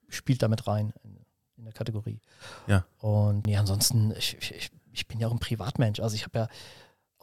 spielt 0.10 0.44
damit 0.44 0.68
rein 0.68 0.94
in, 1.04 1.18
in 1.58 1.64
der 1.64 1.74
Kategorie. 1.74 2.20
Ja. 2.68 2.86
Und 3.00 3.48
nee, 3.48 3.58
ansonsten, 3.58 4.14
ich- 4.16 4.38
ich, 4.52 4.70
ich 4.92 5.08
bin 5.08 5.20
ja 5.20 5.28
auch 5.28 5.32
ein 5.32 5.40
Privatmensch. 5.40 6.00
Also 6.02 6.16
ich 6.16 6.24
habe 6.26 6.38
ja 6.38 6.48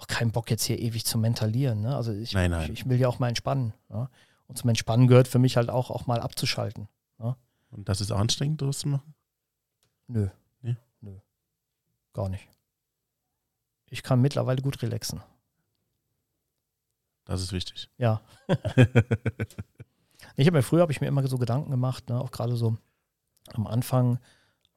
auch 0.01 0.07
keinen 0.07 0.33
Bock 0.33 0.51
jetzt 0.51 0.65
hier 0.65 0.79
ewig 0.79 1.05
zu 1.05 1.19
mentalieren. 1.19 1.83
Ne? 1.83 1.95
Also 1.95 2.13
ich, 2.13 2.33
Nein, 2.33 2.51
nein. 2.51 2.73
Ich, 2.73 2.81
ich 2.81 2.89
will 2.89 2.99
ja 2.99 3.09
auch 3.09 3.19
mal 3.19 3.29
entspannen. 3.29 3.75
Ja? 3.91 4.11
Und 4.47 4.57
zum 4.57 4.69
Entspannen 4.69 5.07
gehört 5.07 5.29
für 5.29 5.39
mich 5.39 5.57
halt 5.57 5.71
auch, 5.71 5.91
auch 5.91 6.07
mal 6.07 6.21
abzuschalten. 6.21 6.89
Und 7.71 7.89
das 7.89 8.01
ist 8.01 8.11
anstrengend, 8.11 8.63
das 8.63 8.81
zu 8.81 8.89
machen? 8.89 9.15
Nö. 10.09 10.29
Nee? 10.61 10.77
Nö. 11.01 11.19
Gar 12.13 12.29
nicht. 12.29 12.49
Ich 13.87 14.03
kann 14.03 14.21
mittlerweile 14.21 14.63
gut 14.63 14.83
relaxen. 14.83 15.23
Das 17.25 17.41
ist 17.43 17.53
wichtig. 17.53 17.89
Ja. 17.97 18.23
Ich 20.37 20.47
habe 20.47 20.59
mir 20.59 20.63
früher 20.63 20.83
habe 20.83 20.93
ich 20.93 21.01
mir 21.01 21.07
immer 21.07 21.27
so 21.27 21.39
Gedanken 21.39 21.71
gemacht, 21.71 22.11
ne, 22.11 22.21
auch 22.21 22.31
gerade 22.31 22.55
so 22.55 22.77
am 23.55 23.67
Anfang, 23.67 24.19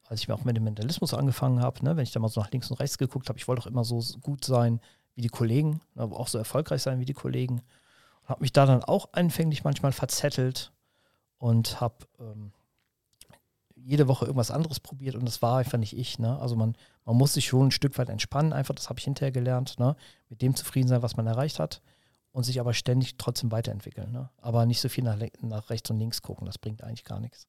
als 0.06 0.22
ich 0.22 0.30
mir 0.30 0.36
auch 0.36 0.46
mit 0.46 0.56
dem 0.56 0.64
Mentalismus 0.64 1.14
angefangen 1.14 1.60
habe, 1.60 1.84
ne, 1.84 1.98
wenn 1.98 2.04
ich 2.04 2.14
da 2.14 2.22
mal 2.22 2.30
so 2.30 2.40
nach 2.40 2.50
links 2.52 2.72
und 2.72 2.80
rechts 2.80 2.98
geguckt 2.98 3.28
habe, 3.28 3.38
ich 3.38 3.48
wollte 3.48 3.62
auch 3.62 3.68
immer 3.68 3.84
so 3.84 4.02
gut 4.22 4.46
sein 4.46 4.80
wie 5.16 5.22
die 5.22 5.30
Kollegen, 5.30 5.82
ne, 5.95 6.03
aber 6.03 6.20
auch 6.20 6.28
so 6.28 6.38
erfolgreich 6.38 6.82
sein 6.82 6.99
wie 6.99 7.05
die 7.05 7.14
Kollegen. 7.14 7.61
Und 8.22 8.30
habe 8.30 8.41
mich 8.41 8.53
da 8.53 8.66
dann 8.66 8.84
auch 8.84 9.09
anfänglich 9.14 9.64
manchmal 9.64 9.91
verzettelt 9.91 10.72
und 11.38 11.82
habe 11.82 11.95
ähm, 12.20 12.51
jede 13.76 14.07
Woche 14.07 14.26
irgendwas 14.26 14.51
anderes 14.51 14.80
probiert 14.80 15.16
und 15.16 15.26
das 15.26 15.41
war 15.41 15.57
einfach 15.57 15.78
nicht 15.78 15.97
ich. 15.97 16.20
Ne? 16.20 16.39
Also 16.39 16.55
man, 16.55 16.76
man 17.05 17.18
muss 17.18 17.34
sich 17.34 17.47
schon 17.47 17.68
ein 17.68 17.72
Stück 17.72 17.97
weit 17.97 18.09
entspannen, 18.09 18.53
einfach, 18.53 18.76
das 18.76 18.89
habe 18.89 18.99
ich 18.99 19.05
hinterher 19.05 19.32
gelernt, 19.32 19.78
ne? 19.80 19.95
mit 20.30 20.41
dem 20.41 20.55
zufrieden 20.55 20.88
sein, 20.88 21.01
was 21.01 21.18
man 21.18 21.28
erreicht 21.28 21.59
hat 21.59 21.82
und 22.32 22.43
sich 22.43 22.59
aber 22.59 22.74
ständig 22.74 23.18
trotzdem 23.18 23.51
weiterentwickeln. 23.51 24.11
Ne? 24.11 24.30
Aber 24.38 24.66
nicht 24.66 24.80
so 24.80 24.89
viel 24.89 25.03
nach, 25.03 25.18
nach 25.41 25.70
rechts 25.70 25.89
und 25.89 25.99
links 25.99 26.22
gucken, 26.22 26.45
das 26.45 26.57
bringt 26.57 26.84
eigentlich 26.84 27.03
gar 27.03 27.20
nichts. 27.20 27.47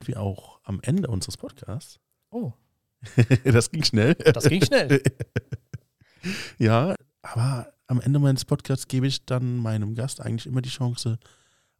Wie 0.00 0.16
auch 0.16 0.58
am 0.64 0.80
Ende 0.82 1.08
unseres 1.08 1.36
Podcasts. 1.36 2.00
Oh, 2.30 2.52
das 3.44 3.70
ging 3.70 3.84
schnell. 3.84 4.14
das 4.14 4.44
ging 4.44 4.64
schnell. 4.64 5.02
Ja, 6.58 6.94
aber 7.22 7.72
am 7.86 8.00
Ende 8.00 8.18
meines 8.18 8.44
Podcasts 8.44 8.88
gebe 8.88 9.06
ich 9.06 9.24
dann 9.26 9.58
meinem 9.58 9.94
Gast 9.94 10.20
eigentlich 10.20 10.46
immer 10.46 10.62
die 10.62 10.70
Chance, 10.70 11.18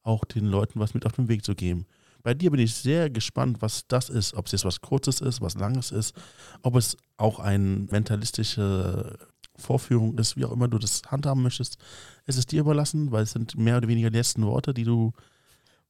auch 0.02 0.24
den 0.24 0.44
Leuten 0.44 0.80
was 0.80 0.94
mit 0.94 1.06
auf 1.06 1.12
den 1.12 1.28
Weg 1.28 1.44
zu 1.44 1.54
geben. 1.54 1.86
Bei 2.22 2.32
dir 2.32 2.50
bin 2.50 2.60
ich 2.60 2.74
sehr 2.74 3.10
gespannt, 3.10 3.58
was 3.60 3.86
das 3.86 4.08
ist. 4.08 4.34
Ob 4.34 4.46
es 4.46 4.52
jetzt 4.52 4.64
was 4.64 4.80
Kurzes 4.80 5.20
ist, 5.20 5.42
was 5.42 5.54
Langes 5.54 5.90
ist, 5.90 6.14
ob 6.62 6.76
es 6.76 6.96
auch 7.18 7.38
eine 7.38 7.86
mentalistische 7.90 9.18
Vorführung 9.56 10.18
ist, 10.18 10.36
wie 10.36 10.44
auch 10.44 10.52
immer 10.52 10.68
du 10.68 10.78
das 10.78 11.02
handhaben 11.06 11.42
möchtest. 11.42 11.76
Es 12.24 12.36
ist 12.36 12.50
dir 12.50 12.60
überlassen, 12.60 13.12
weil 13.12 13.24
es 13.24 13.32
sind 13.32 13.56
mehr 13.56 13.76
oder 13.76 13.88
weniger 13.88 14.10
die 14.10 14.16
letzten 14.16 14.44
Worte, 14.46 14.72
die 14.72 14.84
du 14.84 15.12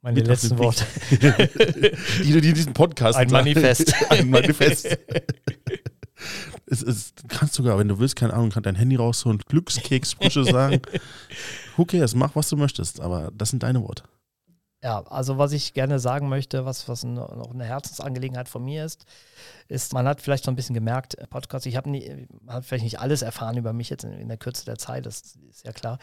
Meine 0.03 0.21
letzten. 0.21 0.59
Worte. 0.59 0.85
die 1.11 2.33
du 2.33 2.41
dir 2.41 2.49
in 2.49 2.55
diesem 2.55 2.75
Podcast 2.75 3.17
Ein. 3.17 3.31
Manifest. 3.31 3.95
Ein 4.11 4.29
Manifest. 4.31 4.99
es 6.67 7.15
du 7.15 7.29
kannst 7.29 7.55
sogar, 7.55 7.79
wenn 7.79 7.89
du 7.89 7.99
willst, 7.99 8.17
keine 8.17 8.35
Ahnung, 8.35 8.51
kannst 8.51 8.67
dein 8.67 8.75
Handy 8.75 8.97
rausholen, 8.97 9.39
Glückskekssprüche 9.39 10.45
sagen. 10.51 10.83
Who 11.77 11.85
cares, 11.85 12.15
mach, 12.15 12.35
was 12.35 12.49
du 12.49 12.57
möchtest, 12.57 13.01
aber 13.01 13.31
das 13.35 13.51
sind 13.51 13.63
deine 13.63 13.83
Worte. 13.83 14.05
Ja, 14.85 15.01
also 15.05 15.39
was 15.39 15.53
ich 15.53 15.73
gerne 15.73 15.99
sagen 15.99 16.29
möchte, 16.29 16.67
was, 16.67 16.91
was 16.91 17.05
noch 17.05 17.55
eine 17.55 17.65
Herzensangelegenheit 17.65 18.51
von 18.51 18.63
mir 18.63 18.85
ist, 18.85 19.07
ist, 19.67 19.95
man 19.95 20.07
hat 20.07 20.21
vielleicht 20.21 20.45
so 20.45 20.51
ein 20.51 20.57
bisschen 20.57 20.75
gemerkt, 20.75 21.15
äh, 21.15 21.27
Podcast, 21.27 21.65
ich 21.65 21.77
habe 21.77 21.91
hat 22.49 22.67
vielleicht 22.67 22.85
nicht 22.85 23.01
alles 23.01 23.23
erfahren 23.23 23.57
über 23.57 23.73
mich 23.73 23.89
jetzt 23.89 24.05
in, 24.05 24.13
in 24.13 24.29
der 24.29 24.37
Kürze 24.37 24.67
der 24.67 24.77
Zeit, 24.77 25.07
das 25.07 25.37
ist 25.49 25.65
ja 25.65 25.73
klar. 25.73 25.99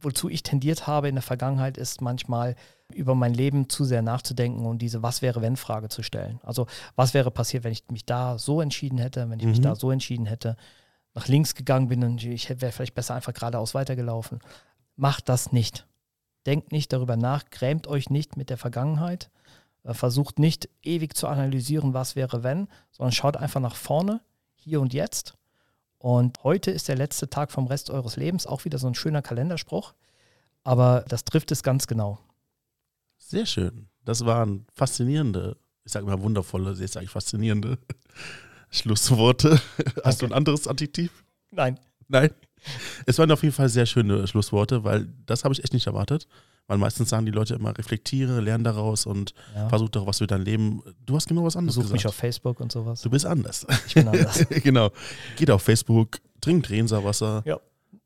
Wozu 0.00 0.28
ich 0.28 0.42
tendiert 0.42 0.88
habe 0.88 1.08
in 1.08 1.14
der 1.14 1.22
Vergangenheit, 1.22 1.78
ist 1.78 2.00
manchmal 2.00 2.56
über 2.92 3.14
mein 3.14 3.34
Leben 3.34 3.68
zu 3.68 3.84
sehr 3.84 4.02
nachzudenken 4.02 4.66
und 4.66 4.78
diese 4.78 5.02
Was 5.02 5.22
wäre 5.22 5.40
wenn 5.42 5.56
Frage 5.56 5.88
zu 5.88 6.02
stellen. 6.02 6.38
Also 6.42 6.66
was 6.96 7.14
wäre 7.14 7.30
passiert, 7.30 7.64
wenn 7.64 7.72
ich 7.72 7.84
mich 7.90 8.04
da 8.04 8.38
so 8.38 8.60
entschieden 8.60 8.98
hätte, 8.98 9.28
wenn 9.30 9.40
ich 9.40 9.46
mich 9.46 9.58
Mhm. 9.58 9.62
da 9.62 9.74
so 9.74 9.90
entschieden 9.90 10.26
hätte, 10.26 10.56
nach 11.14 11.28
links 11.28 11.54
gegangen 11.54 11.88
bin 11.88 12.04
und 12.04 12.22
ich 12.24 12.48
wäre 12.60 12.72
vielleicht 12.72 12.94
besser 12.94 13.14
einfach 13.14 13.32
geradeaus 13.32 13.74
weitergelaufen. 13.74 14.40
Macht 14.96 15.28
das 15.28 15.52
nicht. 15.52 15.86
Denkt 16.46 16.72
nicht 16.72 16.92
darüber 16.92 17.16
nach, 17.16 17.48
grämt 17.50 17.86
euch 17.86 18.10
nicht 18.10 18.36
mit 18.36 18.50
der 18.50 18.58
Vergangenheit, 18.58 19.30
äh, 19.84 19.94
versucht 19.94 20.38
nicht 20.38 20.68
ewig 20.82 21.16
zu 21.16 21.26
analysieren, 21.26 21.94
was 21.94 22.16
wäre 22.16 22.42
wenn, 22.42 22.68
sondern 22.90 23.12
schaut 23.12 23.36
einfach 23.36 23.60
nach 23.60 23.76
vorne, 23.76 24.20
hier 24.56 24.80
und 24.80 24.92
jetzt. 24.92 25.34
Und 25.98 26.44
heute 26.44 26.70
ist 26.70 26.88
der 26.88 26.96
letzte 26.96 27.30
Tag 27.30 27.50
vom 27.50 27.66
Rest 27.66 27.88
eures 27.88 28.16
Lebens, 28.16 28.46
auch 28.46 28.66
wieder 28.66 28.78
so 28.78 28.86
ein 28.86 28.94
schöner 28.94 29.22
Kalenderspruch, 29.22 29.94
aber 30.64 31.04
das 31.08 31.24
trifft 31.24 31.50
es 31.50 31.62
ganz 31.62 31.86
genau. 31.86 32.18
Sehr 33.26 33.46
schön. 33.46 33.88
Das 34.04 34.24
waren 34.26 34.66
faszinierende, 34.74 35.56
ich 35.84 35.92
sage 35.92 36.06
mal 36.06 36.20
wundervolle, 36.20 36.72
jetzt 36.74 36.92
sage 36.92 37.04
ich 37.04 37.10
faszinierende 37.10 37.78
Schlussworte. 38.70 39.60
Hast 40.04 40.22
du 40.22 40.26
ein 40.26 40.32
anderes 40.32 40.66
Adjektiv? 40.68 41.24
Nein. 41.50 41.78
Nein. 42.08 42.30
Es 43.06 43.18
waren 43.18 43.30
auf 43.30 43.42
jeden 43.42 43.54
Fall 43.54 43.68
sehr 43.68 43.86
schöne 43.86 44.26
Schlussworte, 44.26 44.84
weil 44.84 45.08
das 45.26 45.44
habe 45.44 45.54
ich 45.54 45.62
echt 45.62 45.72
nicht 45.72 45.86
erwartet. 45.86 46.26
Weil 46.66 46.78
meistens 46.78 47.10
sagen 47.10 47.26
die 47.26 47.32
Leute 47.32 47.54
immer, 47.54 47.76
reflektiere, 47.76 48.40
lerne 48.40 48.64
daraus 48.64 49.04
und 49.04 49.34
Ja. 49.54 49.68
versuch 49.68 49.90
doch 49.90 50.06
was 50.06 50.18
für 50.18 50.26
dein 50.26 50.42
Leben. 50.42 50.82
Du 51.04 51.14
hast 51.14 51.28
genau 51.28 51.44
was 51.44 51.56
anderes 51.56 51.76
Besuch 51.76 51.92
mich 51.92 52.06
auf 52.06 52.14
Facebook 52.14 52.58
und 52.60 52.72
sowas. 52.72 53.02
Du 53.02 53.10
bist 53.10 53.26
anders. 53.26 53.66
Ich 53.86 53.94
bin 53.94 54.08
anders. 54.08 54.46
genau. 54.62 54.90
Geht 55.36 55.50
auf 55.50 55.62
Facebook, 55.62 56.20
trinkt 56.40 56.70
Renserwasser. 56.70 57.42
Ja. 57.44 57.60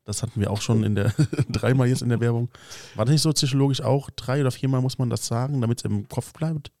Das 0.09 0.23
hatten 0.23 0.39
wir 0.41 0.49
auch 0.49 0.59
schon 0.59 0.83
in 0.83 0.95
der 0.95 1.13
dreimal 1.49 1.87
jetzt 1.87 2.01
in 2.01 2.09
der 2.09 2.19
Werbung. 2.19 2.49
War 2.95 3.05
das 3.05 3.13
nicht 3.13 3.21
so 3.21 3.31
psychologisch 3.31 3.79
auch? 3.81 4.09
Drei 4.09 4.41
oder 4.41 4.49
viermal 4.49 4.81
muss 4.81 4.97
man 4.97 5.07
das 5.11 5.27
sagen, 5.27 5.61
damit 5.61 5.77
es 5.79 5.85
im 5.85 6.09
Kopf 6.09 6.33
bleibt? 6.33 6.71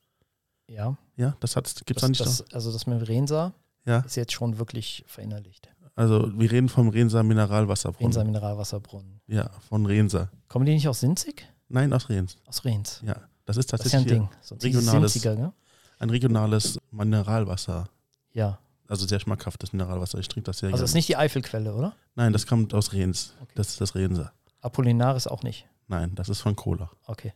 ja. 0.67 0.97
Ja, 1.15 1.35
das 1.41 1.53
gibt 1.85 1.97
es 1.97 2.01
da 2.01 2.07
nicht. 2.07 2.21
das, 2.21 2.39
noch? 2.39 2.53
also 2.53 2.71
das 2.71 2.87
mit 2.87 3.07
Rensa 3.07 3.53
Ja, 3.85 3.99
ist 3.99 4.15
jetzt 4.15 4.31
schon 4.31 4.57
wirklich 4.57 5.03
verinnerlicht. 5.05 5.69
also 5.95 6.31
wir 6.39 6.49
reden 6.49 6.69
vom 6.69 6.87
Renser 6.89 7.21
Mineralwasserbrunnen. 7.23 8.05
Rensa 8.13 8.23
Mineralwasserbrunnen. 8.23 9.19
Ja, 9.27 9.49
von 9.67 9.85
Renser. 9.85 10.31
Kommen 10.47 10.65
die 10.65 10.73
nicht 10.73 10.87
aus 10.87 11.01
Sinzig? 11.01 11.45
Nein, 11.67 11.91
aus 11.93 12.07
Rens. 12.09 12.37
Aus 12.45 12.63
Rens. 12.65 13.01
Ja, 13.05 13.17
das 13.45 13.57
ist 13.57 13.71
Das 13.73 13.81
ist 13.85 13.91
ja 13.91 13.99
ein 13.99 14.05
tatsächlich 14.07 14.27
Ding. 14.29 14.29
So 14.41 14.55
dieses 14.55 14.81
regionales- 14.81 15.13
Sinziger, 15.13 15.35
ne? 15.35 15.53
ein 15.99 16.09
regionales 16.09 16.79
Mineralwasser. 16.89 17.89
Ja. 18.33 18.57
Also 18.89 19.07
sehr 19.07 19.19
schmackhaftes 19.21 19.71
Mineralwasser. 19.71 20.17
Ich 20.19 20.27
trinke 20.27 20.47
das 20.47 20.57
sehr 20.59 20.67
Also 20.67 20.77
gerne. 20.77 20.85
ist 20.85 20.93
nicht 20.95 21.07
die 21.07 21.15
Eifelquelle, 21.15 21.73
oder? 21.73 21.95
Nein, 22.15 22.33
das 22.33 22.45
kommt 22.47 22.73
aus 22.73 22.91
Rens. 22.91 23.33
Okay. 23.41 23.51
Das 23.55 23.69
ist 23.69 23.79
das 23.79 23.95
Renser. 23.95 24.33
Apollinaris 24.59 25.27
auch 25.27 25.43
nicht. 25.43 25.67
Nein, 25.87 26.13
das 26.15 26.27
ist 26.27 26.41
von 26.41 26.55
Cola. 26.55 26.91
Okay. 27.05 27.33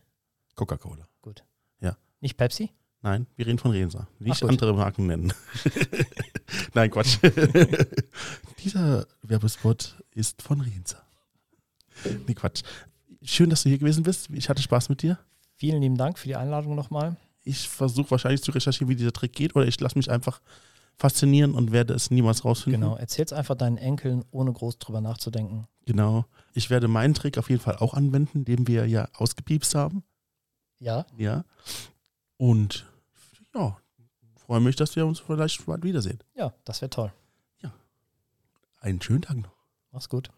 Coca-Cola. 0.56 1.08
Nicht 2.20 2.38
Pepsi? 2.38 2.70
Nein, 3.02 3.26
wir 3.36 3.46
reden 3.46 3.58
von 3.58 3.70
Renser. 3.72 4.08
Ach, 4.10 4.20
Nicht 4.20 4.40
gut. 4.40 4.48
andere 4.48 4.72
Marken 4.72 5.08
nennen. 5.08 5.30
Nein, 6.72 6.90
Quatsch. 6.90 7.18
Dieser 8.64 9.06
Werbespot 9.20 9.94
ist 10.12 10.40
von 10.40 10.62
Renser. 10.62 11.02
Nee, 12.26 12.32
Quatsch. 12.32 12.62
Schön, 13.22 13.50
dass 13.50 13.62
du 13.62 13.68
hier 13.68 13.76
gewesen 13.76 14.04
bist. 14.04 14.30
Ich 14.32 14.48
hatte 14.48 14.62
Spaß 14.62 14.88
mit 14.88 15.02
dir. 15.02 15.18
Vielen 15.54 15.82
lieben 15.82 15.98
Dank 15.98 16.18
für 16.18 16.28
die 16.28 16.36
Einladung 16.36 16.74
nochmal. 16.76 17.16
Ich 17.42 17.68
versuche 17.68 18.10
wahrscheinlich 18.10 18.42
zu 18.42 18.52
recherchieren, 18.52 18.88
wie 18.88 18.96
dieser 18.96 19.12
Trick 19.12 19.34
geht, 19.34 19.54
oder 19.54 19.66
ich 19.66 19.78
lasse 19.80 19.98
mich 19.98 20.10
einfach 20.10 20.40
faszinieren 20.96 21.54
und 21.54 21.72
werde 21.72 21.94
es 21.94 22.10
niemals 22.10 22.44
rausfinden. 22.44 22.80
Genau. 22.82 22.96
Erzähl's 22.96 23.32
einfach 23.32 23.54
deinen 23.56 23.76
Enkeln, 23.78 24.24
ohne 24.30 24.52
groß 24.52 24.78
drüber 24.78 25.00
nachzudenken. 25.00 25.66
Genau. 25.86 26.24
Ich 26.52 26.70
werde 26.70 26.88
meinen 26.88 27.14
Trick 27.14 27.36
auf 27.38 27.50
jeden 27.50 27.60
Fall 27.60 27.76
auch 27.76 27.94
anwenden, 27.94 28.44
den 28.44 28.66
wir 28.66 28.86
ja 28.86 29.08
ausgepiepst 29.14 29.74
haben. 29.74 30.04
Ja, 30.78 31.06
Ja. 31.16 31.44
Und 32.36 32.84
ja, 33.54 33.76
freue 34.36 34.60
mich, 34.60 34.76
dass 34.76 34.96
wir 34.96 35.06
uns 35.06 35.20
vielleicht 35.20 35.64
bald 35.66 35.84
wiedersehen. 35.84 36.18
ja, 36.34 36.52
das 36.64 36.80
wäre 36.80 36.90
toll. 36.90 37.12
Einen 38.80 39.00
schönen 39.00 39.22
Tag 39.22 39.38
noch. 39.38 39.54
Mach's 39.92 40.10
gut. 40.10 40.30